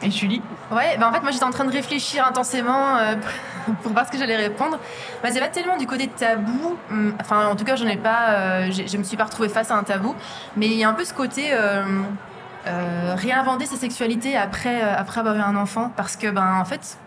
Et 0.02 0.12
Julie? 0.12 0.42
Ouais, 0.72 0.98
bah 0.98 1.10
en 1.10 1.14
fait, 1.14 1.22
moi 1.22 1.32
j'étais 1.32 1.44
en 1.44 1.52
train 1.52 1.66
de 1.66 1.72
réfléchir 1.72 2.26
intensément 2.26 2.96
euh, 2.98 3.16
pour 3.84 3.92
voir 3.92 4.06
ce 4.06 4.12
que 4.12 4.18
j'allais 4.18 4.38
répondre. 4.38 4.80
Bah, 5.22 5.30
c'est 5.32 5.42
pas 5.42 5.50
tellement 5.50 5.76
du 5.76 5.88
côté 5.88 6.08
tabou, 6.08 6.78
hum, 6.90 7.14
enfin 7.20 7.48
en 7.48 7.56
tout 7.56 7.66
cas, 7.66 7.76
j'en 7.76 7.88
ai 7.88 7.98
pas, 7.98 8.30
euh, 8.30 8.72
je 8.72 8.98
me 8.98 9.04
suis 9.04 9.18
pas 9.18 9.26
retrouvée 9.26 9.50
face 9.50 9.72
à 9.72 9.76
un 9.76 9.84
tabou, 9.84 10.16
mais 10.56 10.68
il 10.68 10.76
y 10.76 10.84
a 10.86 10.90
un 10.90 10.94
peu 10.94 11.04
ce 11.04 11.14
côté 11.14 11.50
euh, 11.52 11.84
euh, 12.68 13.16
réinventer 13.16 13.66
sa 13.66 13.76
sexualité 13.76 14.38
après, 14.38 14.82
euh, 14.82 14.96
après 14.98 15.20
avoir 15.20 15.36
eu 15.36 15.42
un 15.42 15.56
enfant, 15.56 15.92
parce 15.96 16.16
que 16.16 16.30
ben 16.30 16.60
en 16.60 16.66
fait. 16.66 16.98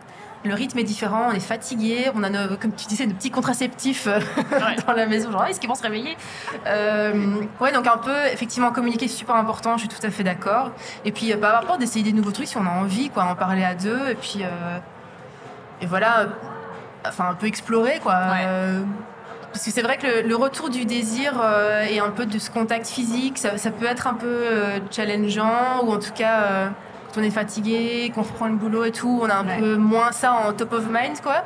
Le 0.45 0.55
rythme 0.55 0.79
est 0.81 0.85
différent, 0.85 1.29
on 1.31 1.33
est 1.33 1.41
fatigué, 1.41 2.11
on 2.17 2.23
a, 2.25 2.29
nos, 2.31 2.57
comme 2.57 2.73
tu 2.73 2.87
disais, 2.87 3.07
de 3.07 3.13
petits 3.13 3.31
contraceptifs 3.31 4.09
euh, 4.09 4.19
dans 4.87 4.93
la 4.93 5.07
maison. 5.07 5.31
Genre, 5.31 5.45
est-ce 5.45 5.61
qu'ils 5.61 5.69
vont 5.69 5.77
se 5.77 5.83
réveiller 5.83 6.17
Euh, 6.67 7.13
Ouais, 7.61 7.71
donc 7.73 7.87
un 7.87 7.99
peu, 7.99 8.17
effectivement, 8.33 8.73
communiquer, 8.73 9.07
c'est 9.07 9.17
super 9.19 9.37
important, 9.37 9.77
je 9.77 9.87
suis 9.87 9.89
tout 9.89 10.05
à 10.05 10.11
fait 10.11 10.25
d'accord. 10.25 10.73
Et 11.05 11.13
puis, 11.13 11.33
euh, 11.33 11.37
bah, 11.37 11.49
avoir 11.51 11.65
peur 11.65 11.79
d'essayer 11.79 12.03
des 12.05 12.13
nouveaux 12.13 12.33
trucs 12.33 12.49
si 12.49 12.57
on 12.57 12.67
a 12.67 12.71
envie, 12.71 13.09
quoi, 13.11 13.25
en 13.25 13.37
parler 13.37 13.63
à 13.63 13.75
deux. 13.75 14.01
Et 14.11 14.15
puis, 14.17 14.41
euh, 14.43 14.79
et 15.81 15.87
voilà, 15.87 16.21
euh, 16.21 16.27
enfin, 17.07 17.29
un 17.31 17.35
peu 17.35 17.47
explorer, 17.47 18.01
quoi. 18.03 18.13
Ouais. 18.15 18.45
Euh, 18.45 18.81
parce 19.53 19.65
que 19.65 19.71
c'est 19.71 19.83
vrai 19.83 19.97
que 19.99 20.07
le, 20.07 20.29
le 20.29 20.35
retour 20.35 20.71
du 20.71 20.87
désir 20.87 21.35
et 21.91 22.01
un 22.01 22.09
peu 22.09 22.25
de 22.25 22.39
ce 22.39 22.51
contact 22.51 22.87
physique, 22.87 23.37
ça, 23.37 23.59
ça 23.59 23.71
peut 23.71 23.85
être 23.85 24.07
un 24.07 24.15
peu 24.15 24.47
challengeant, 24.91 25.83
ou 25.85 25.93
en 25.93 25.99
tout 25.99 26.13
cas, 26.15 26.41
euh, 26.41 26.69
on 27.17 27.23
est 27.23 27.31
fatigué, 27.31 28.11
qu'on 28.15 28.23
reprend 28.23 28.47
le 28.47 28.55
boulot 28.55 28.85
et 28.85 28.93
tout, 28.93 29.21
on 29.23 29.29
a 29.29 29.35
un 29.35 29.47
Ouais. 29.47 29.59
peu 29.59 29.77
moins 29.77 30.13
ça 30.13 30.33
en 30.33 30.53
top 30.53 30.73
of 30.73 30.87
mind, 30.91 31.21
quoi. 31.23 31.45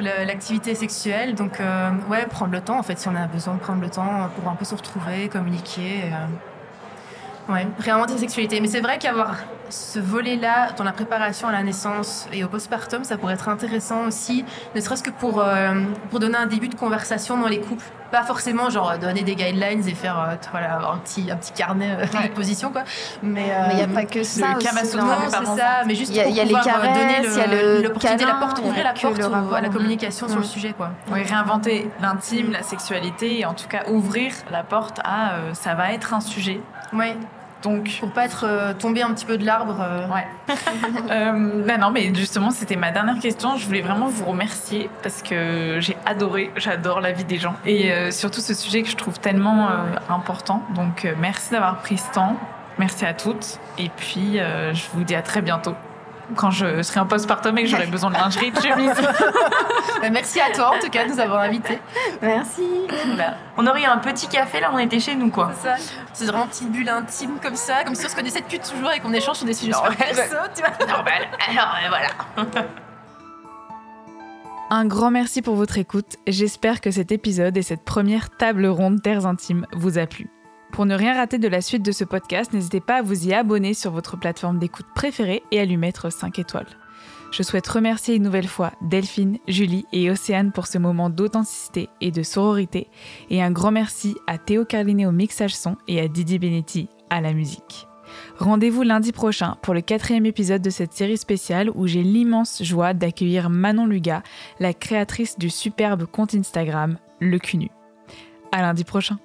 L'activité 0.00 0.74
sexuelle, 0.76 1.34
donc 1.34 1.58
euh, 1.60 1.90
ouais, 2.08 2.24
prendre 2.26 2.52
le 2.52 2.60
temps 2.60 2.78
en 2.78 2.84
fait, 2.84 2.98
si 2.98 3.08
on 3.08 3.16
a 3.16 3.26
besoin 3.26 3.54
de 3.54 3.58
prendre 3.58 3.80
le 3.82 3.90
temps 3.90 4.28
pour 4.36 4.48
un 4.48 4.54
peu 4.54 4.64
se 4.64 4.74
retrouver, 4.76 5.28
communiquer. 5.28 6.02
euh, 6.04 7.52
Ouais, 7.52 7.66
réinventer 7.78 8.12
la 8.12 8.18
sexualité. 8.20 8.60
Mais 8.60 8.68
c'est 8.68 8.80
vrai 8.82 8.98
qu'avoir 8.98 9.36
ce 9.70 9.98
volet-là, 9.98 10.70
dans 10.76 10.84
la 10.84 10.92
préparation 10.92 11.48
à 11.48 11.52
la 11.52 11.62
naissance 11.62 12.26
et 12.32 12.44
au 12.44 12.48
postpartum, 12.48 13.04
ça 13.04 13.16
pourrait 13.16 13.34
être 13.34 13.48
intéressant 13.48 14.06
aussi, 14.06 14.44
ne 14.74 14.80
serait-ce 14.80 15.02
que 15.02 15.10
pour, 15.10 15.40
euh, 15.40 15.82
pour 16.10 16.20
donner 16.20 16.36
un 16.38 16.46
début 16.46 16.68
de 16.68 16.74
conversation 16.74 17.36
dans 17.38 17.48
les 17.48 17.60
couples. 17.60 17.84
Pas 18.10 18.22
forcément 18.22 18.70
genre 18.70 18.96
donner 18.98 19.22
des 19.22 19.34
guidelines 19.34 19.86
et 19.86 19.94
faire 19.94 20.18
euh, 20.18 20.34
voilà, 20.50 20.78
un 20.92 20.96
petit, 20.96 21.30
un 21.30 21.36
petit 21.36 21.52
carnet 21.52 21.90
euh, 21.90 22.18
Ouais. 22.18 22.28
de 22.30 22.32
position, 22.34 22.70
quoi. 22.72 22.84
Mais 23.22 23.52
il 23.70 23.76
n'y 23.76 23.82
a 23.82 23.84
euh, 23.84 23.94
pas 23.94 24.04
que 24.06 24.22
ça. 24.22 24.54
le 24.54 24.60
c'est 24.60 25.44
ça, 25.44 25.82
mais 25.86 25.94
juste 25.94 26.10
Il 26.12 26.16
y 26.16 26.20
a- 26.20 26.22
pour 26.22 26.32
il 26.32 26.36
y 26.36 26.40
a 26.40 26.44
les 26.44 26.54
pouvoir, 26.54 26.66
euh, 26.66 26.80
caresses, 26.80 26.98
donner 26.98 27.18
il 27.22 27.36
y 27.36 27.40
a 27.40 27.46
le 27.46 27.82
l'opportunité, 27.82 28.24
la 28.24 28.34
porte, 28.34 28.58
il 28.58 28.64
y 28.64 28.66
a 28.66 28.70
ouvrir 28.70 28.84
la 28.84 28.92
porte 28.94 29.50
au- 29.50 29.54
à 29.54 29.60
la 29.60 29.68
communication 29.68 30.26
sur 30.26 30.38
le 30.38 30.42
Mm. 30.42 30.46
sujet, 30.46 30.72
quoi. 30.74 30.90
Oui, 31.12 31.22
réinventer 31.22 31.90
l'intime, 32.00 32.52
la 32.52 32.62
sexualité 32.62 33.40
et 33.40 33.44
en 33.44 33.52
tout 33.52 33.68
cas 33.68 33.82
ouvrir 33.90 34.32
la 34.50 34.62
porte 34.62 35.00
à 35.04 35.32
euh, 35.34 35.52
ça 35.52 35.74
va 35.74 35.92
être 35.92 36.14
un 36.14 36.20
sujet. 36.20 36.62
Ouais, 36.94 37.14
Donc, 37.62 37.96
pour 38.00 38.10
pas 38.10 38.24
être 38.24 38.44
euh, 38.46 38.72
tombé 38.72 39.02
un 39.02 39.12
petit 39.12 39.26
peu 39.26 39.36
de 39.36 39.44
l'arbre. 39.44 39.80
euh, 39.80 40.06
ouais. 40.08 40.26
euh, 41.10 41.64
ben 41.64 41.80
non, 41.80 41.90
mais 41.90 42.14
justement, 42.14 42.50
c'était 42.50 42.76
ma 42.76 42.90
dernière 42.90 43.18
question. 43.18 43.56
Je 43.56 43.66
voulais 43.66 43.80
vraiment 43.80 44.06
vous 44.06 44.24
remercier 44.24 44.88
parce 45.02 45.22
que 45.22 45.78
j'ai 45.80 45.96
adoré, 46.06 46.52
j'adore 46.56 47.00
la 47.00 47.12
vie 47.12 47.24
des 47.24 47.38
gens 47.38 47.54
et 47.66 47.90
surtout 48.10 48.40
ce 48.40 48.54
sujet 48.54 48.82
que 48.82 48.88
je 48.88 48.96
trouve 48.96 49.18
tellement 49.18 49.68
important. 50.08 50.62
Donc, 50.74 51.06
merci 51.18 51.50
d'avoir 51.50 51.78
pris 51.78 51.98
ce 51.98 52.10
temps. 52.12 52.36
Merci 52.78 53.04
à 53.04 53.14
toutes. 53.14 53.58
Et 53.78 53.88
puis, 53.88 54.38
je 54.38 54.82
vous 54.92 55.04
dis 55.04 55.14
à 55.14 55.22
très 55.22 55.42
bientôt. 55.42 55.74
Quand 56.36 56.50
je 56.50 56.82
serai 56.82 57.00
en 57.00 57.06
postpartum 57.06 57.56
et 57.58 57.62
que 57.62 57.68
j'aurai 57.68 57.86
besoin 57.86 58.10
de 58.10 58.16
lingerie, 58.16 58.50
de 58.50 58.60
chemise. 58.60 58.94
bah, 60.00 60.10
merci 60.10 60.40
à 60.40 60.52
toi, 60.52 60.72
en 60.76 60.78
tout 60.78 60.90
cas, 60.90 61.04
de 61.04 61.12
nous 61.12 61.20
avoir 61.20 61.40
invités. 61.40 61.78
Merci. 62.20 62.62
Voilà. 63.06 63.36
On 63.56 63.66
aurait 63.66 63.82
eu 63.82 63.86
un 63.86 63.98
petit 63.98 64.28
café 64.28 64.60
là, 64.60 64.70
on 64.72 64.78
était 64.78 65.00
chez 65.00 65.14
nous 65.14 65.30
quoi. 65.30 65.52
C'est 65.60 65.68
ça. 65.68 65.76
C'est 66.12 66.24
vraiment 66.26 66.44
une 66.44 66.50
petite 66.50 66.72
bulle 66.72 66.88
intime 66.88 67.38
comme 67.42 67.56
ça, 67.56 67.84
comme 67.84 67.94
si 67.94 68.06
on 68.06 68.08
se 68.08 68.16
connaissait 68.16 68.40
depuis 68.40 68.58
toujours 68.60 68.90
et 68.92 69.00
qu'on 69.00 69.12
échange 69.12 69.36
sur 69.36 69.46
des 69.46 69.54
sujets 69.54 69.72
super 69.72 69.90
ouais, 69.90 69.96
perso, 69.96 70.36
tu 70.54 70.62
vois. 70.62 70.86
Normal. 70.86 71.28
Alors 71.48 71.74
euh, 71.84 71.88
voilà. 71.88 72.66
Un 74.70 74.84
grand 74.84 75.10
merci 75.10 75.40
pour 75.40 75.56
votre 75.56 75.78
écoute. 75.78 76.16
J'espère 76.26 76.82
que 76.82 76.90
cet 76.90 77.10
épisode 77.10 77.56
et 77.56 77.62
cette 77.62 77.84
première 77.84 78.28
table 78.28 78.66
ronde 78.66 79.00
Terres 79.00 79.24
Intimes 79.24 79.66
vous 79.72 79.96
a 79.96 80.06
plu. 80.06 80.28
Pour 80.72 80.86
ne 80.86 80.94
rien 80.94 81.14
rater 81.14 81.38
de 81.38 81.48
la 81.48 81.60
suite 81.60 81.82
de 81.82 81.92
ce 81.92 82.04
podcast, 82.04 82.52
n'hésitez 82.52 82.80
pas 82.80 82.96
à 82.96 83.02
vous 83.02 83.26
y 83.26 83.34
abonner 83.34 83.74
sur 83.74 83.90
votre 83.90 84.16
plateforme 84.16 84.58
d'écoute 84.58 84.86
préférée 84.94 85.42
et 85.50 85.60
à 85.60 85.64
lui 85.64 85.76
mettre 85.76 86.10
5 86.10 86.38
étoiles. 86.38 86.66
Je 87.30 87.42
souhaite 87.42 87.66
remercier 87.66 88.14
une 88.14 88.22
nouvelle 88.22 88.48
fois 88.48 88.72
Delphine, 88.80 89.38
Julie 89.48 89.86
et 89.92 90.10
Océane 90.10 90.52
pour 90.52 90.66
ce 90.66 90.78
moment 90.78 91.10
d'authenticité 91.10 91.88
et 92.00 92.10
de 92.10 92.22
sororité. 92.22 92.88
Et 93.28 93.42
un 93.42 93.50
grand 93.50 93.70
merci 93.70 94.16
à 94.26 94.38
Théo 94.38 94.64
Carlinet 94.64 95.06
au 95.06 95.12
mixage 95.12 95.54
son 95.54 95.76
et 95.88 96.00
à 96.00 96.08
Didier 96.08 96.38
Benetti 96.38 96.88
à 97.10 97.20
la 97.20 97.34
musique. 97.34 97.86
Rendez-vous 98.38 98.82
lundi 98.82 99.12
prochain 99.12 99.56
pour 99.62 99.74
le 99.74 99.82
quatrième 99.82 100.24
épisode 100.24 100.62
de 100.62 100.70
cette 100.70 100.94
série 100.94 101.18
spéciale 101.18 101.70
où 101.74 101.86
j'ai 101.86 102.02
l'immense 102.02 102.62
joie 102.62 102.94
d'accueillir 102.94 103.50
Manon 103.50 103.86
Luga, 103.86 104.22
la 104.60 104.72
créatrice 104.72 105.38
du 105.38 105.50
superbe 105.50 106.06
compte 106.06 106.34
Instagram 106.34 106.98
Le 107.20 107.38
Cunu. 107.38 107.68
À 108.52 108.62
lundi 108.62 108.84
prochain. 108.84 109.18